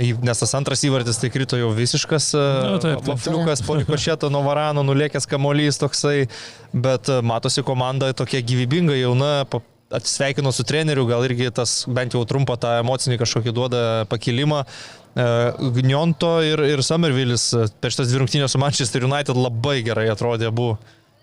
Nes 0.00 0.38
tas 0.40 0.54
antras 0.56 0.80
įvartis 0.88 1.18
tai 1.20 1.28
krito 1.28 1.58
jau 1.60 1.68
visiškas 1.76 2.30
Na, 2.32 2.78
taip, 2.80 3.02
taip. 3.04 3.18
fliukas 3.20 3.60
po 3.66 3.76
rikošėto 3.76 4.30
nuo 4.32 4.40
varano, 4.46 4.80
nulėkęs 4.88 5.28
kamolys 5.28 5.76
toksai, 5.82 6.30
bet 6.72 7.10
e, 7.12 7.18
matosi 7.20 7.60
komanda 7.66 8.08
tokia 8.16 8.40
gyvybinga, 8.40 8.96
jauna, 8.96 9.34
atsisveikino 9.92 10.52
su 10.52 10.64
treneriu, 10.64 11.04
gal 11.10 11.26
irgi 11.26 11.50
tas 11.52 11.82
bent 11.92 12.16
jau 12.16 12.22
trumpą 12.28 12.56
tą 12.60 12.78
emocinį 12.80 13.18
kažkokį 13.20 13.52
duoda 13.52 13.82
pakilimą. 14.08 14.62
E, 14.64 15.26
Gnionto 15.76 16.38
ir, 16.46 16.64
ir 16.72 16.80
Summervillis 16.86 17.50
e, 17.52 17.66
per 17.84 17.92
šitas 17.92 18.08
dvi 18.08 18.22
rungtynės 18.22 18.56
su 18.56 18.62
Manchester 18.62 19.04
United 19.04 19.36
labai 19.36 19.82
gerai 19.84 20.08
atrodė 20.12 20.48
abu 20.48 20.70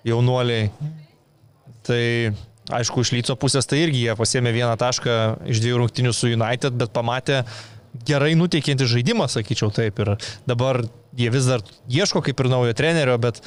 jaunuoliai. 0.06 0.70
Tai 1.90 2.04
aišku, 2.78 3.02
iš 3.02 3.16
Lyco 3.18 3.34
pusės 3.42 3.66
tai 3.66 3.82
irgi 3.88 4.06
jie 4.06 4.16
pasėmė 4.18 4.54
vieną 4.54 4.78
tašką 4.78 5.20
iš 5.50 5.66
dviejų 5.66 5.82
rungtynių 5.82 6.14
su 6.14 6.30
United, 6.30 6.78
bet 6.78 6.94
pamatė 6.94 7.42
gerai 8.08 8.36
nuteikiantį 8.40 8.88
žaidimą, 8.94 9.28
sakyčiau 9.32 9.72
taip. 9.74 10.00
Ir 10.04 10.16
dabar 10.50 10.82
jie 11.18 11.30
vis 11.34 11.48
dar 11.50 11.64
ieško 11.90 12.22
kaip 12.26 12.40
ir 12.44 12.52
naujo 12.52 12.74
trenerio, 12.78 13.18
bet 13.22 13.42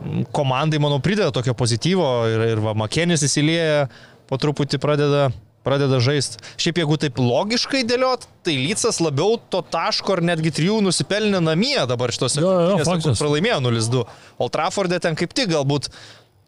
mm, 0.00 0.26
komandai, 0.36 0.80
manau, 0.82 1.00
prideda 1.04 1.32
tokio 1.34 1.54
pozityvo 1.56 2.08
ir, 2.32 2.46
ir 2.54 2.64
va, 2.64 2.74
Makenis 2.78 3.24
įsilieja, 3.26 3.86
po 4.30 4.38
truputį 4.40 4.78
pradeda, 4.82 5.30
pradeda 5.66 5.98
žaisti. 6.00 6.38
Šiaip 6.60 6.78
jeigu 6.80 6.96
taip 7.02 7.18
logiškai 7.20 7.82
dėliot, 7.88 8.28
tai 8.46 8.54
Lycas 8.60 9.00
labiau 9.04 9.34
to 9.52 9.60
taško 9.72 10.14
ar 10.16 10.22
netgi 10.30 10.52
trijų 10.56 10.78
nusipelnė 10.86 11.40
namie 11.44 11.76
dabar 11.90 12.12
šitose 12.14 12.40
Jo, 12.40 12.52
jo, 12.70 12.78
faktas. 12.88 13.20
pralaimėjo 13.20 13.58
0-2. 13.66 14.04
Old 14.40 14.54
Trafford'e 14.54 15.00
ten 15.04 15.18
kaip 15.18 15.34
tik 15.36 15.50
galbūt 15.52 15.90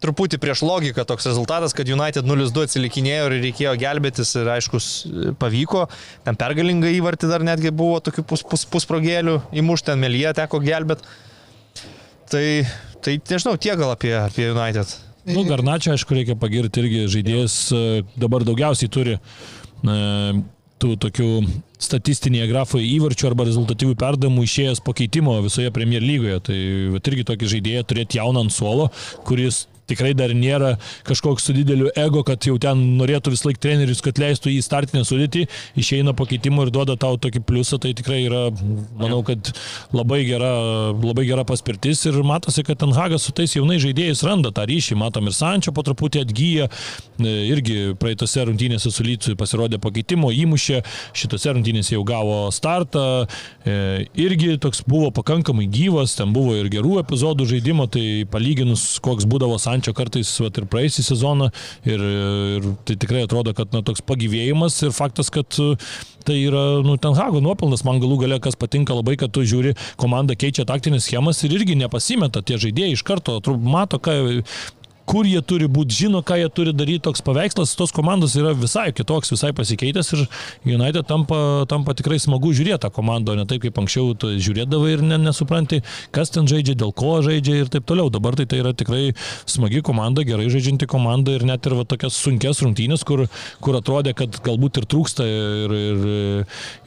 truputį 0.02 0.40
prieš 0.42 0.64
logiką 0.66 1.04
toks 1.08 1.28
rezultatas, 1.30 1.74
kad 1.76 1.88
United 1.88 2.26
0-2 2.28 2.66
atsilikinėjo 2.66 3.28
ir 3.28 3.36
reikėjo 3.46 3.74
gelbėtis 3.80 4.34
ir 4.40 4.50
aišku 4.56 4.80
pavyko. 5.40 5.86
Ten 6.26 6.38
pergalingą 6.38 6.90
įvartį 6.98 7.30
dar 7.30 7.44
netgi 7.46 7.72
buvo 7.74 8.00
tokių 8.04 8.26
pus, 8.28 8.44
pus, 8.46 8.66
pusprogėlių, 8.72 9.38
įmušti 9.62 9.92
ten 9.92 10.02
Melyje 10.02 10.34
teko 10.42 10.62
gelbėti. 10.64 11.06
Tai, 12.32 12.46
tai 13.04 13.18
nežinau, 13.18 13.58
tiek 13.60 13.78
gal 13.78 13.92
apie, 13.94 14.14
apie 14.16 14.48
United. 14.50 14.96
Nu, 15.28 15.44
Garnačia, 15.46 15.92
aišku, 15.94 16.16
reikia 16.16 16.34
pagirti 16.38 16.82
irgi 16.82 17.04
žaidėjas 17.12 17.56
e, 17.70 17.82
dabar 18.18 18.42
daugiausiai 18.46 18.90
turi 18.90 19.14
e, 19.14 19.98
tų 20.82 20.96
tokių 21.04 21.28
statistinėje 21.82 22.48
grafoje 22.50 22.88
įvarčių 22.96 23.28
arba 23.28 23.46
rezultatyvių 23.46 23.94
perdavimų 23.98 24.46
išėjęs 24.46 24.82
po 24.82 24.94
keitimo 24.98 25.36
visoje 25.44 25.70
Premier 25.74 26.02
lygoje. 26.02 26.40
Tai 26.48 26.58
irgi 26.98 27.26
tokį 27.28 27.50
žaidėją 27.54 27.84
turėti 27.86 28.18
jauną 28.18 28.46
ant 28.46 28.54
suolo, 28.54 28.88
kuris 29.28 29.66
tikrai 29.92 30.12
dar 30.18 30.34
nėra 30.36 30.74
kažkoks 31.08 31.46
su 31.46 31.56
dideliu 31.56 31.92
ego, 31.98 32.24
kad 32.26 32.42
jau 32.48 32.56
ten 32.62 32.82
norėtų 32.98 33.34
vis 33.36 33.44
laik 33.46 33.60
trenerius, 33.62 34.02
kad 34.04 34.18
leistų 34.20 34.52
į 34.52 34.58
startinę 34.64 35.04
sudėtį, 35.08 35.46
išeina 35.78 36.16
po 36.16 36.26
keitimo 36.28 36.66
ir 36.66 36.72
duoda 36.74 36.96
tau 37.00 37.20
tokį 37.20 37.44
pliusą, 37.46 37.78
tai 37.82 37.94
tikrai 37.98 38.22
yra, 38.26 38.44
manau, 38.98 39.22
kad 39.26 39.52
labai 39.94 40.22
gera, 40.28 40.52
labai 40.96 41.26
gera 41.28 41.46
paspirtis. 41.48 42.04
Ir 42.10 42.20
matosi, 42.26 42.64
kad 42.66 42.80
Ten 42.82 42.94
Hagas 42.96 43.28
su 43.28 43.34
tais 43.36 43.54
jaunais 43.54 43.82
žaidėjais 43.84 44.24
randa 44.26 44.50
tą 44.54 44.66
ryšį, 44.68 44.98
matom 44.98 45.28
ir 45.30 45.36
Sančio 45.36 45.74
po 45.76 45.84
truputį 45.86 46.24
atgyja, 46.24 46.68
E, 47.26 47.32
irgi 47.50 47.92
praeitose 48.00 48.44
rungtynėse 48.46 48.90
su 48.92 49.04
Lycui 49.04 49.34
pasirodė 49.38 49.78
pakeitimo, 49.82 50.30
įmušė, 50.32 50.80
šitose 51.18 51.52
rungtynėse 51.56 51.94
jau 51.94 52.04
gavo 52.08 52.46
startą, 52.54 53.26
e, 53.66 54.06
irgi 54.18 54.56
toks 54.62 54.82
buvo 54.88 55.10
pakankamai 55.14 55.66
gyvas, 55.72 56.16
ten 56.18 56.32
buvo 56.34 56.54
ir 56.58 56.70
gerų 56.72 57.00
epizodų 57.02 57.48
žaidimo, 57.50 57.88
tai 57.92 58.24
palyginus, 58.32 58.96
koks 59.04 59.26
būdavo 59.28 59.58
Sančio 59.60 59.81
kartais 59.90 60.30
vat, 60.38 60.60
ir 60.60 60.68
praeisį 60.70 61.02
sezoną, 61.08 61.48
ir, 61.82 62.04
ir 62.58 62.68
tai 62.86 62.94
tikrai 63.02 63.24
atrodo, 63.26 63.50
kad 63.58 63.74
na, 63.74 63.82
toks 63.82 64.04
pagyvėjimas 64.06 64.78
ir 64.86 64.94
faktas, 64.94 65.32
kad 65.34 65.58
e, 65.58 65.72
tai 66.22 66.38
yra, 66.44 66.62
nu, 66.86 66.94
ten 67.02 67.18
Hago 67.18 67.42
nuopelnas, 67.42 67.82
man 67.88 67.98
galų 68.02 68.20
gale, 68.22 68.38
kas 68.44 68.54
patinka 68.54 68.94
labai, 68.94 69.18
kad 69.18 69.34
tu 69.34 69.42
žiūri, 69.42 69.74
komanda 69.98 70.38
keičia 70.38 70.68
taktinės 70.68 71.10
schemas 71.10 71.42
ir 71.42 71.58
irgi 71.58 71.74
nepasimeta 71.82 72.44
tie 72.46 72.60
žaidėjai 72.62 72.94
iš 72.94 73.02
karto, 73.08 73.40
atrodo, 73.42 73.66
mato, 73.66 73.98
ką 73.98 74.14
kur 75.08 75.26
jie 75.26 75.40
turi 75.44 75.68
būti, 75.70 75.96
žino, 76.04 76.22
ką 76.26 76.38
jie 76.40 76.48
turi 76.54 76.72
daryti, 76.76 77.02
toks 77.06 77.22
paveikslas 77.24 77.74
tos 77.78 77.92
komandos 77.94 78.36
yra 78.38 78.52
visai 78.56 78.90
kitoks, 78.94 79.32
visai 79.34 79.52
pasikeitęs 79.56 80.12
ir 80.16 80.24
United 80.68 81.06
tampa, 81.08 81.38
tampa 81.70 81.94
tikrai 81.98 82.20
smagu 82.22 82.52
žiūrėti 82.54 82.82
tą 82.84 82.92
komandą, 82.94 83.36
ne 83.38 83.46
taip 83.48 83.64
kaip 83.64 83.80
anksčiau 83.82 84.14
žiūrėdavai 84.16 84.94
ir 84.96 85.04
ne, 85.06 85.18
nesupranti, 85.22 85.82
kas 86.14 86.32
ten 86.34 86.48
žaidžia, 86.50 86.76
dėl 86.78 86.94
ko 86.96 87.18
žaidžia 87.24 87.62
ir 87.64 87.72
taip 87.72 87.86
toliau. 87.88 88.10
Dabar 88.12 88.36
tai, 88.38 88.46
tai 88.50 88.62
yra 88.62 88.74
tikrai 88.76 89.12
smagi 89.48 89.82
komanda, 89.84 90.24
gerai 90.26 90.48
žaidžianti 90.52 90.88
komanda 90.90 91.34
ir 91.36 91.46
net 91.48 91.66
ir 91.66 91.76
va, 91.78 91.86
tokias 91.88 92.16
sunkes 92.18 92.62
rungtynės, 92.64 93.04
kur, 93.08 93.24
kur 93.64 93.78
atrodė, 93.78 94.14
kad 94.18 94.38
galbūt 94.44 94.82
ir 94.82 94.88
trūksta 94.90 95.26
ir, 95.26 95.76
ir, 95.76 96.06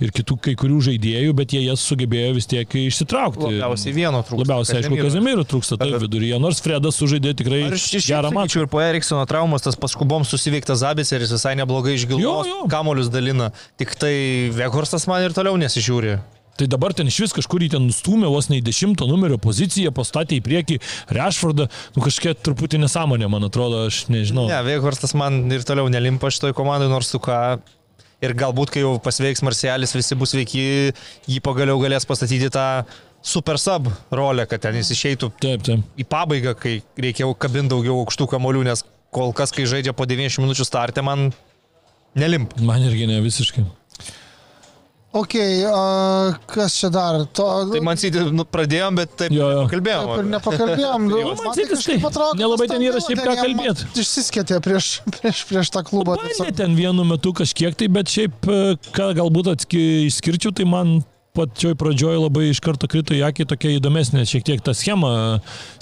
ir 0.06 0.16
kitų 0.16 0.40
kai 0.50 0.56
kurių 0.60 0.82
žaidėjų, 0.90 1.36
bet 1.38 1.56
jie 1.56 1.66
jas 1.66 1.84
sugebėjo 1.84 2.36
vis 2.40 2.50
tiek 2.52 2.78
išsitraukti. 2.86 3.50
Labiausiai 3.50 3.96
vieno 3.96 4.24
trūksta. 4.26 4.44
Labiausiai, 4.46 4.82
aišku. 4.82 5.02
Kazimierų 5.06 5.46
trūksta 5.50 5.78
taip 5.82 5.98
viduryje, 6.02 6.40
nors 6.42 6.62
Fredas 6.64 6.98
sužaidė 7.00 7.36
tikrai 7.38 7.66
Aš 7.70 7.88
iš 8.00 8.05
gerą 8.08 8.32
mačą. 8.36 8.64
ir 8.64 8.70
po 8.72 8.82
Eriksono 8.84 9.26
traumos 9.30 9.66
tas 9.66 9.78
paskubom 9.80 10.26
susiveiktas 10.28 10.82
Zabiceris 10.84 11.34
visai 11.36 11.56
neblogai 11.60 11.98
jo. 12.46 12.64
kamolius 12.72 13.12
dalina. 13.14 13.52
Tik 13.78 13.96
tai 14.00 14.16
Veghorstas 14.56 15.08
man 15.12 15.26
ir 15.26 15.36
toliau 15.36 15.58
nesižiūri. 15.62 16.18
Tai 16.56 16.68
dabar 16.72 16.94
ten 16.96 17.10
iš 17.12 17.18
vis 17.26 17.34
kažkur 17.36 17.66
jį 17.66 17.74
ten 17.74 17.84
nustumė 17.84 18.30
vos 18.32 18.48
ne 18.48 18.62
į 18.62 18.64
dešimto 18.64 19.08
numerio 19.10 19.36
poziciją, 19.44 19.92
pastatė 19.96 20.38
į 20.40 20.44
priekį 20.46 20.78
Rešfordą, 21.18 21.68
nu 21.98 22.04
kažkiek 22.06 22.40
truputį 22.48 22.80
nesąmonė, 22.86 23.28
man 23.32 23.44
atrodo, 23.50 23.84
aš 23.90 24.06
nežinau. 24.08 24.48
Ne, 24.48 24.62
Veghorstas 24.64 25.12
man 25.20 25.44
ir 25.52 25.66
toliau 25.68 25.92
nelimpa 25.92 26.32
šitoj 26.32 26.56
komandai, 26.56 26.88
nors 26.92 27.12
tu 27.12 27.20
ką. 27.20 27.60
Ir 28.24 28.32
galbūt, 28.40 28.72
kai 28.72 28.86
jau 28.86 28.94
pasveiks 29.04 29.44
Marcialis, 29.44 29.92
visi 29.94 30.16
bus 30.16 30.32
veiki, 30.34 30.64
jį 31.28 31.42
pagaliau 31.44 31.76
galės 31.82 32.08
pastatyti 32.08 32.48
tą 32.54 32.86
super 33.26 33.58
sub 33.62 33.90
rolę, 34.14 34.46
kad 34.50 34.62
ten 34.68 34.78
jis 34.78 34.92
išeitų 34.94 35.32
Taip, 35.42 35.64
taip. 35.66 35.86
į 35.98 36.06
pabaigą, 36.12 36.54
kai 36.60 36.78
reikia 37.02 37.28
kabinti 37.42 37.74
daugiau 37.74 37.98
aukštų 38.04 38.28
kamolių, 38.36 38.66
nes 38.70 38.86
kol 39.16 39.34
kas, 39.36 39.54
kai 39.56 39.66
žaidžia 39.70 39.96
po 39.98 40.06
90 40.06 40.44
minučių 40.46 40.68
startę, 40.68 41.02
man 41.06 41.32
nelimp. 42.20 42.54
Man 42.62 42.86
irgi 42.86 43.08
ne 43.10 43.22
visiškai. 43.26 43.66
Ok, 45.16 45.32
a, 45.72 45.84
kas 46.52 46.74
čia 46.76 46.90
dar? 46.92 47.22
To, 47.40 47.46
Tai 47.72 47.80
man 47.88 47.96
sėdi, 47.96 48.20
nu, 48.36 48.44
pradėjom, 48.52 48.98
bet 49.00 49.14
taip 49.16 49.32
Jo, 49.32 49.46
jo. 49.54 49.62
kalbėjom. 49.72 50.10
Taip 50.10 50.20
ir 50.20 50.28
nepakalbėjom. 50.34 51.06
Jo, 51.16 51.22
Man 51.30 51.40
man 51.40 51.56
tai 51.56 51.66
kažkaip 51.70 52.02
tai 52.04 52.10
atrodo, 52.10 52.36
nelabai 52.42 52.68
ten 52.68 52.84
yra 52.84 53.00
šiaip 53.00 53.22
ką 53.24 53.32
jie 53.32 53.46
kalbėt. 53.46 53.84
man 53.86 54.02
Išsiskėtė 54.04 54.60
prieš, 54.66 54.90
prieš, 55.16 55.46
prieš 55.48 55.72
tą 55.72 55.86
klubą. 55.88 56.18
Bandė 56.20 56.52
ten 56.60 56.76
vienu 56.76 57.08
metu 57.08 57.32
kažkiek 57.40 57.78
tai, 57.80 57.88
bet 57.96 58.12
šiaip, 58.12 58.36
e, 58.52 58.76
ką 58.98 59.08
galbūt 59.22 59.54
atski, 59.56 59.86
išskirčiau, 60.10 60.52
tai 60.60 60.68
man 60.68 60.98
pačioj 61.36 61.76
pradžioj 61.80 62.18
labai 62.24 62.50
iš 62.52 62.62
karto 62.64 62.88
krito 62.92 63.16
į 63.16 63.22
akį 63.28 63.46
tokia 63.52 63.74
įdomesnė, 63.78 64.24
šiek 64.30 64.46
tiek 64.48 64.64
ta 64.66 64.74
schema 64.78 65.12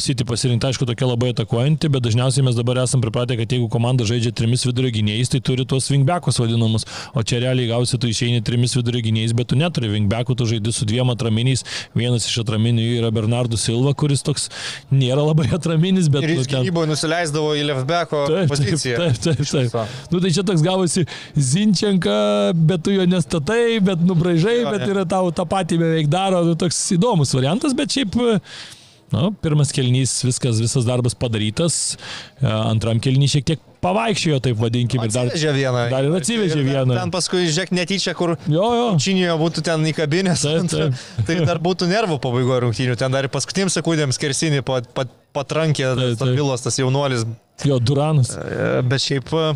City 0.01 0.25
pasirinkta, 0.27 0.71
aišku, 0.71 0.87
tokia 0.89 1.07
labai 1.09 1.31
atakuojanti, 1.33 1.89
bet 1.93 2.03
dažniausiai 2.07 2.45
mes 2.47 2.57
dabar 2.57 2.81
esame 2.83 3.05
pripratę, 3.05 3.37
kad 3.39 3.53
jeigu 3.53 3.69
komanda 3.71 4.07
žaidžia 4.09 4.33
trimis 4.35 4.65
vidurio 4.67 4.91
gynėjais, 4.95 5.31
tai 5.33 5.41
turi 5.45 5.65
tuos 5.69 5.87
wingbekus 5.93 6.41
vadinamus, 6.41 6.87
o 7.13 7.23
čia 7.23 7.39
realiai 7.45 7.69
gausi 7.71 7.99
tu 8.01 8.09
išeini 8.11 8.41
trimis 8.45 8.75
vidurio 8.77 9.03
gynėjais, 9.05 9.35
bet 9.37 9.51
tu 9.53 9.59
neturi 9.59 9.91
wingbekų, 9.93 10.35
tu 10.39 10.49
žaidži 10.49 10.73
su 10.75 10.89
dviem 10.89 11.13
atraminiais, 11.13 11.63
vienas 11.97 12.27
iš 12.29 12.41
atraminių 12.43 12.89
yra 12.97 13.13
Bernardo 13.13 13.59
Silva, 13.61 13.93
kuris 13.97 14.25
toks 14.25 14.49
nėra 14.91 15.23
labai 15.29 15.47
atraminis, 15.55 16.09
bet... 16.11 16.25
Ir 16.27 16.35
jis 16.35 16.43
nu, 16.43 16.49
ten- 16.49 16.65
gynyboje 16.67 16.91
nusileisdavo 16.93 17.53
į 17.59 17.67
Taip, 17.73 18.09
taip, 18.33 18.49
poziciją. 18.51 18.97
taip, 18.99 19.17
taip, 19.23 19.39
Iš 19.43 19.53
viso. 19.53 19.69
taip. 19.71 20.11
Nu, 20.13 20.19
tai 20.23 20.31
čia 20.35 20.43
toks 20.47 20.63
gavosi 20.65 21.05
Zinčenka, 21.37 22.53
bet 22.55 22.83
tu 22.85 22.93
jo 22.95 23.05
nestatai, 23.09 23.79
bet 23.83 24.01
nubraižai, 24.05 24.57
bet 24.71 24.85
yra 24.89 25.05
tau 25.09 25.31
tą 25.43 25.49
patį 25.51 25.81
beveik 25.83 26.09
daro. 26.11 26.41
Nu, 26.47 26.55
toks 26.59 26.79
įdomus 26.97 27.35
variantas, 27.37 27.75
bet 27.77 27.91
šiaip, 27.93 28.15
nu, 29.13 29.27
pirmas 29.43 29.69
kelnys, 29.75 30.15
viskas, 30.25 30.57
visas 30.63 30.87
darbas 30.87 31.13
padarytas. 31.13 31.75
E, 32.41 32.47
Antram 32.49 32.97
kelnys 33.03 33.35
šiek 33.35 33.45
tiek 33.51 33.61
pavaikščiojo, 33.83 34.37
taip 34.45 34.57
vadinkim. 34.63 35.03
Ir 35.03 35.11
dar, 35.11 35.27
Atsivežė 35.27 35.51
vieną. 35.57 35.81
dar 35.91 36.05
ir 36.07 36.13
atsivežė 36.17 36.55
ten- 36.55 36.69
vieną. 36.71 36.95
Ten 37.01 37.11
paskui, 37.11 37.41
žiūrėk, 37.51 37.73
netyčia, 37.75 38.13
kur 38.15 38.37
jo, 38.47 38.63
jo. 38.79 38.85
Činijoje 39.03 39.35
būtų 39.41 39.63
ten 39.67 39.83
įkabinės, 39.91 40.45
Taip, 40.47 40.69
taip. 40.73 41.27
tai 41.27 41.35
dar 41.45 41.59
būtų 41.59 41.89
nervų 41.91 42.17
pabaigoje 42.23 42.61
rungtynių. 42.63 42.95
Ten 42.97 43.11
dar 43.11 43.27
ir 43.27 43.33
paskutiniam 43.33 43.69
sekundėm 43.75 44.15
skersinį 44.15 44.63
pat, 44.65 44.87
pat, 44.95 45.11
patrankė. 45.35 45.91
Stabilas, 46.15 46.63
tas 46.63 46.79
jaunuolis. 46.79 47.27
Jo, 47.67 47.77
Duranas. 47.83 48.31
E, 48.39 48.81
Bet 48.87 49.03
šiaip, 49.03 49.27
e, 49.35 49.51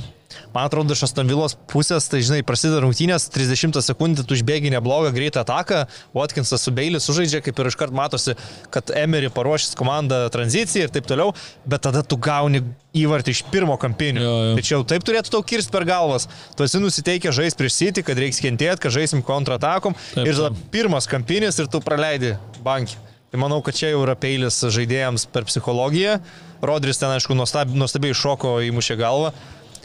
man 0.53 0.67
atrodo, 0.67 0.95
iš 0.95 1.05
Astonvilos 1.07 1.55
pusės, 1.71 2.07
tai 2.11 2.21
žinai, 2.25 2.41
prasideda 2.47 2.81
rungtynės, 2.83 3.29
30 3.33 3.79
sekundžių 3.85 4.25
tu 4.27 4.37
išbėgi 4.37 4.71
neblogą 4.73 5.13
greitą 5.15 5.43
ataką, 5.45 5.85
Watkinsas 6.17 6.63
su 6.63 6.73
Beilis 6.75 7.07
sužaidžia, 7.07 7.41
kaip 7.45 7.59
ir 7.61 7.71
iškart 7.71 7.95
matosi, 7.95 8.35
kad 8.73 8.91
Emery 8.95 9.31
paruošęs 9.33 9.77
komandą 9.79 10.25
tranzicijai 10.33 10.87
ir 10.87 10.93
taip 10.93 11.07
toliau, 11.09 11.33
bet 11.65 11.85
tada 11.87 12.03
tu 12.03 12.19
gauni 12.19 12.63
įvartį 12.97 13.35
iš 13.35 13.43
pirmo 13.51 13.77
kampinio. 13.79 14.23
Jo, 14.23 14.35
jo. 14.51 14.61
Čia 14.63 14.75
jau 14.77 14.83
taip 14.89 15.05
turėtų 15.07 15.33
tau 15.33 15.43
kirsti 15.45 15.73
per 15.73 15.85
galvas. 15.87 16.27
Tu 16.57 16.65
esi 16.65 16.81
nusiteikę 16.81 17.33
žaisti 17.35 17.61
prieš 17.61 17.77
City, 17.77 18.03
kad 18.05 18.19
reiks 18.19 18.41
kentėti, 18.43 18.81
kad 18.83 18.95
žaisim 18.95 19.21
kontratakom. 19.25 19.97
Taip, 20.15 20.25
Ir 20.25 20.39
tada 20.39 20.65
pirmas 20.73 21.09
kampinis 21.09 21.59
ir 21.61 21.69
tu 21.71 21.83
praleidi 21.83 22.35
bankį. 22.65 22.97
Tai 23.27 23.41
manau, 23.43 23.59
kad 23.59 23.75
čia 23.75 23.91
jau 23.91 24.05
yra 24.05 24.15
peilis 24.15 24.61
žaidėjams 24.71 25.27
per 25.33 25.45
psichologiją. 25.49 26.17
Rodris 26.63 26.97
ten, 27.01 27.11
aišku, 27.11 27.35
nuostab, 27.37 27.73
nuostabiai 27.75 28.15
šoko 28.15 28.57
įmušė 28.69 28.95
galvą. 28.99 29.33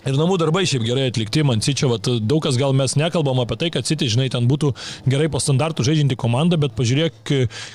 Ir 0.03 0.17
namų 0.19 0.35
darbai 0.41 0.65
šiaip 0.67 0.83
gerai 0.83 1.05
atlikti, 1.13 1.45
man 1.47 1.61
Cičio, 1.63 1.87
vat, 1.93 2.09
daug 2.27 2.41
kas 2.43 2.57
gal 2.59 2.73
mes 2.75 2.97
nekalbam 2.99 3.39
apie 3.45 3.55
tai, 3.61 3.69
kad 3.71 3.87
City, 3.87 4.09
žinai, 4.11 4.27
ten 4.35 4.49
būtų 4.51 4.73
gerai 5.07 5.29
po 5.31 5.39
standartų 5.39 5.85
žaidžianti 5.87 6.17
komanda, 6.19 6.59
bet 6.59 6.75
pažiūrėk, 6.75 7.21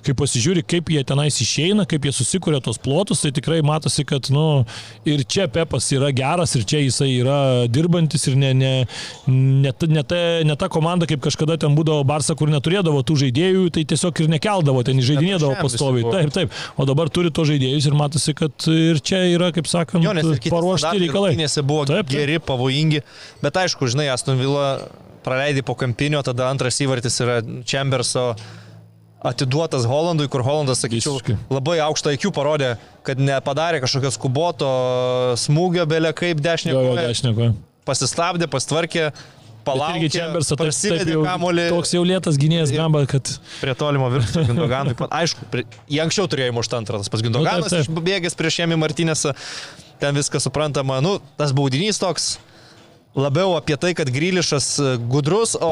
kai 0.03 0.15
pasižiūri, 0.19 0.65
kaip 0.67 0.91
jie 0.91 1.03
tenais 1.07 1.38
išeina, 1.43 1.86
kaip 1.88 2.03
jie 2.03 2.11
susikūrė 2.17 2.59
tos 2.65 2.82
plotus, 2.84 3.21
tai 3.23 3.32
tikrai 3.36 3.61
matosi, 3.63 4.03
kad, 4.07 4.28
nu, 4.36 4.65
ir 5.07 5.23
čia 5.23 5.45
Pepas 5.47 5.88
yra 5.95 6.09
geras, 6.11 6.51
ir 6.59 6.65
čia 6.67 6.82
jisai 6.84 7.07
yra 7.21 7.38
dirbantis, 7.71 8.28
ir 8.28 8.36
ne, 8.36 8.51
ne, 8.59 8.73
ne, 9.32 9.71
ta- 9.71 9.88
ne, 9.88 10.03
ta, 10.03 10.19
ne 10.43 10.59
ta 10.59 10.67
komanda, 10.73 11.07
kaip 11.07 11.23
kažkada 11.23 11.55
ten 11.63 11.80
būdavo 11.80 12.03
Barsa, 12.07 12.36
kur 12.36 12.51
neturėdavo 12.51 13.05
tų 13.07 13.21
žaidėjų, 13.23 13.63
tai 13.78 13.86
tiesiog 13.88 14.19
ir 14.25 14.32
nekeldavo, 14.36 14.84
ten 14.84 14.99
žaidinėdavo 14.99 15.55
pastoviai. 15.63 16.03
Taip, 16.11 16.36
taip. 16.36 16.59
O 16.75 16.84
dabar 16.91 17.07
turi 17.07 17.32
to 17.32 17.47
žaidėjus 17.47 17.88
ir 17.88 17.95
matosi, 17.97 18.36
kad 18.36 18.67
ir 18.75 18.99
čia 18.99 19.23
yra, 19.32 19.53
kaip 19.55 19.71
sakant, 19.71 20.03
Jo, 20.03 20.11
paruošti 20.51 20.91
reikalai. 21.07 21.32
taip, 21.88 22.05
taip. 22.11 22.15
Geri, 22.18 22.39
pavojingi. 22.43 23.03
Bet 23.43 23.59
aišku, 23.63 23.88
žinai, 23.93 24.09
Aston 24.13 24.39
Villa 24.41 24.68
praleidai 25.28 25.63
po 25.68 25.76
kampinio, 25.76 26.22
tada 26.24 26.49
antras 26.51 26.78
įvartis 26.84 27.18
yra 27.24 27.41
Chamberso 27.68 28.32
atiduotas 29.28 29.84
Holandui, 29.89 30.28
kur 30.32 30.43
Holandas, 30.45 30.80
sakyčiau, 30.84 31.15
Visiškai. 31.18 31.38
labai 31.51 31.80
aukštą 31.84 32.13
IQ 32.15 32.30
parodė, 32.36 32.76
kad 33.07 33.20
nepadarė 33.20 33.82
kažkokio 33.84 34.11
skuboto 34.13 34.70
smūgio 35.41 35.88
belė 35.89 36.13
kaip 36.15 36.39
dešinė 36.45 36.76
koja. 36.78 37.49
pasistabdė, 37.88 38.47
pastvarkė, 38.51 39.07
palaukė, 39.68 40.05
irgi 40.05 40.20
Chambersą 40.22 40.55
jau, 41.09 41.24
kamuolį 41.26 41.65
toks 41.74 41.95
jau 41.97 42.03
lėtas 42.07 42.38
gynėjas 42.39 42.72
gamba, 42.76 43.01
kad 43.09 43.34
prie 43.59 43.74
tolimo 43.80 44.07
viršų 44.13 44.45
Gindoganui. 44.51 44.95
Aišku, 45.09 45.49
prie, 45.51 45.65
jį 45.91 46.03
anksčiau 46.05 46.30
turėjo 46.32 46.53
įmušti 46.53 46.78
antrą, 46.78 47.01
tas 47.01 47.11
pats 47.11 47.26
Gindoganas, 47.26 47.65
Nu, 47.65 47.74
taip, 47.74 47.89
taip. 47.89 48.03
bėgęs 48.07 48.38
prieš 48.39 48.61
Jėmį 48.61 48.78
Martinėsą, 48.86 49.34
ten 50.00 50.16
viskas 50.16 50.45
suprantama. 50.48 51.00
Nu, 51.02 51.18
tas 51.39 51.54
baudinys 51.56 52.00
toks 52.02 52.36
labiau 53.18 53.55
apie 53.57 53.76
tai, 53.82 53.93
kad 53.97 54.09
Grylišas 54.13 54.68
e, 54.80 54.91
gudrus, 55.09 55.55
o. 55.57 55.72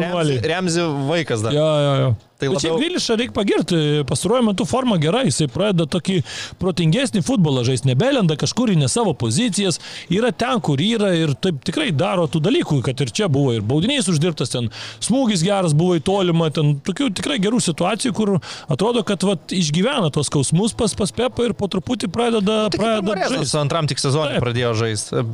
Remzi, 0.00 0.40
Remzi 0.48 0.86
vaikas 1.10 1.44
dar. 1.44 1.52
Jo, 1.56 1.66
jo, 1.86 1.92
jo. 2.04 2.14
Tai 2.36 2.48
Bet 2.52 2.60
šiaip 2.60 2.72
labiau- 2.74 2.80
Grilišą 2.82 3.14
reikia 3.16 3.32
pagirti, 3.32 3.76
pastaruoju 4.08 4.44
metu 4.44 4.64
forma 4.68 4.98
gera, 5.00 5.22
jisai 5.24 5.46
pradeda 5.48 5.86
tokį 5.88 6.18
protingesnį 6.60 7.22
futbolą 7.24 7.62
žaisti, 7.64 7.88
nebelenda 7.88 8.36
kažkur 8.36 8.74
į 8.74 8.76
ne 8.82 8.88
savo 8.92 9.14
pozicijas, 9.16 9.78
yra 10.12 10.28
ten, 10.36 10.60
kur 10.60 10.76
yra 10.84 11.14
ir 11.16 11.32
taip 11.32 11.62
tikrai 11.64 11.86
daro 11.96 12.26
tų 12.28 12.42
dalykų, 12.44 12.82
kad 12.84 13.00
ir 13.00 13.08
čia 13.16 13.30
buvo 13.32 13.54
ir 13.56 13.64
baudiniais 13.64 14.04
uždirbtas, 14.12 14.52
ten 14.52 14.68
smūgis 15.00 15.44
geras 15.48 15.72
buvo 15.72 15.96
į 15.96 16.04
tolimą, 16.04 16.50
ten 16.52 16.74
tokių 16.84 17.08
tikrai 17.16 17.38
gerų 17.40 17.62
situacijų, 17.70 18.12
kur 18.20 18.34
atrodo, 18.68 19.00
kad 19.08 19.24
vat, 19.24 19.48
išgyvena 19.56 20.12
tos 20.12 20.28
skausmus 20.28 20.76
pas, 20.76 20.92
pas 20.92 21.12
Pepą 21.16 21.48
ir 21.48 21.56
po 21.56 21.70
truputį 21.72 22.12
pradeda, 22.12 22.66
Tik 22.68 22.80
pradeda 22.84 23.08
Marezas 23.14 23.38
žaisti. 23.48 23.58
antram 23.64 23.88
tik 23.88 23.96
sezonui 24.04 24.36
pradėjo 24.44 24.74
žaisti. 24.76 25.24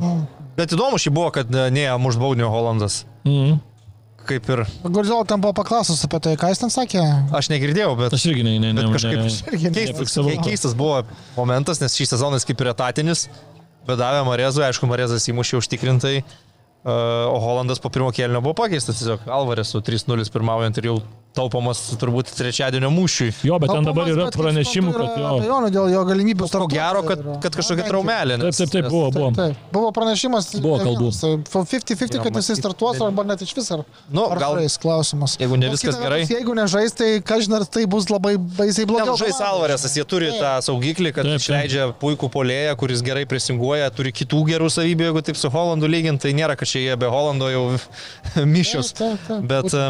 Bet 0.57 0.73
įdomu 0.75 0.99
šį 1.01 1.11
buvo, 1.15 1.29
kad 1.33 1.49
e, 1.49 1.69
ne, 1.73 1.85
muš 2.01 2.17
baudinio 2.21 2.49
Holandas. 2.53 3.03
Mhm. 3.25 3.61
Kaip 4.23 4.45
ir 4.53 4.61
Guardiola 4.85 5.25
tam 5.27 5.41
buvo 5.43 5.51
paklausęs 5.57 6.05
apie 6.07 6.19
tai, 6.23 6.33
ką 6.39 6.47
jis 6.53 6.61
ten 6.61 6.71
sakė. 6.71 7.01
aš 7.35 7.49
negirdėjau, 7.51 7.89
bet 7.99 8.13
Aš 8.15 8.23
irgi 8.31 8.45
ne, 8.47 8.53
ne, 8.63 8.69
ne, 8.71 8.85
kažkaip 8.93 9.19
ne, 9.19 9.25
irgi 9.51 9.71
keistas, 9.75 9.97
nefiksavau. 9.97 10.29
kei- 10.31 10.43
keistas 10.45 10.75
buvo 10.79 11.01
momentas, 11.35 11.81
nes 11.83 11.91
šį 11.99 12.07
sezoną 12.13 12.39
jis 12.39 12.47
kaip 12.47 12.61
ir 12.63 12.69
etatinis, 12.71 13.25
bet 13.83 13.99
davė 13.99 14.21
Marezui, 14.23 14.63
aišku, 14.63 14.87
Marezas 14.87 15.27
įmušė 15.27 15.59
užtikrintai, 15.59 16.21
uh, 16.23 17.35
o 17.35 17.41
Holandas 17.43 17.83
po 17.83 17.91
pirmo 17.91 18.13
kėlinio 18.15 18.39
buvo 18.39 18.55
pakeistas 18.61 19.01
tiesiog 19.01 19.27
Alvarės 19.27 19.75
su 19.75 19.81
3-0 19.83 20.31
pirmaujant 20.31 20.79
ir 20.79 20.87
jau 20.93 20.95
taupomas 21.33 21.79
turbūt 22.01 22.29
trečiadienio 22.37 22.89
mūšiui. 22.93 23.31
Jo, 23.47 23.57
bet 23.61 23.71
ten 23.73 23.85
dabar 23.87 24.09
yra 24.11 24.27
Bet, 24.27 24.35
pranešimų, 24.37 24.91
kad 24.93 25.15
jo. 25.17 25.29
Abejonių 25.39 25.69
dėl 25.73 25.87
jo 25.93 26.01
galimybių 26.09 26.45
Ko 26.45 26.49
startuoti 26.51 26.77
gero, 26.77 27.01
kad, 27.07 27.23
kad 27.45 27.57
kažkokia 27.57 27.87
traumelė. 27.89 28.37
Taip, 28.43 28.53
taip, 28.59 28.71
taip, 28.75 28.87
buvo, 28.91 29.07
buvo. 29.15 29.29
Taip, 29.33 29.55
taip. 29.57 29.71
Buvo 29.73 29.89
pranešimas. 29.95 30.51
Buvo 30.63 30.77
kalbų. 30.83 31.09
vienas, 31.09 31.21
tai 31.23 31.31
50-50, 31.49 32.21
kad 32.27 32.37
jisai 32.41 32.57
startuos 32.59 33.01
arba 33.01 33.25
net 33.31 33.41
iš 33.45 33.55
vis 33.57 33.71
ar, 33.73 33.81
Nu, 34.13 34.27
ar 34.29 34.37
gal- 34.43 34.59
žais 34.61 34.77
klausimas. 34.83 35.37
jeigu 35.41 35.57
ne 35.57 35.71
viskas 35.73 35.97
gerai. 35.97 36.21
vertus, 36.23 36.35
Jeigu 36.37 36.53
nežais, 36.57 36.93
tai 36.97 37.09
ką 37.25 37.39
žinai, 37.47 37.61
ar 37.63 37.65
tai 37.65 37.85
bus 37.89 38.05
labai 38.13 38.35
baisiai 38.37 38.85
blogai. 38.89 39.09
Ten 39.09 39.25
žais 39.25 39.41
Alvarėsas, 39.41 39.97
jie 39.97 40.05
turi 40.05 40.29
tą 40.37 40.53
saugiklį, 40.69 41.13
kad 41.17 41.25
Taip, 41.25 41.33
taip. 41.37 41.41
išleidžia 41.41 41.89
puikų 42.01 42.29
polėją, 42.33 42.77
kuris 42.77 43.01
gerai 43.05 43.25
prisinguoja, 43.25 43.89
turi 43.95 44.13
kitų 44.13 44.43
gerų 44.53 44.69
savybių, 44.69 45.09
jeigu 45.09 45.21
taip 45.25 45.37
su 45.41 45.49
Holandu 45.49 45.89
lygint, 45.89 46.21
tai 46.21 46.31
nėra, 46.37 46.55
kad 46.55 46.67
čia 46.69 46.79
jie 46.85 46.95
be 46.95 47.09
Holando 47.09 47.49
jau 47.49 47.65
mišius. 48.55 48.93
Taip, 48.93 49.17
taip, 49.27 49.27
taip. 49.27 49.47
Bet 49.49 49.73
e, 49.73 49.89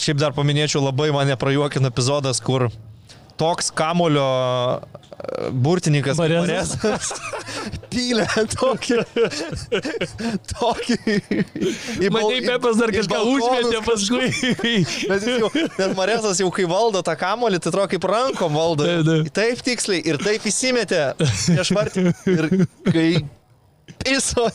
šiaip 0.00 0.20
dar 0.22 0.32
paminėčiau 0.36 0.82
labai 0.84 1.10
mane 1.14 1.36
prajuokina 1.40 1.90
epizodas, 1.92 2.40
kur 2.44 2.68
toks 3.40 3.70
kamulio 3.72 4.24
e, 4.76 5.48
burtininkas 5.64 6.18
Marezas. 6.20 6.74
Marezas 6.82 7.12
pylė 7.92 8.26
tokį. 8.52 8.98
tokį. 10.52 10.98
į 12.04 12.10
bal- 12.12 12.18
Matai, 12.20 12.40
Pepas 12.44 12.80
dar 12.82 12.92
kažką 12.94 13.20
užmetė 13.32 13.80
paskui. 13.86 14.28
Jis 14.74 15.26
jau, 15.40 15.50
net 15.56 15.96
Marezas 15.98 16.40
jau 16.42 16.50
kai 16.54 16.68
valdo 16.70 17.00
tą 17.06 17.16
kamolį, 17.20 17.60
tai 17.64 17.72
atrodo 17.72 17.88
kaip 17.94 18.08
rankom 18.12 18.56
valdo. 18.60 18.84
Taip, 18.88 19.08
taip. 19.08 19.32
Taip 19.40 19.64
tiksliai 19.70 20.04
ir 20.12 20.20
taip 20.20 20.44
įsimetė. 20.52 21.02
Ir 21.56 22.50
kai 22.92 23.08
piso. 24.02 24.46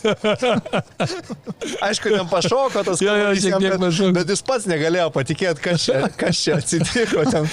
Aišku, 1.81 2.09
ten 2.09 2.27
pašoko 2.29 2.83
tas 2.85 3.01
Jo, 3.01 3.13
jo, 3.15 3.31
jam, 3.33 3.61
bet, 3.61 3.79
pašoko. 3.79 4.11
bet 4.15 4.29
jis 4.33 4.41
pats 4.45 4.65
negalėjo 4.69 5.07
patikėti, 5.15 5.61
kas 5.63 5.85
čia, 5.85 6.01
kas 6.17 6.39
čia 6.43 6.57
atsitiko. 6.59 7.23
Ten 7.31 7.47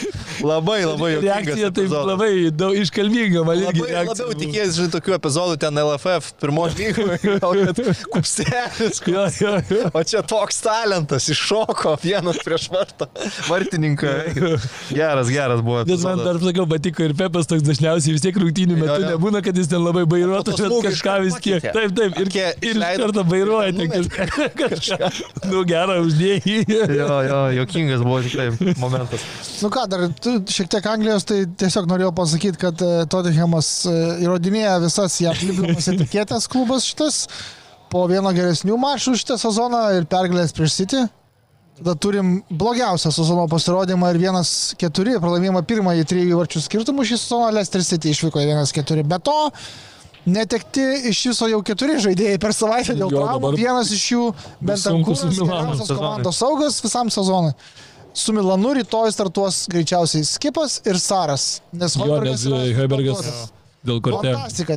labai, 0.47 0.81
labai 0.87 1.11
juokingas 1.17 1.27
Reakcija 1.27 1.71
taip 1.71 1.85
epizodas. 1.87 2.09
labai 2.13 2.31
daug 2.63 2.77
iškalbinga, 2.83 3.45
man 3.47 3.61
irgi 3.63 3.83
Labai, 3.85 4.05
labiau 4.09 4.37
tikėjęs, 4.43 4.75
žinai, 4.79 4.93
tokių 4.97 5.17
epizodų 5.19 5.59
ten 5.63 5.81
LFF 5.83 6.33
pirmojo 6.43 6.75
lygoje, 6.79 7.19
gal 7.43 7.57
kad 7.69 7.83
kupstelis, 8.15 9.03
Jo, 9.13 9.27
jo, 9.41 9.55
jo. 9.69 9.91
O 9.99 10.03
čia 10.07 10.23
toks 10.27 10.61
talentas, 10.65 11.27
iššoko 11.33 11.97
vienas 12.03 12.39
prieš 12.45 12.69
vartą. 12.73 13.09
Vartininką. 13.49 14.13
Geras, 14.93 15.29
geras 15.33 15.61
buvo. 15.65 15.83
Bet 15.89 16.05
man 16.07 16.23
dar 16.25 16.39
sakau, 16.43 16.67
patiko 16.71 17.05
ir 17.07 17.15
Pepas 17.19 17.49
toks 17.51 17.65
dažniausiai 17.67 18.15
vis 18.17 18.25
tiek 18.25 18.37
rungtynių 18.41 18.79
metu 18.79 18.93
Jo, 18.93 19.01
jo. 19.03 19.11
nebūna, 19.15 19.43
kad 19.45 19.57
jis 19.59 19.69
ten 19.71 19.83
labai 19.85 20.05
to 20.47 20.55
bet 20.57 20.81
kažką 20.89 21.17
vis 21.27 21.37
tiek. 21.45 21.67
Taip, 21.83 21.95
taip. 21.97 22.19
Ir, 22.19 22.29
Tokie 22.29 22.71
ir 22.71 22.81
karto 23.03 23.25
bairuoja 23.27 23.73
ten 23.75 23.91
Numetė. 23.91 24.27
kažką. 24.61 25.09
Nu 25.51 25.63
gerą 25.67 25.97
uždėjai. 26.05 26.59
Jo, 26.95 27.09
jo, 27.27 27.39
jokingas 27.59 28.05
buvo 28.05 28.21
tikrai 28.23 28.75
momentas. 28.81 29.25
Nu 29.63 29.71
ką, 29.73 29.87
dar 29.91 30.05
tu 30.23 30.37
šiek 30.53 30.71
tiek 30.71 30.87
Anglijos, 30.93 31.27
tai 31.29 31.43
tiesiog 31.59 31.89
norėjau 31.91 32.13
pasakyti, 32.19 32.61
kad 32.63 32.85
e, 32.85 32.93
Tottenhamas 33.11 33.73
e, 33.91 33.97
įrodinėja 34.27 34.77
visas 34.85 35.19
jam 35.23 35.35
lipdamas 35.43 35.91
etiketės 35.91 36.47
klubas 36.53 36.87
šitas 36.87 37.25
po 37.93 38.07
vieno 38.11 38.31
geresnių 38.35 38.79
mačų 38.81 39.17
šitą 39.21 39.41
sezoną 39.43 39.83
ir 39.99 40.07
pergalės 40.11 40.55
prieš 40.57 40.79
City. 40.83 41.03
Tada 41.83 41.95
turim 41.99 42.35
blogiausią 42.53 43.11
sezono 43.11 43.47
pasirodymą 43.51 44.13
ir 44.13 44.21
1-4 44.29 45.17
pralaimėjimą 45.23 45.63
pirmąjį 45.67 46.05
trijų 46.11 46.39
varčių 46.39 46.61
skirtumų 46.67 47.07
šį 47.09 47.17
sezoną 47.25 47.49
Leicester 47.57 47.83
City 47.87 48.13
išvyko 48.13 48.43
1-4. 48.45 49.03
Be 49.09 49.19
to, 49.25 49.37
netekti 50.27 50.85
iš 51.11 51.23
viso 51.33 51.49
jau 51.51 51.63
keturi 51.67 51.99
žaidėjai 52.03 52.41
per 52.43 52.55
savaitę 52.57 52.97
dėl 52.99 53.13
traumų. 53.13 53.55
Vienas 53.59 53.93
iš 53.95 54.05
jų 54.15 54.27
bent 54.61 54.83
sunku 54.83 55.17
su 55.19 55.31
Milanu 55.31 55.73
geriausias 55.73 55.97
komandos 55.97 56.43
saugas 56.43 56.83
visam 56.85 57.11
sezonui. 57.11 57.55
Su 58.13 58.35
Milanu 58.37 58.75
rytoj 58.77 59.13
startuos 59.15 59.65
greičiausiai 59.73 60.27
Skipas 60.29 60.81
ir 60.85 61.01
Saras. 61.01 61.63
Nes 61.73 61.97
Jo, 61.97 62.21
nes 62.21 62.45
Hoibergas. 62.77 63.27
Dėl 63.87 63.99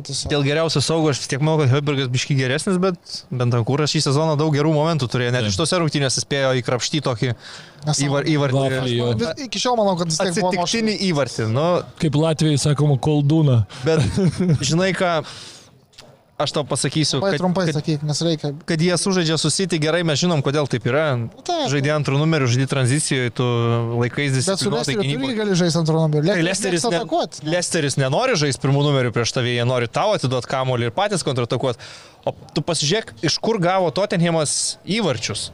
tiesiog. 0.08 0.30
Dėl 0.32 0.44
geriausio 0.46 0.82
saugo 0.84 1.10
aš 1.12 1.20
vis 1.22 1.30
tiek 1.30 1.42
manau, 1.42 1.60
kad 1.62 1.72
Heubergas 1.74 2.10
biški 2.12 2.36
geresnis, 2.38 2.78
bet 2.82 2.98
Bentankūras 3.30 3.92
šį 3.94 4.02
sezoną 4.08 4.36
daug 4.40 4.54
gerų 4.56 4.72
momentų 4.74 5.08
turėjo. 5.12 5.34
Net 5.36 5.48
iš 5.50 5.58
tose 5.60 5.78
rungtynėse 5.82 6.22
spėjo 6.24 6.54
įkrapštyti 6.60 7.04
tokį 7.06 7.32
įvartį. 8.34 9.42
Iki 9.46 9.62
šiol 9.62 9.78
manau, 9.78 9.94
kad 10.00 10.10
vis 10.10 10.18
tiek 10.18 10.32
buvo 10.40 10.50
Atsitiktinį 10.50 10.96
įvartį. 11.10 11.48
Nu, 11.54 11.66
Kaip 12.02 12.18
Latvijai 12.18 12.58
sakoma, 12.60 12.98
koldūna. 13.02 13.60
bet 13.86 14.02
žinai 14.68 14.90
ką, 14.96 15.20
aš 16.36 16.52
tau 16.52 16.64
pasakysiu, 16.68 17.18
Labai 17.20 17.32
kad, 17.32 17.40
trumpai 17.40 17.64
kad, 17.68 17.78
sakyk, 17.78 18.02
nes 18.04 18.20
reikia. 18.24 18.50
kad 18.68 18.82
jie 18.82 18.96
sužaidžia 19.00 19.38
susitį 19.40 19.78
gerai, 19.80 20.02
mes 20.06 20.20
žinom, 20.20 20.42
kodėl 20.44 20.68
taip 20.68 20.84
yra. 20.88 21.06
Taip. 21.40 21.68
Žaidė 21.72 21.94
antrų 21.96 22.20
numerių, 22.20 22.48
žaidė 22.52 22.66
tranzicijoje, 22.70 23.32
tu 23.36 23.46
laikais 24.02 24.36
disciplinuotai 24.36 24.96
Lesteriu 24.96 25.04
tu 25.06 25.30
irgi 25.30 25.38
gali 25.40 25.56
žaisti 25.62 25.80
antrų 25.80 26.02
numerių. 26.04 26.28
Tai 26.28 26.44
Lesteris, 26.44 26.88
ne. 26.92 27.02
Lesteris 27.56 27.96
nenori 28.00 28.36
žaisti 28.36 28.64
pirmų 28.64 28.84
numerių 28.90 29.14
prieš 29.16 29.32
tave, 29.38 29.54
jie 29.56 29.64
nori 29.68 29.88
tau 29.88 30.12
atiduoti 30.16 30.52
kamolį 30.52 30.90
ir 30.90 30.96
patys 30.96 31.24
kontratakuoti. 31.26 31.80
O 32.28 32.34
tu 32.52 32.64
pasižiūrėk, 32.66 33.16
iš 33.24 33.38
kur 33.40 33.60
gavo 33.62 33.88
Tottenhamas 33.94 34.76
įvarčius. 34.84 35.48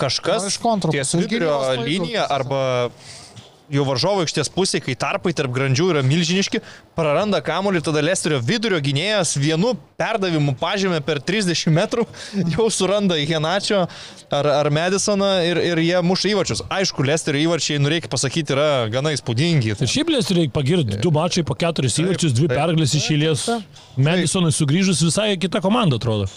Kažkas 0.00 0.44
Nu, 0.44 0.52
iš 0.52 0.58
kontro 0.60 0.92
ties 0.92 1.14
vidurio 1.16 1.54
klaidų 1.56 1.86
liniją 1.88 2.26
tiesiog. 2.28 3.24
Jau 3.72 3.84
varžovo 3.86 4.22
aikštės 4.24 4.50
pusė, 4.52 4.80
kai 4.84 4.94
tarpai 4.98 5.32
tarp 5.36 5.52
grandžių 5.54 5.88
yra 5.94 6.02
milžiniški, 6.06 6.60
praranda 6.96 7.40
kamolį, 7.44 7.82
tada 7.86 8.02
Lesterio 8.04 8.38
vidurio 8.44 8.78
gynėjas 8.82 9.36
vienu 9.40 9.74
perdavimu 10.00 10.54
pažymė 10.60 11.00
per 11.06 11.20
30 11.24 11.72
metrų, 11.74 12.06
jau 12.54 12.68
suranda 12.72 13.18
Henačio 13.18 13.84
ar, 14.30 14.50
ar 14.60 14.70
Madisoną 14.74 15.30
ir, 15.46 15.60
ir 15.72 15.82
jie 15.84 16.02
muša 16.06 16.32
įvarčius. 16.32 16.64
Aišku, 16.72 17.06
Lesterio 17.06 17.42
įvarčiai, 17.46 17.80
nu 17.82 17.92
reikia 17.92 18.10
pasakyti, 18.12 18.54
yra 18.56 18.68
gana 18.92 19.14
įspūdingi. 19.16 19.74
Ir 19.74 19.94
šiaip 19.94 20.12
lės 20.14 20.30
reikia 20.32 20.54
pagirti. 20.54 21.00
Du 21.02 21.12
mačai 21.14 21.46
po 21.46 21.58
keturis 21.58 21.98
įvarčius, 22.02 22.36
dvi 22.36 22.50
pergalės 22.52 22.96
iš 22.98 23.10
eilės. 23.16 23.48
Madisonui 23.96 24.54
sugrįžus 24.54 25.02
visai 25.06 25.32
kita 25.40 25.62
komanda 25.64 26.00
atrodo. 26.00 26.30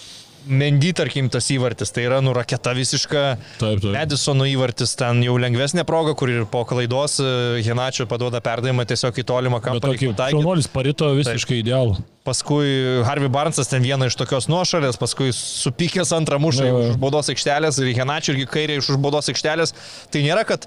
Mendy, 0.50 0.90
tarkim, 0.98 1.28
tas 1.30 1.46
įvartis, 1.54 1.92
tai 1.94 2.08
yra 2.08 2.20
nu 2.26 2.32
raketa 2.34 2.72
visiška. 2.74 3.24
Taip, 3.60 3.82
taip. 3.84 3.94
Edisono 4.02 4.48
įvartis 4.50 4.96
ten 4.98 5.22
jau 5.22 5.36
lengvesnė 5.42 5.84
proga, 5.86 6.16
kur 6.18 6.32
ir 6.34 6.48
po 6.50 6.64
klaidos 6.70 7.20
e, 7.22 7.28
Henačio 7.66 8.08
paduoda 8.10 8.42
perdavimą 8.42 8.88
tiesiog 8.90 9.20
į 9.22 9.26
tolimą 9.30 9.60
kampą. 9.62 9.94
šaunuolis 10.34 10.70
parito 10.74 11.12
visiškai 11.20 11.62
idealų. 11.62 12.00
Paskui 12.26 12.66
Harvey 13.06 13.30
Barnesas 13.32 13.70
ten 13.70 13.86
vieną 13.86 14.10
iš 14.10 14.18
tokios 14.18 14.50
nuošalės, 14.50 14.98
paskui 15.02 15.30
supykęs 15.38 16.16
antrą 16.18 16.42
mušą 16.42 16.66
jo. 16.66 16.82
iš 16.90 17.00
baudos 17.02 17.30
aikštelės 17.30 17.78
ir 17.84 17.94
Henačio 18.02 18.34
irgi 18.34 18.50
kairė 18.50 18.82
iš 18.82 18.92
už 18.96 19.00
baudos 19.06 19.30
aikštelės. 19.30 19.78
Tai 20.10 20.26
nėra, 20.26 20.48
kad 20.50 20.66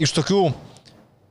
iš 0.00 0.16
tokių 0.16 0.42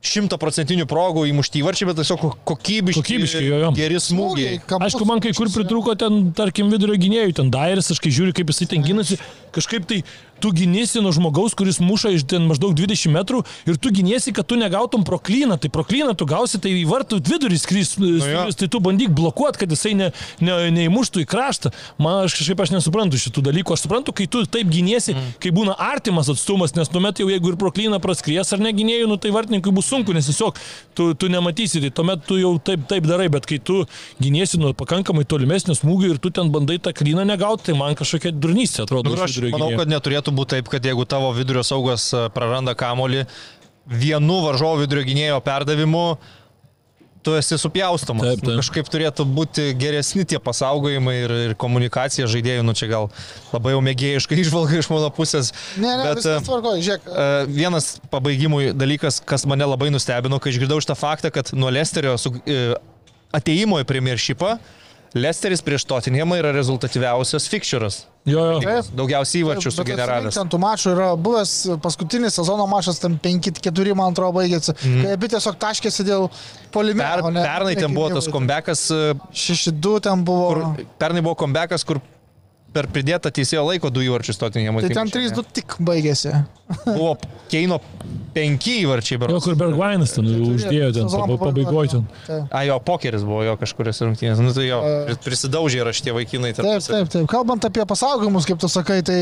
šimtaprocentinių 0.04 0.86
progų 0.88 1.24
įmušti 1.32 1.58
įvarčiai, 1.62 1.88
bet 1.90 1.98
tiesiog 1.98 2.22
kokybiški, 2.46 3.02
Kokybiški, 3.02 3.42
jo, 3.48 3.58
jo. 3.64 3.70
geri 3.74 3.98
smūgiai. 4.02 4.60
Aišku, 4.78 5.02
man 5.08 5.22
kai 5.24 5.32
kur 5.34 5.50
pritrūko 5.50 5.96
ten, 5.98 6.30
tarkim, 6.38 6.70
vidurio 6.70 6.94
gynėjų, 7.02 7.34
ten 7.40 7.50
Dairis, 7.50 7.90
aš 7.94 7.98
kai 8.04 8.12
žiūriu, 8.14 8.36
kaip 8.36 8.52
jisai 8.52 8.68
ten 8.70 8.86
gynasi, 8.86 9.18
kažkaip 9.56 9.88
tai 9.90 10.04
tu 10.42 10.52
gynėsi 10.54 11.02
nuo 11.02 11.12
žmogaus, 11.14 11.54
kuris 11.58 11.80
muša 11.82 12.12
iš 12.16 12.24
ten 12.30 12.46
maždaug 12.48 12.74
20 12.78 13.12
metrų 13.14 13.42
ir 13.68 13.78
tu 13.80 13.92
gynėsi, 13.94 14.32
kad 14.36 14.46
tu 14.48 14.58
negautum 14.58 15.04
proklyną, 15.06 15.58
tai 15.60 15.70
proklyną 15.72 16.14
tu 16.18 16.26
gausi, 16.28 16.60
tai 16.62 16.72
į 16.80 16.84
vartų 16.88 17.20
vidurį 17.26 17.58
skris, 17.60 17.94
jo. 17.98 18.18
skris 18.22 18.60
tai 18.60 18.70
tu 18.72 18.80
bandyk 18.84 19.12
blokuoti, 19.16 19.62
kad 19.62 19.74
jisai 19.74 19.94
ne, 19.98 20.10
ne, 20.44 20.56
neįmuštų 20.74 21.24
į 21.24 21.28
kraštą. 21.30 21.72
Man 22.02 22.24
aš 22.26 22.38
kažkaip 22.38 22.62
aš 22.64 22.74
nesuprantu 22.76 23.20
šitų 23.20 23.44
dalykų, 23.50 23.74
aš 23.74 23.86
suprantu, 23.86 24.14
kai 24.16 24.28
tu 24.30 24.44
taip 24.48 24.70
gynėsi, 24.72 25.14
mm. 25.14 25.36
kai 25.42 25.52
būna 25.54 25.76
artimas 25.88 26.30
atstumas, 26.32 26.74
nes 26.78 26.90
tuomet 26.92 27.22
jau 27.22 27.28
jeigu 27.30 27.52
ir 27.52 27.58
proklyną 27.60 28.00
praskries 28.02 28.52
ar 28.54 28.62
negynėjų, 28.62 29.08
nu 29.10 29.18
tai 29.20 29.32
vartininkui 29.34 29.74
bus 29.74 29.90
sunku, 29.90 30.14
nes 30.16 30.28
tiesiog 30.30 30.58
tu, 30.98 31.10
tu 31.18 31.30
nematysi, 31.32 31.82
tai 31.84 31.92
tuomet 31.94 32.24
tu 32.28 32.38
jau 32.40 32.54
taip, 32.62 32.86
taip 32.90 33.08
darai, 33.08 33.28
bet 33.32 33.48
kai 33.48 33.58
tu 33.58 33.80
gynėsi 34.22 34.60
nuo 34.60 34.74
pakankamai 34.78 35.26
tolimesnio 35.28 35.76
smūgio 35.78 36.14
ir 36.14 36.22
tu 36.22 36.32
ten 36.34 36.52
bandai 36.54 36.78
tą 36.82 36.94
klyną 36.96 37.26
negauti, 37.28 37.70
tai 37.70 37.78
man 37.78 37.96
kažkokia 37.98 38.32
durnystė 38.34 38.84
atrodo. 38.84 39.14
Nu, 39.14 39.22
aš 39.24 39.38
manau, 39.52 39.70
kad 39.78 39.90
neturėtų 39.90 40.27
būti 40.34 40.56
taip, 40.56 40.72
kad 40.72 40.84
jeigu 40.84 41.06
tavo 41.08 41.30
vidurio 41.36 41.64
saugas 41.66 42.10
e, 42.14 42.26
praranda 42.34 42.74
kamolį 42.78 43.24
vienu 43.88 44.42
varžovo 44.44 44.82
vidurio 44.82 45.06
gynėjo 45.06 45.38
perdavimu, 45.44 46.04
tu 47.24 47.34
esi 47.36 47.56
supjaustamas. 47.60 48.26
Taip, 48.28 48.42
taip. 48.44 48.60
Kažkaip 48.60 48.90
turėtų 48.92 49.24
būti 49.36 49.66
geresni 49.80 50.26
tie 50.28 50.38
pasaugojimai 50.42 51.14
ir, 51.22 51.34
ir 51.48 51.54
komunikacija 51.60 52.28
žaidėjų, 52.30 52.64
nu 52.68 52.74
čia 52.78 52.90
gal 52.90 53.08
labai 53.52 53.74
jau 53.74 53.82
mėgėjiškai 53.88 54.40
išvalga 54.44 54.78
iš 54.82 54.90
mano 54.92 55.10
pusės. 55.14 55.52
Ne, 55.76 55.90
ne, 55.90 56.08
bet, 56.10 56.24
e, 56.24 56.38
tvarkoja, 56.46 56.84
žiūrėk. 56.88 57.08
E, 57.08 57.28
Vienas 57.58 57.94
pabaigimui 58.12 58.72
dalykas, 58.76 59.22
kas 59.24 59.48
mane 59.48 59.66
labai 59.68 59.92
nustebino, 59.94 60.40
kai 60.42 60.54
išgirdau 60.54 60.80
šitą 60.84 60.98
faktą, 60.98 61.32
kad 61.34 61.54
nuo 61.56 61.72
Lesterio 61.74 62.16
su, 62.20 62.34
ateimo 63.36 63.80
į 63.82 63.88
Premiershipą 63.88 64.58
Lesteris 65.16 65.62
prieš 65.64 65.86
Tottenhamą 65.88 66.36
yra 66.42 66.52
rezultatyviausias 66.52 67.48
fikščiuras. 67.48 68.02
Jo, 68.32 68.44
jo. 68.52 68.58
Taip. 68.64 68.90
Daugiausiai 68.98 69.42
įvarčių 69.44 69.72
sugeneravęs. 69.74 70.38
Ten 70.38 70.52
tų 70.52 70.60
mačų 70.62 70.92
yra 70.94 71.08
buvęs 71.28 71.54
paskutinis 71.84 72.38
sezono 72.38 72.66
mačas, 72.70 73.00
ten 73.02 73.16
5-4, 73.24 73.96
man 73.98 74.12
atrodo, 74.12 74.36
baigėsi. 74.38 74.74
Mm. 74.76 75.00
Kai 75.04 75.16
abi 75.16 75.32
tiesiog 75.34 75.58
taškėsi 75.64 76.06
dėl 76.08 76.28
polimė. 76.74 77.04
Per, 77.04 77.40
pernai 77.40 77.74
ten 77.78 77.96
buvo 77.96 78.12
tas 78.18 78.30
kombekas, 78.32 78.86
6-2 79.32 79.98
ten 80.08 80.24
buvo. 80.28 80.48
kur, 80.52 80.86
pernai 81.00 81.24
buvo 81.24 81.36
kombekas, 81.38 81.86
kur 81.88 82.02
per 82.78 82.86
pridėtą 82.94 83.32
teisėjo 83.34 83.66
laiko 83.66 83.90
du 83.90 84.04
įvarčius 84.06 84.38
Tottenhamui. 84.38 84.86
Tai 84.86 84.94
ten 85.02 85.10
3-2 85.18 85.44
tik 85.58 85.78
baigėsi. 85.82 86.30
Buvo 86.86 87.16
Keino 87.48 87.78
penki 88.34 88.82
įvarčiai, 88.84 89.16
Jo, 89.16 89.20
berods. 89.22 89.46
kur 89.46 89.56
Bergvainas 89.58 90.12
ten 90.12 90.26
uždėjo 90.28 90.90
ten, 90.94 91.06
pabaigoje 91.40 91.94
ten. 91.94 92.02
A, 92.52 92.60
jo, 92.68 92.76
pokeris 92.84 93.24
buvo 93.24 93.40
jo 93.46 93.54
kažkurias 93.58 93.98
rungtynės. 94.04 94.42
Nu, 94.44 94.52
tai 94.54 94.66
jo, 94.68 94.78
prisidaužė 95.24 95.80
yra 95.80 95.94
šitie 95.96 96.12
vaikinai. 96.14 96.52
Taip, 96.58 96.84
taip, 96.84 97.08
taip. 97.14 97.24
Kalbant 97.32 97.64
apie 97.66 97.86
pasaugojimus, 97.88 98.46
kaip 98.46 98.60
tu 98.60 98.68
sakai, 98.70 99.00
tai 99.06 99.16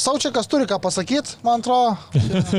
Saučiakas 0.00 0.48
turi 0.50 0.68
ką 0.70 0.78
pasakyti, 0.84 1.40
man 1.44 1.60
atrodo. 1.60 1.98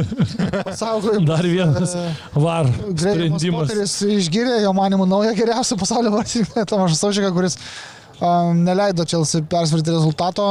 Pasaugojimus. 0.67 1.25
Dar 1.31 1.47
vienas 1.47 1.95
var 2.35 2.67
Greimas 2.67 2.99
sprendimas. 2.99 3.71
Poteris 3.71 3.95
išgyrė, 4.19 4.59
jo 4.65 4.75
manimų, 4.75 5.07
naują 5.09 5.33
geriausią 5.39 5.79
pasaulio 5.79 6.13
vartininką, 6.13 6.67
Tomašą 6.67 6.99
Saučiaką, 6.99 7.31
kuris 7.39 7.57
neleido 8.53 9.03
Chelsea 9.05 9.41
persvarti 9.41 9.89
rezultato. 9.89 10.41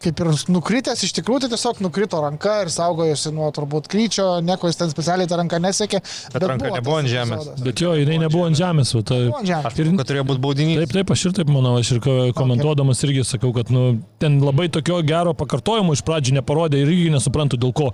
Kaip 0.00 0.20
ir 0.24 0.28
nukritęs, 0.48 1.02
iš 1.04 1.12
tikrųjų 1.18 1.42
tai 1.44 1.48
tiesiog 1.52 1.80
nukrito 1.84 2.16
ranka 2.24 2.54
ir 2.64 2.70
saugojosi 2.72 3.34
nuo 3.36 3.50
turbūt 3.52 3.84
kryčio, 3.92 4.24
nieko 4.40 4.70
jis 4.70 4.78
ten 4.80 4.88
specialiai 4.88 5.28
tą 5.28 5.36
ranką 5.36 5.58
nesiekė. 5.60 5.98
Bet 6.32 6.46
ranka 6.48 6.70
buvo 6.70 6.78
nebuvo 6.78 6.94
ant 7.02 7.10
žemės. 7.10 7.42
epizodas. 7.42 7.64
Bet 7.66 7.82
jo, 7.84 7.90
jinai 8.00 8.16
nebuvo 8.22 8.46
ant 8.48 8.56
žemės. 8.56 8.94
Va, 8.96 9.02
ta, 9.04 9.18
Buvo 9.26 9.42
ant 9.42 9.50
žemės. 9.50 9.68
Aš 9.68 9.98
kad 10.00 10.08
turėjo 10.08 10.24
būti 10.30 10.42
baudinys. 10.46 10.78
Taip, 10.80 10.94
taip, 10.96 11.12
aš 11.12 11.24
ir 11.28 11.34
taip 11.36 11.52
manau, 11.52 11.74
aš 11.76 11.90
ir 11.92 12.00
ko- 12.00 12.16
komentuodamas 12.38 13.04
irgi 13.04 13.26
sakau, 13.28 13.52
kad 13.52 13.68
nu, 13.76 13.82
ten 14.24 14.40
labai 14.40 14.70
tokio 14.72 15.02
gero 15.04 15.34
pakartojimo 15.36 15.92
iš 15.92 16.04
pradžių 16.08 16.38
neparodė 16.40 16.80
ir 16.80 16.88
irgi 16.94 17.12
nesuprantu 17.12 17.60
dėl 17.60 17.76
ko. 17.76 17.90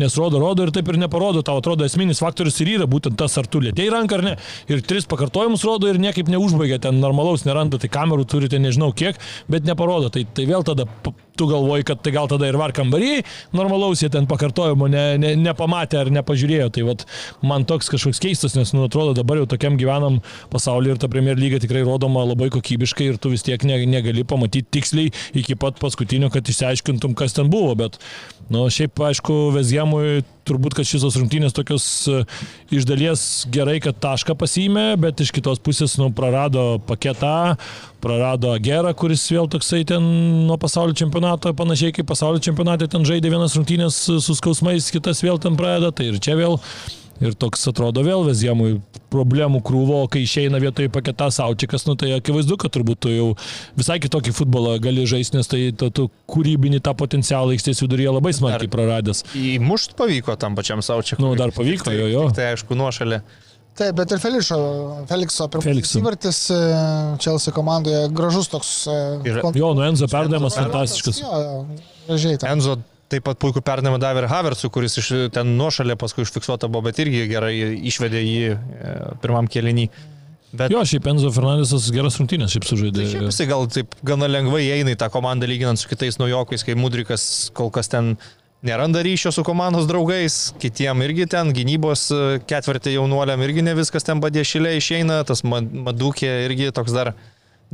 Nes 0.00 0.16
rodo, 0.16 0.40
rodo 0.40 0.64
ir 0.64 0.72
taip 0.72 0.88
ir 0.88 0.96
neparodo, 0.96 1.44
tau 1.44 1.60
atrodo 1.60 1.84
esminis 1.84 2.24
faktorius 2.24 2.56
ir 2.64 2.72
yra 2.78 2.88
būtent 2.88 3.20
tas, 3.20 3.36
ar 3.36 3.44
tu 3.44 3.60
lėtėjai 3.60 3.92
ranką 3.98 4.16
ar 4.16 4.24
ne. 4.30 4.36
Ir 4.72 4.80
tris 4.80 5.04
pakartojimus 5.04 5.68
rodo 5.68 5.92
ir 5.92 6.00
niekaip 6.00 6.32
neužbaigia, 6.32 6.80
ten 6.80 7.04
normalaus 7.04 7.44
neranda, 7.44 7.76
tai 7.76 7.92
kamerų 7.92 8.24
turite 8.24 8.56
nežinau 8.56 8.94
kiek, 8.96 9.20
bet 9.52 9.68
neparodo. 9.68 10.08
Tai, 10.08 10.24
tai 10.24 10.48
vėl 10.48 10.64
tada 10.64 10.88
tu 11.36 11.49
galvoji, 11.50 11.86
kad 11.90 12.02
tai 12.04 12.14
gal 12.14 12.30
tada 12.30 12.48
ir 12.48 12.58
var 12.60 12.74
kambarį, 12.76 13.20
normalaus 13.56 14.02
jie 14.04 14.10
ten 14.12 14.28
pakartojimo 14.30 14.88
ne, 14.90 15.04
ne, 15.20 15.34
nepamatė 15.40 16.00
ar 16.04 16.12
nepažiūrėjo. 16.14 16.70
Tai 16.76 16.86
vat, 16.88 17.06
man 17.46 17.66
toks 17.68 17.90
kažkoks 17.92 18.22
keistas, 18.22 18.56
nes, 18.58 18.72
nu, 18.76 18.86
atrodo, 18.88 19.14
dabar 19.18 19.42
jau 19.42 19.48
tokiam 19.50 19.78
gyvenam 19.80 20.20
pasaulyje 20.52 20.96
ir 20.96 21.02
ta 21.02 21.10
Premier 21.12 21.38
lyga 21.40 21.60
tikrai 21.62 21.84
rodoma 21.86 22.24
labai 22.28 22.50
kokybiškai 22.54 23.12
ir 23.12 23.20
tu 23.20 23.34
vis 23.34 23.44
tiek 23.46 23.62
ne, 23.68 23.80
negali 23.90 24.24
pamatyti 24.26 24.70
tiksliai 24.78 25.12
iki 25.42 25.58
pat 25.58 25.80
paskutinio, 25.82 26.30
kad 26.32 26.46
išsiaiškintum, 26.46 27.16
kas 27.18 27.36
ten 27.36 27.50
buvo. 27.52 27.76
Bet, 27.78 28.00
nu, 28.52 28.66
šiaip, 28.72 28.98
aišku, 29.10 29.40
Vezjamui 29.56 30.22
turbūt, 30.48 30.76
kad 30.78 30.88
šios 30.88 31.16
rungtynės 31.18 31.54
tokios 31.56 31.86
e, 32.10 32.22
iš 32.74 32.86
dalies 32.88 33.24
gerai, 33.52 33.78
kad 33.82 33.98
tašką 34.02 34.36
pasiėmė, 34.40 34.84
bet 35.00 35.22
iš 35.24 35.32
kitos 35.36 35.60
pusės, 35.62 35.96
nu, 36.00 36.10
prarado 36.16 36.80
paketą, 36.88 37.56
prarado 38.02 38.54
gerą, 38.62 38.94
kuris 38.96 39.26
vėl 39.32 39.50
toksai 39.52 39.82
ten 39.88 40.06
nuo 40.48 40.56
pasaulio 40.60 40.96
čempionato, 40.96 41.52
panašiai 41.56 41.94
kaip 41.96 42.08
pasaulio 42.10 42.42
čempionate 42.44 42.88
ten 42.90 43.04
žaidė 43.08 43.32
vienas 43.32 43.58
rungtynės 43.58 44.00
su 44.24 44.38
skausmais, 44.38 44.92
kitas 44.94 45.22
vėl 45.24 45.40
ten 45.42 45.58
pradeda, 45.60 45.92
tai 45.92 46.10
ir 46.12 46.20
čia 46.22 46.38
vėl 46.40 46.58
Ir 47.20 47.34
toks 47.36 47.66
atrodo 47.68 48.00
vėl 48.06 48.22
Vezjemui 48.24 48.78
problemų 49.12 49.58
krūvo, 49.66 49.98
kai 50.08 50.22
išeina 50.24 50.56
vietoj 50.62 50.86
paketą 50.94 51.26
Saučikas, 51.34 51.84
nu 51.84 51.92
tai 52.00 52.14
akivaizdu, 52.16 52.56
kad 52.62 52.72
turbūt 52.72 53.00
tu 53.04 53.12
jau 53.12 53.26
visai 53.76 53.98
kitokį 54.00 54.32
futbolą 54.38 54.78
gali 54.80 55.04
žaisti, 55.04 55.36
nes 55.36 55.50
tai 55.50 55.60
tu, 55.76 55.90
tu 55.92 56.06
kūrybinį 56.32 56.80
tą 56.86 56.94
potencialą 56.96 57.52
aikštės 57.56 57.82
viduryje 57.84 58.14
labai 58.16 58.32
smarkiai 58.38 58.70
praradęs. 58.72 59.20
Įmušt 59.36 59.92
pavyko 60.00 60.38
tam 60.40 60.56
pačiam 60.56 60.80
Saučiakui. 60.80 61.20
Nu, 61.26 61.34
dar 61.36 61.52
pavyko, 61.52 61.92
jo, 61.92 62.08
jo. 62.08 62.24
Tai 62.32 62.54
aišku, 62.54 62.78
nuošalė. 62.80 63.20
Taip, 63.80 63.94
bet 64.00 64.10
ir 64.12 64.18
Felixo, 64.20 64.56
Felixo 65.08 65.46
pirmasis 65.48 65.68
Felikso. 65.70 66.00
įvartis 66.02 66.38
e, 66.52 66.56
Chelsea 67.22 67.52
komandoje 67.54 68.00
gražus 68.12 68.48
toks. 68.50 68.72
e, 68.90 68.96
Ir- 69.30 69.38
kont- 69.44 69.56
Jo, 69.60 69.70
nu 69.78 69.84
Enzo 69.86 70.08
perdavimas 70.10 70.56
fantastiškas. 70.58 71.20
Jo, 71.22 71.38
jo, 71.44 71.60
gražiai. 72.08 72.40
ten. 72.42 72.56
Enzo 72.58 72.74
taip 73.10 73.26
pat 73.26 73.40
puikų 73.42 73.62
perdavimą 73.66 73.98
davė 74.02 74.24
ir 74.24 74.30
Havertzų, 74.30 74.70
kuris 74.72 74.96
iš 75.02 75.10
ten 75.34 75.56
nuošalė 75.58 75.96
paskui 76.00 76.24
užfiksuota 76.26 76.70
buvo, 76.70 76.86
bet 76.88 77.00
irgi 77.02 77.26
gerai 77.30 77.54
išvedė 77.90 78.22
jį 78.22 78.40
e, 78.54 78.56
pirmam 79.22 79.50
kelinį. 79.50 79.88
Bet 80.56 80.72
Jo, 80.74 80.80
šiaip 80.86 81.06
Enzo 81.12 81.30
Fernandesas 81.30 81.86
geras 81.94 82.16
rungtynės 82.18 82.50
šiaip 82.56 82.64
sužaidė. 82.66 83.04
Tai 83.04 83.10
šiaip 83.12 83.26
jisai 83.28 83.46
gal 83.50 83.68
taip 83.70 83.92
gana 84.06 84.26
lengvai 84.30 84.64
eina 84.74 84.94
į 84.96 84.98
tą 84.98 85.06
komandą 85.14 85.46
lyginant 85.46 85.78
su 85.78 85.90
kitais 85.90 86.18
naujokais, 86.18 86.64
kai 86.66 86.74
Mudrikas 86.78 87.24
kol 87.54 87.70
kas 87.74 87.90
ten 87.92 88.16
neranda 88.66 89.02
ryšio 89.06 89.30
su 89.32 89.44
komandos 89.46 89.86
draugais, 89.88 90.40
kitiem 90.60 91.04
irgi 91.06 91.28
ten 91.30 91.52
gynybos 91.56 92.08
e, 92.12 92.22
ketvirtį 92.50 92.96
jaunuoliam 92.96 93.40
irgi 93.46 93.62
ne 93.62 93.76
viskas 93.78 94.04
ten 94.06 94.18
badė 94.22 94.42
šilė 94.44 94.74
išeina, 94.80 95.20
tas 95.28 95.44
Ma- 95.46 95.62
Madukė 95.62 96.32
irgi 96.48 96.72
toks 96.74 96.92
dar 96.98 97.14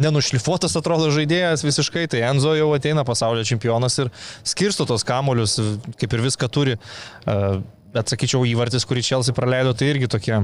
nenušlifuotas 0.00 0.76
atrodo 0.78 1.08
žaidėjas 1.14 1.64
visiškai, 1.66 2.06
tai 2.12 2.24
Enzo 2.28 2.52
jau 2.56 2.68
ateina 2.76 3.04
pasaulio 3.08 3.44
čempionas 3.48 3.96
ir 4.02 4.12
skirsto 4.44 4.86
tos 4.88 5.06
kamolius, 5.06 5.58
kaip 6.00 6.12
ir 6.12 6.26
viską 6.28 6.50
turi. 6.52 6.76
E, 6.76 7.40
Bet 7.96 8.10
sakyčiau, 8.12 8.42
įvartis, 8.44 8.84
kurį 8.84 9.00
Čelsi 9.06 9.32
praleido, 9.32 9.70
tai 9.72 9.86
irgi 9.88 10.08
tokia 10.12 10.42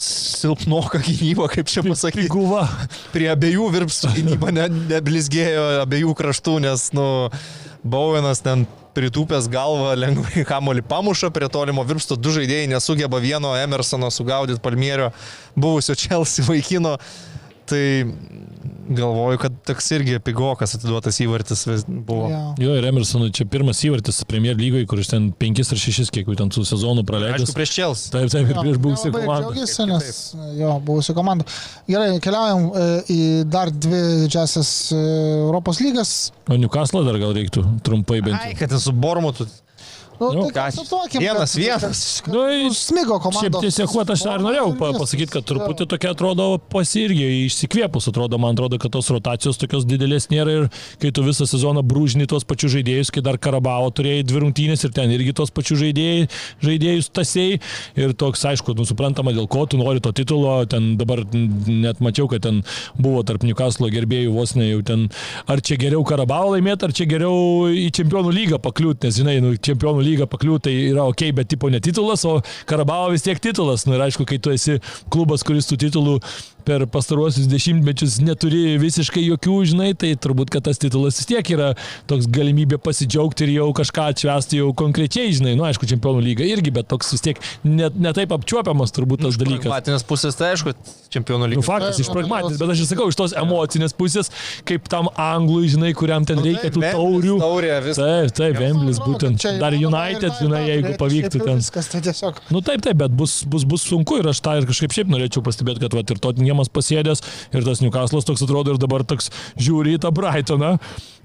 silpnoka 0.00 1.02
gynyba, 1.04 1.44
kaip 1.52 1.68
čia 1.68 1.82
pasakyti 1.84 2.30
Guva. 2.32 2.64
prie 3.12 3.28
abiejų 3.28 3.66
virpstų 3.74 4.12
gynyba 4.16 4.52
ne, 4.54 4.64
neblizgėjo 4.94 5.82
abiejų 5.82 6.14
kraštų, 6.16 6.56
nes, 6.64 6.88
nu, 6.96 7.04
Bowenas 7.82 8.40
ten 8.40 8.64
pritūpęs 8.96 9.48
galvą 9.52 9.92
lengvai 9.98 10.44
kamolį 10.48 10.84
pamuša 10.88 11.32
prie 11.34 11.48
tolimo 11.52 11.84
virpsto, 11.86 12.16
du 12.16 12.32
žaidėjai 12.34 12.70
nesugeba 12.70 13.20
vieno 13.22 13.52
Emersono 13.58 14.10
sugaudyti 14.12 14.62
Palmierio 14.62 15.10
buvusio 15.56 15.96
Chelsea 15.98 16.46
vaikino. 16.48 16.96
Tai 17.72 17.84
galvoju, 18.88 19.38
kad 19.38 19.52
toks 19.66 19.90
irgi 19.94 20.18
pigokas 20.24 20.74
atiduotas 20.76 21.18
įvartis 21.22 21.64
buvo. 21.86 22.26
Jo. 22.30 22.40
Jo, 22.60 22.74
ir 22.78 22.86
Emersonui 22.88 23.30
čia 23.34 23.46
pirmas 23.48 23.80
įvartis 23.86 24.22
Premier 24.28 24.58
lygoje, 24.58 24.86
kuris 24.90 25.10
ten 25.12 25.30
5 25.38 25.62
ar 25.62 25.80
6, 25.84 26.10
kiek 26.14 26.28
jau 26.28 26.36
ten 26.38 26.52
tų 26.52 26.64
sezonų 26.68 27.04
praleidęs. 27.08 27.46
Aišku, 27.46 27.56
prieš 27.56 27.74
Chelsea. 27.76 28.12
Taip, 28.14 28.30
taip, 28.34 28.50
ir 28.50 28.58
prieš 28.58 28.80
buvusią 28.82 29.12
komandą. 29.14 29.52
Džiaugiasi, 29.54 29.86
nes 29.88 30.20
jo, 30.58 30.74
buvusi 30.86 31.16
komanda. 31.16 31.48
Gerai, 31.88 32.10
keliaujam 32.24 32.68
e, 32.68 32.86
į 33.14 33.20
dar 33.52 33.72
dvi 33.72 34.02
didžiasias 34.26 34.72
e, 34.92 35.02
Europos 35.46 35.80
lygas. 35.82 36.16
O 36.50 36.58
Newcastle 36.58 37.04
dar 37.08 37.20
gal 37.22 37.34
reiktų 37.38 37.64
trumpai 37.86 38.20
bent. 38.24 38.40
Ai, 38.40 38.56
kad 38.58 38.72
ten 38.74 38.82
su 38.82 38.94
Bormutu. 38.94 39.48
Nu, 40.20 40.28
Nu, 40.32 40.42
tai 40.50 40.70
ką- 40.70 40.76
konstatuokim, 40.76 41.20
vienas, 41.20 41.52
kad- 41.54 41.62
vienas. 41.62 42.00
kad- 42.24 42.34
Nu, 42.34 42.40
kad 42.68 42.76
Smigo 42.76 43.16
komanda. 43.18 43.40
Šiaip 43.40 43.56
tiesiog, 43.64 43.88
kuo 43.90 44.02
aš 44.12 44.22
ir 44.28 44.42
norėjau 44.44 44.68
pa- 44.78 44.92
pasakyti, 44.94 45.30
kad 45.34 45.44
truputį 45.48 45.86
tokia 45.90 46.12
atrodo 46.14 46.46
pasirgė, 46.70 47.26
išsikvėpus 47.48 48.06
atrodo, 48.12 48.38
man 48.38 48.54
atrodo, 48.54 48.78
kad 48.78 48.92
tos 48.94 49.08
rotacijos 49.10 49.58
tokios 49.58 49.86
didelės 49.88 50.28
nėra 50.30 50.54
ir 50.60 50.68
kai 51.02 51.10
tu 51.10 51.24
visą 51.26 51.46
sezoną 51.48 51.82
brūžini 51.82 52.28
tos 52.30 52.44
pačius 52.46 52.74
žaidėjus, 52.76 53.10
kai 53.10 53.22
dar 53.24 53.38
Karabavo 53.42 53.88
turėjai 53.90 54.22
dvi 54.28 54.42
rungtynės 54.44 54.84
ir 54.86 54.92
ten 54.94 55.10
irgi 55.10 55.34
tos 55.34 55.50
pačius 55.50 55.80
žaidėjai, 55.82 56.28
žaidėjus 56.62 57.10
tasiai 57.10 57.58
ir 57.98 58.14
toks, 58.14 58.44
aišku, 58.52 58.76
nu, 58.78 58.86
suprantama, 58.86 59.34
dėl 59.34 59.48
ko 59.50 59.66
tu 59.66 59.80
nori 59.80 60.00
to 60.04 60.12
titulo, 60.14 60.54
ten 60.70 60.94
dabar 61.00 61.24
net 61.34 61.98
mačiau, 62.04 62.28
kad 62.30 62.42
ten 62.46 62.62
buvo 62.94 63.24
tarp 63.26 63.42
Newcastle 63.42 63.90
gerbėjų 63.90 64.30
vos 64.36 64.54
ne 64.54 64.70
jau 64.70 64.82
ten, 64.86 65.08
ar 65.50 65.60
čia 65.60 65.76
geriau 65.82 66.04
Karabavo 66.06 66.54
laimėti, 66.54 66.86
ar 66.86 66.92
čia 66.94 67.08
geriau 67.10 67.66
į 67.74 67.88
Čempionų 67.98 68.30
lygą 68.38 68.62
pakliūti, 68.62 69.08
nes 69.08 69.18
žinai, 69.18 69.36
nu, 69.42 69.54
Čempionų 69.56 70.04
lygą 70.12 70.28
pakliūti 70.30 70.68
tai 70.68 70.74
yra 70.92 71.06
ok, 71.10 71.26
bet 71.36 71.50
tipo 71.50 71.70
ne 71.72 71.80
titulas, 71.82 72.24
o 72.28 72.38
Karabavo 72.68 73.10
vis 73.12 73.24
tiek 73.26 73.40
titulas. 73.42 73.86
Nu, 73.88 73.96
ir 73.96 74.04
aišku, 74.06 74.26
kai 74.28 74.38
tu 74.42 74.52
esi 74.54 74.78
klubas, 75.12 75.44
kuris 75.46 75.68
tų 75.70 75.80
titulų 75.86 76.18
per 76.66 76.84
pastaruosius 76.90 77.48
dešimtmečius 77.50 78.18
neturi 78.24 78.76
visiškai 78.82 79.22
jokių, 79.26 79.56
žinai, 79.72 79.90
tai 79.98 80.12
turbūt, 80.20 80.50
kad 80.54 80.64
tas 80.68 80.80
titulas 80.82 81.18
vis 81.20 81.28
tiek 81.30 81.50
yra 81.54 81.72
toks 82.10 82.28
galimybė 82.32 82.78
pasidžiaugti 82.82 83.46
ir 83.48 83.54
jau 83.58 83.68
kažką 83.76 84.08
atšvesti 84.12 84.60
jau 84.62 84.70
konkrečiai, 84.78 85.32
žinai, 85.36 85.54
nu 85.58 85.66
aišku, 85.68 85.88
čempionų 85.90 86.22
lyga 86.24 86.46
irgi, 86.48 86.72
bet 86.74 86.88
toks 86.92 87.12
vis 87.14 87.24
tiek 87.24 87.40
net 87.66 87.96
ne 87.98 88.12
taip 88.16 88.32
apčiuopiamas 88.36 88.94
turbūt 88.96 89.24
tas 89.26 89.38
dalykas. 89.40 89.70
Matinės 89.72 90.06
pusės, 90.08 90.38
tai 90.38 90.52
aišku, 90.56 90.74
čempionų 91.12 91.42
Nu, 91.42 91.50
lygos. 91.56 91.66
faktas, 91.66 91.98
iš 92.02 92.10
pragmatinės, 92.12 92.58
bet 92.60 92.72
aš 92.74 92.84
ir 92.84 92.88
sakau, 92.92 93.08
iš 93.12 93.18
tos 93.18 93.34
emocinės 93.38 93.94
pusės, 93.98 94.30
kaip 94.68 94.86
tam 94.92 95.08
anglui, 95.20 95.66
žinai, 95.72 95.92
kuriam 95.98 96.24
ten 96.28 96.38
reikia 96.44 96.70
tų 96.72 96.82
taurių. 96.86 97.36
Taurė, 97.42 97.72
viskas. 97.84 98.02
Taip, 98.02 98.36
taip, 98.38 98.60
Emblis 98.68 99.00
Atrodo, 99.00 99.18
būtent. 99.18 99.42
čia 99.42 99.54
Dar 99.60 99.74
United, 99.76 100.32
žinai, 100.38 100.62
jeigu 100.68 100.94
pavyktų 101.00 101.42
ten. 101.42 101.60
Viskas 101.62 101.90
tai 101.92 102.00
tiesiog. 102.06 102.38
Nu 102.54 102.62
taip, 102.64 102.82
taip, 102.86 102.96
bet 103.02 103.12
bus, 103.18 103.40
bus, 103.48 103.66
bus 103.68 103.84
sunku 103.90 104.20
ir 104.22 104.30
aš 104.30 104.40
tą 104.44 104.54
ir 104.60 104.68
kažkaip 104.70 104.94
šiaip 104.96 105.10
norėčiau 105.12 105.42
pastebėti, 105.44 105.82
kad 105.84 105.96
vat, 105.98 106.14
ir 106.14 106.22
Tottenhamas 106.52 106.70
pasėdęs, 106.72 107.22
ir 107.52 107.64
tas 107.64 107.80
Newcastle'as 107.80 108.26
toks 108.28 108.44
atrodo 108.44 108.74
ir 108.74 108.78
dabar 108.80 109.04
toks 109.04 109.30
žiūri 109.56 109.96
į 109.96 110.02
tą 110.04 110.12
Brightoną 110.12 110.78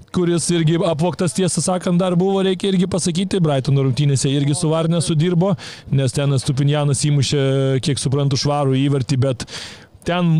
kuris 0.08 0.46
irgi 0.48 0.78
apvoktas, 0.88 1.34
tiesą 1.36 1.60
sakant, 1.60 2.00
dar 2.00 2.16
buvo, 2.16 2.40
reikia 2.40 2.70
irgi 2.70 2.86
pasakyti, 2.88 3.42
Brightono 3.44 3.84
rungtynėse 3.84 4.30
irgi 4.32 4.56
su 4.56 4.70
Varne 4.70 5.02
sudirbo, 5.04 5.52
nes 5.92 6.14
ten 6.16 6.32
Stupinjanas 6.40 7.04
įmušė, 7.04 7.42
kiek 7.84 8.00
suprantu, 8.00 8.38
švarų 8.40 8.72
įvartį, 8.86 9.18
bet 9.20 9.44
ten 10.08 10.38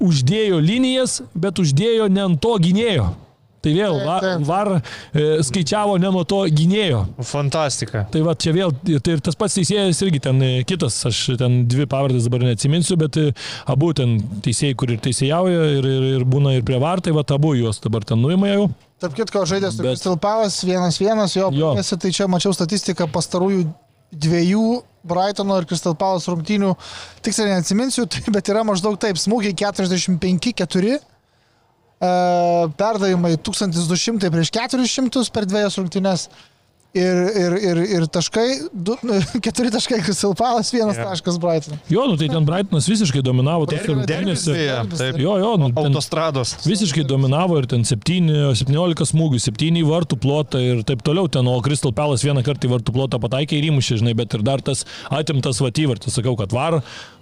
uždėjo 0.00 0.62
linijas, 0.64 1.20
bet 1.36 1.60
uždėjo 1.60 2.08
ne 2.08 2.24
ant 2.30 2.40
to 2.40 2.56
gynėjo. 2.64 3.10
Tai 3.60 3.72
vėl 3.76 3.98
var, 4.06 4.24
var 4.48 4.68
e, 4.78 5.24
skaičiavo 5.44 5.98
ne 6.00 6.08
nuo 6.14 6.22
to 6.24 6.38
gynėjo. 6.48 7.02
Fantastika. 7.28 8.06
Tai 8.12 8.22
va 8.24 8.32
čia 8.40 8.54
vėl, 8.56 8.72
tai 9.04 9.18
ir 9.18 9.20
tas 9.26 9.36
pats 9.36 9.58
teisėjas 9.58 10.00
irgi 10.06 10.22
ten 10.24 10.40
e, 10.46 10.50
kitas, 10.68 10.96
aš 11.10 11.18
ten 11.40 11.58
dvi 11.68 11.84
pavardės 11.90 12.24
dabar 12.28 12.46
neatsiminsiu, 12.48 12.96
bet 13.00 13.18
e, 13.20 13.26
abu 13.68 13.90
ten 13.96 14.16
teisėjai, 14.46 14.78
kur 14.80 14.94
ir 14.94 15.02
teisėjauja 15.04 15.66
ir, 15.76 15.90
ir, 15.92 16.06
ir 16.16 16.24
būna 16.24 16.54
ir 16.56 16.64
prie 16.64 16.80
vartai, 16.80 17.12
va 17.16 17.26
abu 17.36 17.52
juos 17.58 17.82
dabar 17.84 18.06
ten 18.08 18.22
nuima 18.24 18.48
jau. 18.48 18.70
Tarp 19.00 19.14
kitko, 19.16 19.44
žaidė 19.48 19.70
su 19.72 19.84
Bet- 19.84 19.92
Crystal 19.94 20.16
Palace, 20.20 20.64
vienas 20.68 20.96
vienas, 21.00 21.36
jo, 21.36 21.52
Jo. 21.52 21.74
baigėsi, 21.74 22.00
tai 22.00 22.10
čia 22.16 22.26
mačiau 22.32 22.56
statistiką 22.56 23.08
pastarųjų 23.12 23.66
dviejų 24.10 24.64
Brightono 25.04 25.56
ir 25.60 25.68
Crystal 25.68 25.94
Palace 25.96 26.28
rungtynių. 26.32 26.72
Tiksliai 27.24 27.54
neatsiminsiu, 27.54 28.04
tai, 28.10 28.24
bet 28.32 28.48
yra 28.52 28.64
maždaug 28.68 28.96
taip, 29.00 29.20
smūgiai 29.20 29.52
45-4, 29.56 30.98
perdavimai 32.00 33.36
1200 33.36 34.32
prieš 34.32 34.54
400 34.56 35.28
per 35.34 35.48
dviejas 35.48 35.76
rungtynes. 35.80 36.30
Ir, 36.90 37.18
ir, 37.38 37.52
ir, 37.62 37.78
ir 37.86 38.04
taškai, 38.10 38.46
du, 38.74 38.96
keturi 39.44 39.70
taškai 39.70 40.00
Crystal 40.02 40.32
Palace, 40.34 40.72
vienas 40.74 40.96
yeah. 40.98 41.06
taškas 41.06 41.36
Brighton. 41.38 41.78
Jo, 41.86 42.08
nu 42.10 42.16
tai 42.18 42.26
ten 42.32 42.42
Brightonas 42.48 42.88
visiškai 42.90 43.22
dominavo 43.22 43.68
tos 43.70 43.84
Taip. 44.98 45.20
Jo, 45.22 45.36
jo, 45.38 45.52
nu, 45.62 45.68
ten 45.70 45.86
Autostrados. 45.86 46.56
visiškai 46.66 47.04
dominavo 47.06 47.60
ir 47.60 47.70
ten 47.70 47.86
7, 47.86 48.26
17 48.58 49.06
smūgių, 49.12 49.38
7 49.44 49.78
į 49.78 49.86
vartų 49.86 50.18
plotą 50.18 50.64
ir 50.64 50.82
taip 50.88 51.06
toliau 51.06 51.30
ten, 51.30 51.46
o 51.46 51.54
Crystal 51.62 51.94
Palace 51.94 52.26
vieną 52.26 52.42
kartą 52.48 52.66
į 52.66 52.74
vartų 52.74 52.96
plotą 52.98 53.22
pataikė 53.22 53.60
ir 53.60 53.70
įmušė, 53.70 54.02
žinai, 54.02 54.18
bet 54.18 54.34
ir 54.34 54.42
dar 54.50 54.66
tas 54.66 54.82
atimtas 55.14 55.62
vatyvartis, 55.62 56.18
sakau, 56.18 56.34
kad 56.42 56.50
var. 56.58 56.80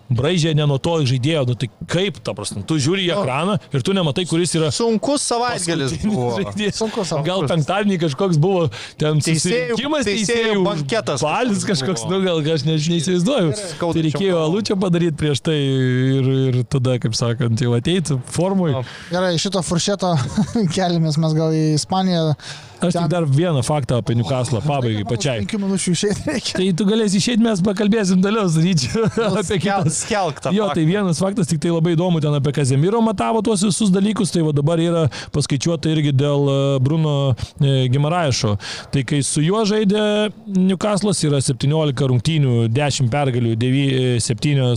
Braižė 0.08 0.54
ne 0.56 0.64
nuo 0.64 0.78
to 0.80 0.94
žaidėjo, 1.04 1.42
nu 1.50 1.54
tai 1.60 1.66
kaip, 1.92 2.16
ta 2.24 2.32
prasme, 2.32 2.62
tu 2.64 2.78
žiūri 2.80 3.02
į 3.04 3.10
ekraną 3.12 3.58
ir 3.76 3.82
tu 3.84 3.92
nematai, 3.92 4.24
kuris 4.30 4.54
yra 4.56 4.70
Sunkus 4.72 5.20
savaitgalis 5.28 5.98
buvo. 6.00 6.30
žaidėjas. 6.38 6.78
Sunku 6.80 7.04
savo. 7.04 7.20
Gal 7.26 7.44
penktadienį 7.50 7.98
kažkoks 8.06 8.38
buvo 8.40 8.70
ten 8.96 9.20
Teisėjų- 9.20 9.74
susirinkimas, 9.76 10.06
teisėjų 10.08 10.30
teisėjų 10.32 10.62
banketas 10.64 11.24
Balis 11.26 11.66
kažkoks, 11.68 12.06
buvo. 12.06 12.16
nu 12.16 12.24
gal 12.24 12.40
aš 12.54 12.64
ne, 12.64 12.78
neįsivaizduoju. 12.80 13.52
Tai 13.82 14.04
reikėjo 14.08 14.38
čia 14.38 14.44
alučio 14.46 14.76
padaryti 14.80 15.16
prieš 15.20 15.42
tai 15.44 15.58
ir, 15.58 16.30
ir 16.48 16.62
tada, 16.64 16.96
kaip 17.02 17.12
sakant, 17.18 17.60
jau 17.60 17.74
ateiti 17.76 18.16
formui. 18.32 18.72
O. 18.80 18.84
Gerai, 19.12 19.34
šito 19.36 19.60
furšeto 19.60 20.14
keliamės 20.76 21.20
mes 21.20 21.36
gal 21.36 21.52
į 21.52 21.74
Ispaniją. 21.76 22.32
Aš 22.78 22.94
tik 22.94 23.08
dar 23.10 23.26
vieną 23.26 23.62
faktą 23.66 23.98
apie 23.98 24.14
Newcastle 24.18 24.60
pabaigai 24.62 25.04
pačiai. 25.08 25.42
5 25.42 25.58
minučių 25.64 25.94
išėti 25.96 26.26
reikia. 26.28 26.54
Tai 26.58 26.66
tu 26.78 26.86
galėsi 26.88 27.18
išėti, 27.18 27.42
mes 27.42 27.62
pakalbėsim 27.66 28.22
toliau, 28.22 28.46
Ryčiu, 28.48 29.04
apie 29.28 29.42
Skel- 29.44 29.62
kitas. 29.64 30.00
Skelk 30.04 30.40
tą. 30.44 30.52
Jo, 30.54 30.68
tai 30.74 30.84
vienas 30.88 31.18
faktas, 31.22 31.48
tik 31.50 31.60
tai 31.62 31.72
labai 31.74 31.94
įdomu, 31.96 32.22
ten 32.22 32.34
apie 32.38 32.52
Kazemiro 32.54 33.00
matavo 33.04 33.42
tuos 33.46 33.64
visus 33.66 33.90
dalykus, 33.94 34.32
tai 34.34 34.44
va 34.46 34.52
dabar 34.56 34.80
yra 34.82 35.04
paskaičiuota 35.34 35.90
irgi 35.92 36.12
dėl 36.16 36.48
e, 36.52 36.58
Bruno 36.84 37.14
e, 37.34 37.88
Gimaraišo. 37.92 38.54
Tai 38.94 39.04
kai 39.08 39.20
su 39.26 39.42
juo 39.44 39.64
žaidė 39.68 40.04
Newcastle'as 40.54 41.22
yra 41.26 41.42
17 41.44 42.06
rungtynių, 42.12 42.54
10 42.74 43.10
pergalių, 43.12 43.56
7 44.22 44.68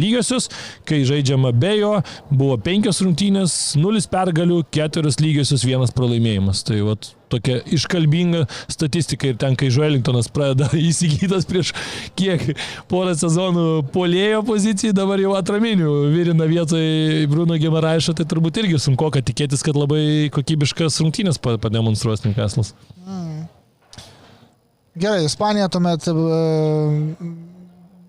lygiosios, 0.00 0.50
kai 0.88 1.02
žaidžiama 1.08 1.54
be 1.56 1.72
jo, 1.80 1.94
buvo 2.30 2.58
5 2.60 2.90
rungtynės, 3.06 3.56
0 3.80 4.04
pergalių, 4.12 4.60
4 4.76 5.16
lygiosios, 5.24 5.64
1 5.66 5.96
pralaimėjimas. 5.96 6.64
Tai 6.68 6.82
vat 6.88 7.12
tokia 7.30 7.60
iškalbinga 7.76 8.44
statistika 8.70 9.30
ir 9.30 9.38
ten, 9.40 9.56
kai 9.58 9.70
Žuelingtonas 9.72 10.30
pradeda 10.34 10.70
įsigytas 10.90 11.46
prieš 11.48 11.72
kiek 12.18 12.44
porą 12.90 13.14
sezonų 13.18 13.66
polėjo 13.94 14.42
pozicijai, 14.48 14.94
dabar 14.96 15.22
jau 15.22 15.34
atraminių 15.38 15.92
virina 16.14 16.48
vietoj 16.50 17.26
Bruno 17.30 17.58
Gemaraišo, 17.60 18.14
tai 18.18 18.26
turbūt 18.30 18.62
irgi 18.64 18.80
sunku, 18.82 19.10
kad 19.14 19.26
tikėtis, 19.30 19.64
kad 19.66 19.78
labai 19.78 20.28
kokybiškas 20.34 21.00
rungtynės 21.04 21.40
pa- 21.42 21.58
pademonstruos 21.62 22.24
Newcastle'as. 22.26 22.74
Gerai, 25.00 25.22
Ispanija 25.24 25.68
tuomet 25.70 26.08
e, 26.10 26.14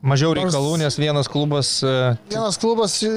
Mažiau 0.01 0.31
reikalų, 0.33 0.79
nes 0.81 0.95
vienas 0.97 1.27
klubas 1.29 1.67
e, 1.85 1.91
vienas 2.31 2.55
klubas 2.57 2.95
e, 3.05 3.11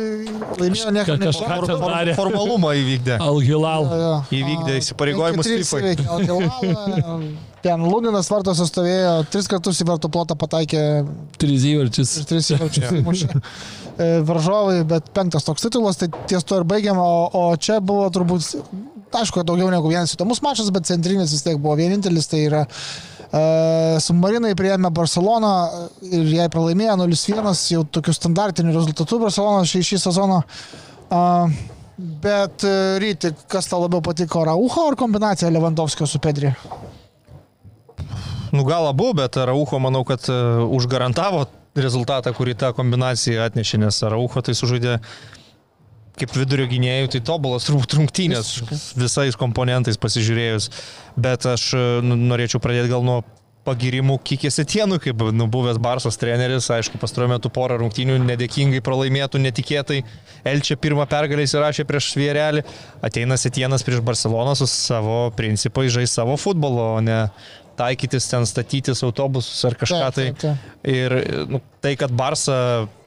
laimėjo 0.61 0.91
niekam 0.93 1.17
Kažką 1.23 1.55
for- 1.65 2.11
formalumą 2.19 2.75
įvykdė. 2.77 3.17
Al-Hilal. 3.25 3.87
Įvykdė 4.29 4.75
įsipareigojimus. 4.83 5.49
FIFA. 5.49 5.79
Ten 7.65 7.81
Luninas 7.89 8.29
vartose 8.29 8.67
stovėjo, 8.69 9.15
tris 9.33 9.49
kartus 9.49 9.81
į 9.81 9.87
vartų 9.89 10.11
plotą 10.13 10.37
pataikė 10.37 10.83
Trys 11.41 11.65
įvarčius. 11.71 12.13
tris 12.29 12.51
įvarčius 12.53 12.93
e, 13.33 14.21
varžovai, 14.29 14.83
bet 14.91 15.09
penktas 15.17 15.49
toks 15.49 15.65
titulas, 15.65 15.97
tai 15.97 16.11
ties 16.29 16.45
to 16.45 16.61
ir 16.61 16.69
baigiam, 16.69 17.01
o, 17.01 17.31
o 17.33 17.47
čia 17.57 17.81
buvo 17.81 18.11
turbūt, 18.13 18.51
aišku, 19.17 19.41
daugiau 19.49 19.73
negu 19.73 19.89
vienas 19.89 20.13
įdomus 20.19 20.45
mačas, 20.45 20.69
bet 20.75 20.85
centrinis 20.93 21.33
vis 21.33 21.47
tiek 21.49 21.57
buvo 21.57 21.81
vienintelis, 21.81 22.29
tai 22.29 22.45
yra 22.51 22.67
Uh, 22.69 23.14
Submarinai 24.05 24.55
prieėmė 24.55 24.93
Barceloną 24.95 25.53
ir 26.07 26.29
jai 26.37 26.49
pralaimėjo 26.53 26.99
0-1, 27.01 27.49
jau 27.75 27.85
tokiu 27.97 28.15
standartiniu 28.15 28.75
rezultatu 28.77 29.19
Barcelona 29.19 29.65
šį, 29.67 29.81
šį 29.89 29.99
sezoną. 30.05 30.43
Uh, 31.15 31.51
bet 31.99 32.63
uh, 32.67 32.95
ryti, 33.03 33.33
kas 33.51 33.67
tau 33.71 33.83
labiau 33.83 34.05
patiko, 34.07 34.45
Raucho 34.47 34.87
ar 34.91 34.99
kombinacija 34.99 35.51
Lewandowskio 35.51 36.07
su 36.07 36.23
Pedri? 36.23 36.53
Nu 38.55 38.63
gal 38.63 38.87
abu, 38.87 39.11
bet 39.19 39.37
Raucho 39.37 39.81
manau, 39.83 40.05
kad 40.07 40.29
e, 40.31 40.35
užgarantavo 40.77 41.41
rezultatą, 41.75 42.31
kurį 42.37 42.53
ta 42.61 42.71
kombinacija 42.77 43.49
atnešė, 43.49 43.81
nes 43.83 43.99
Raucho 44.07 44.45
tai 44.47 44.55
sužaidė 44.55 45.01
kaip 46.21 46.35
vidurio 46.37 46.67
gynėjų, 46.71 47.13
tai 47.15 47.23
tobulas 47.27 47.69
rungtynės 47.71 48.57
visais 48.99 49.39
komponentais 49.39 49.99
pasižiūrėjus. 50.01 50.71
Bet 51.21 51.47
aš 51.51 51.71
e, 51.79 51.87
norėčiau 52.05 52.63
pradėti 52.63 52.93
gal 52.93 53.07
nuo 53.07 53.23
pagirimų 53.65 54.19
Kikės 54.29 54.61
Etienų, 54.61 54.99
kaip 55.03 55.23
nu, 55.33 55.47
buvęs 55.51 55.79
Barsos 55.83 56.19
treneris, 56.21 56.69
aišku, 56.73 56.99
pastaruoju 57.01 57.33
metu 57.33 57.51
porą 57.53 57.79
rungtynių 57.81 58.19
nedėkingai 58.23 58.83
pralaimėtų, 58.85 59.41
netikėtai. 59.41 60.03
Elčia 60.45 60.77
pirmą 60.81 61.07
pergalę 61.11 61.47
įsirašė 61.47 61.87
prieš 61.89 62.11
Vierelį, 62.21 62.65
ateina 63.05 63.39
Etienas 63.41 63.87
prieš 63.87 64.05
Barceloną 64.05 64.53
su 64.59 64.69
savo 64.71 65.31
principais 65.37 65.93
žais 65.95 66.13
savo 66.13 66.37
futbolo, 66.41 66.91
o 66.99 67.01
ne 67.05 67.23
taikytis 67.79 68.29
ten 68.31 68.47
statytis 68.49 69.03
autobusus 69.07 69.65
ar 69.69 69.77
kažką 69.81 70.11
tai. 70.15 70.29
Taip, 70.33 70.41
taip, 70.43 70.71
Ir 70.85 71.15
nu, 71.49 71.63
tai, 71.81 71.95
kad 71.97 72.13
Barsa 72.13 72.57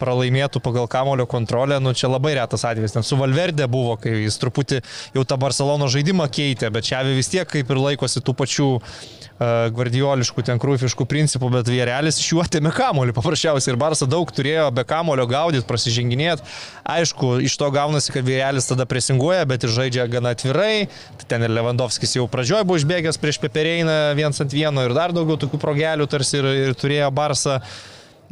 pralaimėtų 0.01 0.61
pagal 0.65 0.87
kamulio 0.89 1.27
kontrolę, 1.29 1.77
nu, 1.83 1.93
čia 1.97 2.09
labai 2.09 2.33
retas 2.39 2.65
atvejis. 2.65 2.95
Ten 2.95 3.05
su 3.05 3.19
Valverde 3.19 3.67
buvo, 3.69 3.95
kai 4.01 4.15
jis 4.23 4.39
truputį 4.41 4.81
jau 5.13 5.25
tą 5.29 5.37
Barcelono 5.41 5.89
žaidimą 5.93 6.25
keitė, 6.33 6.71
bet 6.73 6.89
čia 6.89 7.03
vis 7.05 7.29
tiek 7.29 7.45
kaip 7.49 7.69
ir 7.69 7.83
laikosi 7.83 8.23
tų 8.25 8.33
pačių 8.41 8.69
uh, 8.79 9.26
gvardioliškų, 9.37 10.43
ten 10.47 10.57
krūfiškų 10.61 11.05
principų, 11.09 11.49
bet 11.53 11.69
Vierelis 11.69 12.17
iš 12.17 12.31
jų 12.31 12.41
atėmė 12.41 12.71
kamulį 12.73 13.13
paprasčiausiai. 13.17 13.73
Ir 13.73 13.79
Barsa 13.81 14.07
daug 14.09 14.31
turėjo 14.33 14.69
be 14.73 14.85
kamulio 14.87 15.27
gaudyti, 15.29 15.65
prasiženginėti. 15.69 16.45
Aišku, 16.89 17.35
iš 17.45 17.57
to 17.61 17.69
gaunasi, 17.73 18.13
kad 18.15 18.25
Vierelis 18.25 18.69
tada 18.69 18.87
presinguoja, 18.89 19.45
bet 19.49 19.67
ir 19.67 19.73
žaidžia 19.75 20.07
gana 20.09 20.33
atvirai. 20.33 20.87
Tai 21.21 21.29
ten 21.29 21.45
ir 21.45 21.53
Lewandowskis 21.53 22.17
jau 22.17 22.25
pradžioj 22.31 22.65
buvo 22.65 22.79
išbėgęs 22.81 23.21
prieš 23.21 23.41
Pepereiną 23.43 23.99
viens 24.17 24.41
ant 24.41 24.57
vieno 24.57 24.87
ir 24.87 24.95
dar 24.97 25.13
daugiau 25.13 25.37
tokių 25.37 25.61
progelių 25.61 26.09
tarsi 26.09 26.41
ir, 26.41 26.49
ir 26.69 26.79
turėjo 26.79 27.11
Barsa. 27.13 27.61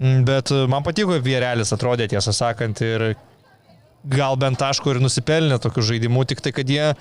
Mm, 0.01 0.25
Bet 0.27 0.51
e, 0.51 0.65
man 0.71 0.83
patiko, 0.83 1.13
kaip 1.13 1.25
Vierelis 1.27 1.71
atrodė, 1.75 2.09
tiesą 2.11 2.33
sakant, 2.35 2.81
ir 2.81 3.13
gal 4.09 4.37
bent 4.41 4.59
taško 4.61 4.93
ir 4.93 5.01
nusipelnė 5.03 5.61
tokių 5.61 5.85
žaidimų, 5.93 6.25
tik 6.29 6.43
tai, 6.45 6.53
kad 6.55 6.69
jie 6.69 6.91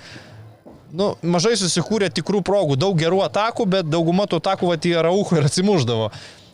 nu, 0.93 1.11
mažai 1.25 1.55
susikūrė 1.59 2.11
tikrų 2.13 2.41
progų, 2.45 2.77
daug 2.79 2.97
gerų 2.99 3.23
atakų, 3.25 3.67
bet 3.77 3.89
dauguma 3.89 4.27
tų 4.29 4.41
atakų 4.43 4.71
va, 4.71 4.77
į 4.77 4.95
Raucho 5.05 5.39
ir 5.39 5.47
atsimuždavo. 5.49 6.09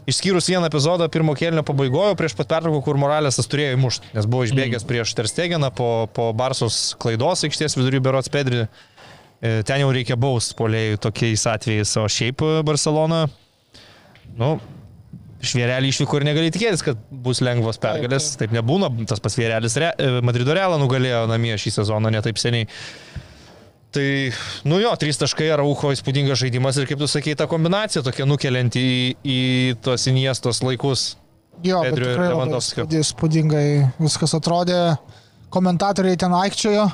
Išskyrus 0.09 0.49
vieną 0.49 0.65
epizodą 0.65 1.05
pirmo 1.13 1.35
kėlinio 1.37 1.61
pabaigojo 1.65 2.15
prieš 2.17 2.33
pat 2.39 2.49
pertrauką, 2.49 2.81
kur 2.85 2.97
Moralės 2.97 3.37
tas 3.37 3.49
turėjo 3.49 3.75
įmušti, 3.77 4.15
nes 4.15 4.27
buvo 4.29 4.47
išbėgęs 4.47 4.87
prieš 4.89 5.13
Terstegeną 5.19 5.69
po, 5.77 5.89
po 6.15 6.31
Barsos 6.33 6.95
klaidos 7.01 7.45
aikštės 7.45 7.77
vidury 7.77 8.01
Berots 8.01 8.31
Pedri. 8.33 8.65
E, 8.65 9.61
Ten 9.67 9.83
jau 9.83 9.91
reikia 9.93 10.17
baust 10.17 10.55
polėjų 10.57 11.03
tokiais 11.05 11.45
atvejais, 11.53 11.93
o 12.01 12.07
šiaip 12.09 12.41
e, 12.41 12.51
Barcelona, 12.65 13.27
nu, 14.41 14.55
Švierelį 15.41 15.89
išvyko 15.89 16.19
ir 16.19 16.25
negali 16.27 16.51
tikėtis, 16.53 16.83
kad 16.85 16.99
bus 17.09 17.41
lengvos 17.41 17.79
pergalės. 17.81 18.33
Taip, 18.35 18.43
taip 18.43 18.55
nebūna. 18.59 18.91
Tas 19.09 19.21
pats 19.23 19.37
Švierelis 19.37 19.77
Re, 19.81 19.89
e, 19.97 20.19
Madrido 20.25 20.53
Realą 20.53 20.77
nugalėjo 20.81 21.23
namie 21.29 21.55
šį 21.61 21.73
sezoną 21.79 22.11
netaip 22.13 22.37
seniai. 22.41 22.67
Tai, 23.91 24.31
nu 24.71 24.77
jo, 24.79 24.91
trys 24.95 25.17
taškai 25.19 25.49
Raucho 25.59 25.89
įspūdingas 25.91 26.39
žaidimas 26.39 26.77
ir 26.79 26.85
kaip 26.87 26.99
tu 27.01 27.07
sakei, 27.11 27.33
ta 27.35 27.43
kombinacija 27.51 27.99
tokia 28.05 28.23
nukelianti 28.29 28.79
į, 28.79 29.01
į 29.27 29.39
tos 29.83 30.05
Iniestos 30.07 30.61
laikus. 30.63 31.17
Jo, 31.61 31.81
bet 31.83 31.91
Pedrio 31.97 32.13
ir 32.15 32.21
Lewandowskio. 32.31 32.85
įspūdingai 32.87 33.65
viskas 33.99 34.31
atrodė. 34.37 34.95
Komentatoriai 35.51 36.15
ten 36.17 36.31
aikčiojo. 36.31 36.85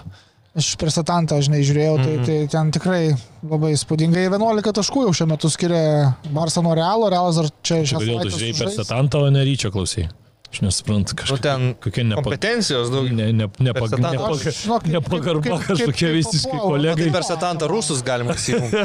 Aš 0.58 0.72
per 0.82 0.90
Satantą, 0.90 1.38
žinai, 1.46 1.60
žiūrėjau, 1.62 1.96
tai, 2.02 2.14
Mhm. 2.18 2.24
tai 2.26 2.38
ten 2.50 2.72
tikrai 2.74 3.02
labai 3.46 3.76
įspūdingai 3.78 4.24
11 4.26 4.74
taškų 4.74 5.04
jau 5.06 5.12
šiuo 5.14 5.28
metu 5.30 5.52
skiria 5.54 6.16
Barça 6.34 6.64
nuo 6.66 6.74
Realo, 6.74 7.12
Realas 7.14 7.36
dar 7.38 7.52
čia 7.62 7.84
šią 7.86 8.02
Kodėl 8.02 8.24
tu 8.26 8.30
žiūrėjai. 8.34 8.74
Setantą, 8.82 9.22
o 9.22 9.30
ne 9.30 9.44
ryčio 9.46 9.70
klausai? 9.72 10.08
Aš 10.48 10.62
nesuprantu 10.64 11.12
Nu, 11.12 11.18
kažkokia. 11.20 11.42
ten 11.44 11.76
kokia 11.84 12.04
nepa, 12.08 12.22
kompetencijos 12.24 12.88
daug. 12.90 13.10
ne, 13.12 13.26
ne, 13.34 13.48
nepa, 13.60 13.64
nepa, 13.64 13.82
kaip- 13.84 14.88
nepagarba 14.88 15.42
kaip- 15.44 15.60
kaip- 15.60 15.68
kažkokia 15.68 16.08
kaip 16.08 16.16
visiškai 16.18 16.60
kolegai. 16.62 17.04
Tai 17.04 17.12
per 17.18 17.26
setantą 17.28 17.68
rusus 17.68 18.00
galima 18.02 18.32
įsijungti. 18.34 18.78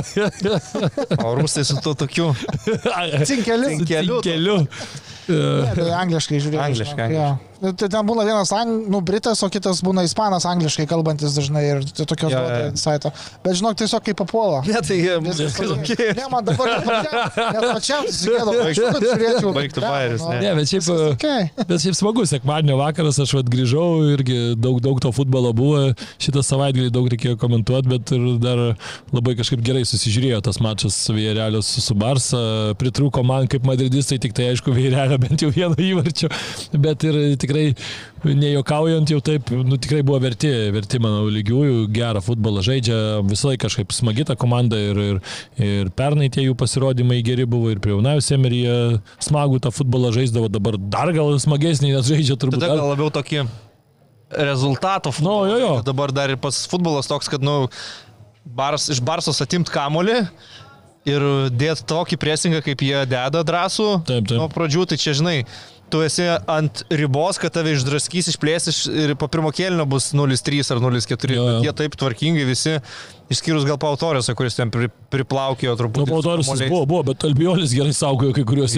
O 1.22 1.34
rusai 1.38 1.64
su 1.64 1.76
tuo 1.84 1.94
tokiu. 1.94 2.32
Cinkeliu. 3.30 3.78
Keliu. 3.86 4.20
Keliu. 4.26 4.58
Ne, 5.28 5.72
tai 5.78 5.90
angliškai 6.02 6.40
žiūrėjau. 6.42 6.66
Angliškai, 6.66 7.08
žinok, 7.08 7.16
jo. 7.16 7.51
Nu, 7.62 7.70
Tai 7.78 7.86
ten 7.88 8.02
būna 8.08 8.24
vienas 8.26 8.50
ang... 8.56 8.88
nu, 8.90 8.98
britas, 9.06 9.38
o 9.46 9.48
kitas 9.52 9.80
būna 9.86 10.02
ispanas 10.06 10.42
angliškai 10.50 10.84
kalbantis 10.90 11.36
dažnai 11.36 11.62
ir 11.68 11.82
tokios 11.94 12.32
Jo, 12.32 12.40
duoda 12.40 12.56
jo. 12.64 12.70
insight'o. 12.72 13.12
Bet 13.44 13.54
žinok, 13.60 13.76
tiesiog 13.78 14.02
kaip 14.08 14.18
papuola. 14.18 14.62
Ne, 14.66 14.80
tai 14.82 14.96
jie 14.98 15.14
Viskas 15.22 15.54
tokie. 15.60 15.94
tokie. 15.94 16.08
Ne, 16.18 16.26
man 16.32 16.44
dabar 16.48 16.72
net 16.72 17.66
pačiam- 17.72 18.08
susigėdau. 18.08 18.56
Aš 18.66 18.80
kad 18.82 19.06
žiūrėčiau. 19.06 19.52
Baigtų 19.56 19.84
bajeris, 19.84 20.24
ne. 20.26 20.40
Ne, 20.42 20.54
bet 20.58 20.70
šiaip, 20.72 20.88
Okay. 21.12 21.46
bet 21.68 21.78
šiaip 21.84 21.96
smagu, 21.98 22.24
sekmadienio 22.28 22.76
vakaras 22.80 23.20
aš 23.22 23.34
vat 23.38 23.48
grįžau, 23.52 23.86
irgi 24.16 24.38
daug, 24.58 24.80
daug 24.82 24.98
to 25.04 25.12
futbolo 25.14 25.52
buvo, 25.56 25.84
šitą 26.22 26.42
savaitgalį 26.46 26.90
daug 26.94 27.06
reikėjo 27.14 27.38
komentuoti, 27.40 27.88
bet 27.94 28.12
ir 28.16 28.26
dar 28.42 28.62
labai 29.14 29.36
kažkaip 29.38 29.62
gerai 29.64 29.84
susižiūrėjo 29.88 30.42
tas 30.48 30.58
mačas 30.64 30.98
Vėjelio 31.12 31.62
su, 31.62 31.80
su 31.84 31.94
Barsa, 31.98 32.42
pritrūko 32.80 33.22
man 33.26 33.46
kaip 33.52 33.66
madridistai, 33.68 34.18
tik 34.22 34.34
tai 34.34 34.50
aišku 34.50 34.74
Vėjelio 34.74 35.18
bent 35.22 35.42
jau 35.46 35.50
vieno 35.54 35.76
įvarčio, 35.78 36.30
bet 36.82 37.06
ir 37.06 37.20
tikrai 37.52 38.34
nejuokaujant 38.38 39.10
jau 39.10 39.18
taip, 39.24 39.50
nu 39.66 39.76
tikrai 39.80 40.02
buvo 40.06 40.18
verti, 40.22 40.50
verti 40.74 41.00
mano 41.02 41.24
lygiųjų, 41.32 41.86
gerą 41.92 42.22
futbolą 42.24 42.62
žaidžia, 42.64 42.96
visą 43.26 43.50
laiką 43.50 43.66
kažkaip 43.66 43.94
smagi 43.94 44.26
ta 44.28 44.36
komanda 44.38 44.78
ir, 44.78 45.00
ir, 45.02 45.18
ir 45.58 45.90
pernai 45.96 46.30
tie 46.32 46.46
jų 46.46 46.56
pasirodymai 46.58 47.20
geri 47.26 47.46
buvo 47.48 47.72
ir 47.72 47.82
prie 47.82 47.96
Unaus 47.96 48.30
Emeryje 48.34 49.02
smagų 49.22 49.60
tą 49.66 49.74
futbolą 49.74 50.12
žaisdavo, 50.14 50.50
dabar 50.52 50.78
dar 50.78 51.12
gal 51.14 51.34
smagesnį, 51.42 51.96
nes 51.96 52.08
žaidžia 52.08 52.38
turbūt 52.38 52.62
Tada 52.62 52.78
gal 52.78 52.92
labiau 52.94 53.10
tokį 53.12 53.44
rezultato 54.32 55.12
futbolą. 55.12 55.44
Nu, 55.44 55.52
jo, 55.52 55.60
jo. 55.60 55.74
Dabar 55.86 56.14
dar 56.14 56.32
ir 56.32 56.40
pas 56.40 56.62
futbolas 56.70 57.10
toks, 57.10 57.28
kad, 57.32 57.42
nu, 57.44 57.66
bars, 58.44 58.88
iš 58.92 59.02
Barsos 59.04 59.42
atimt 59.44 59.70
kamolį 59.72 60.22
ir 61.08 61.24
dėt 61.50 61.82
tokį 61.90 62.18
presingą, 62.22 62.62
kaip 62.64 62.86
jie 62.86 63.02
deda 63.10 63.42
drąsų. 63.42 63.88
Taip, 64.06 64.28
taip. 64.30 64.38
Nuo 64.38 64.48
pradžių, 64.52 64.86
tai 64.92 65.00
čia 65.02 65.16
žinai, 65.18 65.40
tu 65.92 66.00
esi 66.04 66.24
ant 66.48 66.82
ribos, 66.96 67.36
kad 67.42 67.52
tave 67.52 67.74
išdraskys, 67.76 68.30
išplės 68.32 68.70
iš, 68.72 68.78
ir 68.88 69.12
po 69.20 69.28
pirmo 69.28 69.50
kėlinio 69.52 69.84
bus 69.88 70.10
0-3 70.16 70.62
ar 70.72 70.80
0-4. 70.80 71.34
Jo, 71.36 71.44
jo. 71.50 71.58
Jie 71.66 71.74
taip 71.76 71.96
tvarkingai 72.00 72.46
visi, 72.48 72.78
išskyrus 73.32 73.66
gal 73.68 73.76
Pautorėse, 73.82 74.32
kuris 74.38 74.56
ten 74.56 74.72
pri, 74.72 74.88
priplaukėjo 75.12 75.74
Nu, 75.76 75.80
truputį. 75.82 76.08
Pautorius 76.10 76.48
su 76.48 76.54
kamuoliais. 76.54 76.72
buvo, 76.72 76.86
buvo, 76.94 77.02
bet 77.12 77.26
Albionis 77.28 77.74
gerai 77.76 77.92
saugojo 77.96 78.32
kai 78.36 78.44
kuriuos 78.48 78.72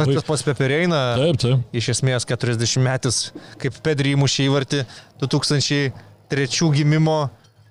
Bet 0.00 0.08
labai. 0.08 0.16
tas 0.18 0.28
pas 0.32 0.46
Pepereina. 0.48 1.02
Taip, 1.20 1.40
taip. 1.44 1.68
iš 1.82 1.92
esmės 1.94 2.26
40 2.28 2.80
metais, 2.88 3.20
kaip 3.60 3.76
Pedri 3.84 4.16
įmušė 4.16 4.48
įvartį 4.48 4.82
2003 5.24 6.72
gimimo, 6.74 7.28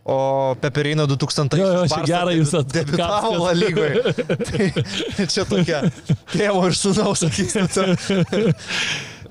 o 0.08 0.56
Peperina 0.62 1.04
2000. 1.10 1.58
Jo, 1.60 1.68
jo, 1.76 1.82
čia 1.92 2.02
gerai 2.08 2.38
jūs 2.40 2.54
at- 2.56 2.72
Debitavo 2.72 3.34
atkapstėt. 3.34 3.44
La 3.44 3.54
lygoje. 3.60 3.96
tai 5.18 5.26
čia 5.34 5.44
tokia 5.50 5.82
tėvo 6.32 6.62
ir 6.70 6.78
sunaus 6.80 7.26
akistata. 7.28 7.90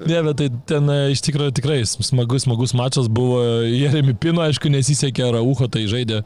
Ne, 0.04 0.18
bet 0.26 0.36
tai 0.40 0.48
ten 0.68 0.90
e, 0.92 0.96
iš 1.14 1.22
tikrųjų 1.24 1.54
tikrai 1.56 1.78
smagus, 1.88 2.44
smagus 2.44 2.74
mačas 2.76 3.08
buvo. 3.12 3.38
Jeremi 3.64 4.12
Pino, 4.20 4.42
aišku, 4.44 4.68
nesisekė 4.72 5.30
Raucho, 5.36 5.68
tai 5.72 5.86
žaidė 5.90 6.20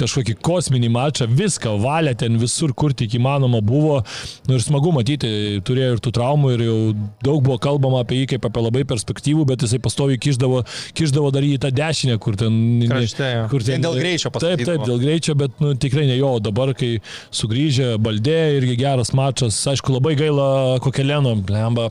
kažkokį 0.00 0.36
kosminį 0.44 0.90
mačą, 0.92 1.28
viską 1.30 1.76
valė 1.82 2.14
ten 2.20 2.36
visur, 2.40 2.74
kur 2.76 2.92
tik 2.96 3.16
įmanoma 3.16 3.62
buvo. 3.64 4.00
Nu, 4.48 4.58
ir 4.58 4.64
smagu 4.64 4.92
matyti, 4.94 5.60
turėjo 5.64 5.96
ir 5.96 6.02
tų 6.04 6.14
traumų, 6.18 6.52
ir 6.56 6.66
jau 6.66 6.78
daug 7.24 7.40
buvo 7.46 7.58
kalbama 7.62 8.02
apie 8.04 8.20
jį 8.22 8.30
kaip 8.34 8.48
apie 8.50 8.66
labai 8.66 8.84
perspektyvų, 8.88 9.46
bet 9.52 9.64
jisai 9.64 9.80
pastoviai 9.84 10.20
kiždavo, 10.20 10.64
kiždavo 10.98 11.32
dar 11.34 11.46
į 11.46 11.56
tą 11.62 11.72
dešinę, 11.74 12.18
kur 12.22 12.38
ten... 12.40 12.60
Krašte, 12.90 13.30
kur 13.52 13.64
ten 13.64 13.84
Dėl 13.84 13.98
greičio 14.00 14.30
Taip, 14.30 14.38
pasakyt 14.38 14.68
taip, 14.68 14.80
buvo. 14.80 14.88
dėl 14.90 15.02
greičio, 15.02 15.36
bet 15.38 15.60
nu, 15.62 15.74
tikrai 15.80 16.06
ne 16.10 16.18
jo. 16.18 16.34
O 16.34 16.42
Dabar, 16.44 16.74
kai 16.76 16.96
sugrįžė 17.34 17.94
Baldė, 18.02 18.38
irgi 18.58 18.78
geras 18.80 19.14
mačas. 19.16 19.60
Aišku, 19.70 19.94
labai 19.96 20.16
gaila 20.18 20.80
Kokelėno, 20.84 21.36
blemba. 21.46 21.90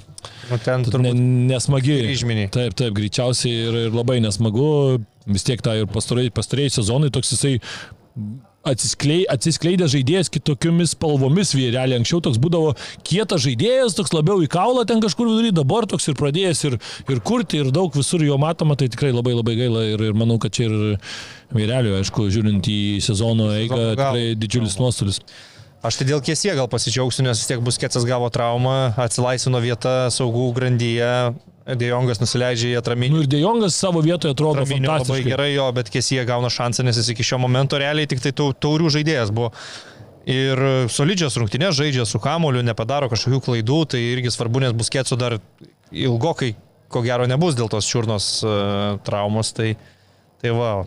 Nu, 0.52 0.60
ten 0.62 0.84
Ne, 0.84 0.91
turbūt 0.91 1.20
nesmagi. 1.52 2.00
kryžminiai. 2.08 2.52
Taip, 2.54 2.78
taip, 2.80 2.94
greičiausiai 2.98 3.68
ir, 3.68 3.82
ir 3.88 3.94
labai 3.95 4.20
nesmagu. 4.24 5.02
Vis 5.26 5.45
tiek 5.48 5.62
tą 5.64 5.78
ir 5.80 5.88
pastarėjai 5.88 6.74
sezonai 6.80 7.12
toks 7.14 7.32
jisai 7.36 7.58
atsisklei, 8.64 9.24
atsiskleidė 9.32 9.88
žaidėjas 9.91 10.30
kitokiomis 10.32 10.94
spalvomis 10.95 11.52
vyrelį. 11.56 11.98
Anksčiau 12.00 12.22
toks 12.24 12.40
būdavo 12.41 12.74
kietas 13.08 13.44
žaidėjas, 13.44 13.95
toks 13.98 14.14
labiau 14.16 14.40
į 14.44 14.48
kaulą 14.52 14.86
ten 14.88 15.02
kažkur 15.04 15.28
vidury, 15.28 15.52
dabar 15.56 15.88
toks 15.90 16.08
ir 16.08 16.16
pradėjęs 16.20 16.64
ir, 16.70 16.78
ir 17.12 17.20
kurti, 17.28 17.60
ir 17.60 17.72
daug 17.76 17.91
visur 17.95 18.24
jo 18.24 18.38
matoma, 18.40 18.78
tai 18.80 18.88
tikrai 18.94 19.12
labai 19.12 19.36
labai 19.36 19.58
gaila 19.60 19.84
ir, 19.91 20.06
ir 20.12 20.16
manau, 20.16 20.40
kad 20.40 20.56
čia 20.56 20.70
ir 20.70 20.78
vyrelio, 21.54 21.98
aišku, 22.00 22.30
žiūrint 22.34 22.70
į 22.72 22.80
sezono 23.04 23.52
eigą, 23.58 23.82
tikrai 24.00 24.30
didžiulis 24.40 24.80
nuostolis. 24.80 25.20
Aš 25.84 25.97
tai 25.99 26.05
dėl 26.07 26.22
kiesie 26.23 26.53
gal 26.55 26.69
pasidžiaugsiu, 26.72 27.26
nes 27.26 27.41
vis 27.41 27.49
tiek 27.49 27.60
bus 27.64 27.76
ketsas 27.81 28.05
gavo 28.07 28.30
traumą, 28.31 28.93
atsilaisvino 29.03 29.60
vietą 29.64 30.07
saugų 30.15 30.53
grandyje, 30.55 31.10
Dejongas 31.64 32.19
nusileidžia 32.19 32.73
į 32.73 32.77
atraminį. 32.81 33.11
Nu 33.15 33.22
ir 33.23 33.27
Dejongas 33.31 33.76
savo 33.80 34.01
vietoje 34.03 34.35
atrodo 34.35 34.64
labai 34.64 35.19
gerai 35.23 35.53
jo, 35.53 35.68
bet 35.76 35.91
kiesie 35.91 36.19
gauna 36.27 36.49
šansą, 36.51 36.84
nes 36.84 36.99
jis 36.99 37.14
iki 37.14 37.23
šio 37.23 37.39
momento 37.39 37.80
realiai 37.80 38.07
tik 38.11 38.19
tai 38.23 38.34
tau- 38.35 38.51
taurių 38.51 38.91
žaidėjas 38.95 39.31
buvo. 39.31 39.53
Ir 40.27 40.60
solidžios 40.91 41.35
rungtynės 41.39 41.76
žaidžia 41.76 42.07
su 42.07 42.19
kamoliu, 42.23 42.64
nepadaro 42.64 43.10
kažkokių 43.11 43.39
klaidų, 43.43 43.80
tai 43.95 44.03
irgi 44.11 44.31
svarbu, 44.31 44.64
nes 44.64 44.76
bus 44.76 44.91
ketsu 44.91 45.19
dar 45.19 45.38
ilgokai, 45.91 46.53
ko 46.91 47.03
gero, 47.03 47.27
nebus 47.27 47.55
dėl 47.60 47.72
tos 47.72 47.88
čiurnos 47.88 48.27
uh, 48.43 48.99
traumos. 49.03 49.51
Tai, 49.55 49.73
tai 50.43 50.55
va, 50.55 50.85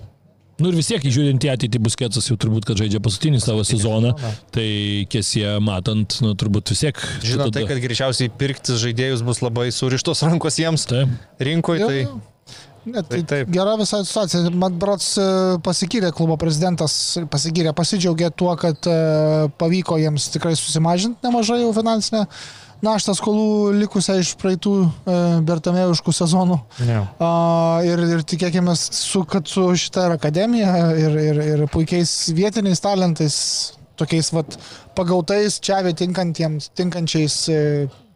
Nu 0.58 0.70
ir 0.72 0.76
vis 0.78 0.86
tiek, 0.88 1.02
žiūrint 1.04 1.42
į 1.44 1.50
ateitį, 1.52 1.80
bus 1.84 1.96
ketsas 2.00 2.30
jau 2.30 2.36
turbūt, 2.40 2.64
kad 2.64 2.78
žaidžia 2.80 3.00
paskutinį 3.04 3.40
savo 3.44 3.60
sezoną. 3.68 4.14
Tai 4.56 4.68
kiesie 5.12 5.44
matant, 5.60 6.16
nu 6.24 6.30
turbūt 6.38 6.72
vis 6.72 6.80
tiek. 6.86 7.02
žinot 7.20 7.52
tai, 7.52 7.66
tada- 7.66 7.74
kad 7.74 7.82
greičiausiai 7.84 8.30
pirkti 8.32 8.72
žaidėjus 8.80 9.20
bus 9.26 9.42
labai 9.44 9.68
surištos 9.68 10.22
rankos 10.24 10.56
jiems 10.56 10.86
Taip. 10.88 11.12
rinkoje. 11.40 11.80
Jo, 11.84 11.88
Tai... 11.92 12.00
jo. 12.06 12.16
Ne, 12.86 13.02
tai 13.02 13.18
Tai 13.18 13.22
taip. 13.26 13.48
gera 13.50 13.72
visai 13.76 14.04
situacija. 14.06 14.48
Man 14.54 14.76
brats 14.78 15.16
e, 15.18 15.22
pasigyrė 15.66 16.12
klubo 16.14 16.36
prezidentas, 16.38 17.18
pasigyrė, 17.32 17.72
pasidžiaugė 17.74 18.28
tuo, 18.38 18.52
kad 18.56 18.78
e, 18.86 18.94
pavyko 19.58 19.98
jiems 19.98 20.28
tikrai 20.30 20.52
susimažinti 20.54 21.18
nemažai 21.26 21.64
jau 21.64 21.72
finansinę 21.74 22.20
naštą 22.84 23.14
skolų 23.16 23.48
likusią 23.80 24.18
iš 24.20 24.34
praeitų 24.40 24.72
e, 24.84 25.16
Bertamėjuškų 25.46 26.14
sezonų. 26.18 26.58
Ja. 26.88 27.02
A, 27.22 27.30
ir, 27.86 28.02
ir 28.16 28.24
tikėkime, 28.28 28.74
su, 28.76 29.24
kad 29.28 29.48
su 29.50 29.68
šita 29.78 30.08
ir 30.08 30.16
akademija 30.16 30.74
ir, 30.96 31.18
ir, 31.30 31.42
ir 31.54 31.64
puikiais 31.72 32.12
vietiniais 32.36 32.82
talentais, 32.84 33.38
tokiais 34.00 34.32
vat, 34.36 34.58
pagautais 34.98 35.60
čia 35.64 35.80
tinkantiems, 35.96 36.70
tinkančiais 36.76 37.38
e, 37.48 37.60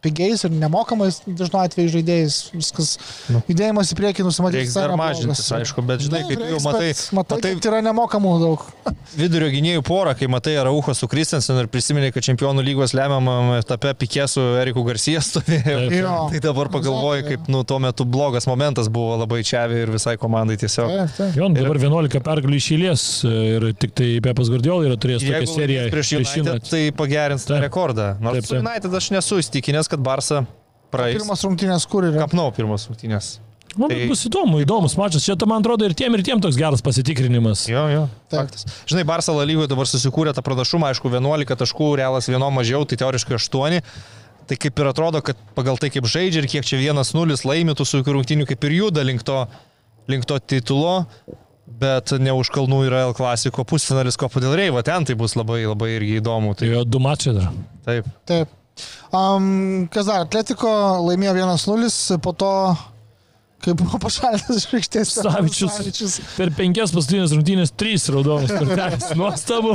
pigiais 0.04 0.44
ir 0.46 0.54
nemokamais 0.56 1.20
dažnu 1.26 1.60
atveju 1.62 1.92
žaidėjais, 1.96 2.36
viskas 2.56 2.92
Nu. 3.30 3.42
judėjimas 3.48 3.90
į 3.92 3.98
priekį 3.98 4.24
nusimatyti. 4.26 4.62
Reiks 4.64 4.74
dar 4.78 4.94
mažintis, 4.98 5.46
aišku, 5.60 5.84
bet 5.86 6.00
žinai, 6.06 6.22
kai 6.28 6.36
tu 6.40 6.48
jau 6.54 6.60
matai, 6.64 6.90
matai, 7.16 7.36
matai 7.36 7.52
kad 7.58 7.68
yra 7.70 7.80
nemokamų 7.84 8.32
daug. 8.42 8.64
vidurio 9.20 9.50
gynėjų 9.52 9.82
porą, 9.86 10.14
kai 10.18 10.28
matai 10.32 10.56
Raucho 10.64 10.94
su 10.96 11.08
Kristensen 11.10 11.58
ir 11.60 11.68
prisimeni, 11.72 12.10
kad 12.14 12.24
čempionų 12.26 12.64
lygos 12.66 12.94
lemiamam 12.96 13.54
etape 13.58 13.92
Pikė 14.00 14.26
su 14.30 14.40
Eriku 14.60 14.84
Garcia 14.86 15.20
stovėjo. 15.24 16.14
Tai 16.32 16.40
dabar 16.44 16.70
pagalvoju, 16.72 17.24
kaip 17.28 17.48
nu, 17.52 17.62
tuo 17.68 17.78
metu 17.82 18.04
blogas 18.08 18.46
momentas 18.50 18.88
buvo 18.92 19.16
labai 19.20 19.42
čiavi 19.46 19.82
ir 19.84 19.90
visai 19.92 20.16
komandai 20.20 20.56
tiesiog. 20.60 20.90
Taip, 20.90 21.14
taip. 21.18 21.36
Jo, 21.38 21.48
nu, 21.50 21.58
dabar 21.60 21.80
11 21.80 22.22
pergalių 22.24 22.60
išėlės 22.60 23.04
ir 23.30 23.66
tik 23.80 23.94
tai 23.98 24.08
Pepas 24.24 24.50
Guardiola 24.52 24.86
yra 24.88 24.96
turėjęs 25.00 25.26
tokią 25.26 25.50
seriją. 25.54 25.86
prieš 25.92 26.12
United, 26.16 26.40
United. 26.46 26.70
tai 26.70 26.82
pagerins 26.96 27.46
tą 27.48 27.60
rekordą. 27.62 28.08
Nors 28.22 28.38
Taip, 28.40 28.48
su 28.48 28.54
taip. 28.56 28.62
United 28.64 28.94
aš 29.00 29.10
nesu 29.16 29.40
įstikinęs, 29.42 29.89
kad 29.90 30.02
Barça 30.04 30.44
praeis. 30.94 31.18
Pirmas 31.18 31.44
rungtynės 31.46 31.86
kur 31.90 32.06
yra? 32.08 32.24
Kapnau 32.24 32.50
pirmas 32.56 32.86
rungtynės. 32.90 33.38
Man 33.78 33.86
Tai- 33.92 34.06
bus 34.10 34.24
įdomu, 34.26 34.58
įdomus 34.64 34.96
mačas. 34.98 35.22
Čia, 35.22 35.36
man 35.46 35.62
atrodo, 35.62 35.86
ir 35.86 35.94
tiem, 35.94 36.10
ir 36.18 36.24
tiem 36.26 36.40
toks 36.42 36.56
geras 36.58 36.82
pasitikrinimas. 36.82 37.68
Jo, 37.70 37.84
jo. 37.92 38.00
Faktas. 38.32 38.64
Žinai, 38.90 39.04
Barça 39.06 39.30
La 39.36 39.44
lygoje 39.46 39.68
dabar 39.70 39.86
susikūrė 39.86 40.32
tą 40.34 40.42
pranašumą, 40.42 40.88
aišku, 40.90 41.06
11 41.12 41.54
taškų, 41.60 41.92
realas 42.02 42.26
vieno 42.26 42.48
mažiau, 42.50 42.82
tai 42.84 42.98
teoriškai 42.98 43.38
8. 43.38 43.78
Tai 44.50 44.56
kaip 44.58 44.82
ir 44.82 44.90
atrodo, 44.90 45.20
kad 45.22 45.38
pagal 45.54 45.78
tai, 45.78 45.92
kaip 45.94 46.02
žaidžia 46.10 46.42
ir 46.42 46.48
kiek 46.50 46.66
čia 46.66 46.80
1-0 46.82 47.46
laimėtų 47.46 47.86
su 47.86 48.02
rungtynių, 48.02 48.48
kaip 48.50 48.64
ir 48.66 48.74
juda 48.80 49.04
link 49.06 49.22
to, 49.22 49.44
link 50.10 50.26
to 50.26 50.40
titulo. 50.42 51.04
Bet 51.70 52.10
ne 52.18 52.32
už 52.34 52.50
kalnų 52.50 52.80
yra 52.88 53.04
L 53.06 53.14
klasiko 53.14 53.62
pusfinalis 53.62 54.18
Kopo 54.18 54.40
dėl 54.42 54.56
Reivo, 54.58 54.82
ten 54.82 55.06
tai 55.06 55.14
bus 55.14 55.36
labai 55.38 55.62
labai 55.70 55.92
irgi 56.00 56.18
įdomu. 56.18 56.56
Tai 56.58 56.66
Tai, 56.66 56.72
jo 56.74 56.82
du 56.84 56.98
mačai 56.98 57.36
dar. 57.38 57.52
taip. 57.86 58.08
Taip. 58.26 58.48
Um, 59.10 59.88
kas 59.90 60.06
dar, 60.06 60.24
Atletiko 60.26 60.70
laimėjo 61.06 61.34
1-0, 61.34 62.18
po 62.22 62.34
to, 62.38 62.52
kai 63.60 63.74
buvo 63.76 63.98
pašalintas 64.02 64.62
iš 64.62 64.66
aikštės. 64.78 65.12
Savičius. 65.20 65.74
Savičius. 65.78 66.14
Per 66.36 66.52
penkias 66.56 66.94
paskutinės 66.94 67.34
rungtynės 67.36 67.72
trys 67.78 68.06
raudonos 68.12 68.50
kortelės. 68.52 69.10
Nuostabu. 69.20 69.74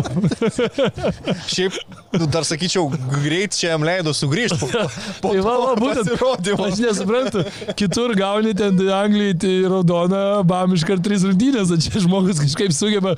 Šiaip, 1.51 1.75
nu, 2.17 2.27
dar 2.31 2.45
sakyčiau, 2.47 2.87
greit 3.23 3.55
čia 3.57 3.73
jam 3.73 3.85
leido 3.85 4.13
sugrįžti 4.15 4.59
po, 4.61 4.85
po 5.23 5.33
Tai 5.35 5.43
va, 5.45 5.55
va, 5.61 5.73
būtent. 5.79 6.09
pasirodymo. 6.11 6.67
Aš 6.69 6.81
nesuprantu, 6.83 7.43
kitur 7.79 8.15
gauni 8.17 8.55
ten 8.57 8.79
Anglijai 8.95 9.35
tai 9.41 9.53
raudoną, 9.69 10.21
bam 10.47 10.73
iškart 10.77 11.03
trys 11.05 11.25
rungtynės, 11.27 11.73
o 11.73 11.79
čia 11.81 12.01
žmogus 12.05 12.41
kažkaip 12.43 12.73
sugeba. 12.75 13.15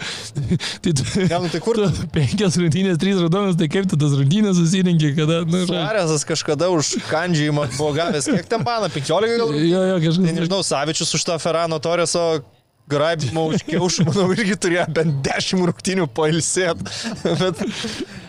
Tai 0.83 0.93
tu, 0.93 1.07
Ne, 1.27 1.39
nu 1.43 1.49
tai 1.51 1.59
kur 1.63 1.77
tu 1.79 2.07
penkias 2.13 2.57
rungtynės, 2.59 2.99
trys 3.01 3.19
raudonas, 3.23 3.57
tai 3.59 3.67
kaip 3.71 3.87
tu 3.89 3.97
tas 3.99 4.13
rungtynės 4.17 4.57
susirinkė, 4.59 5.13
kada... 5.17 5.41
Nu. 5.47 5.63
Suarezas 5.69 6.25
kažkada 6.27 6.69
už 6.73 6.95
kandžiojimą 7.07 7.67
buvo 7.77 7.91
gavęs, 7.97 8.27
kiek 8.29 8.47
ten 8.51 8.63
pana, 8.67 8.89
15 8.91 9.37
gal? 9.39 9.55
jo, 9.55 9.81
jo, 9.91 9.97
Tai 9.97 10.05
kažkas. 10.05 10.47
Nežinau, 10.57 10.63
Savičius 10.65 11.13
už 11.13 11.23
tą 11.25 11.37
Ferrano 11.39 11.77
Torreso 11.79 12.41
graibimą 12.89 13.49
už 13.53 13.63
kiaušų, 13.67 14.05
manau, 14.07 14.31
irgi 14.31 14.55
turėjo 14.63 14.85
bent 14.95 15.17
10 15.25 15.65
rungtynių 15.67 16.07
pailsėti. 16.15 16.87
Bet, 17.41 17.61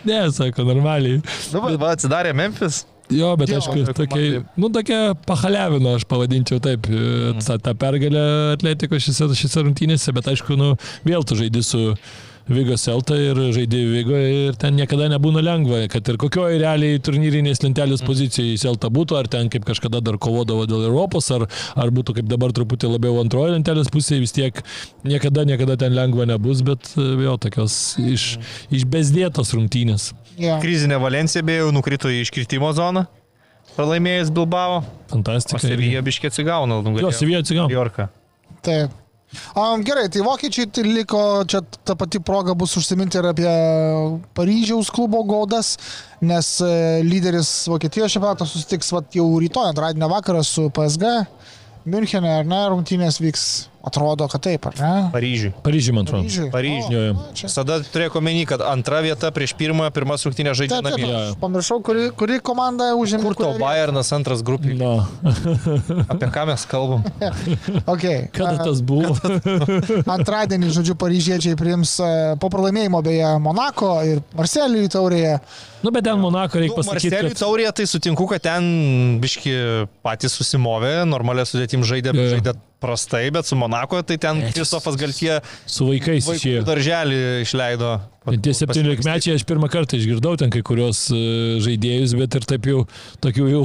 Ne, 0.05 0.31
sako, 0.31 0.63
normaliai. 0.67 1.21
nu, 1.53 1.59
va, 1.63 1.71
va, 1.79 1.91
atsidarė 1.95 2.33
Memphis. 2.35 2.85
Jo, 3.09 3.31
bet 3.39 3.49
Jo, 3.49 3.57
aišku, 3.57 3.93
tokia, 3.97 4.43
nu, 4.55 4.67
tokia 4.69 5.15
pahaliavino, 5.25 5.95
aš 5.97 6.03
pavadinčiau 6.05 6.59
taip, 6.61 6.85
Mhm. 6.85 7.39
tą, 7.41 7.55
tą 7.57 7.73
pergalę 7.73 8.53
atletiko 8.53 8.99
šiose, 9.01 9.31
šiose 9.33 9.63
rungtynėse, 9.65 10.13
bet 10.13 10.27
aišku, 10.29 10.53
nu, 10.59 10.75
vėl 11.07 11.25
tu 11.25 11.33
žaidži 11.39 11.63
su 11.65 11.81
Vigo 12.49 12.75
Selta 12.81 13.13
ir 13.21 13.37
žaidži 13.53 13.79
Vigo 13.91 14.17
ir 14.17 14.55
ten 14.57 14.73
niekada 14.75 15.05
nebūna 15.13 15.41
lengva, 15.45 15.83
kad 15.91 16.07
ir 16.09 16.17
kokioje 16.17 16.57
realiai 16.63 16.97
turnyrinės 16.99 17.61
lentelės 17.61 18.01
Mhm. 18.01 18.07
pozicijai 18.09 18.57
Selta 18.57 18.89
būtų, 18.89 19.17
ar 19.19 19.27
ten 19.27 19.49
kaip 19.53 19.65
kažkada 19.65 20.01
dar 20.01 20.17
kovodavo 20.17 20.65
dėl 20.65 20.87
Europos, 20.89 21.29
ar, 21.31 21.45
ar 21.75 21.91
būtų 21.93 22.15
kaip 22.17 22.27
dabar 22.27 22.49
truputį 22.51 22.89
labiau 22.95 23.19
antroje 23.21 23.53
lentelės 23.53 23.91
pusėje, 23.93 24.19
vis 24.25 24.31
tiek 24.33 24.63
niekada, 25.05 25.45
niekada 25.45 25.77
ten 25.77 25.93
lengva 25.93 26.25
nebus, 26.25 26.61
bet 26.65 26.81
e, 26.97 27.01
vėl 27.21 27.37
tokios 27.37 27.95
iš, 28.01 28.37
Mhm. 28.37 28.75
iš 28.75 28.83
bezdėtos 28.85 29.53
rungtynės. 29.53 30.13
Ja. 30.37 30.59
Krizinė 30.59 30.99
Valencija 30.99 31.43
beje 31.43 31.63
jau 31.67 31.71
nukrito 31.71 32.09
į 32.09 32.21
iškritimo 32.25 32.73
zoną. 32.73 33.05
Pralaimėjęs 33.77 34.31
Bilbao. 34.33 34.79
O 34.81 34.83
Fantastika. 35.13 35.59
Sevija 35.61 36.01
biškiai 36.01 36.31
atsigauna. 36.31 36.81
Jo, 36.99 37.11
Sevija 37.11 37.39
atsigavo. 37.43 37.69
Jorka. 37.69 38.09
Taip. 38.65 38.89
Um, 39.53 39.83
gerai, 39.85 40.07
tai 40.09 40.23
vokiečiai 40.25 40.69
tai 40.73 40.83
liko, 40.87 41.19
čia 41.45 41.61
ta 41.85 41.93
pati 41.97 42.17
proga 42.25 42.55
bus 42.57 42.73
užsiminti 42.79 43.19
ir 43.19 43.27
apie 43.29 43.51
Paryžiaus 44.33 44.89
klubo 44.93 45.21
gaudas, 45.27 45.75
nes 46.25 46.55
e, 46.65 46.71
lyderis 47.05 47.51
Vokietijos 47.69 48.15
čempionato 48.15 48.47
susitiks 48.49 48.89
vat, 48.95 49.11
jau 49.13 49.27
rytoj, 49.43 49.69
antradienio 49.69 50.09
vakarą 50.09 50.41
su 50.45 50.69
PSG, 50.73 51.13
Münchenė 51.89 52.39
ar 52.41 52.49
ne, 52.49 52.63
rungtynės 52.73 53.21
vyks 53.21 53.45
Atrodo, 53.79 54.27
kad 54.27 54.41
taip, 54.43 54.65
ar 54.67 54.75
ne? 54.75 54.91
Paryžiui. 55.13 55.53
Paryžiui, 55.63 55.93
man 55.95 56.03
atrodo. 56.03 56.25
Paryžiui. 56.27 56.49
Paryžiui. 56.51 56.95
Jo. 56.99 57.13
O, 57.15 57.27
čia- 57.31 57.47
Tada 57.47 57.77
turėjau 57.79 58.19
omeny, 58.19 58.43
kad 58.45 58.59
antra 58.67 58.99
vieta 58.99 59.31
prieš 59.31 59.53
pirmą, 59.55 59.87
žaidžia 60.51 60.81
Taip, 60.83 60.89
taip, 60.91 60.99
namie. 60.99 61.39
pamiršau, 61.39 61.79
kuri, 61.79 62.09
kuri 62.11 62.39
komanda 62.43 62.91
užėmė. 62.99 63.23
Kur 63.23 63.37
kurią 63.39 63.55
Bayernas 63.61 64.11
antras 64.11 64.43
grupė? 64.43 64.75
Na, 64.75 65.07
Apie 66.11 66.27
ką 66.27 66.45
mes 66.51 66.65
kalbam? 66.67 67.07
Okay. 67.93 68.27
kada 68.35 68.59
tas 68.67 68.83
buvo? 68.83 69.15
Antradienį, 70.17 70.69
žodžiu, 70.75 70.95
paryžiečiai 70.99 71.55
priims 71.59 71.95
e, 72.03 72.11
po 72.41 72.51
pralaimėjimo 72.51 72.99
beje 73.05 73.31
Monako 73.41 73.93
ir 74.05 74.21
Marselijų 74.37 74.91
taurėje. 74.91 75.39
Nu, 75.83 75.91
bet 75.95 76.03
ten 76.03 76.19
Monako 76.19 76.59
reikia 76.59 76.75
Nu, 76.75 76.83
pasakyti, 76.83 77.09
Marceliui 77.15 77.33
kad... 77.33 77.41
taurėje 77.41 77.71
tai 77.79 77.85
sutinku, 77.87 78.27
kad 78.27 78.43
ten 78.43 78.63
biški 79.23 79.53
patys 80.03 80.35
susimovė, 80.35 81.05
normalia 81.07 81.47
sudėtim 81.47 81.85
žaidė, 81.87 82.11
jo. 82.11 82.27
žaidė 82.35 82.59
prastai, 82.79 83.25
bet 83.35 83.45
su 83.49 83.57
Monako 83.59 84.01
tai 84.07 84.17
ten. 84.21 84.41
Kristofas 84.55 84.95
Galtie 84.99 85.39
Su 85.69 85.87
vaikais 85.89 86.27
išėjo. 86.33 86.63
darželį 86.67 87.19
išleido. 87.43 87.93
Tie 88.29 88.53
17 88.55 89.05
mečiai 89.07 89.35
aš 89.39 89.45
pirmą 89.49 89.69
kartą 89.71 89.97
išgirdau 89.99 90.35
ten 90.39 90.51
kai 90.53 90.61
kurios 90.65 91.07
e, 91.11 91.21
žaidėjus, 91.65 92.15
bet 92.19 92.39
ir 92.39 92.47
taip 92.49 92.67
jau 92.69 92.83
tokių 93.23 93.47
jau 93.51 93.63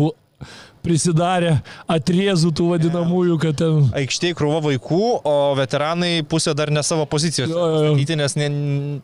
prisidarė 0.85 1.59
atriezų 1.91 2.53
tų 2.57 2.71
vadinamųjų, 2.75 3.39
kad 3.43 3.59
ten... 3.61 3.89
Aikštėje 3.97 4.37
krūva 4.39 4.61
vaikų, 4.65 5.03
o 5.25 5.37
veteranai 5.59 6.19
pusė 6.29 6.55
dar 6.57 6.73
ne 6.75 6.85
savo 6.87 7.07
pozicijos. 7.11 7.51
Jo, 7.51 7.61
jo, 7.61 7.85
jo. 7.89 7.95
Statyti, 7.95 8.19
nes 8.21 8.37
ne, 8.41 8.51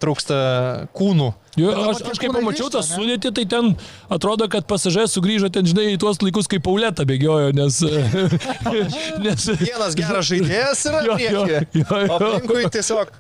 trūksta 0.02 0.40
kūnų. 0.96 1.30
Jo, 1.58 1.72
aš, 1.90 2.02
aš 2.12 2.20
kaip 2.22 2.30
pamačiau 2.36 2.68
tą 2.70 2.82
sudėtį, 2.86 3.32
tai 3.34 3.44
ten 3.50 3.72
atrodo, 4.12 4.46
kad 4.52 4.68
pasažė 4.70 5.08
sugrįžo 5.10 5.48
ten, 5.50 5.66
žinai, 5.66 5.88
į 5.96 5.98
tuos 6.00 6.20
laikus, 6.22 6.46
kai 6.50 6.60
Pauleta 6.62 7.02
bėgiojo, 7.08 7.50
nes... 7.56 7.80
nes 9.24 9.48
Vienas 9.58 9.96
geras 9.98 10.28
žaidėjas 10.30 10.84
yra 10.90 11.02
Jo, 11.08 11.16
jo, 11.18 11.42
jo, 11.50 11.64
jo. 11.80 11.86
O 11.88 12.18
aplinkui 12.20 12.68
tiesiog 12.76 13.10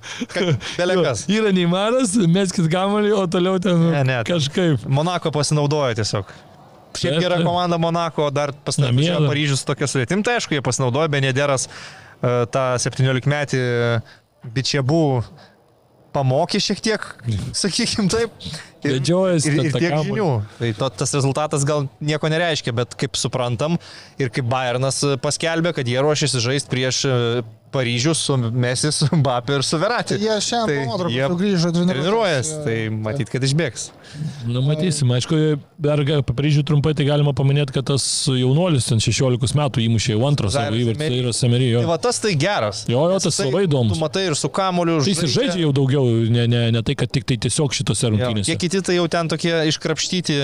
belekas. 0.78 1.24
Yra 1.32 1.50
neįmanas, 1.56 2.14
meskit 2.30 2.70
kamalį, 2.70 3.16
o 3.18 3.26
toliau 3.30 3.58
ten 3.62 3.80
Ne, 3.90 4.04
ne, 4.06 4.20
kažkaip. 4.28 4.86
Monako 4.86 5.32
pasinaudojo 5.34 5.98
tiesiog. 5.98 6.30
Šiaip 6.90 7.16
Taip, 7.16 7.22
gera 7.22 7.38
taip. 7.38 7.46
komanda 7.46 7.78
Monako, 7.80 8.30
dar 8.34 8.52
da. 8.54 8.90
Paryžius 9.28 9.62
tokia 9.68 9.88
sudėtim, 9.90 10.24
tai 10.26 10.38
aišku, 10.40 10.56
jie 10.56 10.64
pasinaudojo, 10.64 11.10
Benederas 11.12 11.68
e, 11.68 11.70
tą 12.50 12.64
17 12.82 13.30
metį 13.30 13.62
bičiabų 14.56 15.04
pamokė 16.14 16.60
šiek 16.62 16.82
tiek, 16.82 17.06
sakykim 17.56 18.10
taip. 18.10 18.34
Ir, 18.80 18.96
Vedžiojasi 18.96 19.50
ir, 19.50 19.58
ir 19.68 19.74
tiek 19.76 19.94
žinių. 20.08 20.28
Tai 20.56 20.70
to, 20.78 20.86
tas 21.02 21.10
rezultatas 21.12 21.66
gal 21.68 21.84
nieko 22.00 22.30
nereiškia, 22.32 22.72
bet 22.76 22.96
kaip 22.98 23.18
suprantam 23.20 23.76
ir 24.20 24.32
kaip 24.32 24.48
Bayernas 24.48 25.02
paskelbė, 25.20 25.74
kad 25.76 25.88
jie 25.88 26.00
ruošiasi 26.00 26.40
žaisti 26.40 26.72
prieš 26.72 27.02
Paryžių 27.74 28.14
su 28.18 28.36
Mesis, 28.50 29.00
su 29.02 29.08
Mbappé 29.20 29.58
ir 29.60 29.64
su 29.66 29.78
Verati. 29.80 30.18
Jie 30.20 30.36
šiandien 30.42 30.88
Tai 30.90 30.98
tai 31.04 31.12
jie 31.14 31.28
sugrįžo 31.30 31.70
Treniruojas, 31.76 32.50
tai 32.64 32.76
matyt, 32.90 33.30
kad 33.32 33.44
išbėgs. 33.46 33.90
Nu, 34.50 34.62
matysim, 34.66 35.10
aišku, 35.14 35.38
dar 35.78 36.02
apie 36.02 36.34
Paryžių 36.34 36.64
trumpai 36.66 36.92
tai 36.98 37.06
galima 37.06 37.30
paminėti, 37.36 37.74
kad 37.76 37.86
tas 37.92 38.04
jaunuolis 38.26 38.88
ten 38.90 38.98
16 39.02 39.54
metų 39.58 39.84
įmušė 39.86 40.16
jau 40.16 40.24
antrą 40.26 40.50
savo 40.50 40.74
įvartį, 40.80 41.06
tai 41.06 41.20
yra 41.22 41.34
Semerijo. 41.36 41.84
Tai 41.84 41.90
va 41.92 41.98
tas 42.02 42.18
tai 42.22 42.34
geras. 42.40 42.82
Jo, 42.90 43.04
jo, 43.12 43.20
tas 43.22 43.30
jisai- 43.30 43.46
labai 43.50 43.64
įdomus. 43.68 43.94
Tu 43.94 44.02
matai 44.02 44.24
ir 44.30 44.36
su 44.38 44.50
kamoliu 44.50 44.98
Tai 45.00 45.12
jis 45.14 45.22
ir 45.26 45.32
žaidžia 45.36 45.62
jau 45.62 45.72
daugiau, 45.76 46.04
ne, 46.30 46.46
ne, 46.50 46.64
ne 46.74 46.82
tai, 46.82 46.96
kad 46.98 47.12
tik 47.14 47.28
tai 47.28 47.38
tiesiog 47.46 47.76
šitose 47.76 48.08
Jo, 48.08 48.12
rungtynėse. 48.16 48.50
Tie 48.50 48.58
kiti 48.58 48.82
tai 48.82 48.98
jau 48.98 49.06
ten 49.08 49.30
tokie 49.30 49.54
iškrapštyti. 49.70 50.38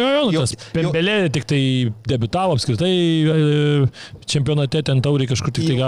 Jo, 0.00 0.08
jo, 0.16 0.24
nu, 0.30 0.40
tas 0.40 0.56
Pembelė 0.72 1.18
tik 1.34 1.44
tai 1.50 1.60
debitavo 2.08 2.56
apskritai 2.56 2.90
e, 2.90 3.90
čempionate, 4.30 4.82
ten 4.86 5.02
tauriai 5.04 5.28
kažkur 5.28 5.52
tik 5.52 5.68
tai 5.68 5.76
Į 5.76 5.80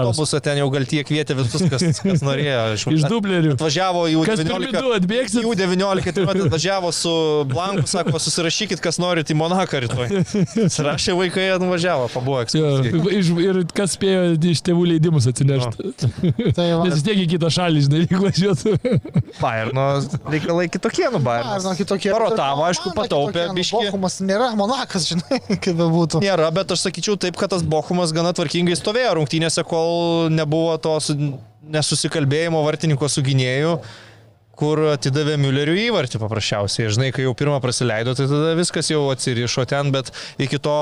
gal 0.83 0.89
tie 0.89 1.03
kvietė 1.07 1.35
visus, 1.37 1.63
kas, 1.71 1.83
kas 2.03 2.23
norėjo. 2.25 2.63
Iš 2.93 3.05
dublerių. 3.09 3.55
Atvažiavo 3.55 4.05
į 4.11 4.19
Kas 4.27 4.41
pirmi 4.43 4.69
U19. 4.69 4.81
du 4.83 4.93
atbėgsit? 4.97 5.41
Jų 5.43 5.53
19 5.57 6.13
tai 6.13 6.25
vat 6.27 6.39
atvažiavo 6.45 6.91
su 6.95 7.13
Blanku, 7.49 7.87
sako, 7.89 8.19
susirašykit, 8.21 8.81
kas 8.83 8.99
norit 9.01 9.31
į 9.31 9.37
Monaką 9.39 9.81
rytoj. 9.83 10.11
Surašė 10.73 11.15
vaikai, 11.17 11.47
atvažiavo, 11.55 12.09
pabuvo 12.13 12.41
ekskursija. 12.43 13.03
iš, 13.19 13.31
ir 13.43 13.61
kas 13.75 13.95
spėjo 13.97 14.25
iš 14.53 14.63
tėvų 14.65 14.85
leidimus 14.93 15.27
atsinešti. 15.31 15.93
Tai 16.57 16.67
Nes 16.83 16.97
vis 16.97 17.05
tiek 17.05 17.23
į 17.23 17.27
kitą 17.35 17.51
šalį, 17.53 17.83
žinai, 17.87 18.03
jeigu 18.03 18.21
važiuotų. 18.27 18.75
Bayerno 19.39 19.87
reikalai 20.33 20.67
kitokie, 20.73 21.07
nu 21.13 21.21
Bayerno 21.23 21.55
Bayernas. 21.55 21.79
kitokie. 21.79 22.11
Parotavo, 22.13 22.65
aišku, 22.67 22.93
pataupė 22.97 23.47
nu, 23.49 23.57
biškį. 23.57 23.83
Bochumas 23.89 24.19
nėra 24.25 24.51
Monakas, 24.59 25.07
žinai, 25.11 25.39
kaip 25.57 25.77
bebūtų. 25.79 26.23
Nėra, 26.23 26.49
bet 26.55 26.73
aš 26.75 26.87
sakyčiau 26.87 27.17
taip, 27.19 27.37
kad 27.39 27.53
tas 27.53 27.63
Bochumas 27.65 28.13
gana 28.15 28.33
tvarkingai 28.35 28.75
stovėjo 28.79 29.15
rungtynėse, 29.19 29.63
kol 29.67 30.29
nebuvo 30.33 30.72
to 30.81 30.95
su- 31.03 31.17
nesusikalbėjimo 31.63 32.63
vartininko 32.65 33.07
su 33.09 33.23
gynėju, 33.25 33.77
kur 34.59 34.83
atidavė 34.91 35.37
Müllerių 35.41 35.73
įvartį 35.87 36.19
paprasčiausiai. 36.21 36.91
Žinai, 36.93 37.11
kai 37.15 37.25
jau 37.25 37.33
pirmą 37.37 37.57
praleido, 37.63 38.13
tai 38.17 38.27
tada 38.29 38.53
viskas 38.59 38.91
jau 38.91 39.07
atsirišo 39.13 39.65
ten, 39.69 39.89
bet 39.95 40.11
iki 40.37 40.59
to 40.61 40.75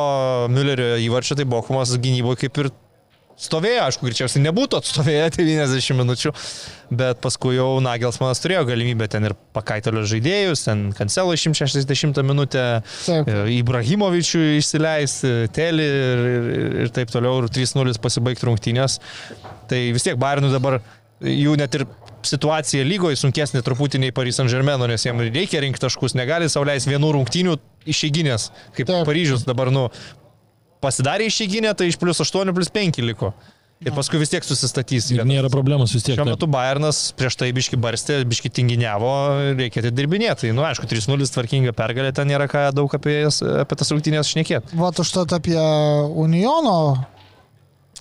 Müllerio 0.52 0.98
įvarčio 1.06 1.38
tai 1.40 1.48
Bochumas 1.48 1.94
gynyboje 2.02 2.44
kaip 2.46 2.64
ir 2.66 2.72
stovėjo, 3.42 3.86
aišku, 3.88 4.06
greičiausiai 4.06 4.44
nebūtų 4.44 4.78
atstovėję 4.82 5.30
90 5.40 5.98
minučių, 5.98 6.32
bet 7.00 7.22
paskui 7.24 7.56
jau 7.56 7.80
Nagelsmanas 7.82 8.42
turėjo 8.44 8.66
galimybę 8.70 9.08
ten 9.10 9.26
ir 9.26 9.34
pakaitelio 9.56 10.04
žaidėjus, 10.06 10.66
ten 10.68 10.84
Kancelo 10.98 11.34
160 11.34 12.22
minutę, 12.28 12.66
e, 13.10 13.18
Ibrahimovičių 13.56 14.44
išsileisti, 14.60 15.34
Telį 15.56 15.88
ir, 15.88 16.24
ir, 16.36 16.70
ir 16.86 16.94
taip 16.94 17.10
toliau, 17.14 17.40
ir 17.42 17.50
3-0 17.56 17.98
pasibaigti 18.04 18.46
rungtynės. 18.50 19.00
Tai 19.72 19.80
vis 19.96 20.04
tiek 20.04 20.20
Bayernui 20.20 20.52
dabar 20.52 20.82
jų 21.22 21.56
net 21.60 21.78
ir 21.78 21.86
situacija 22.28 22.86
lygoje 22.86 23.20
sunkesnė 23.20 23.62
truputį 23.66 24.02
nei 24.02 24.16
Paris 24.16 24.38
Saint 24.40 24.52
Germain, 24.52 24.82
nes 24.90 25.06
jiems 25.06 25.30
reikia 25.32 25.62
rinkti 25.64 25.82
taškus, 25.84 26.16
negali 26.18 26.50
sauliais 26.52 26.86
vienų 26.90 27.14
rungtynių 27.18 27.56
išeiginės, 27.90 28.50
kaip 28.76 28.90
Taip. 28.90 29.08
Paryžius 29.08 29.46
dabar, 29.48 29.72
nu, 29.74 29.88
pasidarė 30.84 31.30
išeiginę, 31.30 31.74
tai 31.78 31.90
iš 31.92 31.98
plus 32.02 32.22
8 32.22 32.54
plus 32.58 32.70
5 32.74 33.02
liko. 33.06 33.34
Ir 33.82 33.96
paskui 33.98 34.20
vis 34.22 34.30
tiek 34.30 34.46
susistatys. 34.46 35.08
Ir 35.10 35.24
nėra 35.26 35.50
problemos 35.50 35.90
vis 35.96 36.04
tiek. 36.06 36.14
Šiuo 36.14 36.28
metu 36.28 36.46
Bayernas 36.52 37.00
prieš 37.18 37.40
tai 37.42 37.48
biški 37.56 37.80
barstė, 37.82 38.20
biški 38.30 38.52
tinginiavo, 38.54 39.14
reikia 39.58 39.82
atidirbinėti. 39.82 40.44
Tai, 40.44 40.52
nu, 40.54 40.66
aišku, 40.68 40.86
3-0 40.92 41.32
tvarkinga 41.34 41.74
pergalė, 41.74 42.12
ten 42.14 42.30
nėra 42.30 42.46
ką 42.52 42.68
daug 42.78 42.94
apie, 42.94 43.24
apie 43.26 43.80
tas 43.82 43.90
rungtynės 43.90 44.30
šnekėti. 44.36 44.78
Vat 44.78 45.02
užtat 45.02 45.34
apie 45.34 45.58
Uniono 45.58 46.78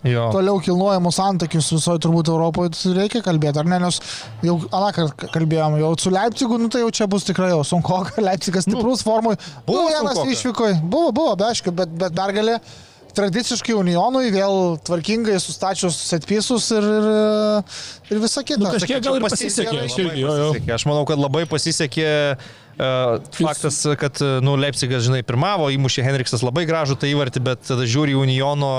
Jo. 0.04 0.30
toliau 0.32 0.60
kilnojamus 0.64 1.18
santykius 1.20 1.70
visoje 1.74 2.00
turbūt 2.00 2.30
Europoje 2.32 2.72
reikia 2.96 3.20
kalbėti, 3.24 3.60
ar 3.60 3.68
ne, 3.68 3.80
nes 3.82 4.00
jau 4.46 4.56
anakar 4.72 5.10
kalbėjom, 5.20 5.76
jau 5.82 5.90
su 6.00 6.12
Leipzigu, 6.14 6.60
nu 6.60 6.70
tai 6.72 6.80
jau 6.84 6.92
čia 7.00 7.08
bus 7.10 7.26
tikrai 7.28 7.50
jau 7.52 7.60
sunku, 7.68 7.98
Leipzigas 8.28 8.64
stiprus 8.68 9.04
formui. 9.04 9.36
buvo 9.66 9.82
Buvo 9.82 9.90
vienas 9.92 10.22
išvykoje, 10.36 10.78
buvo, 10.84 11.12
buvo, 11.16 11.34
be 11.36 11.50
aišku, 11.50 11.74
bet, 11.76 11.92
bet 12.00 12.16
pergalė 12.16 12.60
tradiciškai 13.16 13.74
Unionui 13.74 14.30
vėl 14.32 14.78
tvarkingai 14.86 15.36
sustačius 15.42 15.98
setpisus 16.08 16.70
ir, 16.76 16.86
ir, 16.86 17.08
ir 18.14 18.22
visa 18.22 18.44
kita. 18.46 18.62
Nu, 18.62 18.72
kažkiek 18.76 19.02
gal 19.04 19.18
ir 19.18 19.26
Pasisekė, 19.26 19.76
pasisekė. 19.76 19.84
Aš 19.84 20.30
pasisekė. 20.30 20.74
Aš 20.76 20.86
manau, 20.88 21.04
kad 21.08 21.20
labai 21.20 21.44
pasisekė 21.50 22.08
uh, 22.36 23.18
faktas, 23.36 23.82
kad 24.00 24.22
nu, 24.46 24.56
Leipzigas, 24.60 25.04
žinai, 25.08 25.24
pirmavo, 25.26 25.68
įmušė 25.74 26.06
Henriksas 26.06 26.46
labai 26.46 26.66
gražų 26.70 26.98
tą 27.00 27.10
įvartį, 27.10 27.44
bet 27.50 27.66
tada 27.68 27.88
žiūri 27.88 28.16
Uniono 28.18 28.72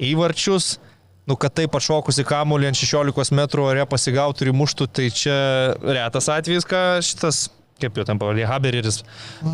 įvarčius. 0.00 0.78
Nu, 1.24 1.38
kad 1.40 1.54
taip 1.56 1.72
atšokusi 1.78 2.20
kamuolį 2.28 2.68
ant 2.68 2.76
16 2.76 3.32
metrų 3.32 3.62
ore 3.70 3.84
pasigautų 3.88 4.44
ir 4.44 4.50
muštų, 4.52 4.88
tai 4.92 5.06
čia 5.08 5.36
retas 5.80 6.28
atvejis, 6.28 6.66
ką 6.68 6.82
šitas, 7.00 7.46
kaip 7.80 7.96
jau 7.96 8.04
ten 8.04 8.20
pavadė, 8.20 8.44
Haberis 8.50 9.00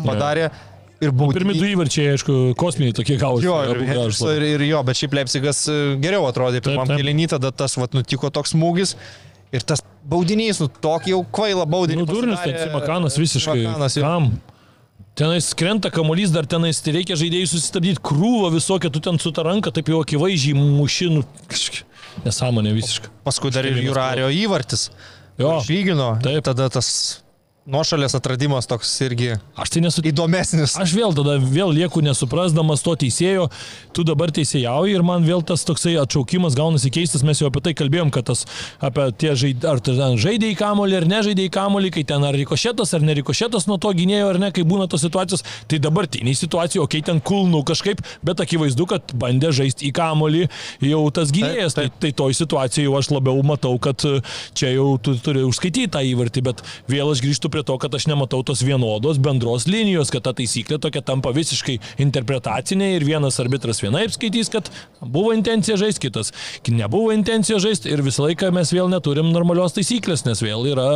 padarė. 0.03 0.49
Ir 1.01 1.09
buvo 1.15 1.33
Pirmi 1.33 1.55
du 1.57 1.65
įvarčiai, 1.65 2.11
aišku, 2.13 2.33
kosminiai 2.59 2.93
tokie 2.93 3.15
gausi. 3.17 3.47
Jo, 3.47 3.55
ir, 3.71 3.79
ir, 3.87 4.43
ir 4.51 4.63
jo, 4.67 4.81
bet 4.85 4.99
šiaip 4.99 5.15
Leipzigas 5.17 5.63
e, 5.71 5.77
geriau 6.03 6.27
atrodė 6.29 6.59
pirmam 6.61 6.91
kelinį, 6.91 7.25
tada 7.31 7.49
tas 7.55 7.73
vat, 7.79 7.95
nutiko 7.97 8.29
toks 8.29 8.53
smūgis. 8.53 8.93
Ir 9.55 9.65
tas 9.65 9.81
baudinys, 10.07 10.59
nu, 10.61 10.67
tokį 10.69 11.15
jau 11.15 11.23
kvailą 11.39 11.65
baudinį. 11.71 12.03
Nu, 12.03 12.05
durnius, 12.05 12.43
ten 12.43 12.53
pasidarė- 12.53 12.67
Simakanas 12.69 13.17
visiškai. 13.17 13.57
Simakanas 13.63 13.97
jau- 13.97 14.03
Kam? 14.05 14.29
Tenais 15.21 15.53
krenta 15.53 15.91
kamuolys, 15.93 16.31
dar 16.33 16.47
tenais 16.49 16.79
tai 16.81 16.95
reikia 16.95 17.13
žaidėjai 17.13 17.49
susistabdyti 17.51 18.01
krūvą 18.01 18.47
visokią, 18.55 18.89
tu 18.89 18.97
ten 19.05 19.19
su 19.21 19.29
ta 19.29 19.43
ranka 19.45 19.69
taip 19.69 19.91
jau 19.93 19.99
akivaizdžiai 20.01 20.55
mušinų. 20.57 21.21
Nesąmonė 22.25 22.71
visiškai. 22.73 23.11
Paskui 23.27 23.51
dar 23.53 23.67
ir 23.69 23.77
Jurario 23.85 24.31
įvartis. 24.33 24.87
Jo. 25.37 25.59
Išlygino. 25.59 26.15
Taip. 26.25 26.41
Tada 26.47 26.71
tas 26.73 26.89
nuošalės 27.69 28.15
atradimas 28.17 28.65
toks 28.65 28.89
irgi 29.05 29.35
Aš 29.61 29.69
tai 29.75 29.83
nesu 29.83 30.01
įdomesnis. 30.07 30.73
Aš 30.81 30.95
vėl 30.97 31.13
tada 31.13 31.35
vėl 31.37 31.69
lieku 31.75 32.01
nesuprasdamas 32.01 32.81
to 32.81 32.95
teisėjo, 33.03 33.49
tu 33.93 34.05
dabar 34.07 34.31
teisėjauji 34.33 34.95
ir 34.97 35.03
man 35.05 35.21
vėl 35.27 35.43
tas 35.45 35.61
toksai 35.67 35.93
atšaukimas 36.01 36.57
gaunasi 36.57 36.89
keistas, 36.93 37.21
mes 37.27 37.37
jau 37.37 37.51
apie 37.51 37.61
tai 37.61 37.75
kalbėjom, 37.77 38.09
kad 38.13 38.25
tas 38.31 38.47
apie 38.81 39.05
tie 39.13 39.35
žaidėjai, 39.37 39.69
ar 39.69 39.81
tai 39.85 39.95
ten 39.99 40.17
žaidėjai 40.23 40.57
kamolį 40.57 40.97
ar 40.97 41.07
nežaidėjai 41.11 41.53
kamolį, 41.53 41.91
kai 41.97 42.05
ten 42.09 42.25
ar 42.25 42.37
rikošėtas 42.41 42.95
ar 42.97 43.05
nerikošėtas 43.11 43.69
nuo 43.69 43.77
to 43.83 43.93
gynėjo 43.99 44.31
ar 44.31 44.41
ne, 44.41 44.49
kai 44.55 44.65
būna 44.65 44.89
tos 44.89 45.05
situacijos, 45.05 45.45
tai 45.69 45.77
dabartiniai 45.83 46.33
situacijai, 46.37 46.81
okei, 46.81 47.03
okay, 47.03 47.07
ten 47.11 47.21
kulnų 47.21 47.61
kažkaip, 47.69 48.01
bet 48.25 48.41
akivaizdu, 48.41 48.89
kad 48.89 49.13
bandė 49.21 49.53
žaisti 49.61 49.91
į 49.91 49.93
kamolį 50.01 50.47
jau 50.89 51.03
tas 51.13 51.29
gynėjas, 51.35 51.77
taip. 51.77 51.93
tai, 52.01 52.09
tai 52.09 52.13
toj 52.23 52.39
situacijai 52.41 52.87
jau 52.87 52.97
aš 52.97 53.11
labiau 53.13 53.45
matau, 53.45 53.75
kad 53.83 54.01
e, 54.07 54.17
čia 54.57 54.73
jau 54.73 54.95
tu 55.03 55.13
turi 55.21 55.45
užskaityti 55.45 55.91
tą 55.93 56.01
įvartį, 56.09 56.45
bet 56.49 56.65
vėl 56.89 57.13
aš 57.13 57.21
grįžtu 57.21 57.50
prie 57.53 57.63
to, 57.67 57.77
kad 57.81 57.93
aš 57.97 58.07
nematau 58.11 58.41
tos 58.47 58.63
vienodos 58.65 59.19
bendros 59.21 59.67
linijos, 59.69 60.11
kad 60.13 60.25
ta 60.25 60.33
taisyklė 60.37 60.79
tokia 60.81 61.03
tampa 61.05 61.33
visiškai 61.35 61.77
interpretacinė 62.03 62.93
ir 62.95 63.05
vienas 63.07 63.39
arbitras 63.43 63.83
vienaip 63.83 64.15
skaitys, 64.15 64.51
kad 64.53 64.71
buvo 65.01 65.35
intencija 65.37 65.77
žaisti, 65.79 66.07
kitas 66.07 66.33
nebuvo 66.71 67.11
intencija 67.15 67.59
žaisti 67.61 67.91
ir 67.91 68.03
visą 68.05 68.25
laiką 68.29 68.51
mes 68.55 68.73
vėl 68.73 68.91
neturim 68.91 69.31
normalios 69.35 69.75
taisyklės, 69.77 70.25
nes 70.27 70.41
vėl 70.43 70.67
yra 70.71 70.89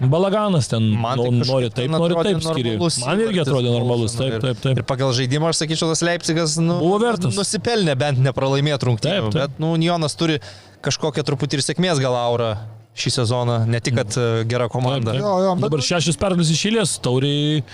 balaganas 0.00 0.68
ten. 0.68 0.88
Man 0.98 1.18
nu, 1.18 1.24
tai 1.24 1.38
kažkaip 1.38 1.52
nori 1.52 1.70
taip, 1.70 1.90
nori 1.94 2.18
taip 2.18 2.42
skiri. 2.42 2.74
normalus 2.74 2.98
Man 3.04 3.24
irgi 3.24 3.42
atrodė 3.44 3.72
normalus, 3.72 4.16
taip, 4.18 4.38
taip, 4.42 4.60
taip. 4.62 4.80
Ir 4.80 4.86
pagal 4.88 5.14
žaidimą 5.16 5.52
aš 5.52 5.62
sakyčiau, 5.62 5.90
tas 5.92 6.02
Leipzigas 6.06 6.56
nu, 6.60 6.78
Buvo 6.82 7.00
vertas. 7.02 7.36
Nusipelnė 7.38 7.96
bent 7.98 8.22
nepralaimėti 8.24 8.90
rungtynių. 8.90 9.34
Bet 9.34 9.60
nu, 9.62 9.74
Jonas 9.82 10.18
turi 10.18 10.40
kažkokią 10.84 11.24
truputį 11.26 11.60
ir 11.60 11.68
sėkmės 11.68 12.02
gal 12.02 12.16
aurą 12.18 12.54
šį 12.94 13.10
sezoną, 13.10 13.56
ne 13.66 13.80
tik, 13.82 13.96
kad 13.98 14.14
e, 14.20 14.44
gera 14.50 14.68
komanda. 14.70 15.12
Taip, 15.14 15.18
taip. 15.18 15.26
Jo, 15.26 15.32
jo, 15.48 15.54
bet- 15.58 15.64
Dabar 15.66 15.82
šešios 15.82 16.18
pergalės 16.20 16.52
išėlės, 16.54 16.92
tauriai 17.02 17.64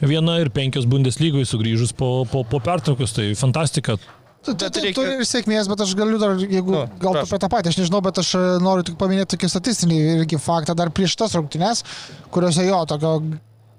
viena 0.00 0.38
ir 0.40 0.48
penkios 0.54 0.86
Bundeslygoje 0.88 1.44
sugrįžus 1.50 1.92
po, 1.96 2.24
po, 2.30 2.44
po 2.48 2.60
pertraukos, 2.64 3.12
tai 3.16 3.34
fantastika. 3.36 3.98
Tu, 4.40 4.54
Bet 4.56 4.72
tu 4.72 4.80
reikia- 4.80 4.94
turi 4.96 5.18
ir 5.20 5.26
sėkmės, 5.28 5.68
bet 5.68 5.82
aš 5.84 5.90
galiu 5.98 6.16
dar, 6.16 6.32
jeigu 6.40 6.72
Nu, 6.72 6.86
gal 7.02 7.18
apie 7.20 7.36
tą 7.42 7.50
patį, 7.52 7.74
aš 7.74 7.76
nežinau, 7.82 8.00
bet 8.06 8.22
aš 8.22 8.30
e, 8.38 8.44
noriu 8.64 8.86
tik 8.88 8.96
paminėti 8.96 9.34
tokį 9.36 9.50
statistinį 9.52 9.98
irgi 10.14 10.38
faktą 10.40 10.72
dar 10.74 10.88
prieš 10.96 11.12
tas 11.20 11.36
rungtynes, 11.36 11.84
kuriuose 12.32 12.64
jo 12.64 12.78
tokio 12.88 13.12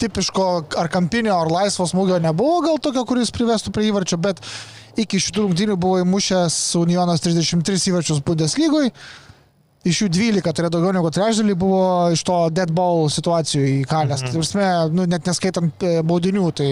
tipiško 0.02 0.46
ar 0.78 0.88
kampinio, 0.94 1.34
ar 1.34 1.50
laisvo 1.50 1.86
smūgio 1.90 2.22
nebuvo, 2.22 2.62
gal 2.66 2.78
tokio, 2.82 3.04
kuris 3.10 3.34
privestų 3.34 3.74
prie 3.74 3.90
įvarčio, 3.90 4.22
bet 4.22 4.38
iki 5.02 5.18
šitų 5.22 5.48
rungtynių 5.48 5.76
buvo 5.82 5.98
įmušęs 6.06 6.60
Unionas 6.78 7.22
33 7.26 7.90
įvarčius 7.90 8.22
Bundeslygoje. 8.26 8.94
Iš 9.82 10.04
jų 10.04 10.08
12, 10.14 10.46
tai 10.46 10.62
yra 10.62 10.70
daugiau 10.70 10.94
negu 10.94 11.10
trečdalį, 11.10 11.56
buvo 11.58 11.86
iš 12.14 12.22
to 12.28 12.38
dead 12.54 12.70
ball 12.78 13.08
situacijų 13.10 13.64
įkalęs. 13.82 14.22
Mhm. 14.22 14.34
Tai, 14.34 14.42
prasme, 14.44 14.68
nu, 14.94 15.08
net 15.10 15.26
neskaitant 15.26 15.86
e, 15.88 15.96
baudinių, 16.06 16.44
tai 16.54 16.70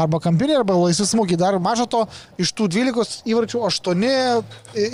arba 0.00 0.20
kampinė, 0.22 0.56
arba 0.60 0.78
laisvi 0.78 1.04
smūgiai. 1.10 1.38
Dar 1.40 1.58
mažo 1.60 1.84
to, 1.90 2.06
iš 2.40 2.54
tų 2.56 2.70
12 2.72 3.28
įvarčių 3.28 3.60
8 3.68 4.06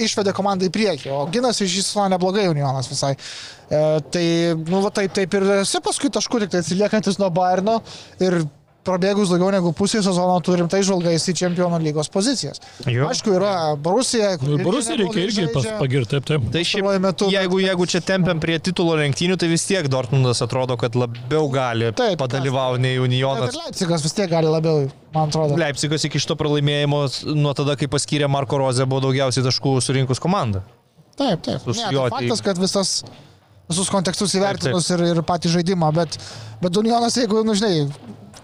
išvedė 0.06 0.34
komandą 0.36 0.66
į 0.66 0.74
priekį, 0.74 1.12
o 1.14 1.22
ginas 1.30 1.62
iš 1.62 1.78
jis 1.80 1.92
neblogai 2.10 2.48
Unionas 2.50 2.90
visai. 2.90 3.14
E, 3.14 3.82
tai, 4.10 4.26
nu, 4.66 4.82
va, 4.82 4.90
taip, 4.94 5.14
taip 5.14 5.38
ir 5.38 5.46
esi 5.60 5.82
paskui 5.84 6.10
taškų 6.10 6.42
tik 6.42 6.54
tai 6.54 6.64
atsiliekantis 6.64 7.20
nuo 7.22 7.30
Bairno 7.34 7.80
ir 8.18 8.40
prabėgus 8.86 9.32
daugiau 9.32 9.50
negu 9.54 9.72
pusė 9.76 10.00
sezono 10.06 10.36
turim 10.46 10.68
tai 10.72 10.80
žvalgais 10.86 11.24
į 11.28 11.34
čempionų 11.42 11.80
lygos 11.84 12.08
pozicijas. 12.14 12.60
Jo. 12.86 13.08
Aišku, 13.10 13.34
yra 13.36 13.52
Borusija. 13.76 14.36
Nu, 14.42 14.54
ir 14.56 14.64
Borusija 14.66 14.96
reikia 15.00 15.24
irgi 15.26 15.46
pas- 15.54 15.66
pagirti, 15.80 16.12
taip, 16.16 16.28
taip. 16.30 16.46
Tai 16.54 16.62
šiaip, 16.62 16.86
Pastaruoju 16.86 17.02
metu, 17.06 17.28
jeigu, 17.34 17.60
jeigu 17.66 17.86
čia 17.90 18.00
tempiam 18.06 18.40
prie 18.42 18.56
titulo 18.62 18.94
lenktynių, 19.02 19.36
tai 19.42 19.50
vis 19.50 19.66
tiek 19.66 19.88
Dortmundas 19.92 20.40
atrodo, 20.46 20.78
kad 20.80 20.94
labiau 20.96 21.50
gali 21.52 21.90
Taip, 21.98 22.16
padalyvauti 22.22 22.80
nei 22.86 22.98
Unionas. 23.02 23.50
ir 23.54 23.60
Leipzigas 23.66 24.06
vis 24.06 24.14
tiek 24.16 24.30
gali 24.30 24.46
labiau, 24.46 24.86
man 25.14 25.28
atrodo. 25.28 25.58
Leipzigas 25.58 26.04
iki 26.06 26.22
šito 26.22 26.36
pralaimėjimo 26.38 27.02
nuo 27.34 27.52
tada, 27.58 27.74
kai 27.76 27.90
paskyrė 27.90 28.30
Marko 28.30 28.58
Rozę, 28.62 28.86
buvo 28.86 29.02
daugiausiai 29.08 29.44
taškų 29.46 29.76
surinkus 29.82 30.22
komanda. 30.22 30.62
Taip, 31.16 31.40
taip. 31.42 31.64
Ne, 31.66 31.74
tai 31.90 32.08
faktas, 32.12 32.42
kad 32.44 32.58
visas, 32.60 32.90
visus 33.70 33.88
kontekstus 33.90 34.34
įvertinus 34.36 34.90
ir, 34.92 35.02
ir 35.14 35.22
patį 35.26 35.48
žaidimą, 35.54 35.88
bet, 35.96 36.18
bet 36.60 36.76
Unionas, 36.76 37.16
jeigu, 37.16 37.40
nu 37.46 37.54
žinai, 37.56 37.86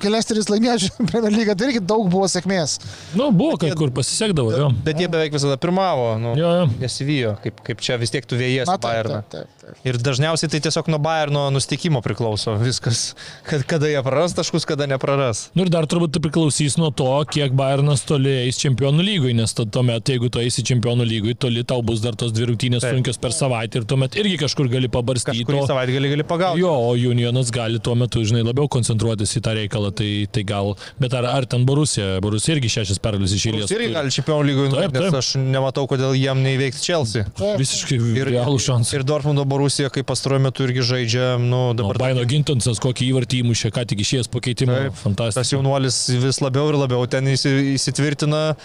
kai 0.03 0.11
Lesteris 0.13 0.49
laimėjo 0.51 0.91
Premier 1.11 1.33
lygą, 1.35 1.55
tai 1.59 1.69
irgi 1.71 1.83
daug 1.87 2.09
buvo 2.13 2.27
sėkmės. 2.31 2.77
Nu, 3.19 3.31
buvo 3.35 3.57
kai 3.63 3.71
kur 3.79 3.93
pasisekdavo, 3.95 4.53
jo. 4.59 4.69
Bet 4.87 5.01
jie 5.01 5.09
beveik 5.13 5.35
visada 5.37 5.57
pirmavo, 5.63 6.13
nu, 6.21 6.35
Jo, 6.39 6.51
jo. 6.61 6.67
nesivijo, 6.83 7.37
kaip, 7.45 7.61
kaip 7.67 7.83
čia 7.85 7.97
vis 8.01 8.13
tiek 8.15 8.27
tu 8.29 8.39
vėjas 8.41 8.71
Bayerną. 8.83 9.23
taip, 9.31 9.47
taip, 9.61 9.63
taip. 9.63 9.79
Ir 9.89 9.99
dažniausiai 10.03 10.51
tai 10.53 10.61
tiesiog 10.67 10.89
nuo 10.93 10.99
Bayerno 11.03 11.45
nustikimo 11.55 12.03
priklauso 12.05 12.57
viskas, 12.61 13.13
kad 13.49 13.65
kada 13.71 13.91
jie 13.93 14.03
praras 14.05 14.35
taškus, 14.37 14.67
kada 14.69 14.89
nepraras. 14.91 15.47
Nu 15.57 15.67
ir 15.67 15.71
dar 15.73 15.87
turbūt 15.91 16.15
tai 16.17 16.23
priklausys 16.25 16.77
nuo 16.81 16.91
to, 16.91 17.09
kiek 17.33 17.55
Bayernas 17.57 18.03
toli 18.09 18.33
eis 18.47 18.59
čempionų 18.63 19.05
lygui, 19.07 19.37
nes 19.39 19.55
tuomet, 19.61 20.11
jeigu 20.13 20.31
tu 20.33 20.43
eisi 20.43 20.65
čempionų 20.67 21.07
lygui, 21.09 21.37
toli 21.39 21.63
tau 21.69 21.83
bus 21.87 22.03
dar 22.03 22.17
tos 22.19 22.33
dvi 22.35 22.51
rungtynės 22.51 22.85
sunkios 22.89 23.21
per 23.23 23.35
savaitę 23.37 23.83
ir 23.83 23.87
tuomet 23.89 24.17
irgi 24.21 24.39
kažkur 24.43 24.69
gali 24.73 24.91
pabarstyti. 24.93 25.45
Kažkurį 25.45 25.63
savaitgalį 25.71 26.11
gali 26.17 26.27
pagauti. 26.29 26.63
Jo, 26.65 26.73
o 26.89 26.93
Unionas 27.13 27.53
gali 27.55 27.79
tuo 27.83 27.95
metu, 27.99 28.25
žinai, 28.27 28.43
labiau 28.49 28.67
koncentruotis 28.73 29.37
į 29.39 29.43
tą 29.47 29.55
reikalą, 29.61 29.92
tai, 29.97 30.11
tai 30.33 30.43
gal, 30.49 30.73
bet 31.03 31.15
ar, 31.19 31.27
ar 31.31 31.47
ten 31.47 31.65
Borusija, 31.69 32.19
Borusija 32.25 32.57
irgi 32.57 32.71
šešias 32.77 32.99
pergalės 33.03 33.35
iš 33.37 33.47
eilės. 33.51 33.73
Irgi 33.75 33.91
gali 33.95 34.13
čempionų 34.15 34.47
lygui, 34.51 34.67
Taip, 34.73 34.93
nes 34.97 35.07
taip. 35.09 35.19
aš 35.21 35.31
nematau, 35.41 35.87
kodėl 35.91 36.17
jiem 36.19 36.43
neįveikti 36.45 36.83
Chelsea. 36.85 37.25
Visiškai 37.61 37.99
realų 38.31 38.59
šansą. 38.63 38.97
Ir 38.99 39.07
Dortmundo 39.09 39.45
Borusija, 39.49 39.91
kaip 39.95 40.07
pastaruoju 40.11 40.47
metu 40.49 40.67
irgi 40.69 40.83
žaidžia, 40.93 41.27
nu 41.43 41.63
Dabar 41.77 41.97
dabar 41.99 42.09
Baino 42.09 42.25
Gintonsas 42.29 42.81
kokį 42.83 43.11
įvartį 43.13 43.43
įmušė, 43.45 43.73
ką 43.77 43.87
tik 43.93 44.03
išėjęs 44.05 44.31
pakeitimo. 44.33 44.73
Taip, 44.75 44.93
tas 44.97 45.03
Fantastika. 45.05 45.57
jaunuolis 45.57 46.01
vis 46.23 46.41
labiau 46.43 46.69
ir 46.73 46.81
labiau 46.81 47.07
ten 47.11 47.29
įsi- 47.33 47.75
įsitvirtina, 47.77 48.57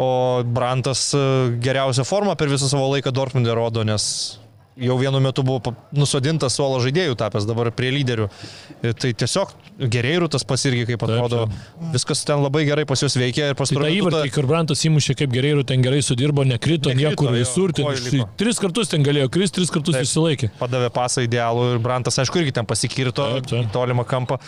o 0.00 0.42
Brantas 0.46 1.10
e, 1.14 1.22
geriausią 1.60 2.04
formą 2.08 2.36
per 2.38 2.48
visą 2.48 2.68
savo 2.70 2.86
laiką 2.94 3.10
Dortmundė 3.12 3.54
rodo, 3.58 3.82
nes 3.84 4.38
jau 4.78 4.96
vienu 5.00 5.20
metu 5.20 5.42
buvo 5.46 5.74
nusodintas 5.96 6.54
suolo 6.56 6.78
žaidėjų 6.84 7.16
tapęs, 7.20 7.46
dabar 7.48 7.70
prie 7.74 7.90
lyderių. 7.94 8.28
Tai 8.80 9.10
tiesiog 9.22 9.52
gerėjų 9.92 10.30
tas 10.32 10.44
pas 10.46 10.64
irgi, 10.68 10.86
kaip 10.92 11.02
Taip, 11.02 11.10
atrodo, 11.10 11.42
viskas 11.94 12.22
ten 12.28 12.42
labai 12.44 12.64
gerai 12.68 12.86
pas 12.88 13.02
juos 13.02 13.16
veikia 13.18 13.50
ir 13.50 13.54
Tai 13.56 13.60
pastaruoju 13.62 13.92
metu 13.98 14.08
įvartį, 14.14 14.32
kur 14.36 14.48
Brantas 14.50 14.84
įmušė 14.88 15.16
kaip 15.20 15.34
gerai 15.34 15.52
ir 15.56 15.62
ten 15.68 15.84
gerai 15.84 16.00
sudirbo, 16.06 16.46
nekrito, 16.46 16.92
Nekrito, 16.94 17.10
niekur 17.10 17.32
jo, 17.32 17.36
visur. 17.40 17.74
Ten, 17.76 17.90
liko. 17.90 18.28
tris 18.40 18.60
kartus 18.62 18.92
ten 18.92 19.06
galėjo 19.06 19.30
kristi, 19.32 19.60
tris 19.60 19.72
kartus 19.74 19.98
Taip. 19.98 20.08
išsilaikė. 20.08 20.52
padavė 20.60 20.90
pasą 20.94 21.24
idealų 21.26 21.74
ir 21.74 21.80
Brantas, 21.84 22.18
aišku, 22.22 22.40
irgi 22.42 22.56
ten 22.60 22.68
pasikirto 22.68 23.26
Taip, 23.36 23.48
taip. 23.50 23.64
į 23.66 23.72
tolimą 23.74 24.06
kampą. 24.08 24.40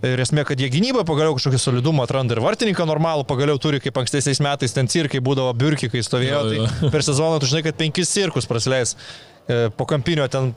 Ir 0.00 0.16
esmė, 0.16 0.46
kad 0.48 0.56
jie 0.56 0.70
gynyboje 0.72 1.04
pagaliau 1.04 1.34
kažkokį 1.36 1.58
solidumą 1.60 2.06
atranda 2.06 2.32
ir 2.32 2.40
vartininką 2.40 2.86
normalų, 2.88 3.26
pagaliau 3.28 3.58
turi, 3.60 3.82
kaip 3.84 3.98
ankstesiais 4.00 4.38
metais 4.40 4.72
ten 4.72 4.88
cirkai 4.88 5.20
būdavo 5.20 5.52
biurki, 5.52 5.90
kai 5.92 6.00
stovėjo. 6.00 6.38
Jo, 6.40 6.54
jo. 6.56 6.68
Tai 6.80 6.88
per 6.94 7.04
sezoną 7.04 7.36
tu 7.42 7.50
žinai, 7.50 7.60
kad 7.66 7.76
penkis 7.76 8.08
cirkus 8.08 8.48
prasileis 8.48 8.94
e, 8.94 9.29
po 9.76 9.86
kampinio 9.88 10.26
ten 10.30 10.52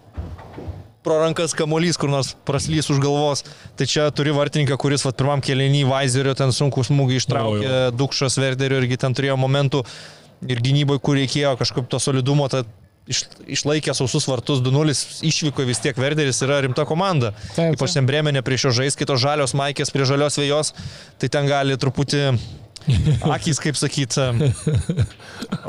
pro 1.04 1.20
rankas 1.20 1.52
kamuolys, 1.58 1.98
kur 2.00 2.10
nors 2.12 2.32
praslys 2.48 2.88
už 2.94 3.02
galvos. 3.04 3.44
Tai 3.78 3.88
čia 3.90 4.08
turi 4.16 4.32
vartininką, 4.36 4.78
kuris 4.80 5.04
vat, 5.06 5.18
pirmam 5.20 5.44
kelinį 5.44 5.84
Vaizerio 5.90 6.36
ten 6.38 6.54
sunku 6.56 6.86
smūgį 6.88 7.20
ištraukė, 7.20 7.66
Jo, 7.66 7.82
Dukšas 8.00 8.40
Verderio 8.40 8.80
irgi 8.80 9.00
ten 9.04 9.16
turėjo 9.16 9.36
momentų 9.42 9.84
ir 10.48 10.64
gynyboje, 10.64 11.04
kur 11.04 11.20
reikėjo 11.20 11.58
kažkaip 11.60 11.92
to 11.92 12.00
solidumo, 12.04 12.48
tad 12.52 12.70
iš, 13.08 13.26
išlaikė 13.60 13.96
sausus 13.96 14.28
vartus 14.32 14.64
2-0, 14.64 14.96
išvyko 15.28 15.68
vis 15.68 15.84
tiek 15.84 16.00
Verderis 16.00 16.40
yra 16.46 16.62
rimta 16.64 16.88
komanda. 16.88 17.34
Taip, 17.56 17.76
Ypač 17.76 17.92
taip. 17.92 18.00
ten 18.00 18.08
Bremenė 18.08 18.44
prie 18.46 18.60
šio 18.60 18.72
žais, 18.76 18.98
kitos 19.00 19.22
žalios 19.24 19.56
maikės 19.60 19.92
prie 19.94 20.08
žalios 20.08 20.40
vėjos, 20.40 20.74
tai 21.20 21.32
ten 21.32 21.48
gali 21.52 21.76
truputį 21.80 22.26
akys, 23.36 23.62
kaip 23.64 23.78
sakyti, 23.80 24.28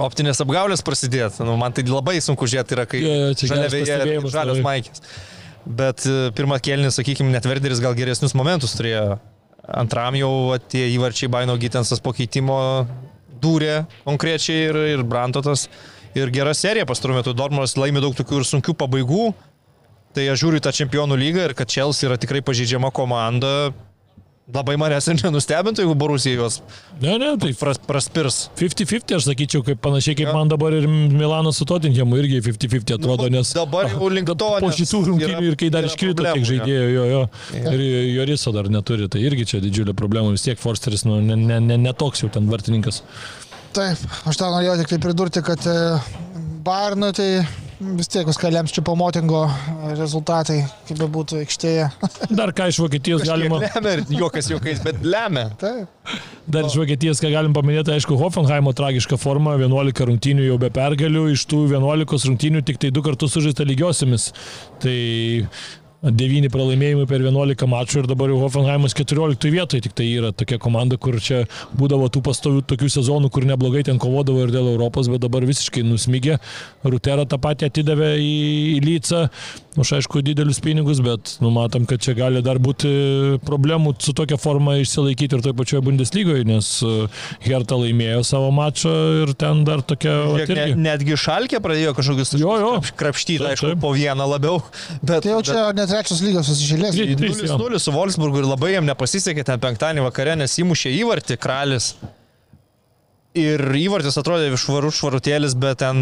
optinės 0.01 0.43
apgaulės 0.45 0.85
prasidėti. 0.87 1.45
Nu, 1.47 1.57
man 1.61 1.75
tai 1.77 1.87
labai 1.89 2.19
sunku 2.25 2.49
žiūrėti 2.51 2.77
yra, 2.77 2.89
kai 2.91 3.05
žalia 3.39 3.71
vėja 3.73 4.01
ir 4.09 4.29
žalios 4.33 4.61
maikės. 4.65 5.05
Bet 5.65 6.05
e, 6.05 6.29
pirmą 6.37 6.59
kelnį, 6.61 6.91
sakykime, 6.93 7.33
net 7.33 7.47
Verderis 7.49 7.81
gal 7.81 7.97
geresnius 7.97 8.37
momentus 8.37 8.77
turėjo. 8.77 9.17
Antram 9.65 10.17
jau 10.19 10.31
tie 10.69 10.91
įvarčiai 10.93 11.31
Baino 11.33 11.57
Gitensas 11.57 12.03
po 12.05 12.13
keitimo 12.13 12.59
dūrė 13.41 13.85
konkrečiai 14.05 14.69
ir, 14.69 14.81
ir 14.97 15.05
Brantotas. 15.09 15.69
Ir 16.15 16.31
gera 16.31 16.53
serija 16.55 16.87
pastaruoju 16.87 17.23
metu. 17.23 17.35
Dortmundas 17.35 17.75
laimi 17.81 18.03
daug 18.05 18.15
tokių 18.15 18.43
ir 18.43 18.49
sunkių 18.49 18.77
pabaigų. 18.79 19.33
Tai 20.15 20.29
aš 20.31 20.45
žiūriu 20.45 20.61
tą 20.63 20.71
čempionų 20.77 21.17
lygą 21.19 21.49
ir 21.49 21.57
kad 21.59 21.73
Chelsea 21.73 22.07
yra 22.07 22.21
tikrai 22.21 22.45
pažydžiama 22.45 22.93
komanda. 22.95 23.73
Labai 24.53 24.75
manęs 24.77 25.07
ir 25.09 25.17
nenustebintų, 25.25 25.81
jeigu 25.81 25.95
Borusija 25.97 26.37
juos 26.37 26.59
Ne, 27.01 27.15
ne, 27.17 27.31
tai 27.41 27.55
pras, 27.57 27.79
praspirs. 27.81 28.51
50-50 28.59 29.15
aš 29.17 29.25
sakyčiau, 29.25 29.63
kaip 29.65 29.79
panašiai 29.81 30.19
kaip 30.19 30.29
man 30.37 30.51
dabar 30.53 30.75
ir 30.77 30.85
Milanas 30.85 31.57
su 31.57 31.65
Tottenhamu 31.69 32.19
irgi 32.21 32.43
50-50 32.45 32.99
atrodo, 32.99 33.31
nes 33.33 33.55
dabar 33.57 33.89
jau 33.89 34.11
link 34.13 34.29
to, 34.43 34.51
po 34.61 34.69
šitų 34.69 35.01
rungtynių 35.09 35.49
ir 35.49 35.57
kai 35.63 35.71
dar 35.73 35.89
iškrito 35.89 36.27
tiek 36.27 36.45
problemų, 36.45 36.75
jo. 36.75 36.83
jo, 36.93 37.07
jo. 37.09 37.23
Ir 37.73 37.87
Joriso 38.19 38.53
dar 38.53 38.69
neturi, 38.69 39.09
tai 39.09 39.25
irgi 39.25 39.49
čia 39.55 39.63
didžiulė 39.65 39.97
problema, 39.97 40.35
vis 40.37 40.45
tiek 40.45 40.61
Forsteris, 40.61 41.07
nu, 41.09 41.23
ne, 41.25 41.41
ne, 41.41 41.63
ne, 41.65 41.81
ne 41.81 41.97
toks 41.97 42.27
jau 42.27 42.29
ten 42.37 42.53
vartininkas. 42.53 43.01
Taip, 43.75 44.05
aš 44.29 44.43
tą 44.43 44.53
norėjau 44.53 44.77
tik 44.83 44.93
tai 44.93 45.01
pridurti, 45.09 45.41
kad 45.49 45.65
Bayernui 46.65 47.13
tai 47.13 47.29
vis 47.99 48.09
tiek 48.09 48.25
viską 48.25 48.49
lems 48.55 48.73
čia 48.73 48.83
po 48.85 48.95
motingo 48.97 49.43
rezultatai, 49.99 50.63
kaip 50.89 51.01
be 51.03 51.09
būtų 51.17 51.43
aikštėje. 51.43 51.89
Dar 52.39 52.55
ką 52.57 52.71
iš 52.71 52.79
Vokietijos 52.81 53.25
galima, 53.27 53.59
Lemia 53.61 53.99
ir 53.99 54.05
juokas 54.15 54.49
juokais, 54.49 54.81
bet 54.85 55.03
lemia. 55.05 55.51
Taip. 55.61 56.15
dar 56.47 56.69
iš 56.69 56.79
Vokietijos 56.81 57.21
ką 57.21 57.33
galim 57.35 57.57
paminėti, 57.57 57.93
aišku, 57.97 58.17
Hoffenheimo 58.21 58.73
tragiška 58.77 59.19
forma, 59.21 59.59
11 59.61 60.09
rungtynių 60.09 60.49
jau 60.49 60.59
be 60.63 60.71
pergalių, 60.73 61.27
iš 61.35 61.45
tų 61.51 61.67
11 61.75 62.29
rungtynių 62.31 62.65
tik 62.65 62.81
tai 62.81 62.93
du 62.95 63.05
kartus 63.05 63.37
sužaista 63.37 63.67
lygiosiamis. 63.69 64.31
Tai 64.85 64.99
9 66.05 66.51
pralaimėjimai 66.53 67.07
per 67.09 67.23
11 67.25 67.69
mačų 67.71 68.03
ir 68.03 68.09
dabar 68.11 68.29
jau 68.29 68.43
Hoffenheimas 68.43 68.93
14 68.97 69.49
vietoje, 69.55 69.87
tik 69.87 69.95
tai 69.97 70.09
yra 70.13 70.33
tokia 70.37 70.59
komanda, 70.61 70.99
kur 71.01 71.17
čia 71.17 71.45
būdavo 71.79 72.11
tų 72.13 72.21
pastovių 72.27 72.65
tokių 72.69 72.91
sezonų, 72.93 73.31
kur 73.33 73.47
neblogai 73.49 73.85
ten 73.89 74.01
kovodavo 74.03 74.45
ir 74.45 74.53
dėl 74.53 74.69
Europos, 74.75 75.09
bet 75.09 75.23
dabar 75.25 75.47
visiškai 75.49 75.85
nusmygė. 75.87 76.37
Rutera 76.85 77.25
tą 77.25 77.39
patį 77.41 77.71
atidavė 77.71 78.11
į, 78.21 78.35
į 78.75 78.83
Lycą, 78.85 79.23
už 79.81 79.91
aišku 79.99 80.21
didelius 80.23 80.61
pinigus, 80.63 81.01
bet 81.05 81.37
numatom, 81.43 81.87
kad 81.89 81.99
čia 82.03 82.15
gali 82.15 82.43
dar 82.47 82.61
būti 82.63 82.91
problemų 83.45 83.95
su 84.03 84.15
tokia 84.17 84.39
forma 84.41 84.77
išsilaikyti 84.83 85.35
ir 85.39 85.43
toje 85.45 85.57
pačioje 85.59 85.83
Bundeslygoje, 85.87 86.45
nes 86.47 86.69
e, 86.87 86.93
Hertha 87.47 87.79
laimėjo 87.81 88.23
savo 88.27 88.53
mačą 88.55 88.93
ir 89.25 89.35
ten 89.39 89.65
dar 89.67 89.83
tokia... 89.83 90.15
Žiūrėk, 90.31 90.55
ne, 90.55 90.67
netgi 90.91 91.19
šalkė 91.19 91.61
pradėjo 91.65 91.95
kažkokius 91.99 92.35
Jo, 92.39 92.55
jo. 92.63 92.73
krapštyti, 92.99 93.41
Taip, 93.43 93.55
aišku, 93.55 93.73
taip. 93.73 93.83
po 93.83 93.93
vieną 93.97 94.27
labiau. 94.31 94.61
Bet, 95.03 95.25
Tai 95.27 95.37
jau 95.37 95.43
čia 95.47 95.67
net 95.77 95.91
trečios 95.91 96.23
lygos 96.25 96.49
susižėlės. 96.51 96.95
Trys. 96.99 97.17
trys, 97.21 97.43
jo. 97.51 97.59
0-0 97.59 97.83
su 97.83 97.95
Wolfsburgu 97.95 98.43
ir 98.43 98.49
labai 98.51 98.75
jam 98.77 98.87
nepasisekė 98.89 99.45
ten 99.47 99.63
penktadienį 99.63 100.07
vakare, 100.07 100.35
nes 100.39 100.55
įmušė 100.63 100.95
įvartį 101.03 101.39
kralis. 101.43 101.95
Ir 103.35 103.59
įvartis 103.81 104.15
atrodė 104.21 104.53
švarų 104.61 104.93
švarutėlis, 104.95 105.57
bet 105.59 105.81
ten, 105.83 105.97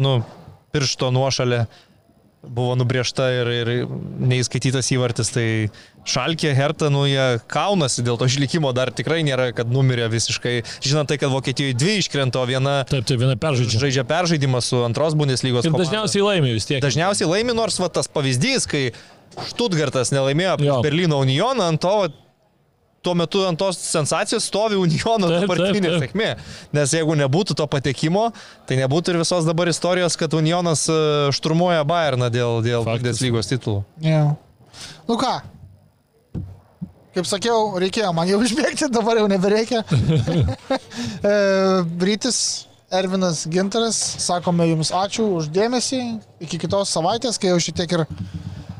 nu, 0.00 0.12
piršto 0.72 1.10
nuošalė 1.12 1.66
buvo 2.46 2.74
nubriežta 2.78 3.26
ir, 3.34 3.48
ir 3.50 3.68
neįskaitytas 4.30 4.88
įvartis. 4.94 5.30
Tai 5.34 5.46
Šalkė, 6.06 6.52
Herta, 6.54 6.86
nu, 6.92 7.02
jie 7.10 7.40
kaunasi 7.50 8.04
dėl 8.06 8.18
to 8.20 8.28
išlikimo, 8.30 8.70
dar 8.76 8.92
tikrai 8.94 9.22
nėra, 9.26 9.48
kad 9.56 9.66
numirė 9.74 10.06
visiškai. 10.12 10.60
Žinant 10.86 11.10
tai, 11.10 11.18
kad 11.18 11.32
Vokietijoje 11.34 11.74
dvi 11.74 11.96
iškrento, 12.02 12.44
viena 12.46 12.84
Taip, 12.86 13.06
tai 13.08 13.18
viena 13.18 13.34
peržaidžia. 13.40 13.80
žaidžia 13.82 14.04
peržaidimą 14.06 14.62
su 14.62 14.84
antros 14.86 15.16
Bundeslygos 15.18 15.66
Ir 15.66 15.74
komanda. 15.74 15.88
dažniausiai 15.88 16.22
laimi 16.28 16.54
vis 16.54 16.68
tiek. 16.70 16.78
Dažniausiai 16.84 17.26
laimi, 17.32 17.56
nors 17.58 17.80
va, 17.82 17.90
tas 17.90 18.06
pavyzdys, 18.06 18.68
kai 18.70 18.84
Štutgartas 19.50 20.14
nelaimėjo 20.14 20.80
Berlyno 20.86 21.18
Unioną, 21.20 21.66
ant 21.74 21.82
to, 21.82 21.90
va, 22.04 22.12
tuo 23.06 23.14
metu 23.18 23.44
ant 23.46 23.58
tos 23.60 23.78
sensacijos 23.78 24.48
stovi 24.50 24.78
Uniono 24.80 25.30
dabartinė 25.30 25.96
sėkmė. 26.02 26.30
Nes 26.74 26.94
jeigu 26.96 27.14
nebūtų 27.22 27.56
to 27.58 27.66
patekimo, 27.70 28.28
tai 28.66 28.80
nebūtų 28.82 29.14
ir 29.14 29.20
visos 29.22 29.46
dabar 29.46 29.70
istorijos, 29.70 30.18
kad 30.18 30.34
Unionas 30.34 30.86
e, 30.90 30.96
šturmuoja 31.36 31.86
Bayerną 31.86 32.30
dėl, 32.34 32.58
dėl. 32.66 32.86
Bundeslygos 32.86 33.52
titulų. 33.52 33.84
Yeah. 34.02 34.34
Nu 35.06 35.18
ką? 35.20 35.38
Kaip 37.16 37.28
sakiau, 37.28 37.76
reikėjo 37.80 38.10
man 38.16 38.28
jau 38.28 38.42
išbėgti, 38.46 38.90
dabar 38.92 39.22
jau 39.22 39.28
nebereikia. 39.30 39.84
E, 41.26 41.30
Rytis, 42.02 42.38
Ervinas 42.92 43.42
Ginteras, 43.50 43.96
sakome 44.22 44.66
Jums 44.68 44.92
ačiū 44.94 45.24
už 45.38 45.48
dėmesį. 45.54 46.00
Iki 46.44 46.60
kitos 46.62 46.92
savaitės, 46.94 47.38
kai 47.40 47.50
jau 47.50 47.58
šiek 47.62 47.76
tiek 47.80 47.94
ir 47.96 48.04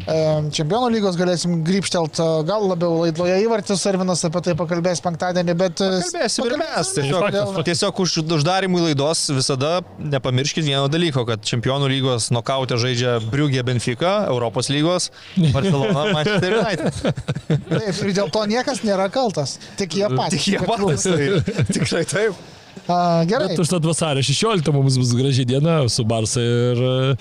Čempionų 0.04 0.90
lygos 0.92 1.16
galėsim 1.18 1.62
grįžtelt, 1.66 2.18
gal 2.46 2.66
labiau 2.68 3.00
laidloje 3.00 3.38
įvartis, 3.46 3.84
Ervinas 3.88 4.22
apie 4.28 4.42
tai 4.44 4.54
pakalbės 4.58 5.00
penktadienį, 5.04 5.54
bet... 5.58 5.80
e, 5.80 6.00
Kalbėsim 6.04 6.50
ir 6.50 6.56
mes. 6.60 6.90
Tiesiog, 6.98 7.24
faktas. 7.24 7.54
tiesiog 7.70 8.02
už 8.04 8.16
uždarimų 8.36 8.82
laidos 8.84 9.24
visada 9.34 9.72
nepamirškit 9.98 10.66
vieno 10.68 10.86
dalyko, 10.92 11.24
kad 11.28 11.44
Čempionų 11.46 11.88
lygos 11.94 12.28
nokautė 12.34 12.78
žaidžia 12.82 13.16
Briugė 13.32 13.64
Benfica, 13.66 14.18
Europos 14.28 14.70
lygos, 14.72 15.08
Barcelona, 15.54 16.10
Manchester 16.16 16.58
United. 16.60 17.00
Taip, 17.48 18.02
ir 18.04 18.12
dėl 18.20 18.30
to 18.34 18.44
niekas 18.52 18.84
nėra 18.86 19.08
kaltas. 19.12 19.56
Tik 19.80 19.96
jie 20.02 20.12
patys. 20.12 20.36
Tik 20.36 20.52
jie 20.54 20.62
patys. 20.68 21.08
Tai, 21.08 21.64
tikrai 21.72 22.04
taip. 22.12 22.46
A, 22.86 23.24
gerai. 23.26 23.48
Bet 23.50 23.58
užtat 23.64 23.84
vasario 23.88 24.22
16 24.22 24.70
mums 24.74 24.98
bus 25.00 25.14
graži 25.16 25.44
diena 25.48 25.78
su 25.90 26.04
Barsa 26.06 26.42
ir 26.44 26.82
e, 26.84 27.16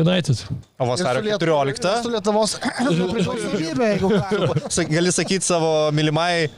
United. 0.00 0.38
O 0.78 0.86
vasario 0.88 1.20
su 1.20 1.26
Lietu- 1.28 1.48
ir 1.68 1.74
14. 1.74 2.02
Su 2.06 2.12
Lietuvos 2.14 2.54
nepriklausomybė, 2.86 3.90
jeigu 3.96 4.88
Gali 4.94 5.12
sakyti 5.12 5.44
savo 5.44 5.90
mylimai 5.92 6.48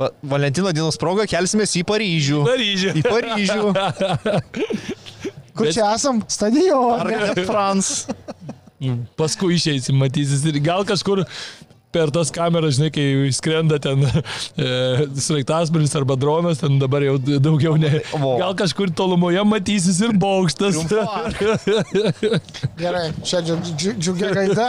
Va- 0.00 0.08
Valentino 0.32 0.72
dienos 0.72 0.96
proga 0.96 1.26
kelsimės 1.28 1.74
į 1.76 1.84
Paryžių. 1.84 2.40
Paryžių. 2.48 2.92
Į 2.96 3.02
Paryžių. 3.04 3.64
Kur 5.60 5.66
Bet- 5.66 5.74
čia 5.76 5.90
esam? 5.94 6.22
Stadione. 6.30 7.16
Ar 7.20 7.40
France. 7.44 8.06
Paskui 9.20 9.58
išeisim, 9.58 9.98
matysis 10.00 10.40
ir 10.48 10.56
gal 10.64 10.86
kažkur 10.88 11.20
per 11.90 12.10
tas 12.14 12.30
kameras, 12.30 12.76
žinai, 12.78 12.90
kai 12.94 13.06
skrenda 13.34 13.78
ten 13.82 14.04
e, 14.06 14.68
sraigtasparnis 15.18 15.94
arba 15.98 16.14
dronas, 16.20 16.60
ten 16.62 16.78
dabar 16.78 17.02
jau 17.02 17.16
daugiau 17.18 17.74
ne. 17.80 17.90
Gal 18.14 18.54
kažkur 18.58 18.92
tolumoje 18.94 19.42
matysis 19.48 19.98
ir 20.06 20.14
baukštas. 20.22 20.78
Gerai, 22.78 23.06
čia 23.26 23.42
džiu- 23.42 23.58
džiu- 23.74 23.96
džiugia 23.98 24.30
gaida. 24.36 24.68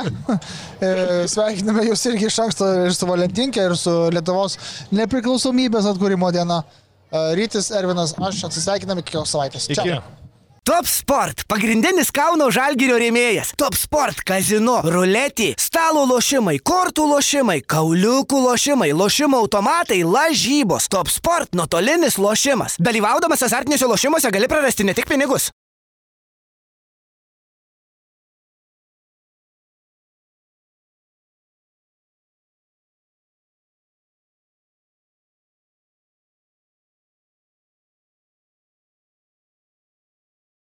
E, 0.82 0.92
Sveikiname 1.32 1.86
jūs 1.90 2.06
irgi 2.12 2.30
iš 2.32 2.40
anksto 2.46 2.70
ir 2.88 2.96
su 2.98 3.10
Valentinkė, 3.10 3.68
ir 3.70 3.78
su 3.80 3.94
Lietuvos 4.14 4.58
nepriklausomybės 4.96 5.88
atkūrimo 5.94 6.32
diena. 6.36 6.64
E, 7.12 7.22
Rytis, 7.38 7.70
Ervinas, 7.78 8.16
aš 8.18 8.46
atsisveikiname 8.50 9.04
iki 9.06 9.14
kitos 9.14 9.34
savaitės. 9.36 9.70
Čia. 9.72 9.86
Iki. 9.86 10.21
Top 10.64 10.86
Sport- 10.86 11.42
pagrindinis 11.50 12.12
Kauno 12.14 12.52
Žalgirio 12.54 13.00
rėmėjas. 13.02 13.56
Top 13.58 13.74
Sport- 13.74 14.20
kazino, 14.30 14.76
ruletį, 14.86 15.56
stalo 15.58 16.04
lošimai, 16.06 16.60
kortų 16.62 17.08
lošimai, 17.16 17.64
kauliukų 17.66 18.42
lošimai, 18.46 18.92
lošimo 18.94 19.40
automatai, 19.42 20.04
lažybos. 20.06 20.86
Top 20.88 21.10
Sport- 21.10 21.50
nuotolinis 21.58 22.20
lošimas. 22.22 22.78
Dalyvaudamas 22.78 23.42
azartiniuose 23.42 23.90
lošimuose 23.90 24.30
gali 24.32 24.46
prarasti 24.48 24.84
ne 24.86 24.94
tik 24.94 25.10
pinigus. 25.10 25.50